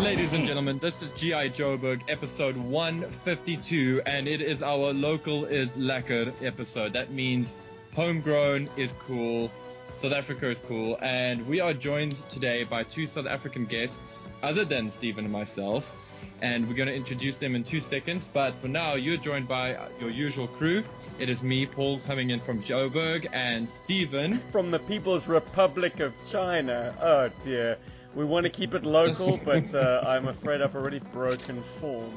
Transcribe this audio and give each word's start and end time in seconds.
Ladies 0.00 0.32
and 0.32 0.46
gentlemen, 0.46 0.78
this 0.78 1.02
is 1.02 1.12
G.I. 1.14 1.48
Joburg, 1.48 2.02
episode 2.08 2.56
152, 2.56 4.02
and 4.06 4.28
it 4.28 4.40
is 4.40 4.62
our 4.62 4.92
local 4.92 5.44
is 5.44 5.72
lekker 5.72 6.32
episode. 6.44 6.92
That 6.92 7.10
means 7.10 7.56
homegrown 7.94 8.68
is 8.76 8.92
cool, 9.06 9.50
South 9.96 10.12
Africa 10.12 10.48
is 10.48 10.58
cool, 10.58 10.98
and 11.02 11.46
we 11.46 11.60
are 11.60 11.74
joined 11.74 12.16
today 12.30 12.64
by 12.64 12.84
two 12.84 13.06
South 13.06 13.26
African 13.26 13.66
guests, 13.66 14.22
other 14.42 14.64
than 14.64 14.90
Stephen 14.90 15.24
and 15.24 15.32
myself, 15.32 15.94
and 16.42 16.66
we're 16.66 16.74
going 16.74 16.88
to 16.88 16.94
introduce 16.94 17.36
them 17.36 17.54
in 17.54 17.64
two 17.64 17.80
seconds. 17.80 18.28
But 18.32 18.54
for 18.62 18.68
now, 18.68 18.94
you're 18.94 19.18
joined 19.18 19.46
by 19.46 19.76
your 20.00 20.10
usual 20.10 20.48
crew. 20.48 20.82
It 21.18 21.28
is 21.28 21.42
me, 21.42 21.66
Paul, 21.66 22.00
coming 22.06 22.30
in 22.30 22.40
from 22.40 22.62
Joburg, 22.62 23.26
and 23.32 23.68
Stephen. 23.68 24.38
From 24.50 24.70
the 24.70 24.78
People's 24.80 25.26
Republic 25.28 26.00
of 26.00 26.14
China. 26.26 26.94
Oh 27.00 27.28
dear. 27.44 27.76
We 28.14 28.24
want 28.24 28.44
to 28.44 28.50
keep 28.50 28.74
it 28.74 28.84
local, 28.84 29.36
but 29.44 29.72
uh, 29.74 30.02
I'm 30.06 30.28
afraid 30.28 30.62
I've 30.62 30.74
already 30.74 30.98
broken 31.12 31.62
form. 31.80 32.10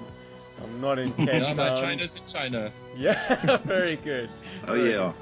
I'm 0.64 0.82
not 0.82 1.00
in 1.00 1.12
Cape 1.18 1.28
No, 1.28 1.54
Town. 1.54 1.58
my 1.58 1.76
China's 1.76 2.16
in 2.16 2.22
China. 2.28 2.72
Yeah, 2.96 3.58
very 3.66 3.98
good. 3.98 4.30
Oh 4.68 4.74
Very 4.74 4.92
yeah. 4.92 5.14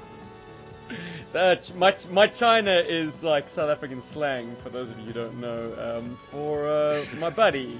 That 1.32 1.74
my 1.76 1.96
my 2.10 2.26
China 2.26 2.72
is 2.86 3.22
like 3.22 3.48
South 3.48 3.70
African 3.70 4.02
slang 4.02 4.54
for 4.62 4.68
those 4.68 4.90
of 4.90 4.98
you 4.98 5.06
who 5.06 5.12
don't 5.12 5.40
know. 5.40 5.72
Um, 5.98 6.16
for 6.30 6.68
uh, 6.68 7.04
my 7.18 7.30
buddy, 7.30 7.78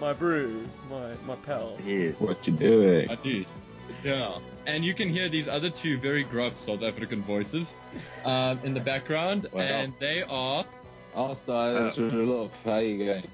my 0.00 0.12
brew, 0.12 0.66
my 0.90 1.12
my 1.26 1.36
pal. 1.36 1.76
Yeah. 1.84 2.10
What 2.18 2.46
you 2.46 2.52
doing? 2.54 3.08
I 3.10 3.14
do. 3.16 3.44
Yeah. 4.04 4.38
And 4.66 4.84
you 4.84 4.94
can 4.94 5.08
hear 5.08 5.28
these 5.28 5.48
other 5.48 5.70
two 5.70 5.96
very 5.98 6.22
gruff 6.24 6.60
South 6.66 6.82
African 6.82 7.22
voices 7.22 7.68
um, 8.24 8.58
in 8.64 8.74
the 8.74 8.80
background, 8.80 9.46
Wow. 9.52 9.60
and 9.62 9.92
they 9.98 10.22
are 10.24 10.64
Also, 11.14 11.84
that's 11.84 11.98
Uh, 11.98 12.02
uh, 12.02 12.12
love. 12.12 12.50
How 12.64 12.78
you 12.78 13.04
going? 13.04 13.28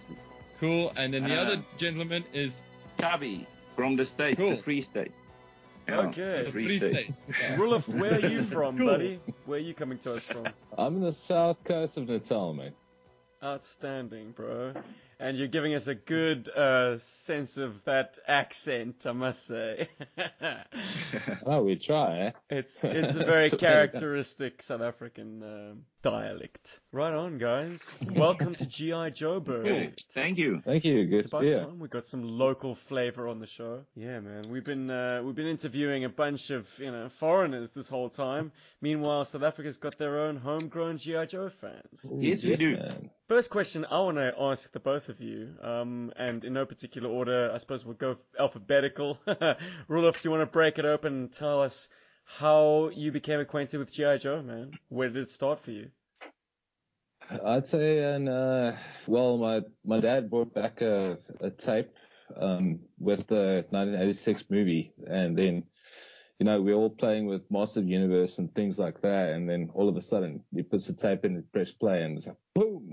cool. 0.61 0.93
And 0.97 1.13
then 1.13 1.25
the 1.25 1.37
Uh, 1.37 1.43
other 1.43 1.59
gentleman 1.77 2.23
is 2.33 2.53
Chubby 3.01 3.47
from 3.77 3.97
the 3.97 4.07
States, 4.07 4.41
Cool. 4.41 4.51
the 4.51 4.57
Free 4.63 4.81
State. 4.81 5.11
Yeah, 5.89 5.99
Okay. 6.01 6.45
the 6.45 6.53
Free 6.53 6.67
Free 6.67 6.79
State. 6.79 6.93
State. 6.93 7.15
Yeah. 7.29 7.57
Rulif, 7.57 7.89
where 7.89 8.15
are 8.15 8.27
you 8.27 8.43
from, 8.57 8.77
Cool. 8.79 8.87
buddy? 8.87 9.19
Where 9.47 9.59
are 9.59 9.63
you 9.63 9.75
coming 9.75 9.99
to 9.99 10.15
us 10.15 10.23
from? 10.25 10.47
I'm 10.79 10.97
in 10.97 11.03
the 11.03 11.13
south 11.13 11.63
coast 11.65 11.97
of 11.97 12.09
Natal, 12.09 12.55
mate. 12.55 12.73
Outstanding, 13.43 14.33
bro. 14.33 14.73
And 15.21 15.37
you're 15.37 15.49
giving 15.49 15.75
us 15.75 15.87
a 15.87 15.95
good 15.95 16.49
uh, 16.49 16.99
sense 17.01 17.59
of 17.59 17.85
that 17.85 18.19
accent, 18.27 19.05
I 19.07 19.13
must 19.13 19.47
say. 19.47 19.89
Oh, 21.47 21.63
we 21.63 21.77
try, 21.77 22.19
eh? 22.19 22.31
it's 22.51 22.79
it's 22.83 23.11
a 23.15 23.25
very 23.25 23.51
characteristic 23.51 24.63
South 24.63 24.81
African 24.81 25.43
um, 25.43 25.85
dialect. 26.05 26.81
Right 26.93 27.15
on, 27.15 27.39
guys. 27.39 27.91
Welcome 28.15 28.55
to 28.57 28.67
GI 28.67 28.93
Joburg. 28.93 29.65
Cool. 29.65 29.89
Thank 30.13 30.37
you. 30.37 30.61
Thank 30.63 30.85
you. 30.85 31.07
Good 31.07 31.21
It's 31.21 31.31
to 31.31 31.37
about 31.37 31.41
be 31.41 31.51
here. 31.53 31.61
time 31.65 31.79
we 31.79 31.89
got 31.89 32.07
some 32.07 32.23
local 32.23 32.75
flavor 32.75 33.27
on 33.27 33.41
the 33.41 33.47
show. 33.47 33.81
Yeah, 33.97 34.21
man. 34.21 34.51
We've 34.51 34.63
been 34.65 34.91
uh, 34.91 35.23
we've 35.25 35.35
been 35.35 35.47
interviewing 35.47 36.05
a 36.05 36.11
bunch 36.11 36.51
of 36.51 36.69
you 36.79 36.91
know 36.93 37.09
foreigners 37.09 37.71
this 37.71 37.89
whole 37.89 38.11
time. 38.11 38.53
Meanwhile, 38.83 39.25
South 39.25 39.43
Africa's 39.43 39.79
got 39.79 39.97
their 39.97 40.21
own 40.21 40.37
homegrown 40.37 40.99
GI 40.99 41.27
Joe 41.29 41.49
fans. 41.49 42.05
Yes, 42.19 42.45
we 42.45 42.55
do. 42.57 42.77
man. 42.77 43.11
First 43.27 43.49
question 43.49 43.87
I 43.91 44.01
want 44.01 44.19
to 44.19 44.35
ask 44.39 44.71
the 44.73 44.81
both 44.81 45.09
of 45.09 45.23
you, 45.23 45.55
um, 45.63 46.13
and 46.17 46.45
in 46.45 46.53
no 46.53 46.67
particular 46.67 47.09
order, 47.09 47.51
I 47.53 47.57
suppose 47.57 47.83
we'll 47.83 47.95
go 47.95 48.17
alphabetical. 48.39 49.19
Rudolph, 49.89 50.21
do 50.21 50.29
you 50.29 50.31
want 50.31 50.43
to 50.43 50.53
break 50.53 50.79
it 50.79 50.85
open 50.85 51.15
and 51.15 51.33
tell 51.33 51.63
us 51.63 51.89
how 52.25 52.91
you 52.95 53.13
became 53.13 53.41
acquainted 53.41 53.79
with 53.79 53.93
GI 53.93 54.19
Joe, 54.19 54.43
man? 54.43 54.73
Where 54.89 55.09
did 55.09 55.23
it 55.23 55.29
start 55.31 55.61
for 55.61 55.71
you? 55.71 55.91
I'd 57.45 57.67
say, 57.67 58.03
and 58.15 58.29
uh, 58.29 58.73
well, 59.07 59.39
my 59.39 59.63
my 59.85 60.01
dad 60.01 60.29
brought 60.31 60.53
back 60.53 60.83
a, 60.83 61.17
a 61.41 61.51
tape 61.51 61.91
um, 62.37 62.81
with 62.99 63.27
the 63.29 63.65
1986 63.71 64.45
movie, 64.51 64.93
and 65.07 65.37
then 65.37 65.65
you 66.39 66.45
know 66.45 66.61
we're 66.61 66.75
all 66.75 66.91
playing 66.91 67.27
with 67.27 67.51
Master 67.51 67.81
of 67.81 67.89
Universe 67.89 68.39
and 68.39 68.55
things 68.55 68.79
like 68.79 69.01
that, 69.01 69.31
and 69.31 69.49
then 69.49 69.71
all 69.75 69.89
of 69.89 69.97
a 69.97 70.03
sudden 70.03 70.45
he 70.55 70.63
puts 70.63 70.87
the 70.87 70.93
tape 70.93 71.25
in 71.25 71.37
and 71.37 71.53
press 71.53 71.73
play, 71.73 72.03
and 72.03 72.19
it's 72.19 72.27
like 72.27 72.37
boom! 72.55 72.93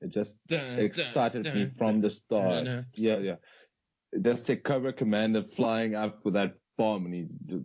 It 0.00 0.10
just 0.10 0.36
Dun, 0.48 0.78
excited 0.80 1.44
dun, 1.44 1.54
me 1.54 1.64
dun, 1.66 1.74
from 1.78 2.00
the 2.00 2.10
start. 2.10 2.64
dun. 2.64 2.86
Yeah, 2.94 3.18
yeah. 3.18 3.36
Just 4.20 4.48
a 4.50 4.56
Cobra 4.56 4.92
Commander 4.92 5.42
flying 5.44 5.94
up 5.94 6.24
with 6.24 6.34
that 6.34 6.56
bomb, 6.76 7.06
and 7.06 7.14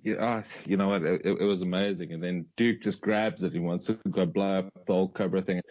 he, 0.03 0.15
ah, 0.19 0.43
you 0.65 0.77
know 0.77 0.87
what? 0.87 1.03
It, 1.03 1.25
it 1.25 1.43
was 1.43 1.61
amazing. 1.61 2.13
And 2.13 2.21
then 2.21 2.45
Duke 2.57 2.81
just 2.81 3.01
grabs 3.01 3.43
it. 3.43 3.53
He 3.53 3.59
wants 3.59 3.85
to 3.87 3.93
go 4.09 4.25
blow 4.25 4.57
up 4.57 4.85
the 4.85 4.93
whole 4.93 5.09
Cobra 5.09 5.41
thing. 5.41 5.61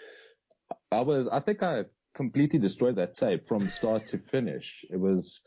I 0.91 1.01
was, 1.01 1.29
I 1.29 1.41
think 1.41 1.63
I 1.63 1.85
completely 2.15 2.59
destroyed 2.59 2.97
that 2.97 3.15
tape 3.15 3.47
from 3.47 3.71
start 3.71 4.07
to 4.09 4.19
finish. 4.19 4.85
It 4.91 4.99
was, 4.99 5.41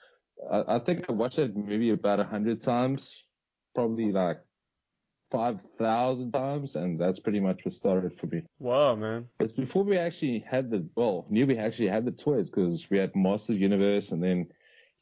I, 0.52 0.76
I 0.76 0.80
think 0.80 1.06
I 1.10 1.14
watched 1.14 1.38
that 1.38 1.56
movie 1.56 1.92
about 1.92 2.20
a 2.20 2.24
hundred 2.24 2.62
times, 2.62 3.26
probably 3.76 4.12
like 4.12 4.38
five 5.32 5.62
thousand 5.78 6.32
times, 6.34 6.76
and 6.76 7.00
that's 7.00 7.20
pretty 7.20 7.40
much 7.40 7.64
what 7.64 7.74
started 7.74 8.20
for 8.20 8.28
me. 8.28 8.44
Wow, 8.60 8.96
man. 8.96 9.28
It's 9.40 9.52
before 9.52 9.84
we 9.84 9.98
actually 9.98 10.44
had 10.48 10.70
the 10.70 10.88
well, 10.96 11.26
knew 11.30 11.48
we 11.48 11.58
actually 11.58 11.88
had 11.88 12.06
the 12.06 12.12
toys 12.12 12.50
because 12.50 12.90
we 12.90 12.98
had 12.98 13.16
Master 13.16 13.54
Universe, 13.54 14.12
and 14.12 14.22
then 14.22 14.48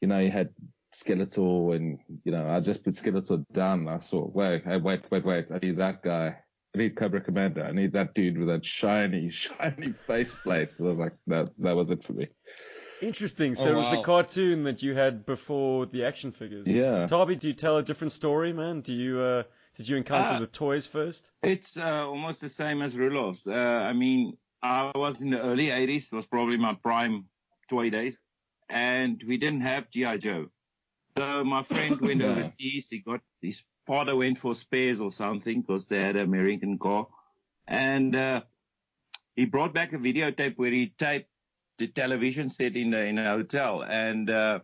you 0.00 0.08
know 0.08 0.18
you 0.18 0.30
had 0.30 0.50
Skeletor, 0.92 1.76
and 1.76 1.98
you 2.24 2.32
know 2.32 2.48
I 2.48 2.60
just 2.60 2.82
put 2.84 2.94
Skeletor 2.94 3.44
down. 3.52 3.80
And 3.80 3.90
I 3.90 3.98
saw 4.00 4.30
wait, 4.32 4.64
hey, 4.64 4.76
wait, 4.78 5.02
wait, 5.10 5.24
wait. 5.24 5.46
I 5.52 5.58
need 5.58 5.76
that 5.78 6.02
guy. 6.02 6.36
I 6.74 6.78
need 6.78 6.96
Cobra 6.96 7.20
Commander. 7.20 7.64
I 7.64 7.72
need 7.72 7.92
that 7.94 8.14
dude 8.14 8.38
with 8.38 8.48
that 8.48 8.64
shiny, 8.64 9.30
shiny 9.30 9.92
faceplate. 10.06 10.70
I 10.78 10.82
was 10.82 10.98
like, 10.98 11.14
that 11.26 11.50
that 11.58 11.76
was 11.76 11.90
it 11.90 12.04
for 12.04 12.12
me. 12.12 12.28
Interesting. 13.02 13.54
So 13.54 13.64
Oh, 13.68 13.72
it 13.72 13.74
was 13.76 13.96
the 13.96 14.02
cartoon 14.02 14.62
that 14.64 14.82
you 14.82 14.94
had 14.94 15.24
before 15.24 15.86
the 15.86 16.04
action 16.04 16.32
figures. 16.32 16.66
Yeah. 16.66 17.06
Darby, 17.06 17.34
do 17.36 17.48
you 17.48 17.54
tell 17.54 17.78
a 17.78 17.82
different 17.82 18.12
story, 18.12 18.52
man? 18.52 18.82
Do 18.82 18.92
you 18.92 19.20
uh, 19.20 19.42
did 19.76 19.88
you 19.88 19.96
encounter 19.96 20.34
Ah. 20.34 20.38
the 20.38 20.46
toys 20.46 20.86
first? 20.86 21.30
It's 21.42 21.76
uh, 21.78 22.06
almost 22.06 22.40
the 22.42 22.48
same 22.48 22.82
as 22.82 22.94
Rulov's. 22.94 23.46
Uh, 23.46 23.52
I 23.52 23.92
mean, 23.94 24.36
I 24.62 24.92
was 24.94 25.22
in 25.22 25.30
the 25.30 25.40
early 25.40 25.68
80s. 25.68 26.12
It 26.12 26.12
was 26.12 26.26
probably 26.26 26.58
my 26.58 26.74
prime 26.74 27.24
toy 27.70 27.88
days. 27.88 28.18
And 28.68 29.22
we 29.26 29.38
didn't 29.38 29.62
have 29.62 29.88
G.I. 29.90 30.18
Joe. 30.18 30.46
So 31.20 31.44
my 31.44 31.62
friend 31.62 32.00
went 32.08 32.22
Yeah. 32.22 32.30
overseas. 32.32 32.88
He 32.88 33.00
got 33.00 33.20
his 33.42 33.62
father 33.86 34.16
went 34.16 34.38
for 34.38 34.54
spares 34.54 35.00
or 35.02 35.10
something 35.12 35.60
because 35.60 35.86
they 35.86 36.00
had 36.00 36.16
an 36.16 36.22
American 36.22 36.78
car. 36.78 37.08
And 37.68 38.16
uh, 38.16 38.40
he 39.36 39.44
brought 39.44 39.74
back 39.74 39.92
a 39.92 39.98
videotape 39.98 40.56
where 40.56 40.70
he 40.70 40.94
taped 40.98 41.28
the 41.76 41.88
television 41.88 42.48
set 42.48 42.74
in 42.74 42.90
the, 42.92 43.04
in 43.04 43.18
a 43.18 43.28
hotel. 43.28 43.82
And 43.82 44.30
uh, 44.30 44.60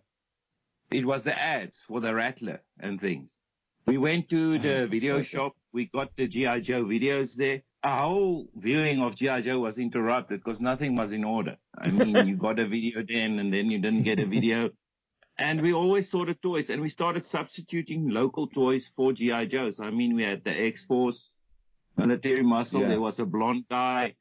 it 0.91 1.05
was 1.05 1.25
the 1.25 1.39
ads 1.39 1.77
for 1.79 2.01
the 2.01 2.15
Rattler 2.15 2.63
and 2.81 2.99
things. 2.99 3.39
We 3.87 3.99
went 3.99 4.31
to 4.31 4.59
the 4.59 4.89
video 4.91 5.21
shop. 5.21 5.53
We 5.73 5.85
got 5.93 6.17
the 6.17 6.27
G.I. 6.27 6.61
Joe 6.61 6.85
videos 6.85 7.35
there. 7.35 7.63
Our 7.85 8.01
whole 8.01 8.49
viewing 8.57 9.03
of 9.03 9.15
G.I. 9.15 9.43
Joe 9.43 9.59
was 9.61 9.79
interrupted 9.79 10.41
because 10.43 10.61
nothing 10.63 10.97
was 10.97 11.13
in 11.13 11.23
order. 11.23 11.57
I 11.77 11.91
mean, 11.91 12.27
you 12.27 12.37
got 12.37 12.59
a 12.59 12.67
video 12.67 13.05
then 13.07 13.39
and 13.41 13.53
then 13.53 13.71
you 13.71 13.79
didn't 13.79 14.05
get 14.05 14.19
a 14.21 14.27
video. 14.27 14.71
And 15.39 15.61
we 15.61 15.75
always 15.75 16.09
saw 16.09 16.25
the 16.25 16.35
toys 16.35 16.71
and 16.71 16.81
we 16.81 16.89
started 16.89 17.23
substituting 17.23 18.09
local 18.09 18.47
toys 18.47 18.91
for 18.97 19.13
G.I. 19.13 19.47
Joes. 19.47 19.81
I 19.81 19.91
mean, 19.91 20.17
we 20.17 20.23
had 20.23 20.43
the 20.45 20.51
X-Force, 20.51 21.33
military 21.97 22.43
muscle. 22.43 22.81
Yeah. 22.81 22.89
There 22.89 23.01
was 23.01 23.21
a 23.21 23.27
blonde 23.27 23.65
guy. 23.71 24.15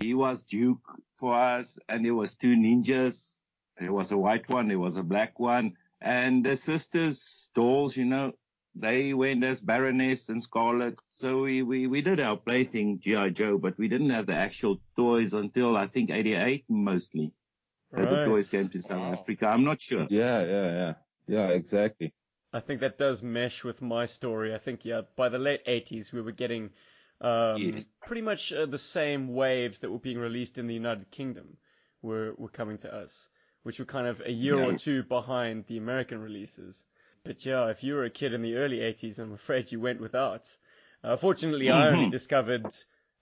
He 0.00 0.12
was 0.12 0.42
Duke 0.42 1.00
for 1.16 1.34
us 1.34 1.78
and 1.88 2.04
there 2.04 2.14
was 2.14 2.34
two 2.34 2.56
ninjas. 2.56 3.40
There 3.80 3.92
was 3.92 4.12
a 4.12 4.18
white 4.18 4.46
one. 4.50 4.68
There 4.68 4.78
was 4.78 4.98
a 4.98 5.02
black 5.02 5.40
one. 5.40 5.76
And 6.02 6.44
the 6.44 6.56
sisters, 6.56 7.48
dolls, 7.54 7.96
you 7.96 8.04
know, 8.04 8.32
they 8.74 9.14
went 9.14 9.44
as 9.44 9.62
Baroness 9.62 10.28
and 10.28 10.42
Scarlett. 10.42 10.98
So 11.14 11.42
we, 11.42 11.62
we, 11.62 11.86
we 11.86 12.02
did 12.02 12.20
our 12.20 12.36
plaything 12.36 12.98
G.I. 13.00 13.30
Joe, 13.30 13.56
but 13.56 13.78
we 13.78 13.88
didn't 13.88 14.10
have 14.10 14.26
the 14.26 14.34
actual 14.34 14.78
toys 14.94 15.32
until 15.32 15.76
I 15.76 15.86
think 15.86 16.10
88 16.10 16.64
mostly. 16.68 17.32
That 17.96 18.02
The 18.02 18.16
Right. 18.16 18.24
toys 18.24 18.48
came 18.48 18.68
to 18.68 18.82
South 18.82 19.00
Wow. 19.00 19.12
Africa. 19.12 19.46
I'm 19.46 19.64
not 19.64 19.80
sure. 19.80 20.06
Yeah, 20.10 20.44
yeah, 20.44 20.66
yeah, 20.72 20.94
yeah. 21.28 21.48
Exactly. 21.48 22.12
I 22.52 22.60
think 22.60 22.80
that 22.80 22.98
does 22.98 23.22
mesh 23.22 23.64
with 23.64 23.82
my 23.82 24.06
story. 24.06 24.54
I 24.54 24.58
think 24.58 24.84
yeah, 24.84 25.02
by 25.16 25.28
the 25.28 25.38
late 25.38 25.62
'80s 25.66 26.12
we 26.12 26.20
were 26.20 26.32
getting 26.32 26.70
um, 27.20 27.60
Yes. 27.60 27.84
pretty 28.06 28.22
much 28.22 28.52
uh, 28.52 28.66
the 28.66 28.78
same 28.78 29.34
waves 29.34 29.80
that 29.80 29.90
were 29.90 29.98
being 29.98 30.18
released 30.18 30.58
in 30.58 30.66
the 30.66 30.74
United 30.74 31.10
Kingdom 31.10 31.56
were 32.02 32.34
were 32.36 32.48
coming 32.48 32.78
to 32.78 32.92
us, 32.94 33.28
which 33.62 33.78
were 33.78 33.84
kind 33.84 34.06
of 34.06 34.20
a 34.20 34.30
year 34.32 34.56
or 34.58 34.72
two 34.72 35.02
behind 35.02 35.66
the 35.66 35.78
American 35.78 36.20
releases. 36.20 36.84
But 37.24 37.44
yeah, 37.46 37.68
if 37.68 37.82
you 37.82 37.94
were 37.94 38.04
a 38.04 38.10
kid 38.10 38.34
in 38.34 38.42
the 38.42 38.56
early 38.56 38.78
'80s, 38.78 39.18
I'm 39.18 39.32
afraid 39.32 39.72
you 39.72 39.80
went 39.80 40.00
without. 40.00 40.56
Uh, 41.02 41.16
fortunately, 41.16 41.70
I 41.70 41.88
only 41.88 42.06
discovered 42.06 42.74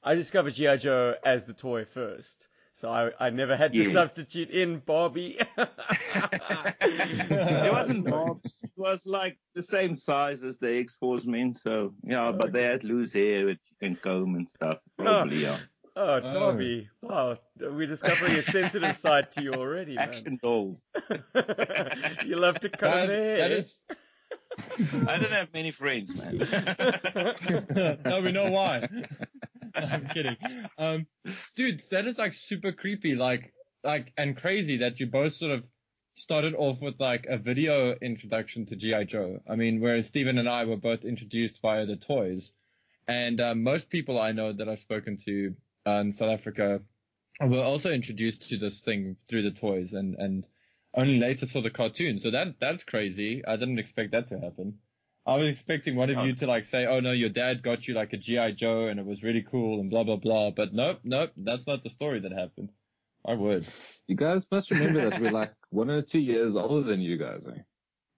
I 0.02 0.14
discovered 0.14 0.54
GI 0.54 0.76
Joe 0.78 1.14
as 1.24 1.46
the 1.46 1.54
toy 1.54 1.84
first, 1.84 2.48
so 2.74 2.88
I 2.90 3.10
I 3.20 3.30
never 3.30 3.56
had 3.56 3.72
to 3.72 3.82
Yeah. 3.82 3.92
substitute 3.92 4.50
in 4.50 4.80
Bobby. 4.86 5.38
It 6.80 7.72
wasn't 7.72 8.04
Bob's. 8.04 8.64
It 8.64 8.70
was 8.76 9.06
like 9.06 9.38
the 9.54 9.62
same 9.62 9.94
size 9.94 10.44
as 10.44 10.58
the 10.58 10.76
X 10.78 10.96
Force 10.96 11.24
men. 11.26 11.54
So 11.54 11.94
yeah, 12.04 12.32
but 12.32 12.52
they 12.52 12.62
had 12.64 12.84
loose 12.84 13.12
hair 13.12 13.46
which 13.46 13.60
you 13.70 13.76
can 13.88 13.96
comb 13.96 14.34
and 14.36 14.48
stuff. 14.48 14.78
Oh. 14.98 15.02
Probably 15.04 15.42
yeah. 15.42 15.60
Oh, 15.94 16.20
oh. 16.24 16.30
Darby! 16.32 16.88
Wow, 17.02 17.36
we're 17.60 17.86
discovering 17.86 18.32
a 18.36 18.42
sensitive 18.42 18.96
side 19.06 19.30
to 19.32 19.42
you 19.42 19.52
already, 19.52 19.94
man. 19.96 20.08
Action 20.08 20.38
dolls. 20.42 20.80
you 22.24 22.36
love 22.36 22.58
to 22.60 22.70
comb 22.70 22.92
That- 22.92 23.06
their 23.08 23.22
hair. 23.22 23.36
that 23.38 23.52
is. 23.52 23.82
I 25.06 25.18
don't 25.18 25.32
have 25.32 25.52
many 25.52 25.70
friends, 25.70 26.24
man. 26.24 26.36
no, 28.06 28.20
we 28.22 28.32
know 28.32 28.50
why. 28.50 28.88
I'm 29.92 30.06
kidding. 30.08 30.36
Um, 30.78 31.06
dude, 31.56 31.82
that 31.90 32.06
is 32.06 32.18
like 32.18 32.34
super 32.34 32.72
creepy, 32.72 33.14
like, 33.14 33.52
like, 33.84 34.12
and 34.16 34.36
crazy 34.36 34.78
that 34.78 35.00
you 35.00 35.06
both 35.06 35.32
sort 35.32 35.52
of 35.52 35.64
started 36.14 36.54
off 36.54 36.80
with 36.80 37.00
like 37.00 37.26
a 37.28 37.38
video 37.38 37.94
introduction 38.02 38.66
to 38.66 38.76
GI 38.76 39.06
Joe. 39.06 39.40
I 39.48 39.56
mean, 39.56 39.80
whereas 39.80 40.06
Stephen 40.06 40.38
and 40.38 40.48
I 40.48 40.64
were 40.64 40.76
both 40.76 41.04
introduced 41.04 41.60
via 41.62 41.86
the 41.86 41.96
toys, 41.96 42.52
and 43.08 43.40
um, 43.40 43.62
most 43.62 43.88
people 43.88 44.20
I 44.20 44.32
know 44.32 44.52
that 44.52 44.68
I've 44.68 44.80
spoken 44.80 45.16
to 45.24 45.54
uh, 45.86 45.90
in 45.92 46.12
South 46.12 46.30
Africa 46.30 46.80
were 47.40 47.62
also 47.62 47.90
introduced 47.90 48.48
to 48.50 48.56
this 48.56 48.82
thing 48.82 49.16
through 49.28 49.42
the 49.42 49.50
toys, 49.50 49.92
and 49.92 50.14
and 50.16 50.46
only 50.94 51.18
later 51.18 51.46
saw 51.46 51.62
the 51.62 51.70
cartoon. 51.70 52.18
So 52.18 52.30
that 52.30 52.60
that's 52.60 52.84
crazy. 52.84 53.44
I 53.46 53.56
didn't 53.56 53.78
expect 53.78 54.12
that 54.12 54.28
to 54.28 54.38
happen. 54.38 54.78
I 55.26 55.36
was 55.36 55.46
expecting 55.46 55.96
one 55.96 56.10
of 56.10 56.18
you 56.20 56.34
to 56.34 56.46
like 56.46 56.64
say, 56.64 56.86
"Oh 56.86 57.00
no, 57.00 57.12
your 57.12 57.28
dad 57.30 57.62
got 57.62 57.86
you 57.88 57.94
like 57.94 58.12
a 58.12 58.16
GI 58.18 58.52
Joe 58.52 58.86
and 58.88 58.98
it 59.00 59.06
was 59.06 59.22
really 59.22 59.42
cool 59.42 59.80
and 59.80 59.90
blah 59.90 60.04
blah 60.04 60.16
blah." 60.16 60.50
But 60.50 60.72
nope, 60.74 61.00
nope, 61.04 61.32
that's 61.36 61.66
not 61.66 61.82
the 61.84 61.90
story 61.90 62.20
that 62.20 62.32
happened. 62.32 62.72
I 63.24 63.34
would. 63.34 63.68
You 64.08 64.16
guys 64.16 64.46
must 64.50 64.70
remember 64.70 65.00
that 65.00 65.16
we're 65.16 65.30
like 65.30 65.54
one 65.70 65.90
or 65.90 66.02
two 66.02 66.20
years 66.20 66.56
older 66.56 66.82
than 66.88 67.00
you 67.00 67.16
guys, 67.18 67.46
eh? 67.46 67.62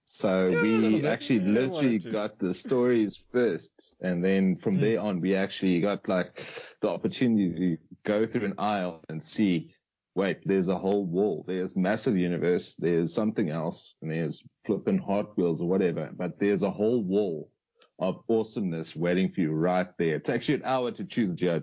So 0.05 0.53
Yeah, 0.53 0.59
we 0.61 1.03
actually 1.05 1.39
Yeah, 1.39 1.41
literally 1.41 1.99
got 1.99 2.39
the 2.39 2.53
stories 2.53 3.17
first, 3.17 3.93
and 4.01 4.23
then 4.23 4.55
from 4.55 4.79
Hmm. 4.79 4.79
there 4.79 4.99
on, 5.01 5.21
we 5.21 5.35
actually 5.35 5.81
got 5.81 6.07
like 6.07 6.39
the 6.81 6.89
opportunity 6.89 7.77
to 7.77 7.77
go 8.03 8.25
through 8.27 8.45
an 8.45 8.55
aisle 8.59 9.03
and 9.09 9.23
see. 9.23 9.74
Wait, 10.15 10.37
there's 10.45 10.69
a 10.69 10.77
whole 10.77 11.05
wall. 11.05 11.43
There's 11.45 11.75
massive 11.75 12.17
universe. 12.17 12.73
There's 12.79 13.13
something 13.13 13.49
else, 13.49 13.95
and 14.01 14.09
there's 14.09 14.41
flipping 14.65 14.97
Hot 14.97 15.37
Wheels 15.37 15.61
or 15.61 15.67
whatever. 15.67 16.09
But 16.15 16.39
there's 16.39 16.63
a 16.63 16.71
whole 16.71 17.03
wall 17.03 17.51
of 17.99 18.23
awesomeness 18.29 18.95
waiting 18.95 19.31
for 19.31 19.41
you 19.41 19.51
right 19.51 19.87
there. 19.97 20.15
It's 20.15 20.29
actually 20.29 20.55
an 20.55 20.63
hour 20.65 20.91
to 20.91 21.03
choose 21.03 21.33
Joe 21.33 21.59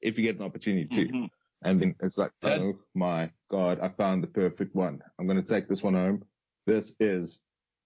if 0.00 0.16
you 0.18 0.24
get 0.24 0.36
an 0.36 0.42
opportunity 0.42 0.86
to. 0.86 1.12
Mhm. 1.12 1.28
And 1.62 1.80
then 1.80 1.94
it's 2.00 2.16
like, 2.16 2.32
That- 2.40 2.58
oh 2.60 2.78
my 2.94 3.30
God, 3.50 3.80
I 3.80 3.90
found 3.90 4.22
the 4.22 4.28
perfect 4.28 4.74
one. 4.74 5.02
I'm 5.18 5.26
going 5.26 5.42
to 5.42 5.46
take 5.54 5.68
this 5.68 5.82
one 5.82 5.92
home. 5.94 6.24
This 6.66 6.94
is, 7.00 7.40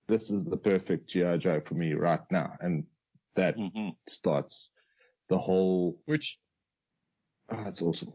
this 0.06 0.30
is 0.30 0.44
the 0.44 0.56
perfect 0.56 1.08
GI 1.08 1.38
Joe 1.38 1.60
for 1.60 1.74
me 1.74 1.92
right 1.94 2.20
now. 2.30 2.56
And 2.60 2.86
that 3.34 3.56
Mhm. 3.56 3.96
starts 4.08 4.70
the 5.28 5.38
whole, 5.38 5.98
Which 6.04 6.38
oh, 7.48 7.64
it's 7.66 7.82
awesome. 7.82 8.12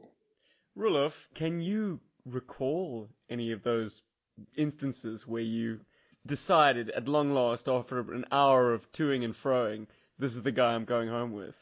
Rulof, 0.79 1.27
can 1.33 1.59
you 1.59 1.99
recall 2.25 3.09
any 3.29 3.51
of 3.51 3.63
those 3.63 4.01
instances 4.55 5.27
where 5.27 5.41
you 5.41 5.81
decided 6.25 6.89
at 6.91 7.07
long 7.07 7.33
last, 7.33 7.67
after 7.67 7.99
an 8.13 8.25
hour 8.31 8.73
of 8.73 8.89
toing 8.93 9.25
and 9.25 9.33
froing, 9.33 9.87
this 10.17 10.35
is 10.35 10.41
the 10.41 10.53
guy 10.53 10.73
I'm 10.73 10.85
going 10.85 11.09
home 11.09 11.33
with? 11.33 11.55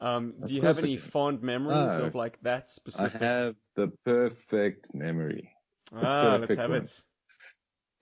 Um, 0.00 0.34
do 0.46 0.54
you 0.54 0.62
have 0.62 0.78
any 0.78 0.96
fond 0.96 1.42
memories 1.42 1.98
No. 1.98 2.06
of 2.06 2.14
like 2.14 2.40
that 2.42 2.70
specific? 2.70 3.20
I 3.20 3.24
have 3.24 3.54
the 3.76 3.88
perfect 4.04 4.94
memory. 4.94 5.50
ah, 5.92 6.38
let's 6.40 6.56
have 6.56 6.70
one. 6.70 6.84
it. 6.84 7.02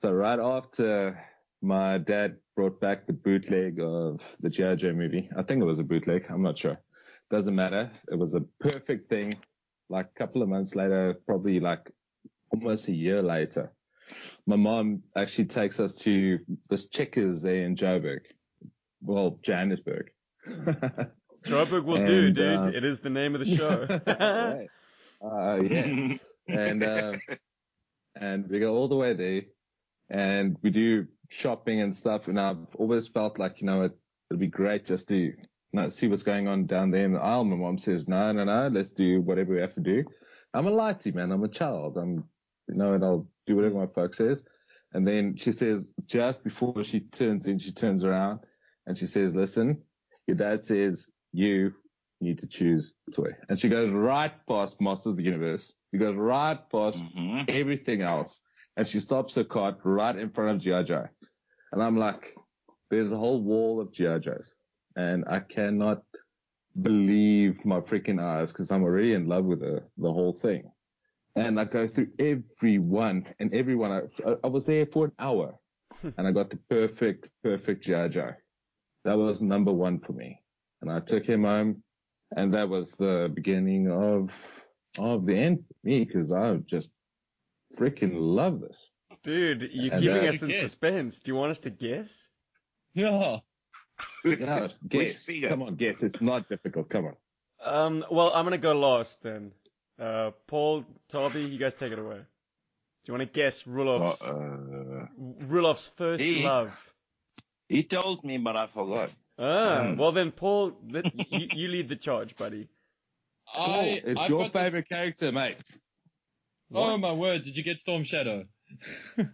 So 0.00 0.12
right 0.12 0.38
after 0.38 1.20
my 1.60 1.98
dad 1.98 2.36
brought 2.56 2.80
back 2.80 3.06
the 3.06 3.12
bootleg 3.12 3.80
of 3.80 4.20
the 4.40 4.50
G.I. 4.50 4.76
Joe 4.76 4.92
movie, 4.92 5.28
I 5.36 5.42
think 5.42 5.60
it 5.60 5.66
was 5.66 5.78
a 5.78 5.84
bootleg. 5.84 6.26
I'm 6.28 6.42
not 6.42 6.58
sure. 6.58 6.76
Doesn't 7.30 7.54
matter. 7.54 7.90
It 8.10 8.16
was 8.18 8.34
a 8.34 8.40
perfect 8.60 9.08
thing. 9.08 9.32
Like 9.92 10.06
a 10.06 10.18
couple 10.18 10.42
of 10.42 10.48
months 10.48 10.74
later, 10.74 11.14
probably 11.26 11.60
like 11.60 11.90
almost 12.50 12.88
a 12.88 12.92
year 12.92 13.22
later, 13.22 13.72
my 14.46 14.56
mom 14.56 15.02
actually 15.16 15.44
takes 15.46 15.78
us 15.78 15.94
to 15.96 16.38
this 16.68 16.88
Checkers 16.88 17.42
there 17.42 17.64
in 17.64 17.76
Joburg. 17.76 18.20
Well, 19.00 19.38
Johannesburg. 19.42 20.10
Joburg 21.44 21.84
will 21.84 22.04
do, 22.04 22.30
dude. 22.30 22.58
uh, 22.58 22.70
it 22.74 22.84
is 22.84 23.00
the 23.00 23.10
name 23.10 23.34
of 23.34 23.40
the 23.40 23.56
show. 23.56 23.86
Right. 24.06 24.68
Uh, 25.24 25.62
yeah 25.62 26.16
and 26.48 26.84
um, 26.84 27.20
and 28.16 28.48
we 28.48 28.58
go 28.60 28.74
all 28.74 28.88
the 28.88 28.96
way 28.96 29.14
there, 29.14 29.42
and 30.10 30.56
we 30.62 30.70
do 30.70 31.06
shopping 31.28 31.80
and 31.80 31.94
stuff. 31.94 32.28
And 32.28 32.38
I've 32.38 32.74
always 32.76 33.08
felt 33.08 33.38
like 33.38 33.60
you 33.60 33.66
know 33.66 33.82
it, 33.82 33.92
it'd 34.30 34.40
be 34.40 34.46
great 34.46 34.86
just 34.86 35.08
to 35.08 35.32
know, 35.72 35.88
see 35.88 36.08
what's 36.08 36.22
going 36.22 36.48
on 36.48 36.66
down 36.66 36.90
there 36.90 37.04
in 37.04 37.12
the 37.14 37.20
aisle. 37.20 37.44
My 37.44 37.56
mom 37.56 37.78
says, 37.78 38.06
no, 38.06 38.32
no, 38.32 38.44
no, 38.44 38.68
let's 38.68 38.90
do 38.90 39.20
whatever 39.20 39.54
we 39.54 39.60
have 39.60 39.74
to 39.74 39.80
do. 39.80 40.04
I'm 40.54 40.66
a 40.66 40.70
lighty 40.70 41.14
man. 41.14 41.32
I'm 41.32 41.44
a 41.44 41.48
child. 41.48 41.96
I'm 41.96 42.24
you 42.68 42.76
know, 42.76 42.92
and 42.94 43.04
I'll 43.04 43.26
do 43.46 43.56
whatever 43.56 43.74
my 43.74 43.86
folk 43.86 44.14
says. 44.14 44.42
And 44.92 45.06
then 45.06 45.34
she 45.36 45.52
says, 45.52 45.84
just 46.06 46.44
before 46.44 46.84
she 46.84 47.00
turns 47.00 47.46
in, 47.46 47.58
she 47.58 47.72
turns 47.72 48.04
around 48.04 48.40
and 48.86 48.96
she 48.96 49.06
says, 49.06 49.34
listen, 49.34 49.82
your 50.26 50.36
dad 50.36 50.64
says 50.64 51.08
you 51.32 51.72
need 52.20 52.38
to 52.38 52.46
choose 52.46 52.92
a 53.08 53.10
toy. 53.10 53.30
And 53.48 53.58
she 53.58 53.68
goes 53.68 53.90
right 53.90 54.32
past 54.46 54.80
Master 54.80 55.10
of 55.10 55.16
the 55.16 55.22
Universe. 55.24 55.72
She 55.90 55.98
goes 55.98 56.14
right 56.14 56.58
past 56.70 57.02
Mhm. 57.02 57.50
everything 57.50 58.02
else. 58.02 58.40
And 58.76 58.86
she 58.86 59.00
stops 59.00 59.34
her 59.34 59.44
cart 59.44 59.78
right 59.84 60.16
in 60.16 60.30
front 60.30 60.56
of 60.56 60.62
G.I. 60.62 60.84
Joe. 60.84 61.08
And 61.72 61.82
I'm 61.82 61.96
like, 61.96 62.34
there's 62.90 63.12
a 63.12 63.16
whole 63.18 63.42
wall 63.42 63.80
of 63.80 63.92
G.I. 63.92 64.18
Joes. 64.18 64.54
And 64.96 65.24
I 65.28 65.40
cannot 65.40 66.02
believe 66.80 67.64
my 67.64 67.80
freaking 67.80 68.20
eyes 68.20 68.52
because 68.52 68.70
I'm 68.70 68.82
already 68.82 69.12
in 69.14 69.26
love 69.26 69.44
with 69.44 69.60
the, 69.60 69.82
the 69.98 70.12
whole 70.12 70.32
thing. 70.32 70.70
And 71.36 71.58
I 71.58 71.64
go 71.64 71.86
through 71.86 72.08
every 72.18 72.78
one 72.78 73.26
and 73.40 73.54
everyone. 73.54 74.08
I, 74.26 74.34
I 74.44 74.46
was 74.48 74.66
there 74.66 74.86
for 74.86 75.06
an 75.06 75.12
hour 75.18 75.54
and 76.02 76.26
I 76.26 76.32
got 76.32 76.50
the 76.50 76.58
perfect, 76.68 77.30
perfect 77.42 77.84
G.I. 77.84 78.08
Joe. 78.08 78.32
That 79.04 79.16
was 79.16 79.40
number 79.42 79.72
one 79.72 79.98
for 80.00 80.12
me. 80.12 80.40
And 80.82 80.90
I 80.90 81.00
took 81.00 81.24
him 81.24 81.44
home 81.44 81.82
and 82.36 82.52
that 82.54 82.68
was 82.68 82.92
the 82.92 83.30
beginning 83.34 83.90
of, 83.90 84.30
of 84.98 85.24
the 85.26 85.34
end 85.36 85.64
for 85.68 85.88
me 85.88 86.04
because 86.04 86.32
I 86.32 86.56
just 86.66 86.90
freaking 87.78 88.12
love 88.14 88.60
this. 88.60 88.88
Dude, 89.22 89.70
you're 89.72 89.92
And, 89.92 90.02
keeping 90.02 90.26
uh, 90.26 90.30
us 90.32 90.42
in 90.42 90.48
Guess. 90.48 90.60
suspense. 90.60 91.20
Do 91.20 91.30
you 91.30 91.36
want 91.36 91.50
us 91.50 91.58
to 91.60 91.70
guess? 91.70 92.28
yeah. 92.94 93.38
Yeah, 94.24 94.68
guess. 94.88 95.24
figure? 95.24 95.48
Come 95.48 95.62
on, 95.62 95.74
guess. 95.74 96.02
It's 96.02 96.20
not 96.20 96.48
difficult. 96.48 96.88
Come 96.88 97.06
on. 97.06 97.16
Um, 97.64 98.04
well, 98.10 98.32
I'm 98.34 98.44
gonna 98.44 98.58
go 98.58 98.72
last 98.78 99.22
then. 99.22 99.52
Uh, 99.98 100.30
Paul, 100.46 100.84
Toby, 101.08 101.42
you 101.42 101.58
guys 101.58 101.74
take 101.74 101.92
it 101.92 101.98
away. 101.98 102.16
Do 102.18 103.12
you 103.12 103.14
want 103.18 103.32
to 103.32 103.32
guess 103.40 103.62
Rulof's, 103.64 104.22
Uh, 104.22 105.06
Rulof's 105.44 105.88
first 105.96 106.22
He- 106.22 106.44
love? 106.44 106.72
he 107.68 107.82
told 107.82 108.22
me, 108.24 108.38
but 108.38 108.56
I 108.56 108.66
forgot. 108.68 109.10
Ah, 109.38 109.80
Um. 109.80 109.96
well 109.96 110.12
then, 110.12 110.30
Paul, 110.30 110.76
let, 110.88 111.04
you, 111.32 111.48
you 111.52 111.68
lead 111.68 111.88
the 111.88 111.96
charge, 111.96 112.36
buddy. 112.36 112.68
I, 113.54 114.02
it's 114.04 114.20
I've 114.20 114.30
your 114.30 114.44
got 114.44 114.52
this- 114.52 114.62
favorite 114.62 114.88
character, 114.88 115.32
mate. 115.32 115.56
Oh 116.74 116.96
my 116.96 117.12
word! 117.12 117.44
Did 117.44 117.56
you 117.56 117.62
get 117.62 117.78
Storm 117.80 118.02
Shadow? 118.04 118.44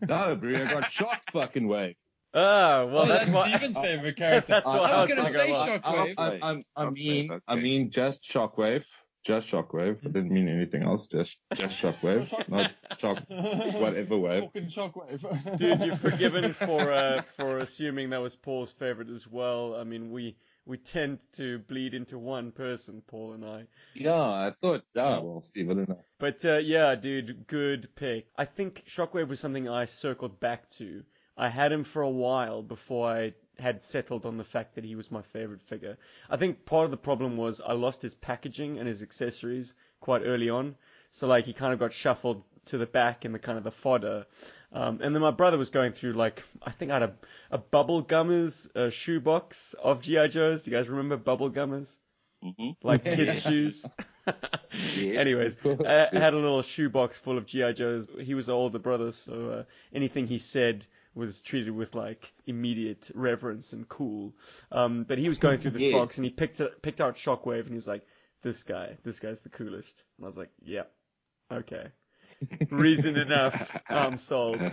No, 0.09 0.35
bro, 0.35 0.55
I 0.57 0.65
got 0.65 0.91
shock 0.91 1.23
fucking 1.31 1.69
wave. 1.69 1.95
Ah, 2.39 2.85
well 2.85 3.05
oh, 3.05 3.07
that's, 3.07 3.27
that's 3.27 3.31
why. 3.31 3.49
Steven's 3.49 3.79
favorite 3.79 4.17
character. 4.17 4.57
That's 4.63 4.75
why 4.75 4.91
I 4.91 4.93
I 4.93 4.97
was 5.01 5.09
was 5.09 5.15
gonna 5.15 5.23
gonna 5.23 5.33
say 5.33 5.47
go 5.49 5.53
Shockwave. 5.55 6.17
last. 6.17 6.41
I, 6.43 6.51
I, 6.51 6.53
I, 6.53 6.63
I 6.77 6.85
Okay, 6.85 6.91
mean, 6.91 7.31
I 7.49 7.57
mean, 7.57 7.91
just 7.91 8.23
shockwave, 8.23 8.85
just 9.25 9.49
shockwave. 9.49 9.99
I 10.05 10.09
didn't 10.09 10.31
mean 10.31 10.49
anything 10.49 10.83
else. 10.83 11.07
Just, 11.07 11.39
just 11.55 11.77
shockwave, 11.77 12.33
not 12.49 12.73
shock, 12.99 13.25
whatever 13.29 14.19
wave. 14.19 14.45
Fucking 14.45 14.69
shockwave. 14.69 15.59
Dude, 15.59 15.81
you're 15.83 15.97
forgiven 15.97 16.53
for 16.67 16.93
uh, 16.93 17.23
for 17.37 17.59
assuming 17.59 18.11
that 18.11 18.23
was 18.23 18.37
Paul's 18.37 18.73
favorite 18.73 19.11
as 19.11 19.27
well. 19.27 19.75
I 19.75 19.85
mean, 19.85 20.11
we 20.11 20.37
we 20.67 20.77
tend 20.79 21.21
to 21.33 21.59
bleed 21.61 21.95
into 21.95 22.19
one 22.19 22.53
person, 22.53 23.03
Paul 23.07 23.33
and 23.33 23.45
I. 23.45 23.65
Yeah, 23.95 24.13
I 24.21 24.53
thought. 24.61 24.85
Yeah, 24.95 25.19
well, 25.21 25.43
Steve, 25.43 25.71
I 25.71 25.75
don't 25.75 25.89
know. 25.89 26.05
But 26.19 26.45
uh, 26.45 26.59
yeah, 26.59 26.95
dude, 26.95 27.47
good 27.47 27.89
pick. 27.97 28.27
I 28.37 28.45
think 28.45 28.85
Shockwave 28.87 29.29
was 29.29 29.41
something 29.41 29.69
I 29.69 29.87
circled 29.87 30.39
back 30.41 30.69
to. 30.79 31.03
I 31.39 31.49
had 31.49 31.73
him 31.73 31.85
for 31.85 32.03
a 32.03 32.11
while 32.11 32.63
before 32.63 33.09
I 33.11 33.35
had 33.59 33.83
settled 33.83 34.27
on 34.27 34.37
the 34.37 34.45
fact 34.45 34.75
that 34.75 34.85
he 34.85 34.97
was 34.97 35.11
my 35.11 35.23
favorite 35.23 35.63
figure. 35.63 35.97
I 36.29 36.37
think 36.37 36.65
part 36.67 36.85
of 36.85 36.91
the 36.91 36.97
problem 36.97 37.37
was 37.37 37.61
I 37.61 37.73
lost 37.73 38.03
his 38.03 38.15
packaging 38.15 38.79
and 38.79 38.89
his 38.89 39.03
accessories 39.03 39.75
quite 40.01 40.23
early 40.25 40.51
on. 40.51 40.77
So 41.11 41.27
like 41.27 41.47
he 41.47 41.53
kind 41.53 41.73
of 41.73 41.79
got 41.79 41.93
shuffled 41.93 42.43
to 42.67 42.79
the 42.79 42.87
back 42.87 43.25
in 43.25 43.33
the 43.33 43.39
kind 43.39 43.57
of 43.57 43.65
the 43.65 43.71
fodder. 43.71 44.27
Um, 44.73 45.01
and 45.03 45.15
then 45.15 45.23
my 45.23 45.31
brother 45.31 45.57
was 45.59 45.71
going 45.71 45.93
through 45.93 46.13
like 46.13 46.43
I 46.63 46.71
think 46.73 46.91
I 46.91 46.95
had 47.01 47.03
a, 47.05 47.15
a 47.53 47.59
bubble 47.59 48.03
gummers 48.03 48.69
uh, 48.77 48.91
shoebox 48.91 49.75
of 49.75 50.03
GI 50.03 50.29
Joes. 50.29 50.65
Do 50.65 50.71
you 50.71 50.77
guys 50.77 50.89
remember 50.89 51.17
bubble 51.17 51.51
gummers? 51.51 51.97
hmm 52.43 52.71
Like 52.83 53.05
kids' 53.11 53.41
shoes. 53.41 53.87
Anyways, 54.97 55.57
I 55.85 56.09
had 56.13 56.35
a 56.35 56.39
little 56.39 56.63
shoebox 56.63 57.17
full 57.17 57.39
of 57.39 57.47
GI 57.47 57.73
Joes. 57.75 58.07
He 58.21 58.35
was 58.35 58.47
the 58.47 58.53
older 58.53 58.79
brother, 58.79 59.13
so 59.13 59.51
uh, 59.51 59.63
anything 59.95 60.27
he 60.27 60.39
said 60.39 60.87
was 61.19 61.43
treated 61.43 61.71
with 61.73 61.95
like 61.95 62.33
immediate 62.47 63.11
reverence 63.15 63.73
and 63.75 63.89
cool. 63.89 64.35
Um, 64.73 65.05
but 65.05 65.19
he 65.19 65.29
was 65.29 65.39
going 65.39 65.59
through 65.59 65.73
this 65.73 65.83
Yes. 65.83 65.93
box 65.93 66.17
and 66.17 66.25
he 66.25 66.31
picked 66.31 66.61
it, 66.61 66.81
picked 66.81 67.01
out 67.01 67.17
Shockwave 67.17 67.61
and 67.63 67.71
he 67.71 67.75
was 67.77 67.89
like, 67.89 68.07
"This 68.43 68.63
guy, 68.63 68.97
this 69.05 69.21
guy's 69.21 69.41
the 69.41 69.49
coolest." 69.51 70.05
And 70.17 70.25
I 70.25 70.29
was 70.29 70.37
like, 70.37 70.51
"Yeah, 70.63 70.85
okay, 71.53 71.89
reason 72.71 73.17
enough. 73.17 73.77
I'm 73.89 74.17
sold." 74.19 74.61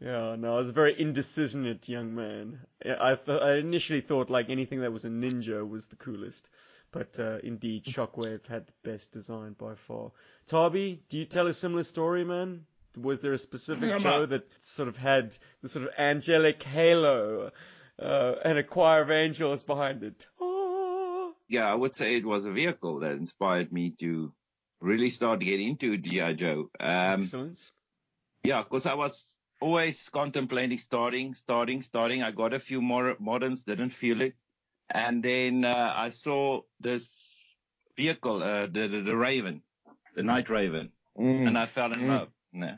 Yeah, 0.00 0.36
no, 0.36 0.54
I 0.54 0.56
was 0.56 0.68
a 0.68 0.72
very 0.72 0.92
indecisive 0.94 1.88
young 1.88 2.14
man. 2.14 2.58
I, 2.84 3.12
I, 3.12 3.14
th- 3.14 3.40
I 3.40 3.54
initially 3.54 4.02
thought 4.02 4.28
like 4.28 4.50
anything 4.50 4.80
that 4.80 4.92
was 4.92 5.06
a 5.06 5.08
ninja 5.08 5.66
was 5.66 5.86
the 5.86 5.96
coolest, 5.96 6.50
but 6.92 7.18
uh, 7.18 7.38
indeed, 7.42 7.84
Shockwave 7.86 8.46
had 8.46 8.66
the 8.66 8.72
best 8.90 9.12
design 9.12 9.54
by 9.58 9.76
far. 9.76 10.10
Tarby, 10.46 10.98
do 11.08 11.16
you 11.18 11.24
tell 11.24 11.46
a 11.46 11.54
similar 11.54 11.84
story, 11.84 12.22
man? 12.22 12.66
Was 12.96 13.20
there 13.20 13.32
a 13.32 13.38
specific 13.38 13.90
Yeah, 13.90 13.98
Joe 13.98 14.20
man. 14.20 14.28
that 14.30 14.48
sort 14.60 14.88
of 14.88 14.96
had 14.96 15.36
the 15.62 15.68
sort 15.68 15.86
of 15.86 15.92
angelic 15.98 16.62
halo 16.62 17.50
uh, 17.98 18.34
and 18.44 18.58
a 18.58 18.62
choir 18.62 19.02
of 19.02 19.10
angels 19.10 19.62
behind 19.62 20.02
it? 20.02 20.26
Oh. 20.40 21.34
yeah, 21.48 21.70
I 21.70 21.74
would 21.74 21.94
say 21.94 22.16
it 22.16 22.24
was 22.24 22.46
a 22.46 22.52
vehicle 22.52 23.00
that 23.00 23.12
inspired 23.12 23.72
me 23.72 23.90
to 24.00 24.32
really 24.80 25.10
start 25.10 25.40
to 25.40 25.46
get 25.46 25.60
into 25.60 25.96
GI 25.96 26.34
Joe. 26.34 26.70
Um, 26.78 27.20
Excellent. 27.22 27.60
yeah, 28.42 28.62
because 28.62 28.86
I 28.86 28.94
was 28.94 29.36
always 29.60 30.08
contemplating 30.08 30.78
starting, 30.78 31.34
starting, 31.34 31.82
starting. 31.82 32.22
I 32.22 32.30
got 32.30 32.52
a 32.54 32.60
few 32.60 32.80
more 32.82 33.16
moderns, 33.18 33.64
didn't 33.64 33.90
feel 33.90 34.20
it, 34.20 34.34
and 34.90 35.22
then 35.22 35.64
uh, 35.64 35.92
I 35.96 36.10
saw 36.10 36.60
this 36.80 37.40
vehicle, 37.96 38.42
uh, 38.42 38.66
the, 38.66 38.88
the 38.88 39.00
the 39.00 39.16
Raven, 39.16 39.62
the 40.14 40.22
Night 40.22 40.48
Raven, 40.50 40.90
Mm. 41.16 41.46
and 41.46 41.56
I 41.56 41.66
fell 41.66 41.92
in 41.92 42.00
Mm. 42.00 42.08
love. 42.08 42.28
Yeah. 42.54 42.76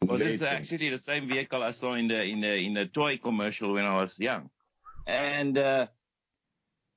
Because 0.00 0.20
it's 0.20 0.42
Legend. 0.42 0.58
actually 0.58 0.88
the 0.90 0.98
same 0.98 1.28
vehicle 1.28 1.62
I 1.62 1.70
saw 1.70 1.94
in 1.94 2.08
the 2.08 2.24
in 2.24 2.40
the 2.40 2.56
in 2.56 2.74
the 2.74 2.86
toy 2.86 3.18
commercial 3.18 3.72
when 3.74 3.84
I 3.84 3.96
was 4.00 4.18
young, 4.18 4.50
and 5.06 5.56
uh, 5.56 5.86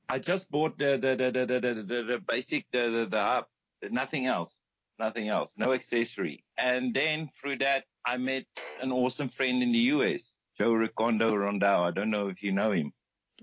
I 0.09 0.19
just 0.19 0.49
bought 0.49 0.77
the 0.79 0.97
the 0.97 1.15
the 1.15 1.31
the 1.31 1.45
the, 1.45 1.59
the, 1.59 1.83
the, 1.83 2.03
the 2.03 2.19
basic 2.19 2.65
the 2.71 2.89
the, 2.89 3.05
the 3.05 3.21
hub, 3.21 3.45
nothing 3.91 4.25
else, 4.25 4.57
nothing 4.97 5.27
else, 5.27 5.53
no 5.55 5.73
accessory. 5.73 6.43
And 6.57 6.93
then 6.95 7.29
through 7.39 7.57
that, 7.59 7.83
I 8.07 8.17
met 8.17 8.45
an 8.81 8.91
awesome 8.91 9.29
friend 9.29 9.61
in 9.61 9.71
the 9.71 9.85
U.S., 9.95 10.35
Joe 10.57 10.71
Ricondo 10.71 11.31
Rondao. 11.31 11.87
I 11.87 11.91
don't 11.91 12.09
know 12.09 12.29
if 12.29 12.41
you 12.41 12.51
know 12.51 12.71
him. 12.71 12.91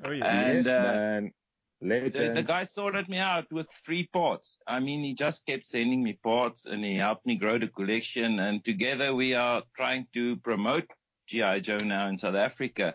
Oh 0.04 0.10
yeah. 0.10 0.26
and, 0.26 0.64
yes, 0.64 0.74
uh, 0.74 0.82
man. 0.82 1.32
Legend. 1.82 2.36
The, 2.36 2.40
the 2.40 2.46
guy 2.46 2.64
sorted 2.64 3.08
me 3.08 3.18
out 3.18 3.50
with 3.50 3.68
three 3.84 4.06
parts. 4.06 4.58
I 4.66 4.80
mean, 4.80 5.02
he 5.02 5.14
just 5.14 5.44
kept 5.46 5.66
sending 5.66 6.02
me 6.02 6.14
parts 6.22 6.66
and 6.66 6.84
he 6.84 6.96
helped 6.96 7.26
me 7.26 7.36
grow 7.36 7.58
the 7.58 7.68
collection. 7.68 8.38
And 8.38 8.64
together 8.64 9.14
we 9.14 9.34
are 9.34 9.62
trying 9.76 10.06
to 10.14 10.36
promote 10.36 10.86
G.I. 11.26 11.60
Joe 11.60 11.78
now 11.78 12.08
in 12.08 12.16
South 12.16 12.34
Africa 12.34 12.94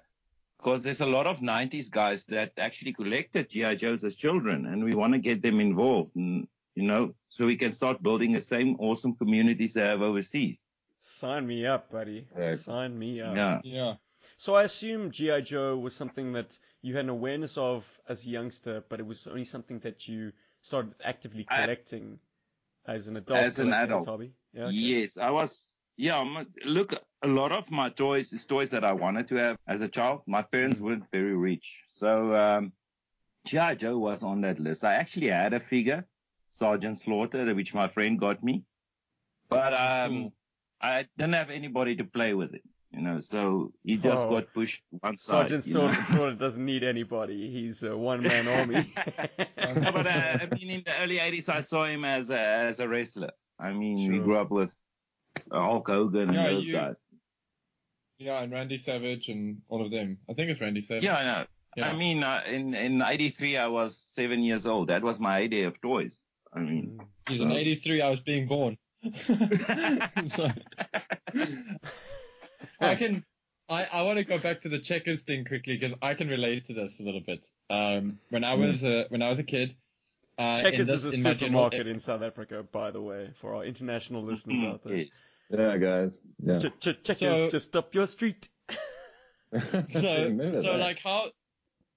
because 0.57 0.81
there's 0.81 1.01
a 1.01 1.05
lot 1.05 1.27
of 1.27 1.39
90s 1.39 1.89
guys 1.89 2.25
that 2.25 2.53
actually 2.57 2.93
collected 2.93 3.49
G.I. 3.49 3.75
Joes 3.75 4.03
as 4.03 4.15
children 4.15 4.65
and 4.65 4.83
we 4.83 4.95
want 4.95 5.13
to 5.13 5.19
get 5.19 5.41
them 5.41 5.59
involved. 5.59 6.15
And, 6.15 6.47
you 6.75 6.83
know, 6.83 7.13
so 7.29 7.45
we 7.45 7.55
can 7.55 7.71
start 7.71 8.01
building 8.01 8.31
the 8.31 8.41
same 8.41 8.75
awesome 8.79 9.15
communities 9.15 9.73
they 9.73 9.81
have 9.81 10.01
overseas. 10.01 10.59
Sign 11.01 11.47
me 11.47 11.65
up, 11.65 11.91
buddy. 11.91 12.27
Right. 12.35 12.57
Sign 12.57 12.97
me 12.97 13.21
up. 13.21 13.35
Yeah. 13.35 13.61
Yeah. 13.63 13.93
So 14.37 14.53
I 14.53 14.63
assume 14.63 15.11
GI 15.11 15.41
Joe 15.41 15.77
was 15.77 15.95
something 15.95 16.31
that 16.33 16.57
you 16.81 16.95
had 16.95 17.05
an 17.05 17.09
awareness 17.09 17.57
of 17.57 17.85
as 18.07 18.25
a 18.25 18.29
youngster, 18.29 18.83
but 18.87 18.99
it 18.99 19.05
was 19.05 19.25
only 19.27 19.43
something 19.43 19.79
that 19.79 20.07
you 20.07 20.31
started 20.61 20.93
actively 21.03 21.45
I- 21.49 21.61
collecting 21.61 22.19
as 22.85 23.07
an 23.07 23.17
adult. 23.17 23.39
As 23.39 23.59
an 23.59 23.73
adult. 23.73 24.05
Toby? 24.05 24.31
Yeah. 24.53 24.65
okay. 24.65 24.75
Yes, 24.75 25.17
I 25.17 25.31
was. 25.31 25.73
Yeah, 25.99 26.43
look, 26.63 26.93
a 27.23 27.27
lot 27.27 27.51
of 27.51 27.71
my 27.71 27.89
toys 27.89 28.31
is 28.31 28.45
toys 28.45 28.69
that 28.69 28.83
I 28.83 28.93
wanted 28.93 29.27
to 29.29 29.35
have 29.37 29.57
as 29.67 29.81
a 29.81 29.87
child. 29.87 30.21
My 30.27 30.43
parents 30.43 30.79
weren't 30.79 31.05
very 31.11 31.35
rich, 31.35 31.81
so 31.87 32.35
um, 32.35 32.71
GI 33.45 33.77
Joe 33.77 33.97
was 33.97 34.21
on 34.21 34.41
that 34.41 34.59
list. 34.59 34.85
I 34.85 34.93
actually 34.93 35.29
had 35.29 35.55
a 35.55 35.59
figure, 35.59 36.05
Sergeant 36.51 36.99
Slaughter, 36.99 37.55
which 37.55 37.73
my 37.73 37.87
friend 37.87 38.19
got 38.19 38.43
me, 38.43 38.63
but 39.49 39.73
um, 39.73 40.11
Cool. 40.11 40.33
I 40.79 41.07
didn't 41.17 41.33
have 41.33 41.49
anybody 41.49 41.95
to 41.95 42.03
play 42.03 42.35
with 42.35 42.53
it. 42.53 42.61
You 42.97 43.03
know, 43.03 43.19
so 43.19 43.71
he 43.83 43.95
just 43.97 44.25
Oh. 44.25 44.29
got 44.31 44.51
pushed 44.53 44.81
one 44.89 45.17
side. 45.17 45.49
Sergeant 45.49 45.67
you 45.67 45.73
know. 45.75 45.87
sort, 45.91 46.05
sort 46.05 46.29
of 46.31 46.37
doesn't 46.39 46.65
need 46.65 46.83
anybody. 46.83 47.49
He's 47.51 47.83
a 47.83 47.95
one-man 47.95 48.47
army. 48.57 48.91
No, 49.57 49.91
but 49.91 50.07
uh, 50.07 50.39
I 50.41 50.47
mean, 50.55 50.69
in 50.71 50.83
the 50.83 50.99
early 51.01 51.17
'80s, 51.17 51.47
I 51.47 51.61
saw 51.61 51.85
him 51.85 52.03
as 52.03 52.31
a 52.31 52.39
as 52.39 52.79
a 52.79 52.87
wrestler. 52.87 53.29
I 53.59 53.71
mean, 53.71 54.11
we 54.11 54.17
grew 54.19 54.37
up 54.37 54.49
with 54.49 54.75
Hulk 55.51 55.87
Hogan 55.87 56.29
and 56.29 56.33
Yeah, 56.33 56.49
those 56.49 56.65
you- 56.67 56.73
guys. 56.73 56.97
Yeah, 58.19 58.41
and 58.41 58.51
Randy 58.51 58.77
Savage 58.79 59.29
and 59.29 59.61
all 59.69 59.85
of 59.85 59.91
them. 59.91 60.17
I 60.27 60.33
think 60.33 60.49
it's 60.49 60.59
Randy 60.59 60.81
Savage. 60.81 61.03
Yeah, 61.03 61.17
I 61.17 61.23
know. 61.23 61.45
Yeah. 61.75 61.89
I 61.89 61.93
mean, 61.95 62.23
uh, 62.23 62.41
in 62.47 62.73
in 62.73 63.03
'83, 63.03 63.57
I 63.57 63.67
was 63.67 63.95
seven 63.95 64.41
years 64.41 64.65
old. 64.65 64.87
That 64.89 65.03
was 65.03 65.19
my 65.19 65.37
idea 65.37 65.67
of 65.67 65.79
toys. 65.81 66.19
I 66.51 66.61
mean, 66.61 66.99
He's 67.29 67.41
in 67.41 67.51
83. 67.51 68.01
I 68.01 68.09
was 68.09 68.21
being 68.21 68.47
born. 68.47 68.75
So- 72.61 72.87
I 72.87 72.95
can. 72.95 73.23
I, 73.69 73.83
I 73.91 74.01
want 74.03 74.17
to 74.17 74.23
go 74.23 74.37
back 74.37 74.61
to 74.61 74.69
the 74.69 74.79
checkers 74.79 75.21
thing 75.23 75.43
quickly 75.43 75.75
because 75.77 75.93
I 76.01 76.13
can 76.13 76.29
relate 76.29 76.65
to 76.67 76.73
this 76.73 77.01
a 77.01 77.03
little 77.03 77.19
bit. 77.19 77.49
Um, 77.69 78.17
when 78.29 78.45
I 78.45 78.53
was 78.53 78.81
a 78.83 79.05
when 79.09 79.21
I 79.21 79.29
was 79.29 79.39
a 79.39 79.43
kid, 79.43 79.75
uh, 80.39 80.55
in 80.59 80.63
Checkers 80.71 80.87
this, 80.87 81.03
is 81.03 81.13
a 81.13 81.17
in 81.17 81.23
my 81.23 81.33
general- 81.33 81.63
supermarket 81.65 81.87
in 81.87 81.99
South 81.99 82.21
Africa, 82.21 82.63
by 82.71 82.91
the 82.91 83.01
way, 83.01 83.29
for 83.41 83.55
our 83.55 83.65
international 83.65 84.23
listeners 84.23 84.63
out 84.63 84.83
there. 84.85 84.95
yes. 84.95 85.21
yeah, 85.49 85.75
guys. 85.77 86.17
Yeah. 86.41 86.59
Ch- 86.59 86.79
ch- 86.79 87.03
checkers 87.03 87.17
So- 87.17 87.49
just 87.49 87.75
up 87.75 87.93
your 87.93 88.07
street. 88.07 88.47
so 88.71 89.59
so 89.91 89.99
that. 89.99 90.79
like 90.79 90.99
how 91.03 91.29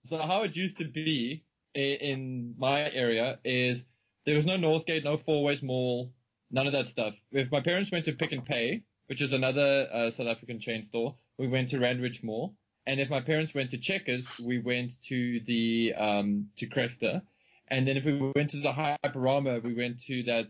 so 0.09 0.19
how 0.19 0.43
it 0.43 0.57
used 0.57 0.76
to 0.79 0.85
be 0.87 1.45
in, 1.75 1.83
in 1.83 2.55
my 2.59 2.90
area 2.93 3.38
is 3.45 3.81
there 4.26 4.37
was 4.37 4.45
no 4.45 4.57
Northgate, 4.57 5.05
no 5.05 5.19
Fourways 5.19 5.62
Mall, 5.62 6.12
none 6.50 6.67
of 6.67 6.73
that 6.73 6.88
stuff. 6.88 7.14
If 7.33 7.50
my 7.50 7.61
parents 7.61 7.90
went 7.90 8.05
to 8.07 8.12
Pick 8.12 8.33
n 8.33 8.43
Pay, 8.43 8.83
which 9.11 9.21
is 9.21 9.33
another 9.33 9.88
uh, 9.93 10.11
South 10.12 10.29
African 10.29 10.61
chain 10.61 10.85
store, 10.85 11.17
we 11.37 11.49
went 11.49 11.69
to 11.71 11.79
Randridge 11.79 12.23
Mall. 12.23 12.55
And 12.87 13.00
if 13.00 13.11
my 13.11 13.21
parents 13.21 13.52
went 13.52 13.73
to 13.73 13.76
Checkers, 13.76 14.25
we 14.40 14.61
went 14.61 14.93
to 15.09 15.40
the 15.47 15.95
um, 15.99 16.47
to 16.59 16.69
Cresta. 16.69 17.21
And 17.67 17.88
then 17.88 17.97
if 17.97 18.05
we 18.05 18.33
went 18.37 18.50
to 18.50 18.61
the 18.61 18.71
Hyperama, 18.73 19.64
we 19.64 19.75
went 19.75 20.00
to 20.02 20.23
that 20.25 20.47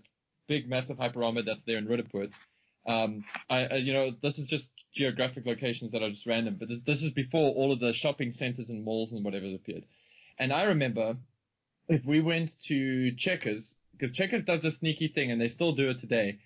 big 0.46 0.68
massive 0.68 0.98
Hyperama 0.98 1.46
that's 1.46 1.64
there 1.64 1.78
in 1.78 1.86
Roodepoort. 1.86 2.34
Um, 2.86 3.24
I, 3.48 3.64
I, 3.64 3.74
you 3.76 3.94
know, 3.94 4.10
this 4.20 4.38
is 4.38 4.46
just 4.46 4.68
geographic 4.94 5.46
locations 5.46 5.92
that 5.92 6.02
are 6.02 6.10
just 6.10 6.26
random, 6.26 6.56
but 6.60 6.68
this, 6.68 6.82
this 6.82 7.02
is 7.02 7.12
before 7.12 7.54
all 7.54 7.72
of 7.72 7.80
the 7.80 7.94
shopping 7.94 8.32
centers 8.34 8.68
and 8.68 8.84
malls 8.84 9.12
and 9.12 9.24
whatever 9.24 9.46
appeared. 9.54 9.86
And 10.38 10.52
I 10.52 10.64
remember 10.64 11.16
if 11.88 12.04
we 12.04 12.20
went 12.20 12.60
to 12.64 13.12
Checkers, 13.12 13.74
because 13.92 14.14
Checkers 14.14 14.44
does 14.44 14.60
this 14.60 14.76
sneaky 14.76 15.08
thing 15.08 15.30
and 15.30 15.40
they 15.40 15.48
still 15.48 15.72
do 15.72 15.88
it 15.88 15.98
today. 15.98 16.40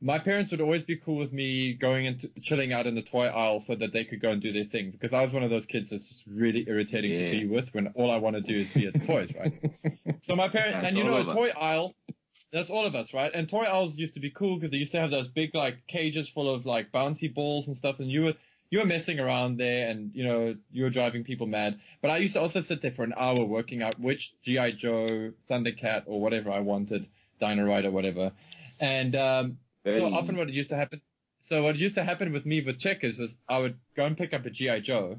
My 0.00 0.18
parents 0.18 0.50
would 0.50 0.60
always 0.60 0.82
be 0.82 0.96
cool 0.96 1.16
with 1.16 1.32
me 1.32 1.72
going 1.74 2.06
and 2.06 2.30
chilling 2.42 2.72
out 2.72 2.86
in 2.86 2.94
the 2.94 3.02
toy 3.02 3.26
aisle 3.26 3.60
so 3.60 3.74
that 3.74 3.92
they 3.92 4.04
could 4.04 4.20
go 4.20 4.30
and 4.30 4.42
do 4.42 4.52
their 4.52 4.64
thing 4.64 4.90
because 4.90 5.14
I 5.14 5.22
was 5.22 5.32
one 5.32 5.42
of 5.42 5.50
those 5.50 5.64
kids 5.66 5.90
that's 5.90 6.08
just 6.08 6.24
really 6.26 6.64
irritating 6.68 7.12
Yeah. 7.12 7.30
to 7.32 7.40
be 7.40 7.46
with 7.46 7.72
when 7.72 7.86
all 7.94 8.10
I 8.10 8.16
want 8.16 8.36
to 8.36 8.42
do 8.42 8.54
is 8.54 8.68
be 8.68 8.86
at 8.86 8.92
the 8.92 9.00
toys, 9.00 9.30
right? 9.38 9.52
So 10.26 10.36
my 10.36 10.48
parents, 10.48 10.76
That's 10.76 10.88
and 10.88 10.96
you 10.96 11.04
know, 11.04 11.18
a 11.18 11.24
toy 11.24 11.50
aisle, 11.50 11.94
that's 12.50 12.70
all 12.70 12.86
of 12.86 12.94
us, 12.94 13.12
right? 13.12 13.30
And 13.34 13.46
toy 13.48 13.64
aisles 13.64 13.96
used 13.98 14.14
to 14.14 14.20
be 14.20 14.30
cool 14.30 14.56
because 14.56 14.70
they 14.70 14.78
used 14.78 14.92
to 14.92 15.00
have 15.00 15.10
those 15.10 15.28
big 15.28 15.54
like 15.54 15.86
cages 15.86 16.28
full 16.30 16.52
of 16.52 16.64
like 16.64 16.92
bouncy 16.92 17.32
balls 17.32 17.66
and 17.66 17.76
stuff, 17.76 17.98
and 17.98 18.10
you 18.10 18.22
were 18.22 18.34
you 18.70 18.78
were 18.78 18.86
messing 18.86 19.20
around 19.20 19.58
there, 19.58 19.90
and 19.90 20.14
you 20.14 20.24
know 20.24 20.56
you 20.72 20.84
were 20.84 20.90
driving 20.90 21.24
people 21.24 21.46
mad. 21.46 21.78
But 22.00 22.10
I 22.10 22.18
used 22.18 22.34
to 22.34 22.40
also 22.40 22.60
sit 22.62 22.80
there 22.80 22.92
for 22.92 23.04
an 23.04 23.12
hour 23.16 23.44
working 23.44 23.82
out 23.82 23.98
which 24.00 24.32
GI 24.44 24.72
Joe, 24.72 25.32
Thundercat, 25.50 26.04
or 26.06 26.20
whatever 26.20 26.50
I 26.50 26.60
wanted, 26.60 27.06
Dino 27.38 27.64
Rider, 27.64 27.90
whatever. 27.90 28.32
And 28.80 29.14
um, 29.14 29.58
so 29.84 30.06
often 30.06 30.36
what 30.36 30.48
used 30.48 30.70
to 30.70 30.76
happen, 30.76 31.00
so 31.40 31.62
what 31.62 31.76
used 31.76 31.96
to 31.96 32.04
happen 32.04 32.32
with 32.32 32.46
me 32.46 32.62
with 32.62 32.78
checkers 32.78 33.18
was 33.18 33.36
I 33.48 33.58
would 33.58 33.78
go 33.96 34.04
and 34.04 34.16
pick 34.16 34.32
up 34.32 34.46
a 34.46 34.50
GI 34.50 34.80
Joe, 34.80 35.18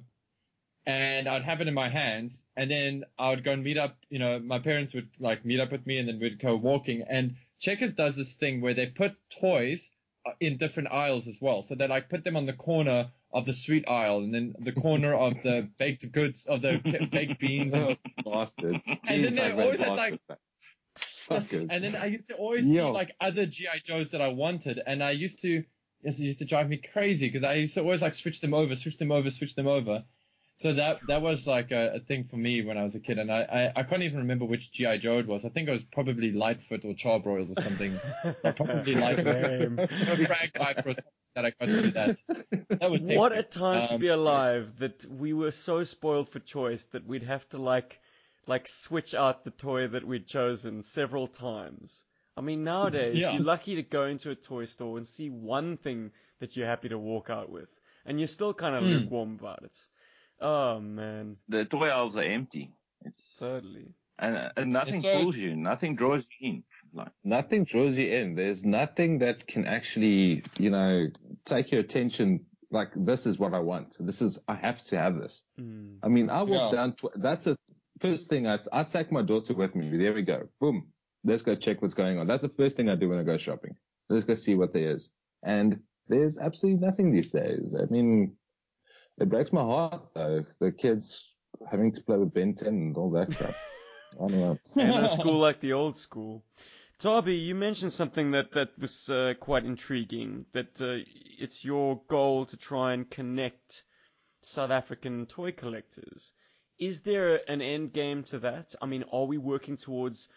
and 0.85 1.27
I'd 1.27 1.43
have 1.43 1.61
it 1.61 1.67
in 1.67 1.73
my 1.73 1.89
hands, 1.89 2.43
and 2.55 2.69
then 2.69 3.03
I 3.17 3.29
would 3.29 3.43
go 3.43 3.51
and 3.51 3.63
meet 3.63 3.77
up. 3.77 3.97
You 4.09 4.19
know, 4.19 4.39
my 4.39 4.59
parents 4.59 4.93
would 4.93 5.09
like 5.19 5.45
meet 5.45 5.59
up 5.59 5.71
with 5.71 5.85
me, 5.85 5.97
and 5.97 6.07
then 6.07 6.19
we'd 6.19 6.39
go 6.39 6.55
walking. 6.55 7.03
And 7.07 7.35
Checkers 7.59 7.93
does 7.93 8.15
this 8.15 8.33
thing 8.33 8.61
where 8.61 8.73
they 8.73 8.87
put 8.87 9.15
toys 9.39 9.89
uh, 10.25 10.31
in 10.39 10.57
different 10.57 10.91
aisles 10.91 11.27
as 11.27 11.37
well. 11.41 11.63
So 11.63 11.75
they 11.75 11.87
like 11.87 12.09
put 12.09 12.23
them 12.23 12.35
on 12.35 12.45
the 12.45 12.53
corner 12.53 13.11
of 13.33 13.45
the 13.45 13.53
sweet 13.53 13.87
aisle, 13.87 14.19
and 14.19 14.33
then 14.33 14.55
the 14.59 14.71
corner 14.71 15.13
of 15.13 15.33
the 15.43 15.69
baked 15.77 16.11
goods, 16.11 16.45
of 16.45 16.61
the 16.61 16.79
baked 17.11 17.39
beans, 17.39 17.73
and, 17.73 17.97
Bastards. 18.23 18.79
And 19.07 19.23
then 19.23 19.35
they 19.35 19.51
always 19.51 19.79
had, 19.79 19.93
like-. 19.93 20.19
Fuckers. 21.29 21.67
and 21.69 21.83
then 21.83 21.95
I 21.95 22.05
used 22.05 22.27
to 22.27 22.35
always 22.35 22.65
Yo. 22.65 22.87
see 22.87 22.93
like 22.93 23.15
other 23.19 23.45
GI 23.45 23.81
Joes 23.83 24.09
that 24.11 24.21
I 24.21 24.29
wanted, 24.29 24.81
and 24.85 25.03
I 25.03 25.11
used 25.11 25.41
to 25.41 25.63
Yes, 26.01 26.19
it 26.19 26.23
used 26.25 26.39
to 26.39 26.45
drive 26.45 26.69
me 26.69 26.77
crazy 26.77 27.27
because 27.27 27.43
I 27.43 27.55
used 27.55 27.73
to 27.75 27.81
always 27.81 28.01
like 28.01 28.13
switch 28.13 28.39
them 28.39 28.53
over, 28.53 28.75
switch 28.75 28.97
them 28.97 29.11
over, 29.11 29.29
switch 29.31 29.55
them 29.55 29.67
over. 29.67 30.03
So 30.57 30.73
that 30.73 31.05
that 31.07 31.21
was 31.21 31.47
like 31.47 31.71
a, 31.71 31.95
a 31.95 31.99
thing 31.99 32.25
for 32.25 32.37
me 32.37 32.61
when 32.63 32.77
I 32.77 32.83
was 32.83 32.95
a 32.95 32.99
kid, 32.99 33.17
and 33.17 33.31
I, 33.31 33.41
I, 33.41 33.79
I 33.79 33.83
can't 33.83 34.03
even 34.03 34.19
remember 34.19 34.45
which 34.45 34.71
GI 34.71 34.99
Joe 34.99 35.19
it 35.19 35.27
was. 35.27 35.43
I 35.45 35.49
think 35.49 35.67
it 35.67 35.71
was 35.71 35.83
probably 35.83 36.31
Lightfoot 36.31 36.85
or 36.85 36.93
Charbroiled 36.93 37.51
or 37.51 37.55
something. 37.55 38.01
probably 38.55 38.95
Lightfoot 38.95 39.79
or 40.07 40.17
Frag 40.17 40.51
Viper 40.57 40.89
or 40.89 40.93
something 40.93 41.11
that 41.35 41.45
I 41.45 41.53
got 41.59 41.65
to 41.65 41.75
do 41.81 41.91
that. 41.91 42.17
That 42.79 42.91
was 42.91 43.01
What 43.01 43.31
a 43.31 43.43
hectic. 43.43 43.51
time 43.51 43.83
to 43.87 43.95
Um, 43.95 43.99
be 43.99 44.07
alive 44.07 44.77
that 44.79 45.05
we 45.05 45.33
were 45.33 45.51
so 45.51 45.83
spoiled 45.83 46.29
for 46.29 46.39
choice 46.39 46.85
that 46.87 47.05
we'd 47.05 47.23
have 47.23 47.47
to 47.49 47.57
like 47.57 47.99
like 48.47 48.67
switch 48.67 49.13
out 49.13 49.43
the 49.43 49.51
toy 49.51 49.87
that 49.87 50.05
we'd 50.05 50.27
chosen 50.27 50.83
several 50.83 51.27
times. 51.27 52.03
I 52.37 52.41
mean 52.41 52.63
nowadays 52.63 53.17
Yeah. 53.17 53.31
you're 53.31 53.43
lucky 53.43 53.75
to 53.75 53.83
go 53.83 54.05
into 54.05 54.29
a 54.31 54.35
toy 54.35 54.65
store 54.65 54.97
and 54.97 55.07
see 55.07 55.29
one 55.29 55.77
thing 55.77 56.11
that 56.39 56.55
you're 56.55 56.67
happy 56.67 56.89
to 56.89 56.97
walk 56.99 57.29
out 57.29 57.49
with. 57.49 57.69
And 58.05 58.19
you're 58.19 58.27
still 58.27 58.53
kind 58.53 58.75
of 58.75 58.83
Mm. 58.83 58.87
lukewarm 59.01 59.37
about 59.39 59.63
it. 59.63 59.75
Oh 60.39 60.79
man, 60.79 61.37
The 61.47 61.65
toy 61.65 61.87
aisles 61.89 62.17
are 62.17 62.23
empty. 62.23 62.71
It's 63.03 63.37
totally. 63.39 63.87
and, 64.19 64.51
and 64.57 64.71
nothing 64.73 64.95
It's 64.95 65.05
so- 65.05 65.19
pulls 65.21 65.37
you, 65.37 65.55
nothing 65.55 65.95
draws 65.95 66.29
you 66.39 66.49
in. 66.49 66.63
Like 66.93 67.11
nothing 67.23 67.63
draws 67.65 67.97
you 67.97 68.07
in. 68.13 68.35
There's 68.35 68.63
nothing 68.63 69.19
that 69.19 69.47
can 69.47 69.65
actually, 69.65 70.43
you 70.57 70.69
know, 70.69 71.07
take 71.45 71.71
your 71.71 71.81
attention. 71.81 72.45
Like 72.71 72.89
this 72.95 73.25
is 73.25 73.37
what 73.39 73.53
I 73.53 73.59
want. 73.59 73.95
This 73.99 74.21
is 74.21 74.39
I 74.47 74.55
have 74.55 74.83
to 74.85 74.97
have 74.97 75.15
this. 75.19 75.43
Mm. 75.59 75.97
I 76.03 76.07
mean, 76.09 76.29
I 76.29 76.41
walk 76.43 76.71
Yeah. 76.73 76.77
down. 76.77 76.93
Tw- 76.93 77.15
that's 77.17 77.45
the 77.45 77.57
first 78.05 78.29
thing 78.29 78.47
I 78.47 78.59
I 78.71 78.83
take 78.83 79.11
my 79.11 79.21
daughter 79.21 79.53
with 79.53 79.75
me. 79.75 79.97
There 79.97 80.13
we 80.13 80.21
go. 80.21 80.47
Boom. 80.59 80.87
Let's 81.23 81.41
go 81.41 81.55
check 81.55 81.81
what's 81.81 81.93
going 81.93 82.19
on. 82.19 82.27
That's 82.27 82.43
the 82.43 82.49
first 82.49 82.77
thing 82.77 82.89
I 82.89 82.95
do 82.95 83.09
when 83.09 83.19
I 83.19 83.23
go 83.23 83.37
shopping. 83.37 83.75
Let's 84.09 84.25
go 84.25 84.35
see 84.35 84.55
what 84.55 84.73
there 84.73 84.91
is. 84.91 85.09
And 85.43 85.79
there's 86.07 86.37
absolutely 86.37 86.85
nothing 86.85 87.11
these 87.11 87.31
days. 87.31 87.75
I 87.79 87.85
mean, 87.91 88.35
it 89.17 89.29
breaks 89.29 89.51
my 89.51 89.61
heart 89.61 90.03
though. 90.13 90.45
The 90.59 90.71
kids 90.71 91.33
having 91.69 91.91
to 91.93 92.03
play 92.03 92.17
with 92.17 92.33
Ben 92.33 92.53
10 92.53 92.67
and 92.67 92.97
all 92.97 93.09
that 93.11 93.35
crap. 93.35 93.55
I 94.13 94.27
don't 94.27 94.39
know. 94.39 94.59
and 94.75 95.05
a 95.05 95.09
school 95.09 95.39
like 95.39 95.59
the 95.59 95.73
old 95.73 95.97
school. 95.97 96.43
Darby, 96.99 97.35
you 97.35 97.55
mentioned 97.55 97.91
something 97.91 98.31
that 98.31 98.53
that 98.53 98.69
was 98.79 99.09
uh, 99.09 99.33
quite 99.39 99.65
intriguing. 99.65 100.45
That 100.53 100.79
uh, 100.79 101.03
it's 101.39 101.65
your 101.65 102.01
goal 102.07 102.45
to 102.45 102.55
try 102.55 102.93
and 102.93 103.09
connect 103.09 103.83
South 104.41 104.71
African 104.71 105.25
toy 105.25 105.51
collectors. 105.51 106.31
Is 106.79 107.01
there 107.01 107.39
an 107.49 107.61
end 107.61 107.93
game 107.93 108.23
to 108.25 108.39
that? 108.39 108.75
I 108.81 108.85
mean, 108.85 109.03
are 109.11 109.25
we 109.25 109.37
working 109.37 109.77
towards 109.77 110.27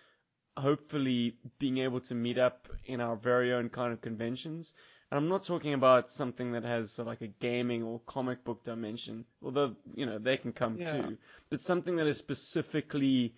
hopefully 0.57 1.37
being 1.59 1.79
able 1.79 2.01
to 2.01 2.15
meet 2.15 2.39
up 2.39 2.69
in 2.85 3.01
our 3.01 3.17
very 3.17 3.53
own 3.53 3.69
kind 3.69 3.93
of 3.93 4.01
conventions? 4.01 4.73
And 5.11 5.19
I'm 5.19 5.29
not 5.29 5.45
talking 5.45 5.73
about 5.75 6.11
something 6.11 6.53
that 6.53 6.65
has 6.65 6.99
like 6.99 7.23
a 7.23 7.29
gaming 7.29 7.83
or 7.83 8.01
comic 8.01 8.45
book 8.45 8.63
dimension, 8.63 9.25
although 9.43 9.75
you 9.95 10.05
know 10.07 10.19
they 10.19 10.37
can 10.37 10.53
come 10.53 10.77
Yeah. 10.79 10.93
too. 10.93 11.19
But 11.51 11.63
something 11.63 11.97
that 11.97 12.07
is 12.07 12.19
specifically 12.19 13.35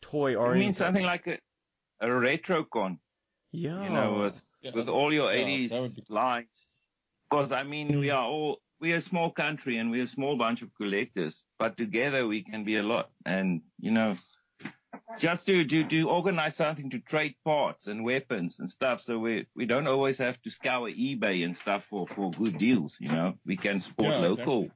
toy 0.00 0.34
oriented. 0.34 0.38
I 0.38 0.44
oriented. 0.46 0.66
mean 0.66 0.72
something 0.74 1.04
like 1.04 1.26
a 1.26 1.38
a 2.00 2.10
retro 2.12 2.64
con. 2.64 2.98
Yeah. 3.52 3.82
you 3.84 3.90
know, 3.90 4.20
with 4.20 4.42
Yeah, 4.62 4.70
with 4.74 4.88
all 4.88 5.12
your 5.12 5.32
yeah, 5.32 5.44
80s 5.44 5.70
that 5.70 5.96
be- 5.96 6.04
lines. 6.08 6.66
Because 7.28 7.52
I 7.52 7.64
mean, 7.64 7.98
we 8.00 8.08
hmm. 8.08 8.14
are 8.14 8.24
all 8.24 8.60
we're 8.80 8.96
a 8.96 9.00
small 9.00 9.30
country 9.30 9.76
and 9.78 9.90
we're 9.90 10.04
a 10.04 10.08
small 10.08 10.36
bunch 10.36 10.62
of 10.62 10.74
collectors, 10.74 11.44
but 11.58 11.76
together 11.76 12.26
we 12.26 12.42
can 12.42 12.64
be 12.64 12.76
a 12.76 12.82
lot. 12.82 13.10
And 13.26 13.60
you 13.78 13.90
know, 13.90 14.16
just 15.18 15.46
to 15.46 15.64
to 15.64 15.84
to 15.84 16.08
organize 16.08 16.56
something 16.56 16.90
to 16.90 16.98
trade 16.98 17.34
parts 17.44 17.86
and 17.86 18.04
weapons 18.04 18.58
and 18.58 18.68
stuff, 18.68 19.00
so 19.02 19.18
we 19.18 19.46
we 19.54 19.66
don't 19.66 19.86
always 19.86 20.18
have 20.18 20.40
to 20.42 20.50
scour 20.50 20.90
eBay 20.90 21.44
and 21.44 21.56
stuff 21.56 21.84
for 21.84 22.06
for 22.08 22.30
good 22.32 22.58
deals. 22.58 22.96
You 22.98 23.08
know, 23.12 23.34
we 23.44 23.56
can 23.56 23.80
support 23.80 24.10
Yeah, 24.14 24.18
local 24.28 24.70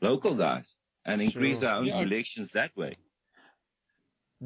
local 0.00 0.34
guys 0.34 0.72
and 1.04 1.20
increase 1.20 1.60
Sure. 1.60 1.68
our 1.70 1.78
own 1.78 1.86
Yeah. 1.86 2.02
collections 2.02 2.50
that 2.52 2.76
way. 2.76 2.96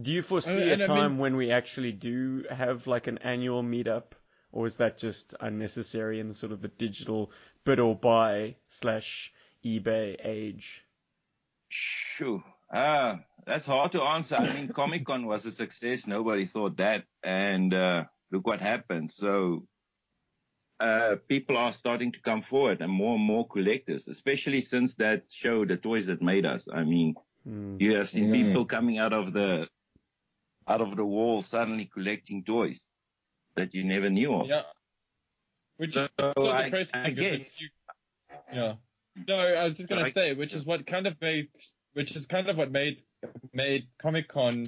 Do 0.01 0.13
you 0.13 0.23
foresee 0.23 0.53
And- 0.53 0.71
a 0.71 0.73
and 0.75 0.83
I 0.83 0.87
time 0.87 1.13
mean- 1.13 1.19
when 1.21 1.37
we 1.37 1.51
actually 1.51 1.93
do 1.93 2.45
have 2.51 2.87
like 2.87 3.07
an 3.09 3.19
annual 3.19 3.63
meetup, 3.63 4.13
or 4.53 4.67
is 4.67 4.77
that 4.77 4.97
just 4.99 5.35
unnecessary 5.41 6.21
in 6.21 6.33
sort 6.35 6.53
of 6.53 6.61
the 6.63 6.69
digital 6.69 7.33
bid 7.69 7.79
or 7.81 7.95
buy 7.95 8.57
slash 8.69 9.31
eBay 9.63 10.17
age? 10.25 10.83
Shoo. 11.69 12.43
Ah, 12.73 13.21
that's 13.47 13.67
hard 13.67 13.93
to 13.93 14.03
answer. 14.03 14.37
I 14.37 14.51
mean, 14.55 14.69
Comic 14.69 15.05
Con 15.05 15.27
was 15.27 15.45
a 15.45 15.51
success. 15.51 16.07
Nobody 16.07 16.47
thought 16.47 16.79
that. 16.79 17.05
And 17.23 17.75
uh, 17.75 18.05
look 18.33 18.47
what 18.47 18.61
happened. 18.63 19.13
So 19.13 19.67
uh, 20.81 21.17
people 21.29 21.59
are 21.59 21.73
starting 21.75 22.11
to 22.13 22.21
come 22.23 22.41
forward 22.41 22.81
and 22.81 22.91
more 22.91 23.17
and 23.17 23.25
more 23.25 23.47
collectors, 23.47 24.09
especially 24.09 24.63
since 24.63 24.95
that 24.95 25.25
show, 25.31 25.67
The 25.67 25.77
Toys 25.77 26.07
That 26.07 26.23
Made 26.23 26.47
Us. 26.47 26.67
I 26.73 26.85
mean, 26.85 27.15
Hmm. 27.45 27.77
you 27.81 27.95
have 27.97 28.09
seen 28.09 28.29
Mm. 28.31 28.33
people 28.35 28.65
coming 28.67 28.99
out 28.99 29.13
of 29.13 29.33
the 29.33 29.69
out 30.67 30.81
of 30.83 30.97
the 30.97 31.05
wall 31.05 31.41
suddenly 31.41 31.87
collecting 31.87 32.45
toys 32.45 32.89
that 33.57 33.73
you 33.73 33.85
never 33.85 34.11
knew 34.11 34.35
of. 34.35 34.47
Yeah. 34.49 34.65
Which 35.79 35.95
So 35.95 36.05
is 36.05 36.11
so 36.19 36.51
I, 36.51 36.65
depressing 36.65 36.95
I 36.95 37.11
guess 37.11 37.61
you- 37.61 37.69
yeah. 38.53 38.75
No, 39.27 39.39
I 39.39 39.65
was 39.65 39.75
just 39.75 39.89
gonna 39.89 40.13
say, 40.13 40.35
which 40.35 40.55
is 40.55 40.65
what 40.65 40.87
kind 40.87 41.07
of 41.07 41.21
made, 41.21 41.49
which 41.95 42.15
is 42.15 42.27
kind 42.27 42.49
of 42.49 42.57
what 42.57 42.71
made 42.71 43.03
made 43.53 43.89
Comic 44.01 44.29
Con 44.29 44.67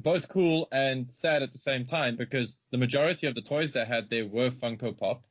both 0.00 0.28
cool 0.28 0.68
and 0.72 1.10
sad 1.12 1.42
at 1.42 1.52
the 1.52 1.58
same 1.58 1.86
time 1.86 2.16
because 2.16 2.58
the 2.70 2.78
majority 2.78 3.26
of 3.26 3.34
the 3.34 3.42
toys 3.42 3.72
they 3.72 3.84
had 3.84 4.10
there 4.10 4.26
were 4.26 4.50
Funko 4.50 4.96
Pop, 4.98 5.24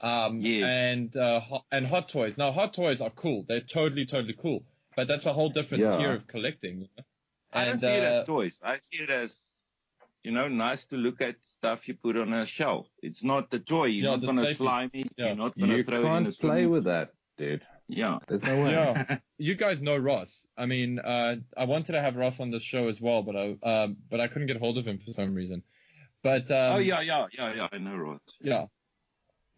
um, 0.00 0.40
Yes. 0.40 0.70
and 0.70 1.16
uh, 1.16 1.40
Hot- 1.40 1.64
and 1.72 1.86
Hot 1.86 2.08
Toys. 2.08 2.36
Now 2.38 2.52
Hot 2.52 2.72
Toys 2.74 3.00
are 3.00 3.10
cool; 3.10 3.44
they're 3.48 3.60
totally 3.60 4.06
totally 4.06 4.34
cool, 4.34 4.64
but 4.96 5.06
that's 5.08 5.26
a 5.26 5.32
whole 5.32 5.48
different 5.50 5.82
Yeah. 5.84 5.96
tier 5.98 6.12
of 6.14 6.26
collecting. 6.28 6.80
you 6.82 6.88
know? 6.96 7.04
I 7.52 7.64
don't 7.66 7.78
see 7.78 7.86
it 7.86 8.02
uh, 8.04 8.20
as 8.20 8.26
toys. 8.26 8.60
I 8.64 8.78
see 8.78 9.02
it 9.02 9.10
as, 9.10 9.36
you 10.26 10.32
know, 10.32 10.48
nice 10.48 10.84
to 10.86 10.96
look 10.96 11.20
at 11.20 11.36
stuff 11.46 11.86
you 11.86 11.94
put 11.94 12.16
on 12.16 12.32
a 12.32 12.44
shelf. 12.44 12.88
It's 13.00 13.22
not 13.22 13.54
a 13.54 13.60
toy. 13.60 13.84
You're 13.84 14.04
Yeah, 14.10 14.16
not 14.16 14.24
going 14.26 14.36
to 14.44 14.54
slime 14.56 14.90
it. 14.92 15.12
Yeah. 15.16 15.26
You're 15.26 15.36
not 15.36 15.56
going 15.56 15.70
to 15.70 15.76
You 15.76 15.84
throw 15.84 15.98
it 15.98 16.00
in 16.00 16.06
a 16.06 16.22
can't 16.24 16.38
play 16.40 16.66
with 16.66 16.84
that, 16.84 17.10
dude. 17.38 17.62
Yeah. 17.86 18.18
There's 18.26 18.42
no 18.42 18.56
way. 18.64 18.72
Yeah. 18.72 19.18
you 19.38 19.54
guys 19.54 19.80
know 19.80 19.96
Ross. 19.96 20.44
I 20.58 20.66
mean, 20.66 20.98
uh, 20.98 21.36
I 21.56 21.64
wanted 21.64 21.92
to 21.92 22.00
have 22.02 22.16
Ross 22.16 22.40
on 22.40 22.50
the 22.50 22.58
show 22.58 22.88
as 22.88 23.00
well, 23.00 23.22
but 23.22 23.36
I 23.36 23.56
uh, 23.62 23.86
but 24.10 24.18
I 24.18 24.26
couldn't 24.26 24.48
get 24.48 24.56
hold 24.56 24.78
of 24.78 24.84
him 24.84 24.98
for 24.98 25.12
some 25.12 25.32
reason. 25.32 25.62
But 26.24 26.50
um, 26.50 26.72
oh, 26.74 26.78
yeah, 26.78 27.02
yeah, 27.02 27.26
yeah, 27.38 27.54
yeah. 27.54 27.68
I 27.70 27.78
know, 27.78 27.94
Ross. 27.96 28.20
yeah. 28.40 28.64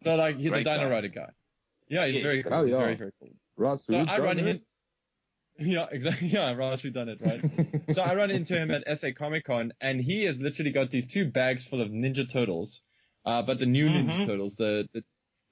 So 0.04 0.16
like 0.16 0.36
he's 0.36 0.50
Great 0.50 0.66
a 0.66 0.70
Dino 0.70 0.84
guy. 0.84 0.90
Rider 0.90 1.08
guy. 1.08 1.30
Yeah, 1.88 2.04
he's 2.06 2.16
Yes. 2.16 2.24
very 2.24 2.42
cool. 2.42 2.52
Oh, 2.52 2.64
He's 2.66 2.72
yeah. 2.72 2.78
very 2.78 2.94
very 2.96 3.12
cool. 3.18 3.30
Ross, 3.56 3.86
So 3.86 3.98
who's 3.98 4.06
I 4.08 4.18
run 4.18 4.36
done 4.36 4.48
in. 4.48 4.60
Yeah, 5.58 5.86
exactly. 5.90 6.28
Yeah, 6.32 6.52
Ross 6.54 6.82
who 6.82 6.90
done 6.90 7.08
it 7.08 7.20
right. 7.20 7.44
so 7.90 8.02
I 8.02 8.14
run 8.14 8.30
into 8.30 8.54
him 8.56 8.70
at 8.72 9.00
SA 9.00 9.08
Comic 9.16 9.44
Con, 9.44 9.72
and 9.80 10.00
he 10.00 10.24
has 10.24 10.38
literally 10.38 10.70
got 10.72 10.90
these 10.90 11.06
two 11.06 11.30
bags 11.30 11.64
full 11.66 11.80
of 11.80 11.88
Ninja 11.90 12.30
Turtles, 12.30 12.80
uh, 13.24 13.42
but 13.42 13.58
the 13.58 13.66
new 13.66 13.88
Ninja 13.88 14.20
Mhm. 14.20 14.26
Turtles, 14.26 14.56
the, 14.56 14.88
the 14.92 15.02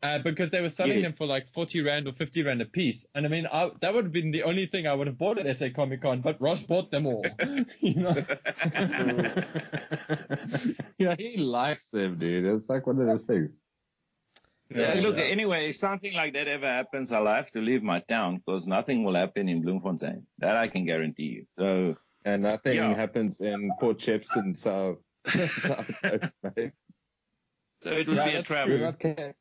uh, 0.02 0.18
because 0.18 0.50
they 0.50 0.60
were 0.60 0.68
selling 0.68 0.98
Yes. 0.98 1.04
them 1.04 1.12
for 1.14 1.26
like 1.26 1.48
40 1.54 1.80
rand 1.80 2.06
or 2.06 2.12
50 2.12 2.42
rand 2.42 2.60
a 2.62 2.66
piece, 2.66 3.06
and 3.14 3.26
I 3.26 3.28
mean 3.30 3.46
I, 3.46 3.70
that 3.80 3.94
would 3.94 4.04
have 4.04 4.12
been 4.12 4.30
the 4.30 4.42
only 4.44 4.66
thing 4.66 4.86
I 4.86 4.92
would 4.94 5.06
have 5.06 5.18
bought 5.18 5.38
at 5.38 5.56
SA 5.56 5.70
Comic 5.74 6.02
Con, 6.02 6.20
but 6.20 6.40
Ross 6.40 6.62
bought 6.62 6.90
them 6.90 7.06
all. 7.06 7.24
you 7.80 7.94
know? 7.94 8.14
yeah, 10.98 11.14
he 11.18 11.36
likes 11.38 11.90
them, 11.90 12.16
dude. 12.16 12.44
It's 12.44 12.68
like 12.68 12.86
one 12.86 13.00
of 13.00 13.06
those 13.06 13.24
things. 13.24 13.50
Yeah, 14.70 14.94
Yeah, 14.94 15.00
look, 15.00 15.18
anyway, 15.18 15.70
if 15.70 15.76
something 15.76 16.12
like 16.12 16.32
that 16.34 16.48
ever 16.48 16.66
happens, 16.66 17.12
I'll 17.12 17.26
have 17.26 17.50
to 17.52 17.60
leave 17.60 17.82
my 17.82 18.00
town 18.00 18.38
because 18.38 18.66
nothing 18.66 19.04
will 19.04 19.14
happen 19.14 19.48
in 19.48 19.62
Bloemfontein. 19.62 20.26
That 20.38 20.56
I 20.56 20.68
can 20.68 20.84
guarantee 20.84 21.24
you. 21.24 21.46
So, 21.58 21.96
And 22.24 22.42
nothing 22.42 22.74
Yeah. 22.74 22.94
happens 22.94 23.40
in 23.40 23.70
Port 23.78 24.02
so. 24.02 24.20
South 24.54 24.98
so 27.82 27.90
it 27.92 28.08
would 28.08 28.24
be 28.24 28.34
a 28.34 28.42
travel. 28.42 28.94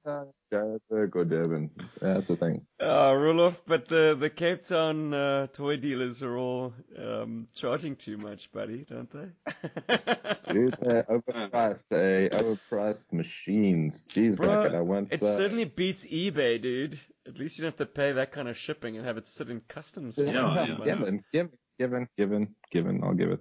Uh, 0.05 0.25
We're 0.55 0.71
not 0.71 0.81
Cape 0.89 1.15
or 1.15 1.25
Durban. 1.25 1.71
That's 2.01 2.27
the 2.27 2.35
thing. 2.35 2.65
Uh, 2.79 3.11
Roloff, 3.11 3.55
but 3.65 3.87
the 3.87 4.15
the 4.19 4.29
Cape 4.29 4.65
Town 4.65 5.13
uh, 5.13 5.47
toy 5.47 5.77
dealers 5.77 6.23
are 6.23 6.37
all 6.37 6.73
um, 6.97 7.47
charging 7.53 7.95
too 7.95 8.17
much, 8.17 8.51
buddy, 8.51 8.85
don't 8.87 9.09
they? 9.11 9.97
Dude, 10.53 10.77
they're 10.81 11.03
overpriced, 11.03 11.85
eh? 11.91 12.29
Overpriced 12.29 13.11
machines. 13.11 14.05
Jeez, 14.09 14.37
Bro, 14.37 14.47
like 14.47 14.71
it. 14.71 14.75
I 14.75 14.81
want. 14.81 15.11
It 15.11 15.23
uh, 15.23 15.37
certainly 15.37 15.65
beats 15.65 16.05
eBay, 16.05 16.61
dude. 16.61 16.99
At 17.27 17.39
least 17.39 17.57
you 17.57 17.63
don't 17.63 17.71
have 17.71 17.87
to 17.87 17.91
pay 17.91 18.13
that 18.13 18.31
kind 18.31 18.47
of 18.47 18.57
shipping 18.57 18.97
and 18.97 19.05
have 19.05 19.17
it 19.17 19.27
sit 19.27 19.49
in 19.49 19.61
customs. 19.67 20.15
for 20.15 20.25
Yeah, 20.25 20.65
yeah. 20.65 20.95
Given, 20.95 21.23
given, 21.33 21.57
given, 21.79 22.07
given, 22.17 22.55
given. 22.71 23.03
I'll 23.03 23.13
give 23.13 23.31
it. 23.31 23.39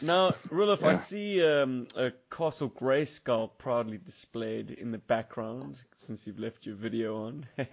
Now, 0.00 0.30
Roloff, 0.48 0.84
I 0.84 0.94
see 0.94 1.44
um, 1.44 1.88
a 1.96 2.12
Castle 2.30 2.70
Grayskull 2.70 3.50
proudly 3.58 3.98
displayed 3.98 4.70
in 4.70 4.92
the 4.92 4.98
background 4.98 5.82
since 5.96 6.26
you've 6.26 6.38
left 6.38 6.66
your 6.66 6.76
video 6.76 7.16
on. 7.24 7.46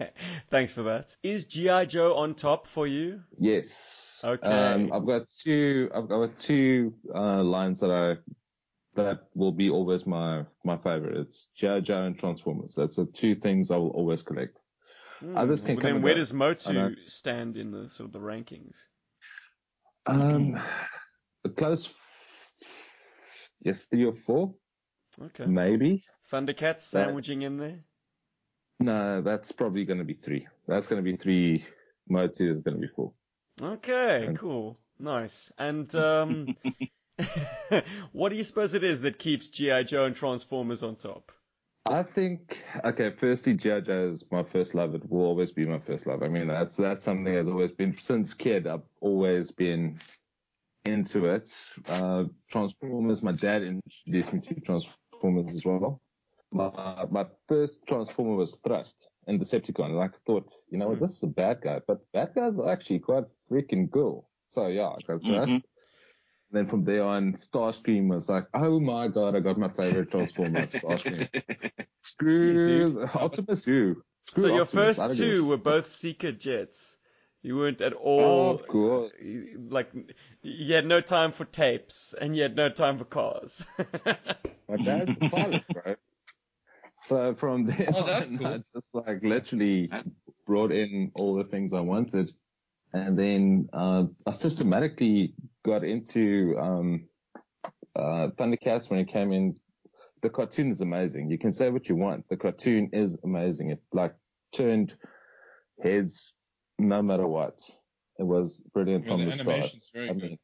Thanks 0.50 0.72
for 0.72 0.82
that. 0.84 1.16
Is 1.22 1.44
G.I. 1.44 1.84
Joe 1.84 2.14
on 2.14 2.34
top 2.34 2.66
for 2.66 2.86
you? 2.86 3.20
Yes. 3.38 4.20
Okay. 4.24 4.46
Um, 4.48 4.92
I've 4.92 5.06
got 5.06 5.22
two. 5.28 5.88
I've 5.94 6.08
got 6.08 6.36
two 6.38 6.94
uh, 7.14 7.42
lines 7.42 7.80
that 7.80 7.90
I 7.90 8.16
that 8.96 9.20
will 9.34 9.52
be 9.52 9.70
always 9.70 10.06
my 10.06 10.44
my 10.64 10.76
favorite. 10.78 11.16
It's 11.18 11.48
G.I. 11.54 11.80
Joe 11.80 12.04
and 12.04 12.18
Transformers. 12.18 12.74
That's 12.74 12.96
the 12.96 13.06
two 13.06 13.34
things 13.36 13.70
I 13.70 13.76
will 13.76 13.90
always 13.90 14.22
collect. 14.22 14.62
Hmm. 15.20 15.36
Others 15.36 15.60
can 15.60 15.76
Well, 15.76 15.82
come 15.82 15.92
then 15.94 16.02
where 16.02 16.14
go. 16.14 16.20
does. 16.20 16.32
Motu 16.32 16.96
stand 17.06 17.56
in 17.56 17.70
the 17.70 17.88
sort 17.88 18.08
of 18.08 18.12
the 18.12 18.18
rankings? 18.20 18.76
Um, 20.06 20.58
a 21.44 21.48
close, 21.48 21.92
yes, 23.66 23.84
three 23.90 24.04
or 24.04 24.14
four, 24.26 24.54
Okay. 25.20 25.46
maybe. 25.46 26.04
Thundercats 26.32 26.80
sandwiching 26.82 27.42
in 27.42 27.56
there. 27.58 27.80
No, 28.80 29.22
that's 29.22 29.52
probably 29.52 29.84
going 29.84 29.98
to 29.98 30.04
be 30.04 30.14
three. 30.14 30.46
That's 30.68 30.86
going 30.86 31.02
to 31.04 31.10
be 31.10 31.16
three. 31.16 31.64
Motu 32.08 32.52
is 32.52 32.60
going 32.60 32.76
to 32.76 32.80
be 32.80 32.92
four. 32.94 33.12
Okay, 33.60 34.26
And- 34.26 34.38
cool. 34.38 34.78
Nice. 34.98 35.52
And 35.58 35.94
um 35.94 36.56
what 38.12 38.28
do 38.30 38.36
you 38.36 38.44
suppose 38.44 38.74
it 38.74 38.84
is 38.84 39.00
that 39.02 39.18
keeps 39.18 39.48
G.I. 39.48 39.82
Joe 39.82 40.04
and 40.04 40.14
Transformers 40.16 40.82
on 40.82 40.96
top? 40.96 41.32
I 41.84 42.02
think 42.02 42.62
okay. 42.84 43.10
Firstly, 43.10 43.54
G.I. 43.54 43.80
Joe 43.80 44.08
is 44.12 44.24
my 44.30 44.42
first 44.42 44.74
love. 44.74 44.94
It 44.94 45.08
will 45.10 45.24
always 45.24 45.52
be 45.52 45.64
my 45.64 45.78
first 45.78 46.06
love. 46.06 46.22
I 46.22 46.28
mean, 46.28 46.48
that's 46.48 46.76
that's 46.76 47.04
something 47.04 47.34
that's 47.34 47.48
always 47.48 47.72
been 47.72 47.96
since 47.98 48.34
kid. 48.34 48.66
I've 48.66 48.82
always 49.00 49.50
been 49.52 49.98
into 50.86 51.26
it. 51.26 51.50
Uh, 51.88 52.24
Transformers. 52.50 53.22
My 53.22 53.32
dad 53.32 53.62
introduced 53.62 54.32
me 54.32 54.40
to 54.40 54.60
Transformers 54.60 55.52
as 55.54 55.64
well. 55.64 56.00
My 56.52 57.04
my 57.10 57.26
first 57.48 57.86
Transformer 57.86 58.36
was 58.36 58.58
Thrust 58.64 59.08
and 59.26 59.40
Decepticon. 59.40 59.90
And 59.90 60.00
I 60.00 60.08
thought, 60.24 60.50
you 60.70 60.78
know 60.78 60.88
what, 60.88 61.00
this 61.00 61.16
is 61.16 61.22
a 61.22 61.28
bad 61.28 61.60
guy, 61.62 61.80
but 61.86 61.98
bad 62.12 62.30
guys 62.34 62.58
are 62.58 62.70
actually 62.70 63.00
quite 63.00 63.24
freaking 63.50 63.90
cool. 63.92 64.30
So 64.48 64.68
yeah, 64.68 64.88
I 64.88 64.98
got 65.06 65.22
Thrust. 65.22 65.52
Mhm. 65.52 65.62
Then 66.52 66.66
from 66.68 66.84
there 66.84 67.02
on, 67.02 67.32
Starscream 67.32 68.08
was 68.08 68.28
like, 68.28 68.46
oh 68.54 68.78
my 68.78 69.08
god, 69.08 69.34
I 69.34 69.40
got 69.40 69.58
my 69.58 69.68
favorite 69.68 70.10
Transformer, 70.10 70.62
Starscream. 70.62 71.28
Screw 72.02 72.54
Jeez, 72.54 73.16
Optimus 73.16 73.64
who? 73.64 73.96
Screw 74.28 74.42
so 74.42 74.48
your 74.48 74.62
Optimus, 74.62 74.96
first 74.96 75.18
give 75.18 75.28
a 75.28 75.32
two 75.32 75.44
were 75.46 75.56
both 75.56 75.88
Seeker 75.88 76.32
jets. 76.32 76.95
You 77.46 77.56
weren't 77.56 77.80
at 77.80 77.92
Oh, 77.92 78.00
all 78.00 78.54
of 78.54 78.66
course. 78.66 79.12
like 79.70 79.88
you 80.42 80.74
had 80.74 80.84
no 80.84 81.00
time 81.00 81.30
for 81.30 81.44
tapes 81.44 82.12
and 82.20 82.36
you 82.36 82.42
had 82.42 82.56
no 82.56 82.68
time 82.70 82.98
for 82.98 83.04
cars. 83.04 83.64
My 84.68 84.76
dad's 84.78 85.16
a 85.16 85.20
pilot, 85.30 85.62
bro. 85.72 85.94
So 87.04 87.36
from 87.36 87.66
there 87.66 87.94
Oh, 87.94 88.04
that's 88.04 88.28
on, 88.28 88.36
cool. 88.38 88.46
I 88.48 88.58
just 88.58 88.92
like 88.94 89.22
literally 89.22 89.90
brought 90.44 90.72
in 90.72 91.12
all 91.14 91.36
the 91.36 91.44
things 91.44 91.72
I 91.72 91.80
wanted. 91.80 92.32
And 92.92 93.16
then 93.16 93.68
uh, 93.72 94.06
I 94.26 94.32
systematically 94.32 95.34
got 95.64 95.84
into 95.84 96.56
um, 96.58 97.04
uh, 97.94 98.28
Thundercats 98.38 98.90
when 98.90 98.98
it 98.98 99.08
came 99.08 99.32
in. 99.32 99.54
The 100.22 100.30
cartoon 100.30 100.72
is 100.72 100.80
amazing. 100.80 101.30
You 101.30 101.38
can 101.38 101.52
say 101.52 101.70
what 101.70 101.88
you 101.88 101.94
want. 101.94 102.28
The 102.28 102.36
cartoon 102.36 102.90
is 102.92 103.16
amazing. 103.22 103.70
It 103.70 103.82
like 103.92 104.14
turned 104.52 104.96
heads 105.80 106.32
no 106.78 107.02
matter 107.02 107.26
what. 107.26 107.60
It 108.18 108.24
was 108.24 108.60
brilliant 108.72 109.04
Yeah, 109.04 109.10
from 109.10 109.20
the 109.20 109.26
the 109.26 109.32
start. 109.32 109.48
animation's 109.48 109.90
very 109.92 110.08
I 110.10 110.12
good. 110.14 110.22
mean, 110.22 110.38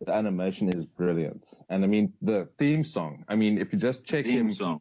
the 0.00 0.12
animation 0.12 0.72
is 0.72 0.84
brilliant. 0.84 1.46
And 1.68 1.84
I 1.84 1.86
mean, 1.86 2.12
the 2.22 2.48
theme 2.58 2.82
song. 2.84 3.24
I 3.28 3.36
mean, 3.36 3.58
if 3.58 3.72
you 3.72 3.78
just 3.78 4.04
check 4.04 4.24
in. 4.26 4.32
Theme 4.32 4.46
him, 4.46 4.52
song. 4.52 4.80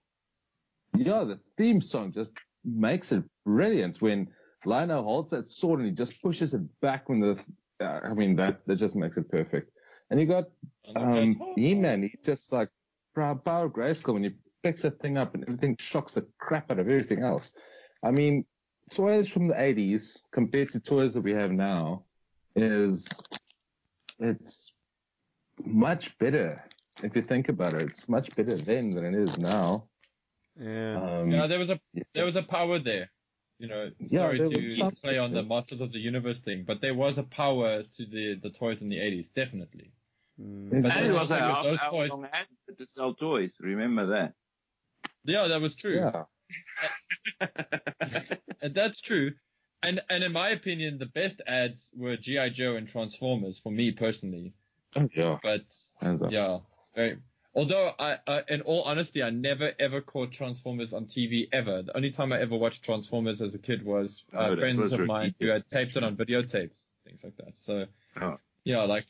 yeah, 0.95 1.23
the 1.23 1.39
theme 1.57 1.81
song 1.81 2.11
just 2.11 2.31
makes 2.65 3.11
it 3.11 3.23
brilliant 3.45 4.01
when 4.01 4.27
Lion-O 4.65 5.03
holds 5.03 5.31
that 5.31 5.49
sword 5.49 5.79
and 5.79 5.89
he 5.89 5.93
just 5.95 6.21
pushes 6.21 6.53
it 6.53 6.61
back 6.81 7.09
when 7.09 7.19
the, 7.19 7.39
uh, 7.79 7.99
I 8.03 8.13
mean, 8.13 8.35
that, 8.37 8.61
that 8.67 8.75
just 8.75 8.95
makes 8.95 9.17
it 9.17 9.29
perfect. 9.29 9.71
And 10.09 10.19
you 10.19 10.25
got, 10.25 10.45
um, 10.95 11.35
He-Man, 11.55 12.03
he 12.03 12.13
just 12.23 12.51
like, 12.51 12.69
power 13.15 13.35
power 13.35 13.65
of 13.65 13.73
Grayskull 13.73 14.13
when 14.13 14.23
he 14.23 14.31
picks 14.63 14.83
that 14.83 14.99
thing 14.99 15.17
up 15.17 15.33
and 15.35 15.43
everything 15.43 15.75
shocks 15.79 16.13
the 16.13 16.25
crap 16.39 16.71
out 16.71 16.79
of 16.79 16.87
everything 16.87 17.23
else. 17.23 17.51
I 18.03 18.11
mean, 18.11 18.45
toys 18.89 19.27
from 19.29 19.47
the 19.47 19.53
80s 19.55 20.17
compared 20.31 20.71
to 20.71 20.79
toys 20.79 21.13
that 21.13 21.21
we 21.21 21.31
have 21.33 21.51
now 21.51 22.03
is, 22.55 23.07
it's 24.19 24.73
much 25.63 26.17
better. 26.17 26.63
If 27.03 27.15
you 27.15 27.21
think 27.21 27.49
about 27.49 27.73
it, 27.75 27.83
it's 27.83 28.07
much 28.09 28.35
better 28.35 28.55
then 28.55 28.91
than 28.91 29.05
it 29.05 29.15
is 29.15 29.37
now. 29.37 29.85
yeah. 30.59 30.97
Um, 31.21 31.31
Yeah, 31.31 31.47
there 31.47 31.59
was 31.59 31.69
a 31.69 31.79
yeah. 31.93 32.03
there 32.13 32.25
was 32.25 32.35
a 32.35 32.43
power 32.43 32.79
there. 32.79 33.09
You 33.59 33.67
know, 33.67 33.91
Yeah, 33.99 34.21
sorry 34.21 34.37
to, 34.39 34.83
was 34.83 34.93
play 35.01 35.17
on 35.19 35.33
the. 35.33 35.43
Masters 35.43 35.81
of 35.81 35.91
the 35.91 35.99
Universe 35.99 36.39
thing, 36.41 36.63
but 36.65 36.81
there 36.81 36.95
was 36.95 37.17
a 37.19 37.23
power 37.23 37.83
to 37.83 38.05
the, 38.05 38.39
the 38.41 38.49
toys 38.49 38.81
in 38.81 38.89
the 38.89 38.97
80s, 38.97 39.27
definitely. 39.35 39.91
Mm. 40.41 40.81
But 40.81 40.91
And 40.93 41.05
it 41.07 41.11
was 41.13 41.31
also 41.31 41.35
a 41.35 41.61
with 41.71 41.79
those 41.79 41.89
toys- 41.91 42.09
long 42.09 42.25
ad 42.33 42.47
to 42.77 42.85
sell 42.85 43.13
toys. 43.13 43.55
Remember 43.59 44.07
that. 44.07 44.33
Yeah, 45.23 45.47
that 45.47 45.61
was 45.61 45.75
true. 45.75 45.95
yeah. 45.95 46.23
And 48.61 48.75
that's 48.75 49.01
true. 49.01 49.31
And 49.83 50.01
and 50.09 50.23
in 50.23 50.31
my 50.31 50.49
opinion, 50.49 50.99
the 50.99 51.07
best 51.07 51.41
ads 51.47 51.89
were 51.95 52.15
GI 52.15 52.51
Joe 52.51 52.75
and 52.75 52.87
Transformers 52.87 53.57
for 53.57 53.71
me 53.71 53.91
personally. 53.91 54.53
Oh, 54.95 55.09
yeah. 55.15 55.37
But 55.41 55.63
yeah, 56.29 56.59
very. 56.95 57.17
Although 57.53 57.91
I, 57.99 58.17
I, 58.27 58.43
in 58.47 58.61
all 58.61 58.83
honesty, 58.83 59.21
I 59.23 59.29
never 59.29 59.73
ever 59.79 59.99
caught 59.99 60.31
Transformers 60.31 60.93
on 60.93 61.05
TV 61.05 61.49
ever. 61.51 61.81
The 61.81 61.95
only 61.97 62.11
time 62.11 62.31
I 62.31 62.39
ever 62.39 62.55
watched 62.55 62.83
Transformers 62.83 63.41
as 63.41 63.55
a 63.55 63.59
kid 63.59 63.83
was 63.83 64.23
uh, 64.33 64.51
Oh, 64.51 64.55
friends 64.55 64.93
of 64.93 65.01
mine 65.01 65.33
who 65.39 65.47
had 65.47 65.67
taped 65.67 65.97
it 65.97 66.03
on 66.03 66.15
videotapes, 66.15 66.77
things 67.05 67.19
like 67.23 67.35
that. 67.37 67.53
So 67.61 67.85
Oh. 68.21 68.37
yeah, 68.63 68.83
like, 68.83 69.05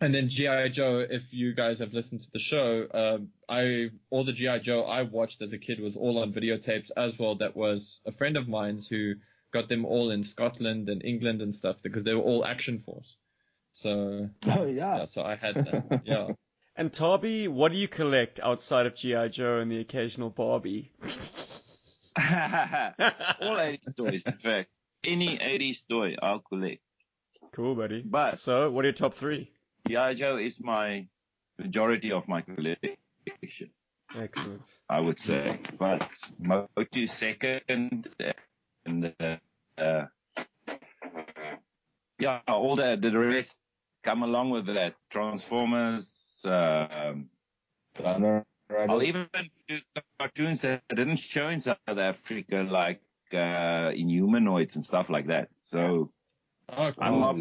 and 0.00 0.14
then 0.14 0.28
GI 0.28 0.70
Joe. 0.70 1.04
If 1.08 1.22
you 1.32 1.54
guys 1.54 1.78
have 1.78 1.92
listened 1.92 2.22
to 2.22 2.30
the 2.32 2.38
show, 2.38 2.86
um, 2.94 3.28
I 3.48 3.90
all 4.10 4.24
the 4.24 4.32
GI 4.32 4.60
Joe 4.60 4.82
I 4.84 5.02
watched 5.02 5.40
as 5.42 5.52
a 5.52 5.58
kid 5.58 5.80
was 5.80 5.96
all 5.96 6.18
on 6.22 6.32
videotapes 6.32 6.90
as 6.96 7.18
well. 7.18 7.36
That 7.36 7.56
was 7.56 8.00
a 8.06 8.12
friend 8.12 8.36
of 8.36 8.48
mine's 8.48 8.86
who 8.88 9.14
got 9.52 9.68
them 9.68 9.84
all 9.84 10.10
in 10.10 10.22
Scotland 10.24 10.88
and 10.88 11.04
England 11.04 11.40
and 11.42 11.54
stuff 11.54 11.76
because 11.82 12.02
they 12.04 12.14
were 12.14 12.22
all 12.22 12.44
Action 12.44 12.82
Force. 12.84 13.16
So 13.72 14.28
Oh, 14.46 14.66
yeah. 14.66 14.98
yeah, 14.98 15.04
so 15.06 15.22
I 15.22 15.36
had 15.36 15.54
that. 15.54 16.02
Yeah. 16.04 16.28
And 16.76 16.90
Tarby, 16.92 17.46
what 17.46 17.70
do 17.70 17.78
you 17.78 17.86
collect 17.86 18.40
outside 18.40 18.86
of 18.86 18.96
G.I. 18.96 19.28
Joe 19.28 19.58
and 19.58 19.70
the 19.70 19.78
occasional 19.78 20.28
Barbie? 20.28 20.90
All 22.18 22.24
80s 23.56 23.96
toys, 23.96 24.26
in 24.26 24.32
fact. 24.38 24.70
Any 25.04 25.38
80s 25.38 25.86
toy, 25.88 26.16
I'll 26.20 26.40
collect. 26.40 26.80
Cool, 27.52 27.76
buddy. 27.76 28.02
But- 28.04 28.38
so, 28.40 28.72
what 28.72 28.84
are 28.84 28.88
your 28.88 28.92
top 28.92 29.14
three? 29.14 29.52
G.I. 29.86 30.14
Joe 30.14 30.36
is 30.38 30.60
my 30.60 31.06
majority 31.58 32.12
of 32.12 32.26
my 32.28 32.40
collection, 32.40 33.70
Excellent. 34.16 34.62
I 34.88 35.00
would 35.00 35.18
say. 35.18 35.58
But 35.78 36.08
Motu 36.38 37.06
second, 37.06 38.08
and 38.86 39.14
uh, 39.20 39.36
uh, 39.78 40.06
yeah, 42.18 42.40
all 42.48 42.76
the, 42.76 42.96
the 43.00 43.16
rest 43.18 43.58
come 44.02 44.22
along 44.22 44.50
with 44.50 44.66
that. 44.66 44.94
Transformers, 45.10 46.40
um, 46.44 47.28
I'll 48.04 49.02
even 49.02 49.28
do 49.68 49.78
cartoons 50.18 50.62
that 50.62 50.82
didn't 50.88 51.16
show 51.16 51.48
in 51.48 51.60
South 51.60 51.78
Africa, 51.86 52.66
like 52.68 53.00
uh, 53.32 53.92
Inhumanoids 53.92 54.74
and 54.74 54.84
stuff 54.84 55.10
like 55.10 55.26
that. 55.26 55.48
So 55.70 56.10
Oh, 56.70 56.92
cool. 56.92 57.04
I'm 57.04 57.22
up. 57.22 57.36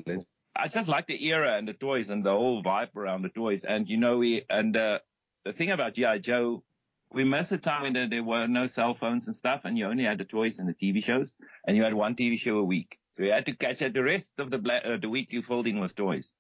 I 0.55 0.67
just 0.67 0.87
like 0.87 1.07
the 1.07 1.25
era 1.25 1.57
and 1.57 1.67
the 1.67 1.73
toys 1.73 2.09
and 2.09 2.23
the 2.23 2.31
whole 2.31 2.61
vibe 2.63 2.95
around 2.95 3.23
the 3.23 3.29
toys. 3.29 3.63
And 3.63 3.87
you 3.89 3.97
know, 3.97 4.17
we 4.17 4.43
and 4.49 4.75
uh, 4.77 4.99
the 5.45 5.53
thing 5.53 5.71
about 5.71 5.93
GI 5.95 6.19
Joe, 6.19 6.63
we 7.11 7.23
missed 7.23 7.49
the 7.49 7.57
time 7.57 7.83
when 7.83 7.93
there- 8.09 8.23
were 8.23 8.47
no 8.47 8.67
cell 8.67 8.93
phones 8.93 9.27
and 9.27 9.35
stuff, 9.35 9.61
and 9.65 9.77
you 9.77 9.85
only 9.85 10.03
had 10.03 10.17
the 10.19 10.25
toys 10.25 10.59
and 10.59 10.67
the 10.69 10.73
TV 10.73 11.03
shows, 11.03 11.33
and 11.67 11.75
you 11.77 11.83
had 11.83 11.93
one 11.93 12.15
TV 12.15 12.37
show 12.37 12.57
a 12.57 12.63
week. 12.63 12.99
So 13.13 13.23
you 13.23 13.31
had 13.31 13.45
to 13.47 13.55
catch 13.55 13.81
it. 13.81 13.93
The 13.93 14.03
rest 14.03 14.31
of 14.39 14.49
the 14.49 14.57
bla- 14.57 14.81
uh, 14.85 14.97
the 14.97 15.09
week 15.09 15.31
you 15.33 15.41
filled 15.41 15.67
in 15.67 15.79
was 15.79 15.93
toys, 15.93 16.31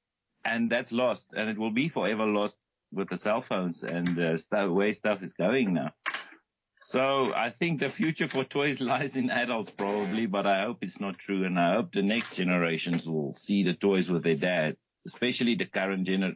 and 0.45 0.69
that's 0.71 0.91
lost, 0.91 1.33
and 1.33 1.49
it 1.49 1.57
will 1.57 1.71
be 1.71 1.89
forever 1.89 2.25
lost 2.25 2.67
with 2.91 3.09
the 3.09 3.17
cell 3.17 3.41
phones 3.41 3.83
and 3.83 4.19
uh, 4.19 4.37
stuff 4.37 4.69
where 4.69 4.93
stuff 4.93 5.23
is 5.23 5.33
going 5.33 5.73
now. 5.73 5.91
So 6.93 7.33
I 7.33 7.49
think 7.49 7.79
the 7.79 7.89
future 7.89 8.27
for 8.27 8.43
toys 8.43 8.79
lies 8.93 9.15
in 9.15 9.31
adults 9.31 9.71
probably, 9.71 10.27
but 10.27 10.45
I 10.45 10.61
hope 10.61 10.83
it's 10.83 10.99
not 10.99 11.17
true, 11.17 11.43
and 11.43 11.59
I 11.59 11.73
hope 11.73 11.91
the 11.91 12.03
next 12.03 12.35
generations 12.35 13.09
will 13.09 13.33
see 13.33 13.63
the 13.63 13.73
toys 13.73 14.11
with 14.11 14.21
their 14.21 14.35
dads, 14.35 14.93
especially 15.07 15.55
the 15.55 15.65
current 15.65 16.07
gener, 16.07 16.35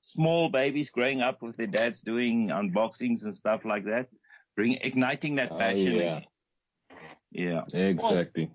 small 0.00 0.48
babies 0.48 0.88
growing 0.88 1.20
up 1.20 1.42
with 1.42 1.58
their 1.58 1.66
dads 1.66 2.00
doing 2.00 2.48
unboxings 2.48 3.24
and 3.24 3.34
stuff 3.34 3.66
like 3.66 3.84
that, 3.84 4.08
bring 4.56 4.78
igniting 4.80 5.34
that 5.34 5.52
Oh, 5.52 5.58
passion. 5.58 5.94
yeah. 5.94 6.20
Yeah. 7.30 7.64
Exactly. 7.74 8.50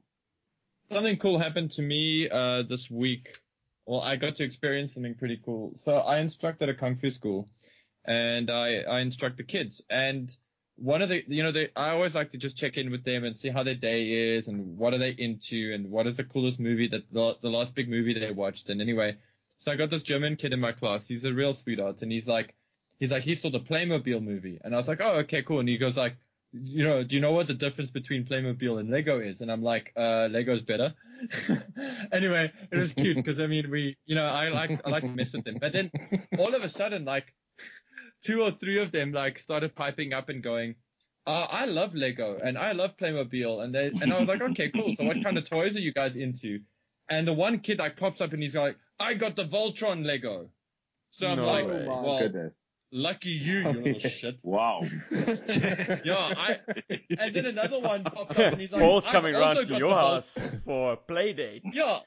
something 0.90 1.18
cool 1.18 1.38
happened 1.38 1.70
to 1.74 1.84
me 1.84 2.28
uh, 2.28 2.64
this 2.64 2.90
week. 2.90 3.38
Well, 3.86 4.02
I 4.02 4.16
got 4.16 4.36
to 4.38 4.44
experience 4.44 4.96
something 4.96 5.14
pretty 5.14 5.40
cool. 5.46 5.74
So 5.78 5.98
I 5.98 6.22
instructed 6.22 6.70
a 6.70 6.74
kung 6.74 6.98
fu 6.98 7.12
school, 7.12 7.52
and 8.04 8.50
I 8.50 8.78
I 8.80 9.02
instruct 9.02 9.38
the 9.38 9.44
kids. 9.44 9.84
And 9.92 10.36
one 10.78 11.02
of 11.02 11.10
the 11.10 11.24
you 11.28 11.42
know 11.42 11.52
they 11.52 11.70
I 11.76 11.92
always 11.92 12.16
like 12.16 12.32
to 12.32 12.38
just 12.38 12.58
check 12.58 12.78
in 12.78 12.92
with 12.92 13.04
them 13.04 13.24
and 13.24 13.38
see 13.38 13.50
how 13.50 13.64
their 13.64 13.76
day 13.76 14.36
is 14.36 14.48
and 14.48 14.78
what 14.78 14.94
are 14.94 14.98
they 14.98 15.12
into 15.12 15.74
and 15.74 15.90
what 15.90 16.08
is 16.08 16.18
the 16.18 16.24
coolest 16.24 16.60
movie 16.60 16.88
that 16.90 17.04
the, 17.12 17.38
the 17.42 17.50
last 17.50 17.74
big 17.76 17.90
movie 17.90 18.14
they 18.14 18.32
watched. 18.32 18.70
And 18.70 18.82
anyway, 18.82 19.16
so 19.60 19.72
I 19.72 19.78
got 19.78 19.90
this 19.90 20.04
German 20.04 20.36
kid 20.36 20.54
in 20.54 20.60
my 20.60 20.74
class. 20.74 21.08
He's 21.08 21.24
a 21.24 21.34
real 21.34 21.56
sweetheart, 21.56 22.02
and 22.02 22.12
he's 22.12 22.28
like, 22.28 22.54
he's 23.00 23.12
like, 23.12 23.24
he 23.24 23.36
saw 23.36 23.50
the 23.50 23.60
Playmobil 23.60 24.22
movie, 24.22 24.60
and 24.64 24.76
I 24.76 24.78
was 24.78 24.88
like, 24.88 25.02
oh, 25.02 25.20
okay, 25.20 25.44
cool. 25.44 25.60
And 25.60 25.70
he 25.70 25.78
goes 25.78 25.96
like, 25.96 26.18
you 26.52 26.84
know, 26.84 27.04
do 27.04 27.16
you 27.16 27.22
know 27.22 27.32
what 27.32 27.48
the 27.48 27.54
difference 27.54 27.92
between 27.92 28.26
Playmobil 28.26 28.80
and 28.80 28.90
Lego 28.90 29.20
is? 29.20 29.42
And 29.42 29.52
I'm 29.52 29.64
like, 29.64 29.92
uh, 29.98 30.28
Lego's 30.30 30.62
better. 30.62 30.94
anyway, 32.12 32.52
it 32.72 32.78
was 32.78 32.94
cute 32.94 33.18
because 33.18 33.40
I 33.40 33.48
mean, 33.48 33.70
we, 33.70 33.98
you 34.06 34.16
know, 34.16 34.26
I 34.26 34.50
like 34.50 34.82
I 34.86 34.90
like 34.90 35.04
to 35.04 35.10
mess 35.10 35.34
with 35.34 35.46
them, 35.46 35.58
but 35.60 35.74
then 35.74 35.92
all 36.38 36.54
of 36.54 36.64
a 36.64 36.70
sudden, 36.70 37.06
like 37.06 37.34
two 38.26 38.42
or 38.42 38.52
three 38.52 38.80
of 38.82 38.92
them 38.92 39.12
like 39.12 39.38
started 39.40 39.76
piping 39.76 40.12
up 40.14 40.30
and 40.30 40.42
going. 40.44 40.76
Uh, 41.28 41.48
I 41.50 41.66
love 41.66 41.96
Lego 41.96 42.38
and 42.44 42.58
I 42.58 42.72
love 42.74 42.92
Playmobil 43.02 43.64
and 43.64 43.74
they 43.74 43.88
and 43.88 44.14
I 44.14 44.20
was 44.20 44.28
like, 44.28 44.42
okay, 44.42 44.70
cool. 44.70 44.94
So 44.98 45.06
what 45.06 45.24
kind 45.24 45.38
of 45.38 45.50
toys 45.50 45.76
are 45.76 45.80
you 45.80 45.94
guys 45.94 46.16
into? 46.16 46.60
And 47.10 47.28
the 47.28 47.34
one 47.34 47.60
kid 47.60 47.80
like 47.80 47.98
pops 47.98 48.22
up 48.22 48.34
and 48.34 48.42
he's 48.44 48.56
like, 48.56 48.76
I 49.00 49.14
got 49.16 49.36
the 49.36 49.46
Voltron 49.46 50.06
Lego. 50.06 50.50
So 51.12 51.28
I'm 51.28 51.38
No 51.38 51.46
like, 51.48 51.66
way. 51.68 51.86
Oh 51.90 51.96
my 51.96 52.02
well, 52.08 52.20
goodness. 52.20 52.54
lucky 52.92 53.30
you, 53.32 53.60
you 53.60 53.70
little 53.70 54.00
shit. 54.10 54.36
Wow. 54.44 54.82
Yeah, 56.04 56.34
I, 56.38 56.60
and 57.20 57.34
then 57.36 57.46
another 57.48 57.80
one 57.80 58.04
popped 58.04 58.32
up 58.32 58.54
and 58.54 58.62
he's 58.62 58.72
like, 58.72 58.82
Paul's 58.82 59.08
coming 59.08 59.36
also 59.36 59.46
round 59.56 59.68
to 59.68 59.74
your 59.78 59.90
the 59.90 59.96
Vol- 59.96 60.14
house 60.14 60.38
for 60.66 60.94
a 60.94 60.98
play 60.98 61.34
date. 61.34 61.64
Yeah. 61.74 62.00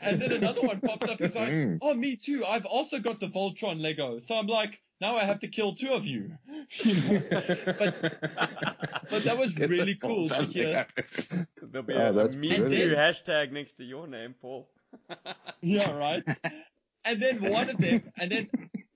And 0.00 0.20
then 0.20 0.32
another 0.32 0.60
one 0.62 0.80
pops 0.80 1.08
up. 1.08 1.20
And 1.20 1.26
he's 1.28 1.34
like, 1.36 1.48
Mm. 1.50 1.78
"Oh, 1.82 1.94
me 1.94 2.16
too. 2.16 2.44
I've 2.44 2.64
also 2.66 2.98
got 2.98 3.20
the 3.20 3.28
Voltron 3.28 3.80
Lego." 3.80 4.20
So 4.26 4.34
I'm 4.34 4.46
like, 4.46 4.78
"Now 5.04 5.16
I 5.18 5.24
have 5.24 5.40
to 5.40 5.48
kill 5.48 5.74
two 5.74 5.90
of 5.90 6.04
you." 6.06 6.22
You 6.82 6.94
know? 6.94 7.22
But 9.10 9.24
that 9.24 9.36
was 9.38 9.54
Get 9.60 9.68
really 9.68 9.96
cool 9.96 10.28
to 10.30 10.44
hear. 10.44 10.86
There'll 11.62 11.86
be 11.86 11.92
Oh, 11.94 12.06
a, 12.06 12.10
a 12.10 12.12
that's 12.12 12.34
me 12.34 12.56
too 12.56 12.94
hashtag 12.96 13.52
next 13.52 13.74
to 13.74 13.84
your 13.84 14.06
name, 14.06 14.34
Paul. 14.40 14.68
Yeah, 15.60 15.90
right. 15.90 16.24
And 17.04 17.20
then 17.20 17.42
one 17.42 17.68
of 17.68 17.78
them, 17.78 18.10
and 18.18 18.32
then 18.32 18.48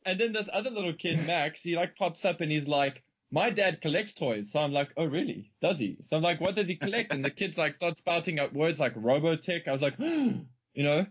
and 0.07 0.19
then 0.19 0.33
this 0.33 0.49
other 0.51 0.71
little 0.71 0.95
kid, 0.95 1.27
Max, 1.27 1.61
he 1.63 1.77
like 1.77 1.95
pops 1.97 2.25
up 2.25 2.41
and 2.41 2.51
he's 2.51 2.67
like, 2.67 3.03
"My 3.31 3.51
dad 3.51 3.83
collects 3.83 4.15
toys." 4.15 4.51
So 4.51 4.61
I'm 4.61 4.73
like, 4.73 4.89
"Oh, 4.97 5.05
really? 5.05 5.53
Does 5.61 5.79
he?" 5.79 5.99
So 6.07 6.17
I'm 6.17 6.23
like, 6.23 6.41
"What 6.41 6.55
does 6.55 6.69
he 6.69 6.77
collect?" 6.77 7.13
And 7.13 7.23
the 7.23 7.31
kids 7.31 7.59
like 7.59 7.75
start 7.75 7.99
spouting 7.99 8.39
out 8.41 8.55
words 8.55 8.79
like 8.81 8.95
Robotech. 8.95 9.69
I 9.69 9.73
was 9.73 9.83
like, 9.83 9.99
you 9.99 10.83
know, 10.89 11.07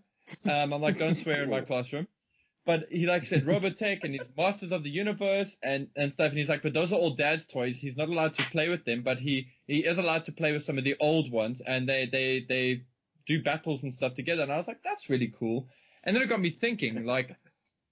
um, 0.45 0.73
I'm 0.73 0.81
like, 0.81 0.97
don't 0.97 1.15
swear 1.15 1.43
in 1.43 1.51
my 1.51 1.61
classroom. 1.61 2.07
But 2.67 2.87
he 2.91 3.07
like 3.07 3.25
said 3.25 3.45
Robotech 3.45 4.03
and 4.03 4.13
he's 4.13 4.29
Masters 4.37 4.73
of 4.73 4.83
the 4.83 4.89
Universe 4.89 5.55
and 5.63 5.87
and 5.95 6.11
stuff. 6.13 6.29
And 6.29 6.37
he's 6.37 6.49
like, 6.49 6.61
but 6.61 6.73
those 6.73 6.91
are 6.91 6.95
all 6.97 7.15
dad's 7.15 7.45
toys. 7.45 7.77
He's 7.77 7.97
not 7.97 8.09
allowed 8.09 8.35
to 8.35 8.43
play 8.51 8.67
with 8.69 8.83
them, 8.85 9.01
but 9.03 9.17
he 9.19 9.47
he 9.67 9.85
is 9.85 9.97
allowed 9.97 10.25
to 10.25 10.33
play 10.33 10.51
with 10.51 10.63
some 10.63 10.77
of 10.77 10.83
the 10.83 10.97
old 10.99 11.31
ones. 11.31 11.61
And 11.65 11.87
they 11.89 12.05
they 12.05 12.45
they 12.47 12.83
do 13.25 13.41
battles 13.41 13.83
and 13.83 13.93
stuff 13.93 14.13
together. 14.15 14.43
And 14.43 14.51
I 14.51 14.57
was 14.57 14.67
like, 14.67 14.83
that's 14.83 15.09
really 15.09 15.33
cool. 15.39 15.69
And 16.03 16.15
then 16.15 16.21
it 16.23 16.27
got 16.27 16.41
me 16.41 16.51
thinking, 16.51 17.05
like, 17.15 17.35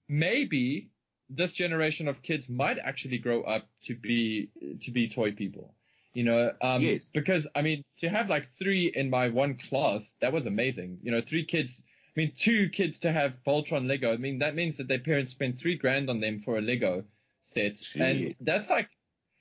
maybe 0.08 0.90
this 1.28 1.52
generation 1.52 2.06
of 2.08 2.22
kids 2.22 2.48
might 2.48 2.78
actually 2.78 3.18
grow 3.18 3.42
up 3.42 3.66
to 3.84 3.96
be 3.96 4.50
to 4.82 4.90
be 4.90 5.08
toy 5.08 5.32
people. 5.32 5.74
You 6.14 6.24
know, 6.24 6.52
um, 6.62 6.80
Yes. 6.82 7.10
because 7.12 7.46
I 7.54 7.62
mean, 7.62 7.82
to 8.00 8.08
have 8.08 8.28
like 8.28 8.48
three 8.58 8.92
in 8.94 9.10
my 9.10 9.28
one 9.28 9.58
class, 9.68 10.14
that 10.20 10.32
was 10.32 10.46
amazing. 10.46 10.98
You 11.02 11.12
know, 11.12 11.20
three 11.20 11.44
kids. 11.44 11.70
I 12.16 12.20
mean, 12.20 12.32
two 12.34 12.70
kids 12.70 12.98
to 13.00 13.12
have 13.12 13.34
Voltron 13.46 13.86
Lego. 13.86 14.12
I 14.12 14.16
mean, 14.16 14.38
that 14.38 14.54
means 14.54 14.78
that 14.78 14.88
their 14.88 14.98
parents 14.98 15.32
spent 15.32 15.60
three 15.60 15.76
grand 15.76 16.08
on 16.08 16.20
them 16.20 16.40
for 16.40 16.56
a 16.56 16.62
Lego 16.62 17.04
set, 17.52 17.82
and 17.94 18.34
that's 18.40 18.70
like, 18.70 18.88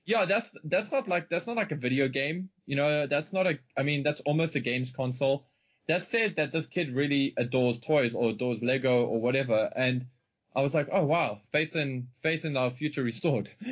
yeah, 0.06 0.26
that's 0.26 0.50
that's 0.66 0.92
not 0.92 1.08
like 1.08 1.30
that's 1.30 1.48
not 1.48 1.56
like 1.56 1.72
a 1.72 1.76
video 1.76 2.10
game. 2.10 2.50
You 2.66 2.76
know, 2.76 3.08
that's 3.08 3.32
not 3.32 3.48
a. 3.48 3.58
I 3.78 3.84
mean, 3.84 4.04
that's 4.04 4.20
almost 4.26 4.56
a 4.56 4.60
games 4.60 4.92
console. 4.92 5.48
That 5.88 6.06
says 6.06 6.34
that 6.36 6.52
this 6.52 6.66
kid 6.66 6.94
really 6.94 7.34
adores 7.38 7.80
toys 7.80 8.14
or 8.14 8.32
adores 8.32 8.62
Lego 8.62 9.06
or 9.06 9.22
whatever, 9.22 9.72
and 9.76 10.06
I 10.56 10.62
was 10.62 10.74
like, 10.74 10.90
oh 10.92 11.06
wow, 11.06 11.40
faith 11.52 11.76
in 11.76 12.08
faith 12.22 12.44
in 12.44 12.58
our 12.58 12.72
future 12.72 13.04
restored. 13.04 13.50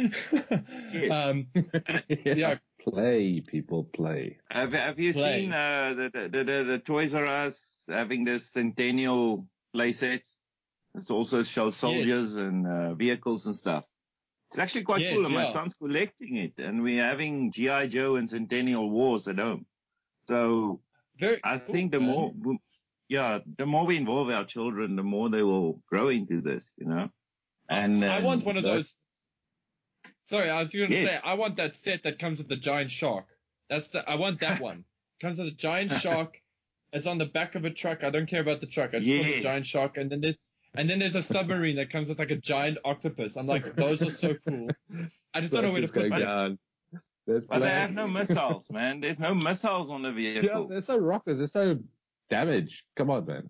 um, 1.12 1.48
yeah, 2.08 2.56
Play, 2.84 3.42
people, 3.42 3.86
play. 3.86 4.38
Have, 4.52 4.74
have 4.74 5.00
you 5.00 5.14
Play. 5.14 5.44
seen 5.44 5.54
uh, 5.54 5.94
the, 5.96 6.10
the, 6.14 6.30
the, 6.30 6.44
the, 6.44 6.64
the 6.64 6.80
Toys 6.80 7.16
R 7.16 7.26
Us 7.26 7.76
having 7.88 8.26
this 8.26 8.52
centennial 8.52 9.48
play 9.74 9.94
sets? 9.94 10.38
It's 10.96 11.10
also 11.10 11.44
show 11.44 11.72
soldiers 11.72 12.36
and 12.36 12.68
uh, 12.68 12.94
vehicles 12.94 13.46
and 13.46 13.56
stuff. 13.56 13.86
It's 14.50 14.60
actually 14.60 14.84
quite 14.84 15.02
Yes, 15.02 15.16
cool, 15.16 15.26
and 15.26 15.34
my 15.34 15.52
son's 15.52 15.74
collecting 15.74 16.36
it, 16.36 16.54
and 16.60 16.84
we're 16.84 17.04
having 17.04 17.52
GI 17.52 17.88
Joe 17.88 18.18
and 18.18 18.30
Centennial 18.30 18.88
Wars 18.90 19.28
at 19.28 19.40
home. 19.40 19.66
So 20.28 20.82
very. 21.18 21.40
I 21.44 21.58
cool, 21.58 21.74
think 21.74 21.92
the 21.92 22.00
man. 22.00 22.10
more, 22.10 22.58
yeah, 23.10 23.40
the 23.58 23.66
more 23.66 23.86
we 23.86 23.98
involve 23.98 24.30
our 24.30 24.46
children, 24.46 24.96
the 24.96 25.04
more 25.04 25.30
they 25.30 25.42
will 25.42 25.82
grow 25.88 26.10
into 26.10 26.42
this, 26.42 26.72
you 26.78 26.86
know. 26.86 27.10
And 27.68 28.06
I 28.06 28.18
um, 28.18 28.24
want 28.24 28.46
one 28.46 28.58
of 28.58 28.64
those. 28.64 28.96
Sorry, 30.34 30.50
I 30.50 30.64
was 30.64 30.70
going 30.74 30.90
to 30.90 30.96
Yes. 30.96 31.08
say 31.10 31.20
I 31.24 31.36
want 31.36 31.58
that 31.58 31.76
set 31.76 32.04
that 32.04 32.18
comes 32.18 32.40
with 32.40 32.48
the 32.48 32.56
giant 32.58 32.90
shark. 32.90 33.26
That's 33.70 33.88
the 33.90 34.08
I 34.10 34.16
want 34.16 34.40
that 34.40 34.60
one. 34.70 34.84
comes 35.22 35.38
with 35.38 35.48
a 35.50 35.52
giant 35.52 35.92
shark. 35.92 36.40
It's 36.92 37.06
on 37.06 37.18
the 37.20 37.26
back 37.26 37.56
of 37.56 37.66
a 37.66 37.70
truck. 37.70 38.04
I 38.04 38.10
don't 38.10 38.28
care 38.28 38.42
about 38.42 38.60
the 38.60 38.68
truck. 38.68 38.94
I 38.94 39.00
just 39.00 39.10
want 39.10 39.28
a 39.28 39.32
Yes. 39.36 39.44
giant 39.44 39.68
shark, 39.68 39.98
and 39.98 40.12
then 40.12 40.22
there's 40.22 40.38
and 40.76 40.90
then 40.90 40.98
there's 41.00 41.16
a 41.16 41.22
submarine 41.22 41.76
that 41.76 41.92
comes 41.92 42.10
with 42.10 42.18
like 42.18 42.32
a 42.32 42.36
giant 42.36 42.80
octopus. 42.84 43.36
I'm 43.36 43.46
like, 43.46 43.76
those 43.76 44.02
are 44.02 44.10
so 44.10 44.34
cool. 44.48 44.70
I 45.36 45.42
just 45.42 45.54
don't 45.54 45.64
know 45.64 45.72
where 45.72 45.82
to 45.82 45.88
put 45.88 45.94
going 46.10 46.10
them. 46.10 46.20
down. 46.20 46.60
There's 47.28 47.46
But 47.46 47.60
they 47.60 47.70
have 47.70 47.92
no 47.92 48.08
missiles, 48.08 48.70
man. 48.72 49.00
There's 49.02 49.20
no 49.20 49.36
missiles 49.36 49.90
on 49.92 50.02
the 50.02 50.12
vehicle. 50.12 50.36
Yeah, 50.36 50.42
vehicle. 50.42 50.68
they're 50.68 50.82
so 50.82 50.98
rockers. 50.98 51.38
They're 51.38 51.48
so 51.48 51.78
damaged. 52.32 52.84
Come 52.96 53.10
on, 53.12 53.26
man. 53.26 53.50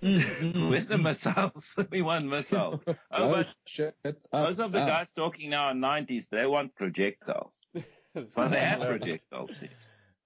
Where's 0.00 0.86
the 0.88 0.98
missiles? 0.98 1.74
we 1.90 2.02
want 2.02 2.26
missiles. 2.26 2.82
Oh, 2.86 2.94
Oh, 3.10 3.32
but 3.32 3.48
shit. 3.66 3.94
most 4.32 4.58
of 4.60 4.72
the 4.72 4.80
Ah. 4.82 4.86
guys 4.86 5.12
talking 5.12 5.50
now 5.50 5.70
in 5.70 5.78
90s, 5.80 6.28
they 6.28 6.46
want 6.46 6.74
projectiles. 6.74 7.54
But 8.34 8.48
they 8.48 8.60
have 8.60 8.80
projectiles. 8.80 9.50
yes. 9.60 9.70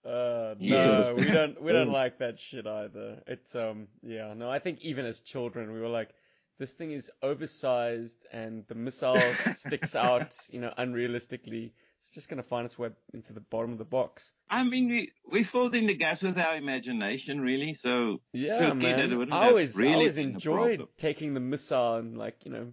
Uh, 0.05 0.55
Yes. 0.59 0.99
no, 0.99 1.15
we 1.15 1.25
don't. 1.25 1.63
We 1.63 1.73
don't 1.73 1.89
Oh. 1.89 1.93
like 2.03 2.19
that 2.19 2.39
shit 2.39 2.67
either. 2.67 3.23
It's 3.27 3.55
um, 3.55 3.89
yeah, 4.03 4.35
no. 4.35 4.51
I 4.51 4.59
think 4.59 4.81
even 4.81 5.05
as 5.07 5.21
children, 5.21 5.73
we 5.73 5.81
were 5.81 5.89
like, 6.01 6.11
this 6.59 6.73
thing 6.73 6.93
is 6.93 7.11
oversized, 7.23 8.27
and 8.33 8.65
the 8.69 8.75
missile 8.75 9.19
sticks 9.53 9.95
out, 9.95 10.37
you 10.51 10.61
know, 10.61 10.73
unrealistically. 10.79 11.73
It's 12.03 12.11
just 12.11 12.29
gonna 12.29 12.43
find 12.43 12.67
its 12.67 12.77
way 12.77 12.89
into 13.15 13.33
the 13.33 13.41
bottom 13.41 13.71
of 13.71 13.79
the 13.79 13.85
box. 13.85 14.33
I 14.51 14.65
mean, 14.65 14.89
we, 14.89 15.13
we 15.31 15.45
filled 15.45 15.77
in 15.77 15.87
the 15.87 15.95
gaps 15.95 16.21
with 16.23 16.37
our 16.37 16.57
imagination, 16.57 17.41
really. 17.41 17.75
So, 17.75 18.21
Yeah, 18.33 18.59
To 18.59 18.73
a 18.73 18.75
kid, 18.75 18.83
that 18.83 19.09
man. 19.09 19.19
wouldn't 19.19 19.33
I 19.33 19.45
have 19.45 19.49
always, 19.51 19.77
I 19.77 19.81
really 19.83 19.95
always 19.95 20.19
enjoyed 20.19 20.83
taking 20.99 21.33
the 21.33 21.39
missile 21.41 21.95
and 21.95 22.19
like, 22.19 22.45
you 22.45 22.51
know, 22.51 22.73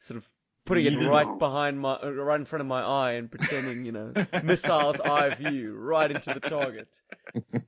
sort 0.00 0.18
of 0.18 0.28
putting 0.66 0.84
it 0.86 0.92
Yeah. 0.92 1.06
right 1.08 1.38
behind 1.38 1.80
my, 1.80 1.94
uh, 1.94 2.10
right 2.10 2.38
in 2.38 2.44
front 2.44 2.60
of 2.60 2.66
my 2.66 2.82
eye 2.82 3.12
and 3.12 3.30
pretending, 3.30 3.86
you 3.86 3.92
know, 3.92 4.12
missile's 4.42 5.00
eye 5.00 5.34
view 5.34 5.72
right 5.74 6.10
into 6.10 6.34
the 6.34 6.40
target, 6.40 7.00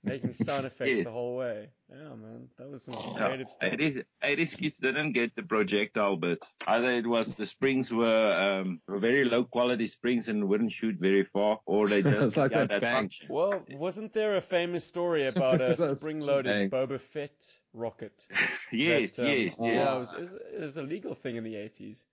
making 0.05 0.33
sound 0.35 0.67
effects 0.71 0.91
Yes. 0.91 1.05
the 1.05 1.11
whole 1.11 1.37
way. 1.37 1.71
Yeah, 1.91 2.15
man, 2.17 2.49
that 2.59 2.69
was 2.69 2.83
some 2.83 2.95
yeah, 2.95 3.15
creative 3.29 3.49
stuff. 3.49 3.71
80s, 3.73 4.05
80s 4.23 4.59
kids 4.59 4.77
didn't 4.77 5.13
get 5.13 5.35
the 5.35 5.43
projectile 5.43 6.17
bits. 6.19 6.55
Either 6.67 6.91
it 6.93 7.07
was 7.07 7.35
the 7.35 7.47
springs 7.47 7.91
were, 7.91 8.61
um, 8.63 8.81
were 8.87 8.99
very 8.99 9.25
low 9.25 9.45
quality 9.45 9.87
springs 9.87 10.29
and 10.29 10.47
wouldn't 10.49 10.73
shoot 10.73 10.97
very 10.99 11.25
far, 11.25 11.61
or 11.65 11.89
they 11.89 12.03
just 12.15 12.37
like 12.37 12.51
yeah, 12.51 12.67
that 12.67 12.81
that 12.81 12.93
function. 12.93 13.29
Well, 13.31 13.63
wasn't 13.71 14.13
there 14.13 14.37
a 14.37 14.41
famous 14.43 14.85
story 14.85 15.29
about 15.29 15.63
a 15.63 15.97
spring-loaded. 15.97 16.71
Boba 16.71 17.01
Fett 17.01 17.33
rocket? 17.73 18.27
Yes, 18.71 19.13
that, 19.13 19.23
um, 19.23 19.29
yes, 19.29 19.59
yes. 19.59 19.59
Yeah, 19.61 19.95
it 19.97 19.99
was, 19.99 20.13
it 20.13 20.21
was, 20.21 20.33
it 20.35 20.61
was 20.61 20.77
a 20.77 20.83
legal 20.83 21.15
thing 21.15 21.37
in 21.37 21.45
the 21.45 21.55
80s. 21.55 22.05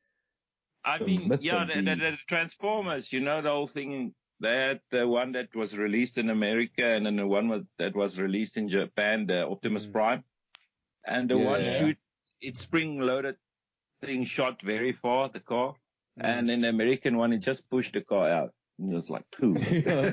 I 0.86 1.00
mean, 1.00 1.38
yeah, 1.42 1.66
the, 1.66 1.76
the, 1.82 1.96
the- 1.96 1.96
the 2.12 2.18
Transformers, 2.28 3.12
you 3.12 3.20
know, 3.22 3.42
the 3.42 3.50
whole 3.52 3.68
thing. 3.68 4.14
They 4.42 4.56
had 4.56 4.82
the 4.92 5.08
one 5.08 5.32
that 5.32 5.56
was 5.56 5.78
released 5.78 6.18
in 6.18 6.30
America 6.30 6.84
and 6.86 7.06
then 7.06 7.16
the 7.16 7.26
one 7.28 7.68
that 7.78 7.96
was 7.96 8.20
released 8.20 8.58
in 8.58 8.68
Japan, 8.68 9.26
the 9.28 9.48
Optimus 9.48 9.86
Mm. 9.88 9.92
Prime. 9.94 10.24
And 11.06 11.30
the 11.30 11.38
one 11.38 11.64
shoot, 11.64 11.98
it's 12.42 12.60
spring 12.60 13.00
loaded 13.00 13.38
thing 14.02 14.26
shot 14.26 14.62
very 14.62 14.92
far, 14.92 15.30
the 15.30 15.40
car. 15.40 15.76
Mm. 16.20 16.26
And 16.26 16.52
in 16.52 16.62
the 16.62 16.70
American 16.70 17.16
one, 17.18 17.32
it 17.32 17.40
just 17.40 17.70
pushed 17.70 17.94
the 17.94 18.02
car 18.02 18.30
out. 18.30 18.55
And 18.78 18.92
it 18.92 18.96
was 18.96 19.10
like, 19.10 19.24
cool. 19.40 19.58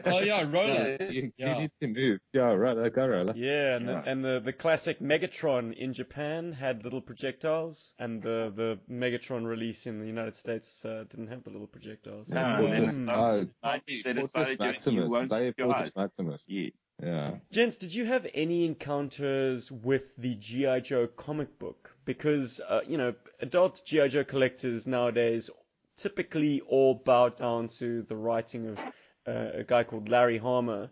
Oh 0.07 0.21
yeah, 0.21 0.43
roller. 0.43 0.97
Yeah, 1.01 1.11
you, 1.11 1.33
Yeah. 1.37 1.55
you 1.55 1.61
need 1.63 1.71
to 1.81 1.89
move. 1.89 2.21
Yeah, 2.33 2.53
right. 2.53 2.79
I 2.79 2.89
got 2.89 3.11
it. 3.11 3.37
Yeah, 3.37 3.77
and, 3.77 3.87
Yeah. 3.87 4.01
The, 4.03 4.11
and 4.11 4.25
the, 4.25 4.41
the 4.45 4.53
classic 4.53 5.01
Megatron 5.01 5.77
in 5.77 5.93
Japan 5.93 6.53
had 6.53 6.85
little 6.85 7.01
projectiles, 7.01 7.95
and 7.99 8.23
the, 8.23 8.53
the 8.55 8.79
Megatron 8.93 9.47
release 9.47 9.87
in 9.87 9.99
the 10.01 10.07
United 10.07 10.37
States 10.37 10.85
uh, 10.85 11.05
didn't 11.11 11.29
have 11.29 11.43
the 11.45 11.51
little 11.51 11.67
projectiles. 11.67 12.29
No, 12.31 12.41
and 12.41 12.73
then 12.73 13.07
Fortress, 13.07 13.43
it's 13.43 13.53
oh, 13.63 13.69
Nineties, 13.69 14.03
they 14.05 14.13
Fortress 14.13 14.27
decided 14.33 14.59
to, 14.59 14.93
you 14.93 15.01
Maximus. 15.09 15.31
They 15.31 15.47
shoot 15.49 15.55
your 15.59 15.91
Maximus. 15.97 16.45
Yeah. 16.47 16.69
Yeah. 17.03 17.35
Gents, 17.51 17.77
did 17.77 17.93
you 17.93 18.05
have 18.05 18.29
any 18.33 18.65
encounters 18.65 19.73
with 19.73 20.15
the 20.19 20.37
G.I. 20.37 20.81
Joe 20.81 21.09
comic 21.09 21.59
book? 21.59 21.91
Because, 22.05 22.61
uh, 22.61 22.83
you 22.87 22.97
know, 22.97 23.15
adult 23.41 23.83
G.I. 23.85 24.07
Joe 24.09 24.23
collectors 24.25 24.87
nowadays 24.87 25.51
typically 25.97 26.61
all 26.63 26.95
bow 26.95 27.29
down 27.29 27.69
to 27.69 28.03
the 28.03 28.17
writing 28.17 28.69
of 28.69 28.79
uh, 29.27 29.51
a 29.55 29.65
guy 29.65 29.85
called 29.85 30.09
Larry 30.09 30.39
Hama 30.39 30.91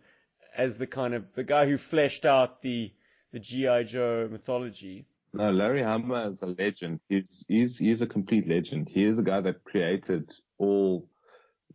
as 0.57 0.79
the 0.79 0.87
kind 0.87 1.15
of, 1.15 1.25
the 1.35 1.45
guy 1.45 1.67
who 1.67 1.77
fleshed 1.77 2.25
out 2.25 2.63
the, 2.63 2.93
the 3.33 3.39
G.I. 3.39 3.85
Joe 3.85 4.29
mythology. 4.31 5.07
No, 5.33 5.51
Larry 5.51 5.83
Hama 5.83 6.31
is 6.31 6.43
a 6.43 6.47
legend. 6.47 6.99
He's 7.09 7.45
he's 7.47 7.79
he's 7.79 8.03
a 8.03 8.07
complete 8.07 8.49
legend. 8.49 8.89
He 8.89 9.05
is 9.05 9.21
a 9.21 9.23
guy 9.23 9.41
that 9.43 9.63
created 9.63 10.29
all 10.59 11.09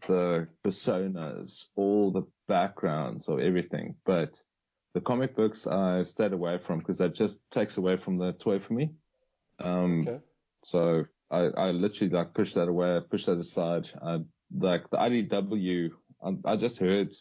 the 0.07 0.47
personas, 0.63 1.63
all 1.77 2.11
the 2.11 2.23
backgrounds 2.49 3.29
of 3.29 3.39
everything. 3.39 3.95
But 4.05 4.41
the 4.93 4.99
comic 4.99 5.37
books 5.37 5.67
I 5.67 6.03
stayed 6.03 6.33
away 6.33 6.57
from 6.57 6.79
because 6.79 6.97
that 6.97 7.15
just 7.15 7.39
takes 7.49 7.77
away 7.77 7.95
from 7.95 8.17
the 8.17 8.33
toy 8.33 8.59
for 8.59 8.73
me. 8.73 8.91
Um, 9.59 10.01
Okay. 10.05 10.19
so 10.63 11.05
I, 11.31 11.47
I 11.57 11.71
literally 11.71 12.13
like 12.13 12.33
push 12.33 12.53
that 12.53 12.67
away, 12.67 12.99
push 13.09 13.25
that 13.25 13.39
aside. 13.39 13.89
I, 14.01 14.19
like 14.55 14.89
the 14.89 14.97
IDW, 14.97 15.89
I, 16.23 16.51
I 16.51 16.55
just 16.55 16.77
heard, 16.77 17.13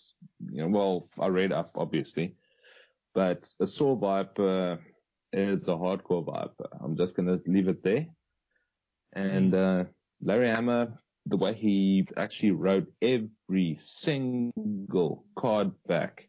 you 0.50 0.62
know, 0.62 0.68
well, 0.68 1.08
I 1.18 1.28
read 1.28 1.52
up 1.52 1.72
obviously, 1.76 2.34
but 3.14 3.48
a 3.60 3.66
Saw 3.66 3.96
Viper 3.96 4.78
is 5.32 5.68
a 5.68 5.72
hardcore 5.72 6.24
Viper. 6.24 6.68
I'm 6.82 6.96
just 6.96 7.16
going 7.16 7.28
to 7.28 7.40
leave 7.50 7.68
it 7.68 7.82
there. 7.82 8.06
And, 9.14 9.54
uh, 9.54 9.84
Larry 10.22 10.50
Hama, 10.50 10.98
the 11.26 11.36
way 11.36 11.54
he 11.54 12.06
actually 12.16 12.52
wrote 12.52 12.86
every 13.02 13.78
single 13.80 15.24
card 15.36 15.72
back, 15.86 16.28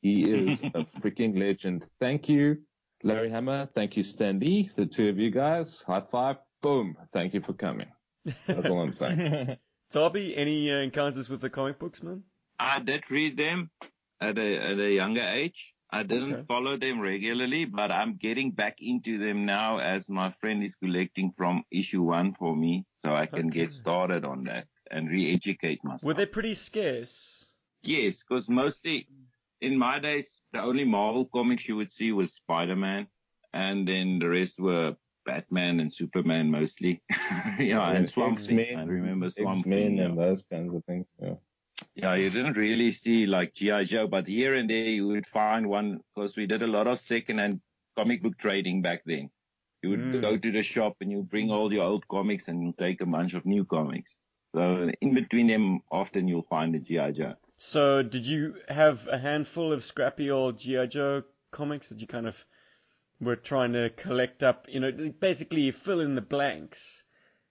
he 0.00 0.22
is 0.22 0.62
a 0.74 0.86
freaking 1.00 1.38
legend. 1.38 1.84
Thank 2.00 2.28
you, 2.28 2.58
Larry 3.02 3.30
Hama. 3.30 3.68
Thank 3.74 3.96
you, 3.96 4.02
Stan 4.02 4.38
Lee, 4.40 4.70
the 4.76 4.86
two 4.86 5.08
of 5.08 5.18
you 5.18 5.30
guys. 5.30 5.82
High 5.86 6.02
five. 6.10 6.36
Boom. 6.64 6.96
Thank 7.12 7.34
you 7.34 7.42
for 7.42 7.52
coming. 7.52 7.88
That's 8.48 8.70
all 8.70 8.80
I'm 8.80 8.94
saying. 8.94 9.58
Darby, 9.90 10.34
any 10.34 10.72
uh, 10.72 10.76
encounters 10.76 11.28
with 11.28 11.42
the 11.42 11.50
comic 11.50 11.78
books, 11.78 12.02
man? 12.02 12.22
I 12.58 12.80
did 12.80 13.10
read 13.10 13.36
them 13.36 13.70
at 14.22 14.38
a 14.38 14.56
at 14.70 14.78
a 14.78 14.90
younger 14.90 15.20
age. 15.20 15.74
I 15.90 16.02
didn't 16.02 16.34
Okay. 16.36 16.44
follow 16.48 16.78
them 16.78 17.00
regularly, 17.00 17.66
but 17.66 17.92
I'm 17.92 18.16
getting 18.16 18.50
back 18.50 18.76
into 18.80 19.18
them 19.18 19.44
now 19.44 19.76
as 19.78 20.08
my 20.08 20.30
friend 20.40 20.64
is 20.64 20.74
collecting 20.74 21.32
from 21.36 21.64
issue 21.70 22.02
one 22.02 22.32
for 22.32 22.56
me, 22.56 22.86
so 22.94 23.14
I 23.14 23.26
can 23.26 23.48
Okay. 23.48 23.60
get 23.60 23.72
started 23.72 24.24
on 24.24 24.44
that 24.44 24.66
and 24.90 25.10
re-educate 25.10 25.84
myself. 25.84 26.02
Were 26.02 26.14
they 26.14 26.26
pretty 26.26 26.54
scarce? 26.54 27.44
Yes, 27.82 28.24
because 28.24 28.48
mostly 28.48 29.06
in 29.60 29.76
my 29.78 29.98
days, 29.98 30.40
the 30.54 30.62
only 30.62 30.84
Marvel 30.84 31.26
comics 31.26 31.68
you 31.68 31.76
would 31.76 31.90
see 31.92 32.10
was 32.10 32.32
Spider-Man, 32.32 33.06
and 33.52 33.86
then 33.86 34.18
the 34.18 34.28
rest 34.30 34.58
were 34.58 34.96
Batman 35.24 35.80
and 35.80 35.92
Superman 35.92 36.50
mostly. 36.50 37.02
yeah, 37.58 37.90
and 37.90 38.08
Swamp 38.08 38.38
Thing. 38.38 38.58
X-Men, 38.60 38.78
I 38.78 38.84
remember 38.84 39.30
Swamp 39.30 39.58
X-Men 39.58 39.78
Thing. 39.78 39.96
yeah. 39.98 40.04
and 40.06 40.18
those 40.18 40.44
kinds 40.50 40.74
of 40.74 40.84
things. 40.84 41.08
Yeah. 41.20 41.34
Yeah, 41.96 42.14
you 42.14 42.30
didn't 42.30 42.56
really 42.56 42.90
see 42.92 43.26
like 43.26 43.54
G.I. 43.54 43.84
Joe, 43.84 44.06
but 44.06 44.26
here 44.28 44.54
and 44.54 44.70
there 44.70 44.84
you 44.84 45.08
would 45.08 45.26
find 45.26 45.68
one 45.68 46.00
because 46.14 46.36
we 46.36 46.46
did 46.46 46.62
a 46.62 46.66
lot 46.68 46.86
of 46.86 46.98
second-hand 46.98 47.60
comic 47.96 48.22
book 48.22 48.38
trading 48.38 48.80
back 48.82 49.02
then. 49.06 49.30
You 49.82 49.90
would 49.90 50.00
Mm. 50.00 50.20
go 50.22 50.36
to 50.36 50.52
the 50.52 50.62
shop 50.62 50.96
and 51.00 51.10
you 51.10 51.22
bring 51.22 51.50
all 51.50 51.72
your 51.72 51.84
old 51.84 52.06
comics 52.08 52.48
and 52.48 52.62
you 52.62 52.72
take 52.78 53.00
a 53.00 53.06
bunch 53.06 53.34
of 53.34 53.44
new 53.44 53.64
comics. 53.64 54.18
So 54.54 54.90
in 55.00 55.14
between 55.14 55.48
them, 55.48 55.80
often 55.90 56.28
you'll 56.28 56.46
find 56.48 56.74
a 56.76 56.78
G.I. 56.78 57.10
Joe. 57.10 57.34
So, 57.58 58.02
did 58.02 58.26
you 58.26 58.56
have 58.68 59.06
a 59.08 59.18
handful 59.18 59.72
of 59.72 59.82
scrappy 59.84 60.30
old 60.30 60.58
G.I. 60.58 60.86
Joe 60.86 61.22
comics 61.50 61.88
that 61.88 62.00
you 62.00 62.06
kind 62.06 62.26
of 62.26 62.44
were 63.24 63.36
trying 63.36 63.72
to 63.74 63.90
collect 63.90 64.42
up? 64.42 64.66
You 64.68 64.80
know, 64.80 64.92
basically 65.20 65.70
fill 65.70 66.00
in 66.00 66.14
the 66.14 66.20
blanks. 66.22 67.04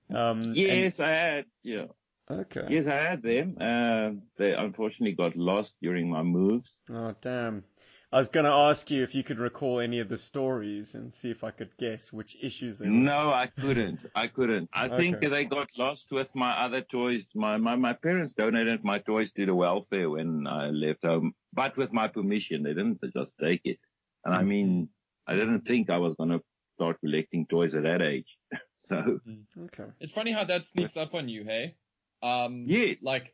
Um, 0.09 0.41
and- 0.41 0.55
Yes, 0.55 0.99
I 0.99 1.09
had. 1.09 1.45
Yeah. 1.63 1.85
okay. 2.29 2.65
Yes, 2.69 2.87
I 2.87 2.95
had 2.97 3.21
them. 3.23 3.57
Uh, 3.59 4.11
they 4.37 4.53
unfortunately 4.53 5.15
got 5.15 5.35
lost 5.35 5.75
during 5.81 6.09
my 6.09 6.23
moves. 6.23 6.79
Oh, 6.89 7.15
damn. 7.21 7.63
I 8.11 8.17
was 8.17 8.29
going 8.29 8.45
to 8.45 8.51
ask 8.51 8.91
you 8.91 9.01
if 9.01 9.15
you 9.15 9.23
could 9.23 9.39
recall 9.39 9.79
any 9.79 9.99
of 9.99 10.07
the 10.07 10.19
stories 10.19 10.93
and 10.93 11.15
see 11.15 11.31
if 11.31 11.43
I 11.43 11.49
could 11.49 11.75
guess 11.79 12.13
which 12.13 12.37
issues 12.39 12.77
they 12.77 12.85
were. 12.85 12.91
No, 12.91 13.31
I 13.31 13.47
couldn't. 13.47 14.01
I 14.13 14.27
couldn't. 14.27 14.69
I 14.71 14.87
think 14.87 15.19
they 15.19 15.45
got 15.45 15.71
lost 15.79 16.11
with 16.11 16.29
my 16.35 16.51
other 16.51 16.81
toys. 16.81 17.25
My, 17.33 17.57
my 17.57 17.75
my 17.75 17.93
parents 17.93 18.33
donated 18.33 18.83
my 18.83 18.99
toys 18.99 19.31
to 19.33 19.47
the 19.47 19.55
welfare 19.55 20.11
when 20.11 20.45
I 20.45 20.67
left 20.69 21.03
home, 21.03 21.33
but 21.53 21.75
with 21.75 21.91
my 21.91 22.07
permission. 22.07 22.61
They 22.61 22.75
didn't 22.75 23.01
just 23.15 23.39
take 23.39 23.61
it. 23.65 23.79
And 24.23 24.35
I 24.35 24.43
mean, 24.43 24.89
I 25.27 25.35
didn't 25.35 25.61
think 25.61 25.89
I 25.89 25.97
was 25.97 26.15
gonna 26.15 26.39
start 26.75 26.99
collecting 26.99 27.45
toys 27.47 27.75
at 27.75 27.83
that 27.83 28.01
age. 28.01 28.37
so 28.75 29.19
Okay. 29.57 29.85
It's 29.99 30.11
funny 30.11 30.31
how 30.31 30.43
that 30.45 30.65
sneaks 30.65 30.97
up 30.97 31.13
on 31.13 31.29
you, 31.29 31.43
hey? 31.43 31.75
Um, 32.21 32.63
Yes. 32.67 33.01
Like, 33.03 33.33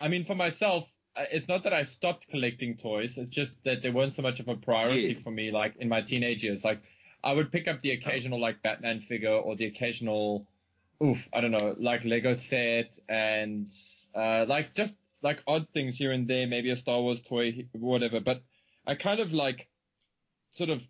I 0.00 0.08
mean, 0.08 0.24
for 0.24 0.34
myself, 0.34 0.84
uh, 1.16 1.24
it's 1.30 1.48
not 1.48 1.62
that 1.64 1.72
I 1.72 1.84
stopped 1.84 2.28
collecting 2.28 2.76
toys. 2.76 3.18
It's 3.18 3.30
just 3.30 3.52
that 3.64 3.82
they 3.82 3.90
weren't 3.90 4.14
so 4.14 4.22
much 4.22 4.40
of 4.40 4.48
a 4.48 4.56
priority 4.56 5.12
Yes. 5.14 5.22
for 5.22 5.30
me. 5.30 5.50
Like 5.50 5.76
in 5.76 5.88
my 5.88 6.02
teenage 6.02 6.42
years, 6.42 6.64
like 6.64 6.80
I 7.22 7.32
would 7.32 7.52
pick 7.52 7.68
up 7.68 7.80
the 7.80 7.92
occasional 7.92 8.40
like 8.40 8.62
Batman 8.62 9.00
figure 9.00 9.30
or 9.34 9.54
the 9.56 9.66
occasional, 9.66 10.46
oof, 11.02 11.28
I 11.32 11.40
don't 11.40 11.50
know, 11.52 11.76
like 11.78 12.04
Lego 12.04 12.36
set 12.36 12.98
and 13.08 13.70
uh, 14.14 14.44
like 14.48 14.74
just 14.74 14.94
like 15.22 15.40
odd 15.46 15.68
things 15.72 15.96
here 15.96 16.10
and 16.12 16.26
there, 16.26 16.46
maybe 16.46 16.70
a 16.70 16.76
Star 16.76 17.00
Wars 17.00 17.20
toy, 17.28 17.66
whatever. 17.72 18.18
But 18.20 18.42
I 18.86 18.96
kind 18.96 19.20
of 19.20 19.32
like 19.32 19.68
sort 20.50 20.70
of 20.70 20.82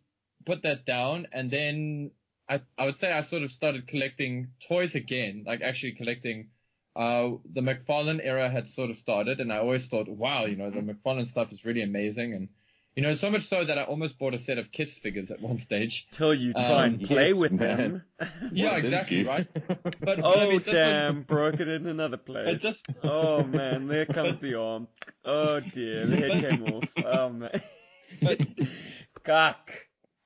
put 0.44 0.62
that 0.62 0.84
down 0.86 1.26
and 1.32 1.50
then 1.50 2.10
I, 2.48 2.60
I 2.76 2.86
would 2.86 2.96
say 2.96 3.10
I 3.10 3.22
sort 3.22 3.42
of 3.42 3.50
started 3.50 3.86
collecting 3.86 4.48
toys 4.68 4.94
again, 4.94 5.44
like 5.46 5.62
actually 5.62 5.92
collecting. 5.92 6.48
Uh, 6.94 7.36
the 7.50 7.62
McFarlane 7.62 8.20
era 8.22 8.50
had 8.50 8.66
sort 8.74 8.90
of 8.90 8.98
started, 8.98 9.40
and 9.40 9.50
I 9.50 9.56
always 9.58 9.86
thought, 9.86 10.08
wow, 10.08 10.44
you 10.44 10.56
know, 10.56 10.68
the 10.70 10.80
McFarlane 10.80 11.26
stuff 11.26 11.50
is 11.50 11.64
really 11.64 11.80
amazing, 11.82 12.34
and 12.34 12.48
you 12.94 13.02
know, 13.02 13.14
so 13.14 13.30
much 13.30 13.48
so 13.48 13.64
that 13.64 13.78
I 13.78 13.84
almost 13.84 14.18
bought 14.18 14.34
a 14.34 14.38
set 14.42 14.58
of 14.58 14.70
Kiss 14.70 14.98
figures 14.98 15.30
at 15.30 15.40
one 15.40 15.56
stage. 15.56 16.06
Till 16.10 16.34
you 16.34 16.52
try 16.52 16.84
Um, 16.84 16.94
and 16.94 17.02
play 17.08 17.28
yes, 17.28 17.36
with 17.36 17.52
man. 17.52 18.02
them. 18.18 18.30
Yeah, 18.52 18.76
exactly, 18.76 19.24
right? 19.24 19.46
But, 19.54 19.96
but 20.00 20.18
I 20.18 20.22
oh, 20.22 20.40
mean, 20.50 20.58
this 20.58 20.66
was- 20.66 20.74
damn. 20.74 21.22
Broke 21.22 21.60
it 21.60 21.68
in 21.68 21.86
another 21.86 22.16
place. 22.30 22.60
this, 22.60 22.82
Oh, 23.02 23.42
man. 23.44 23.86
There 23.86 24.04
comes 24.04 24.38
the 24.42 24.58
arm. 24.58 24.88
Oh, 25.24 25.60
dear. 25.60 26.04
The 26.04 26.16
head 26.16 26.30
came 26.50 26.64
off. 26.64 26.84
Oh, 27.02 27.28
man. 27.30 27.62
but 28.20 28.38
Cock. 29.24 29.70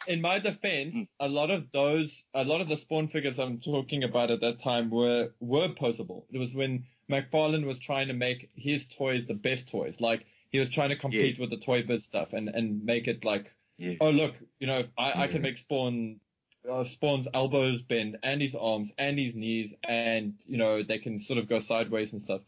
In 0.07 0.21
my 0.21 0.38
defense, 0.38 1.09
a 1.21 1.29
lot 1.29 1.51
of 1.51 1.71
those, 1.73 2.23
a 2.35 2.45
lot 2.45 2.61
of 2.61 2.69
the 2.69 2.77
Spawn 2.77 3.09
figures 3.09 3.38
I'm 3.38 3.61
talking 3.61 4.05
about 4.05 4.31
at 4.31 4.40
that 4.40 4.59
time 4.59 4.90
were 4.90 5.31
were 5.40 5.69
posable. 5.69 6.25
It 6.33 6.38
was 6.38 6.55
when 6.55 6.85
McFarlane 7.11 7.66
was 7.66 7.79
trying 7.79 8.09
to 8.09 8.14
make 8.14 8.51
his 8.55 8.85
toys 8.99 9.27
the 9.27 9.35
best 9.35 9.69
toys. 9.69 10.01
Like 10.01 10.25
he 10.51 10.59
was 10.59 10.71
trying 10.71 10.90
to 10.90 10.97
compete 10.97 11.35
Yes. 11.35 11.38
with 11.38 11.51
the 11.51 11.59
Toy 11.59 11.83
Biz 11.83 12.05
stuff 12.05 12.33
and 12.33 12.49
and 12.49 12.85
make 12.85 13.07
it 13.09 13.25
like, 13.25 13.53
yeah. 13.79 13.95
oh 14.01 14.11
look, 14.11 14.35
you 14.59 14.66
know, 14.66 14.85
I, 14.99 15.25
I 15.25 15.27
can 15.29 15.42
make 15.42 15.59
Spawn. 15.59 16.21
Uh, 16.69 16.83
Spawn's 16.83 17.29
elbows 17.33 17.81
bend 17.83 18.19
and 18.25 18.42
his 18.42 18.53
arms 18.57 18.90
and 18.99 19.16
his 19.16 19.37
knees 19.37 19.73
and 19.85 20.35
you 20.47 20.57
know 20.57 20.83
they 20.83 20.99
can 20.99 21.23
sort 21.23 21.38
of 21.38 21.49
go 21.49 21.61
sideways 21.61 22.12
and 22.12 22.21
stuff 22.21 22.40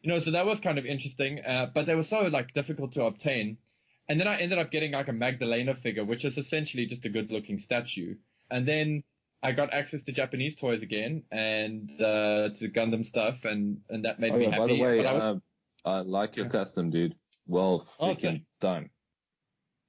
you 0.00 0.08
know 0.08 0.18
so 0.18 0.30
that 0.30 0.46
was 0.46 0.60
kind 0.60 0.78
of 0.78 0.86
interesting 0.86 1.40
uh, 1.40 1.66
but 1.74 1.84
they 1.84 1.94
were 1.94 2.02
so 2.02 2.20
like 2.22 2.54
difficult 2.54 2.94
to 2.94 3.04
obtain 3.04 3.58
and 4.08 4.20
then 4.20 4.28
I 4.28 4.36
ended 4.38 4.58
up 4.58 4.70
getting 4.70 4.92
like 4.92 5.08
a 5.08 5.12
Magdalena 5.12 5.74
figure, 5.74 6.04
which 6.04 6.24
is 6.24 6.38
essentially 6.38 6.86
just 6.86 7.04
a 7.04 7.08
good 7.08 7.30
looking 7.30 7.58
statue. 7.58 8.16
And 8.50 8.66
then 8.66 9.02
I 9.42 9.52
got 9.52 9.72
access 9.72 10.02
to 10.04 10.12
Japanese 10.12 10.54
toys 10.56 10.82
again 10.82 11.24
and 11.30 11.90
uh, 12.00 12.50
to 12.56 12.68
Gundam 12.68 13.06
stuff, 13.06 13.44
and, 13.44 13.82
and 13.90 14.04
that 14.04 14.18
made 14.20 14.32
Oh, 14.32 14.36
me 14.38 14.44
yeah, 14.44 14.50
happy. 14.50 14.60
by 14.60 14.66
the 14.68 14.80
way, 14.82 14.96
but 14.98 15.06
I 15.06 15.12
was, 15.12 15.24
uh, 15.24 15.36
I 15.84 16.00
like 16.00 16.36
your 16.36 16.48
custom, 16.48 16.90
dude. 16.90 17.14
Well, 17.46 17.88
Okay. 18.00 18.28
freaking 18.28 18.44
done. 18.60 18.90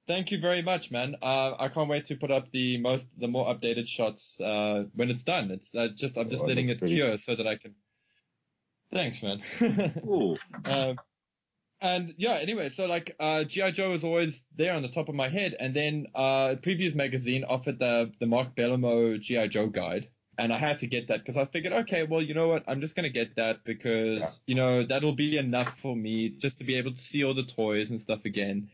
thank 0.06 0.30
you 0.30 0.38
very 0.40 0.62
much, 0.62 0.90
man. 0.90 1.16
Uh, 1.20 1.54
I 1.58 1.68
can't 1.68 1.88
wait 1.88 2.06
to 2.06 2.16
put 2.16 2.30
up 2.30 2.50
the 2.52 2.78
most, 2.78 3.04
the 3.18 3.28
more 3.28 3.46
updated 3.52 3.88
shots 3.88 4.40
uh, 4.40 4.84
when 4.94 5.10
it's 5.10 5.22
done. 5.24 5.50
It's 5.50 5.74
uh, 5.74 5.88
just 5.94 6.16
I'm 6.16 6.30
just 6.30 6.42
Oh, 6.42 6.46
letting 6.46 6.68
it 6.68 6.78
pretty. 6.78 6.94
cure 6.94 7.18
so 7.18 7.34
that 7.36 7.46
I 7.46 7.56
can. 7.56 7.74
Thanks, 8.90 9.22
man. 9.22 9.42
Cool. 10.02 10.38
Um, 10.64 10.98
and 11.80 12.14
yeah, 12.16 12.34
anyway, 12.34 12.70
so 12.74 12.86
like 12.86 13.14
uh, 13.20 13.44
GI 13.44 13.72
Joe 13.72 13.90
was 13.90 14.04
always 14.04 14.42
there 14.56 14.74
on 14.74 14.82
the 14.82 14.88
top 14.88 15.08
of 15.08 15.14
my 15.14 15.28
head, 15.28 15.54
and 15.60 15.74
then 15.74 16.06
uh, 16.14 16.56
Previews 16.62 16.94
magazine 16.94 17.44
offered 17.44 17.78
the 17.78 18.12
the 18.20 18.26
Mark 18.26 18.54
Bellomo 18.56 19.20
GI 19.20 19.48
Joe 19.48 19.68
guide, 19.68 20.08
and 20.38 20.52
I 20.52 20.58
had 20.58 20.80
to 20.80 20.86
get 20.86 21.08
that 21.08 21.24
because 21.24 21.36
I 21.36 21.44
figured, 21.50 21.72
okay, 21.72 22.02
well, 22.04 22.22
you 22.22 22.34
know 22.34 22.48
what, 22.48 22.64
I'm 22.66 22.80
just 22.80 22.96
gonna 22.96 23.08
get 23.10 23.36
that 23.36 23.64
because 23.64 24.18
Yeah. 24.18 24.30
you 24.46 24.54
know 24.54 24.84
that'll 24.86 25.14
be 25.14 25.36
enough 25.36 25.78
for 25.80 25.94
me 25.94 26.30
just 26.30 26.58
to 26.58 26.64
be 26.64 26.74
able 26.74 26.94
to 26.94 27.00
see 27.00 27.22
all 27.24 27.34
the 27.34 27.44
toys 27.44 27.90
and 27.90 28.00
stuff 28.00 28.24
again. 28.24 28.68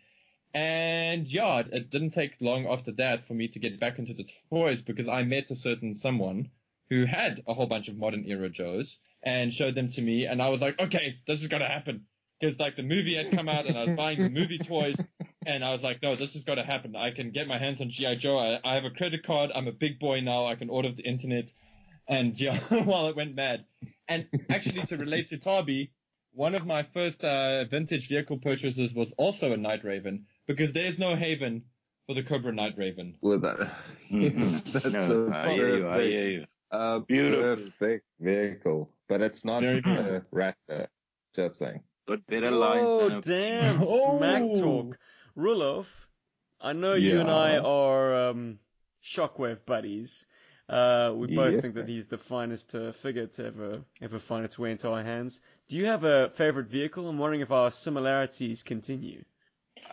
And 0.55 1.27
yeah, 1.27 1.59
it- 1.61 1.73
it 1.73 1.91
didn't 1.91 2.13
take 2.13 2.41
long 2.41 2.67
after 2.67 2.93
that 2.93 3.25
for 3.27 3.35
me 3.35 3.49
to 3.49 3.59
get 3.59 3.81
back 3.81 3.99
into 3.99 4.15
the 4.15 4.27
toys 4.51 4.83
because 4.83 5.09
I 5.09 5.25
met 5.25 5.51
a 5.51 5.57
certain 5.57 5.95
someone 5.95 6.51
who 6.91 7.05
had 7.07 7.43
a 7.47 7.55
whole 7.55 7.67
bunch 7.67 7.89
of 7.89 7.97
modern 7.97 8.25
era 8.27 8.49
Joes 8.49 8.97
and 9.23 9.53
showed 9.53 9.75
them 9.75 9.91
to 9.91 10.03
me, 10.03 10.27
and 10.27 10.41
I 10.41 10.49
was 10.51 10.61
like, 10.61 10.79
okay, 10.81 11.17
this 11.27 11.41
is 11.43 11.49
gonna 11.49 11.69
happen 11.69 12.07
because 12.41 12.59
like 12.59 12.77
the 12.77 12.83
movie 12.83 13.15
had 13.15 13.31
come 13.33 13.49
out 13.49 13.67
and 13.67 13.77
I 13.77 13.85
was 13.85 13.97
buying 13.97 14.23
the 14.23 14.31
movie 14.31 14.59
toys, 14.59 14.97
and 15.47 15.65
I 15.65 15.73
was 15.73 15.83
like, 15.83 16.03
no, 16.03 16.15
this 16.15 16.35
is 16.35 16.45
gonna 16.45 16.65
happen. 16.65 16.97
I 16.97 17.11
can 17.11 17.31
get 17.31 17.47
my 17.47 17.59
hands 17.59 17.81
on 17.81 17.91
GI 17.91 18.17
Joe. 18.17 18.39
I, 18.39 18.61
I 18.65 18.75
have 18.75 18.85
a 18.85 18.91
credit 18.91 19.25
card. 19.25 19.51
I'm 19.55 19.69
a 19.69 19.73
big 19.73 19.99
boy 19.99 20.21
now. 20.21 20.47
I 20.47 20.55
can 20.55 20.71
order 20.71 20.93
the 20.93 21.03
internet, 21.03 21.53
and 22.09 22.39
yeah, 22.39 22.59
while 22.85 23.09
it 23.09 23.17
went 23.17 23.35
mad. 23.35 23.65
And 24.09 24.27
actually, 24.51 24.85
to 24.87 24.97
relate 24.97 25.29
to 25.29 25.39
Tarby, 25.39 25.91
one 26.33 26.55
of 26.55 26.67
my 26.67 26.83
first 26.95 27.25
uh, 27.25 27.65
vintage 27.65 28.09
vehicle 28.09 28.39
purchases 28.39 28.93
was 28.93 29.09
also 29.17 29.53
a 29.53 29.57
Night 29.57 29.85
Raven 29.85 30.27
because 30.47 30.73
there's 30.73 30.99
no 30.99 31.15
haven 31.15 31.63
for 32.07 32.15
the 32.15 32.23
Cobra 32.23 32.53
Night 32.53 32.75
Raven. 32.77 33.17
With 33.23 33.43
that. 33.43 33.59
Mhm. 34.11 34.63
That's 34.73 34.85
no, 34.87 35.07
so 35.09 35.31
I 35.33 35.55
hear 35.55 35.77
you. 35.77 35.89
I 35.89 36.03
hear 36.03 36.29
you. 36.29 36.45
A 36.71 37.01
Beautiful. 37.01 37.65
perfect 37.65 38.05
vehicle, 38.21 38.91
but 39.09 39.23
it's 39.23 39.45
not 39.45 39.63
Very 39.63 39.79
a 39.87 40.23
Rattler. 40.33 40.89
Just 41.37 41.59
saying. 41.59 41.81
Got 42.07 42.27
better 42.27 42.51
lines 42.51 42.91
Oh, 42.91 43.09
than 43.09 43.19
a 43.19 43.21
damn. 43.23 43.81
Oh. 43.83 44.19
Smack 44.19 44.43
talk. 44.61 44.99
Rulof, 45.37 45.87
I 46.61 46.73
know 46.73 46.95
you 46.95 47.21
and 47.21 47.31
I 47.31 47.59
are 47.59 48.29
um, 48.31 48.59
shockwave 49.03 49.65
buddies. 49.67 50.25
Uh, 50.69 51.13
we 51.15 51.27
both 51.35 51.53
Yes, 51.55 51.63
think 51.63 51.75
that 51.75 51.89
he's 51.89 52.07
the 52.07 52.17
finest 52.17 52.75
uh, 52.75 52.93
figure 52.93 53.27
to 53.27 53.47
ever 53.47 53.83
ever 54.01 54.19
find 54.19 54.45
its 54.47 54.59
way 54.59 54.71
into 54.71 54.89
our 54.91 55.03
hands. 55.03 55.41
Do 55.69 55.77
you 55.77 55.87
have 55.87 56.05
a 56.05 56.31
favorite 56.31 56.69
vehicle? 56.69 57.07
I'm 57.09 57.19
wondering 57.19 57.43
if 57.43 57.51
our 57.51 57.71
similarities 57.71 58.63
continue. 58.63 59.25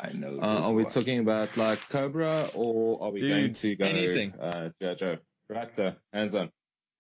I 0.02 0.14
know. 0.14 0.40
Uh, 0.40 0.56
this 0.56 0.66
are 0.66 0.74
we 0.74 0.84
one. 0.84 0.92
talking 0.92 1.20
about 1.20 1.58
like 1.58 1.80
Cobra 1.90 2.48
or 2.54 3.04
are 3.04 3.12
we 3.12 3.20
going 3.20 3.54
to 3.54 3.76
go 3.76 3.86
anything. 3.86 4.34
Uh, 4.40 4.70
Jojo, 4.82 5.20
Rattler, 5.50 5.98
hands 6.14 6.36
on, 6.36 6.50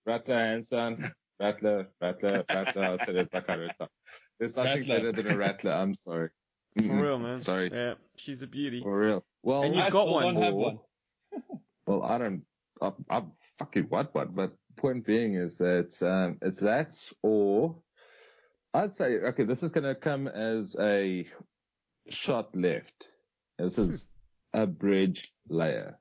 Rattler, 0.05 0.35
hands 0.37 0.73
on, 0.73 1.13
Rattler, 1.39 1.87
Rattler, 2.01 2.43
Rattler. 2.49 2.97
I 2.99 3.05
said 3.05 3.15
it 3.15 3.29
like 3.33 3.49
I 3.49 3.55
wrote 3.55 3.71
it. 3.79 3.89
There's 4.41 4.55
nothing 4.57 4.79
Rattler. 4.89 4.95
better 4.97 5.11
than 5.11 5.31
a 5.33 5.37
Rattler. 5.37 5.71
I'm 5.71 5.93
sorry. 5.93 6.29
For 6.75 6.81
real, 6.81 7.19
man. 7.19 7.39
Sorry. 7.39 7.69
Yeah, 7.71 7.93
she's 8.15 8.41
a 8.41 8.47
beauty. 8.47 8.81
For 8.81 8.97
real. 8.99 9.23
Well, 9.43 9.61
And 9.61 9.75
you've 9.75 9.85
I 9.85 9.89
got 9.91 10.07
one. 10.09 10.33
don't 10.33 10.43
have 10.43 10.53
one. 10.55 10.79
Well, 11.85 12.03
I 12.03 12.17
don't. 12.17 12.43
I, 12.81 12.91
I 13.09 13.23
fucking 13.59 13.83
what 13.89 14.15
what. 14.15 14.33
But 14.33 14.53
point 14.77 15.05
being 15.05 15.35
is 15.35 15.57
that 15.57 15.91
um, 16.01 16.37
it's 16.41 16.59
that 16.59 16.95
or 17.21 17.75
I'd 18.73 18.95
say 18.95 19.17
okay. 19.17 19.43
This 19.43 19.61
is 19.61 19.69
gonna 19.71 19.93
come 19.95 20.27
as 20.27 20.75
a 20.79 21.27
shot 22.09 22.55
left. 22.55 23.09
This 23.59 23.77
is 23.77 24.05
a 24.53 24.65
bridge 24.65 25.33
layer. 25.49 25.99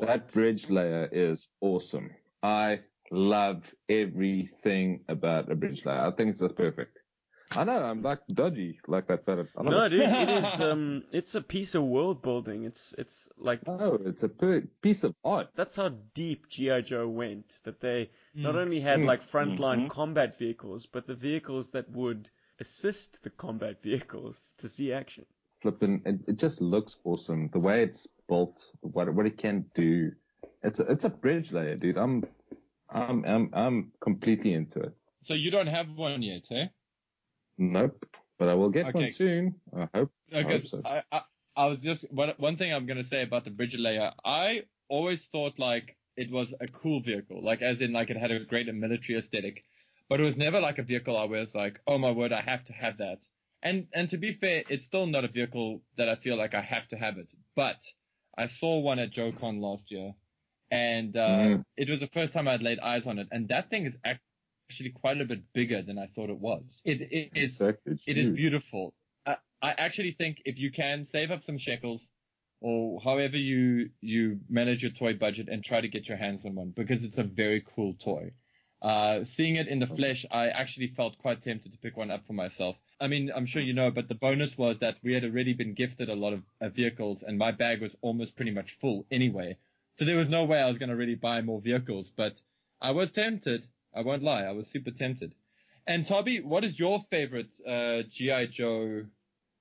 That 0.00 0.32
bridge 0.32 0.70
layer 0.70 1.08
is 1.12 1.48
awesome. 1.60 2.10
I 2.42 2.80
love 3.10 3.62
everything 3.88 5.04
about 5.08 5.50
a 5.52 5.54
bridge 5.54 5.84
layer. 5.84 6.00
I 6.00 6.10
think 6.12 6.30
it's 6.30 6.40
just 6.40 6.56
perfect. 6.56 6.98
I 7.56 7.64
know 7.64 7.82
I'm 7.82 8.02
like 8.02 8.20
dodgy 8.32 8.78
like 8.86 9.06
that, 9.08 9.24
but 9.24 9.38
I 9.56 9.62
love 9.62 9.64
No, 9.64 9.84
it. 9.84 9.90
dude, 9.90 10.00
it 10.00 10.28
is. 10.28 10.60
Um, 10.60 11.04
it's 11.12 11.34
a 11.34 11.40
piece 11.42 11.74
of 11.74 11.84
world 11.84 12.22
building. 12.22 12.64
It's 12.64 12.94
it's 12.98 13.28
like 13.36 13.66
No, 13.66 13.98
it's 14.04 14.22
a 14.22 14.28
per- 14.28 14.66
piece 14.82 15.04
of 15.04 15.14
art. 15.24 15.48
that's 15.54 15.76
how 15.76 15.90
deep 16.14 16.48
GI 16.48 16.82
Joe 16.82 17.08
went. 17.08 17.60
That 17.64 17.80
they 17.80 18.10
not 18.34 18.54
Mm. 18.54 18.58
only 18.58 18.80
had 18.80 19.00
Mm. 19.00 19.06
like 19.06 19.22
frontline 19.22 19.84
Mhm. 19.86 19.90
combat 19.90 20.36
vehicles, 20.38 20.86
but 20.86 21.06
the 21.06 21.14
vehicles 21.14 21.70
that 21.70 21.88
would 21.90 22.30
assist 22.60 23.22
the 23.22 23.30
combat 23.30 23.82
vehicles 23.90 24.54
to 24.58 24.68
see 24.68 24.92
action. 24.92 25.24
flipping 25.60 26.02
it, 26.04 26.20
it 26.28 26.36
just 26.36 26.60
looks 26.60 26.98
awesome 27.04 27.48
the 27.52 27.58
way 27.58 27.82
it's 27.82 28.06
built 28.28 28.70
what 28.82 29.08
what 29.14 29.24
it 29.26 29.38
can 29.38 29.64
do 29.74 30.12
it's 30.62 30.78
a, 30.78 30.84
it's 30.92 31.04
a 31.04 31.08
bridge 31.08 31.52
layer 31.52 31.74
dude 31.74 31.96
i'm 31.96 32.22
i'm 32.90 33.24
i'm 33.24 33.48
i'm 33.54 33.90
completely 34.00 34.52
into 34.52 34.78
it 34.80 34.92
So 35.22 35.32
you 35.32 35.50
don't 35.50 35.68
have 35.78 35.88
one 35.96 36.20
yet, 36.22 36.52
eh? 36.52 36.68
Nope 37.58 38.06
but 38.38 38.48
i 38.48 38.54
will 38.54 38.70
get 38.70 38.86
Okay. 38.86 38.94
one 38.94 39.08
soon 39.10 39.54
i 39.76 39.88
hope 39.94 40.10
I 40.32 40.42
hope 40.42 40.62
so. 40.66 40.82
I, 40.84 41.02
I, 41.12 41.22
I 41.56 41.66
was 41.66 41.80
just 41.82 42.10
one, 42.10 42.32
one 42.38 42.56
thing 42.56 42.72
I'm 42.72 42.86
gonna 42.86 43.04
say 43.04 43.22
about 43.22 43.44
the 43.44 43.50
bridge 43.50 43.76
layer. 43.78 44.12
I 44.24 44.64
always 44.88 45.26
thought 45.26 45.58
like 45.58 45.96
it 46.16 46.30
was 46.30 46.54
a 46.60 46.66
cool 46.68 47.00
vehicle, 47.00 47.42
like 47.44 47.62
as 47.62 47.80
in 47.80 47.92
like 47.92 48.10
it 48.10 48.16
had 48.16 48.30
a 48.32 48.40
great 48.44 48.72
military 48.74 49.18
aesthetic, 49.18 49.64
but 50.08 50.20
it 50.20 50.24
was 50.24 50.36
never 50.36 50.60
like 50.60 50.78
a 50.78 50.82
vehicle 50.82 51.16
I 51.16 51.24
was 51.24 51.54
like, 51.54 51.80
oh 51.86 51.98
my 51.98 52.10
word, 52.10 52.32
I 52.32 52.40
have 52.40 52.64
to 52.64 52.72
have 52.72 52.98
that. 52.98 53.26
And 53.62 53.88
and 53.94 54.10
to 54.10 54.18
be 54.18 54.32
fair, 54.32 54.64
it's 54.68 54.84
still 54.84 55.06
not 55.06 55.24
a 55.24 55.28
vehicle 55.28 55.82
that 55.96 56.08
I 56.08 56.16
feel 56.16 56.36
like 56.36 56.54
I 56.54 56.62
have 56.62 56.88
to 56.88 56.96
have 56.96 57.18
it. 57.18 57.32
But 57.54 57.82
I 58.36 58.46
saw 58.48 58.78
one 58.80 58.98
at 58.98 59.12
JoeCon 59.12 59.60
last 59.60 59.90
year, 59.90 60.14
and 60.70 61.16
uh, 61.16 61.50
Mm. 61.56 61.62
it 61.76 61.88
was 61.88 62.00
the 62.00 62.08
first 62.08 62.32
time 62.32 62.48
I'd 62.48 62.62
laid 62.62 62.80
eyes 62.80 63.06
on 63.06 63.18
it, 63.18 63.28
and 63.30 63.48
that 63.48 63.70
thing 63.70 63.86
is 63.86 63.96
actually 64.04 64.24
quite 64.94 65.20
a 65.20 65.24
bit 65.24 65.52
bigger 65.52 65.82
than 65.82 65.98
I 65.98 66.06
thought 66.06 66.30
it 66.30 66.38
was. 66.38 66.82
It, 66.84 67.02
it 67.02 67.30
is 67.34 67.60
Exactly, 67.60 67.98
it 68.06 68.18
is 68.18 68.28
beautiful. 68.30 68.94
I, 69.26 69.36
I 69.62 69.72
actually 69.72 70.12
think 70.12 70.42
if 70.44 70.58
you 70.58 70.70
can 70.70 71.04
save 71.04 71.30
up 71.30 71.44
some 71.44 71.58
shekels, 71.58 72.08
or 72.60 73.00
however 73.02 73.36
you 73.36 73.90
you 74.00 74.40
manage 74.48 74.82
your 74.82 74.92
toy 74.92 75.14
budget, 75.14 75.48
and 75.48 75.62
try 75.62 75.80
to 75.80 75.88
get 75.88 76.08
your 76.08 76.18
hands 76.18 76.44
on 76.44 76.54
one 76.54 76.72
because 76.76 77.04
it's 77.04 77.18
a 77.18 77.24
very 77.24 77.62
cool 77.74 77.94
toy. 77.94 78.32
Uh, 78.82 79.24
seeing 79.24 79.56
it 79.56 79.66
in 79.66 79.78
the 79.78 79.86
flesh, 79.86 80.26
I 80.30 80.48
actually 80.48 80.88
felt 80.88 81.16
quite 81.16 81.40
tempted 81.40 81.72
to 81.72 81.78
pick 81.78 81.96
one 81.96 82.10
up 82.10 82.26
for 82.26 82.34
myself. 82.34 82.76
I 83.00 83.08
mean, 83.08 83.30
I'm 83.34 83.46
sure 83.46 83.62
you 83.62 83.72
know, 83.72 83.90
but 83.90 84.08
the 84.08 84.14
bonus 84.14 84.58
was 84.58 84.76
that 84.80 84.96
we 85.02 85.14
had 85.14 85.24
already 85.24 85.54
been 85.54 85.72
gifted 85.72 86.10
a 86.10 86.14
lot 86.14 86.34
of 86.34 86.42
uh, 86.60 86.68
vehicles, 86.68 87.22
and 87.22 87.38
my 87.38 87.50
bag 87.50 87.80
was 87.80 87.96
almost 88.02 88.36
pretty 88.36 88.50
much 88.50 88.72
full 88.72 89.06
anyway. 89.10 89.56
So 89.98 90.04
there 90.04 90.16
was 90.16 90.28
no 90.28 90.44
way 90.44 90.60
I 90.60 90.68
was 90.68 90.76
going 90.76 90.90
to 90.90 90.96
really 90.96 91.14
buy 91.14 91.40
more 91.40 91.62
vehicles, 91.62 92.12
but 92.14 92.42
I 92.80 92.90
was 92.90 93.10
tempted. 93.10 93.66
I 93.94 94.02
won't 94.02 94.22
lie, 94.22 94.44
I 94.44 94.52
was 94.52 94.68
super 94.68 94.90
tempted. 94.90 95.34
And 95.86 96.06
Toby, 96.06 96.40
what 96.40 96.64
is 96.64 96.78
your 96.78 97.00
favorite 97.10 97.54
uh, 97.66 98.02
GI 98.08 98.46
Joe? 98.46 99.06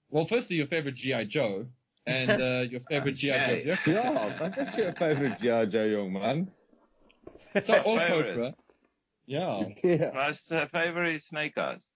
Well, 0.10 0.26
firstly, 0.26 0.58
your 0.58 0.68
favorite 0.68 0.96
GI 0.96 1.26
Joe, 1.26 1.68
and 2.06 2.40
uh, 2.40 2.66
your 2.70 2.82
favorite 2.82 3.16
GI 3.16 3.40
Joe 3.40 3.58
Okay. 3.58 3.64
vehicle. 3.64 3.94
yeah 3.94 4.28
what 4.40 4.58
is 4.58 4.78
your 4.78 4.94
favorite 4.94 5.38
G.I. 5.40 5.66
Joe 5.66 5.86
young 5.86 6.14
man 6.14 6.52
So, 7.66 7.80
or 7.80 8.00
Cobra. 8.02 8.56
Yeah. 9.26 9.70
yeah 9.84 10.12
My 10.12 10.30
uh, 10.52 10.66
favorite 10.68 11.16
is 11.16 11.26
Snake 11.26 11.58
Eyes. 11.58 11.88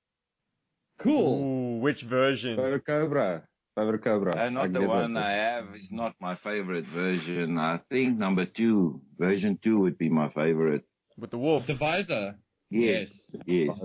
Cool. 0.99 1.51
Ooh, 1.77 1.79
which 1.79 2.01
version? 2.03 2.57
favorite 2.57 2.85
cobra 2.85 3.47
favorite 3.75 4.03
cobra 4.03 4.35
Uh, 4.37 4.49
I 4.55 4.67
not 4.67 4.73
the 4.73 4.81
one 4.81 5.17
it. 5.17 5.17
I 5.17 5.31
have 5.31 5.75
is 5.75 5.91
not 5.91 6.15
my 6.19 6.35
favorite 6.35 6.85
version. 6.87 7.57
I 7.59 7.77
think 7.89 8.17
number 8.17 8.45
two, 8.45 9.01
version 9.19 9.57
two 9.57 9.79
would 9.81 9.97
be 9.97 10.09
my 10.09 10.29
favorite. 10.29 10.86
With 11.17 11.31
the 11.31 11.37
wolf. 11.37 11.65
The 11.67 11.73
visor. 11.75 12.35
Yes, 12.69 13.31
yes. 13.45 13.83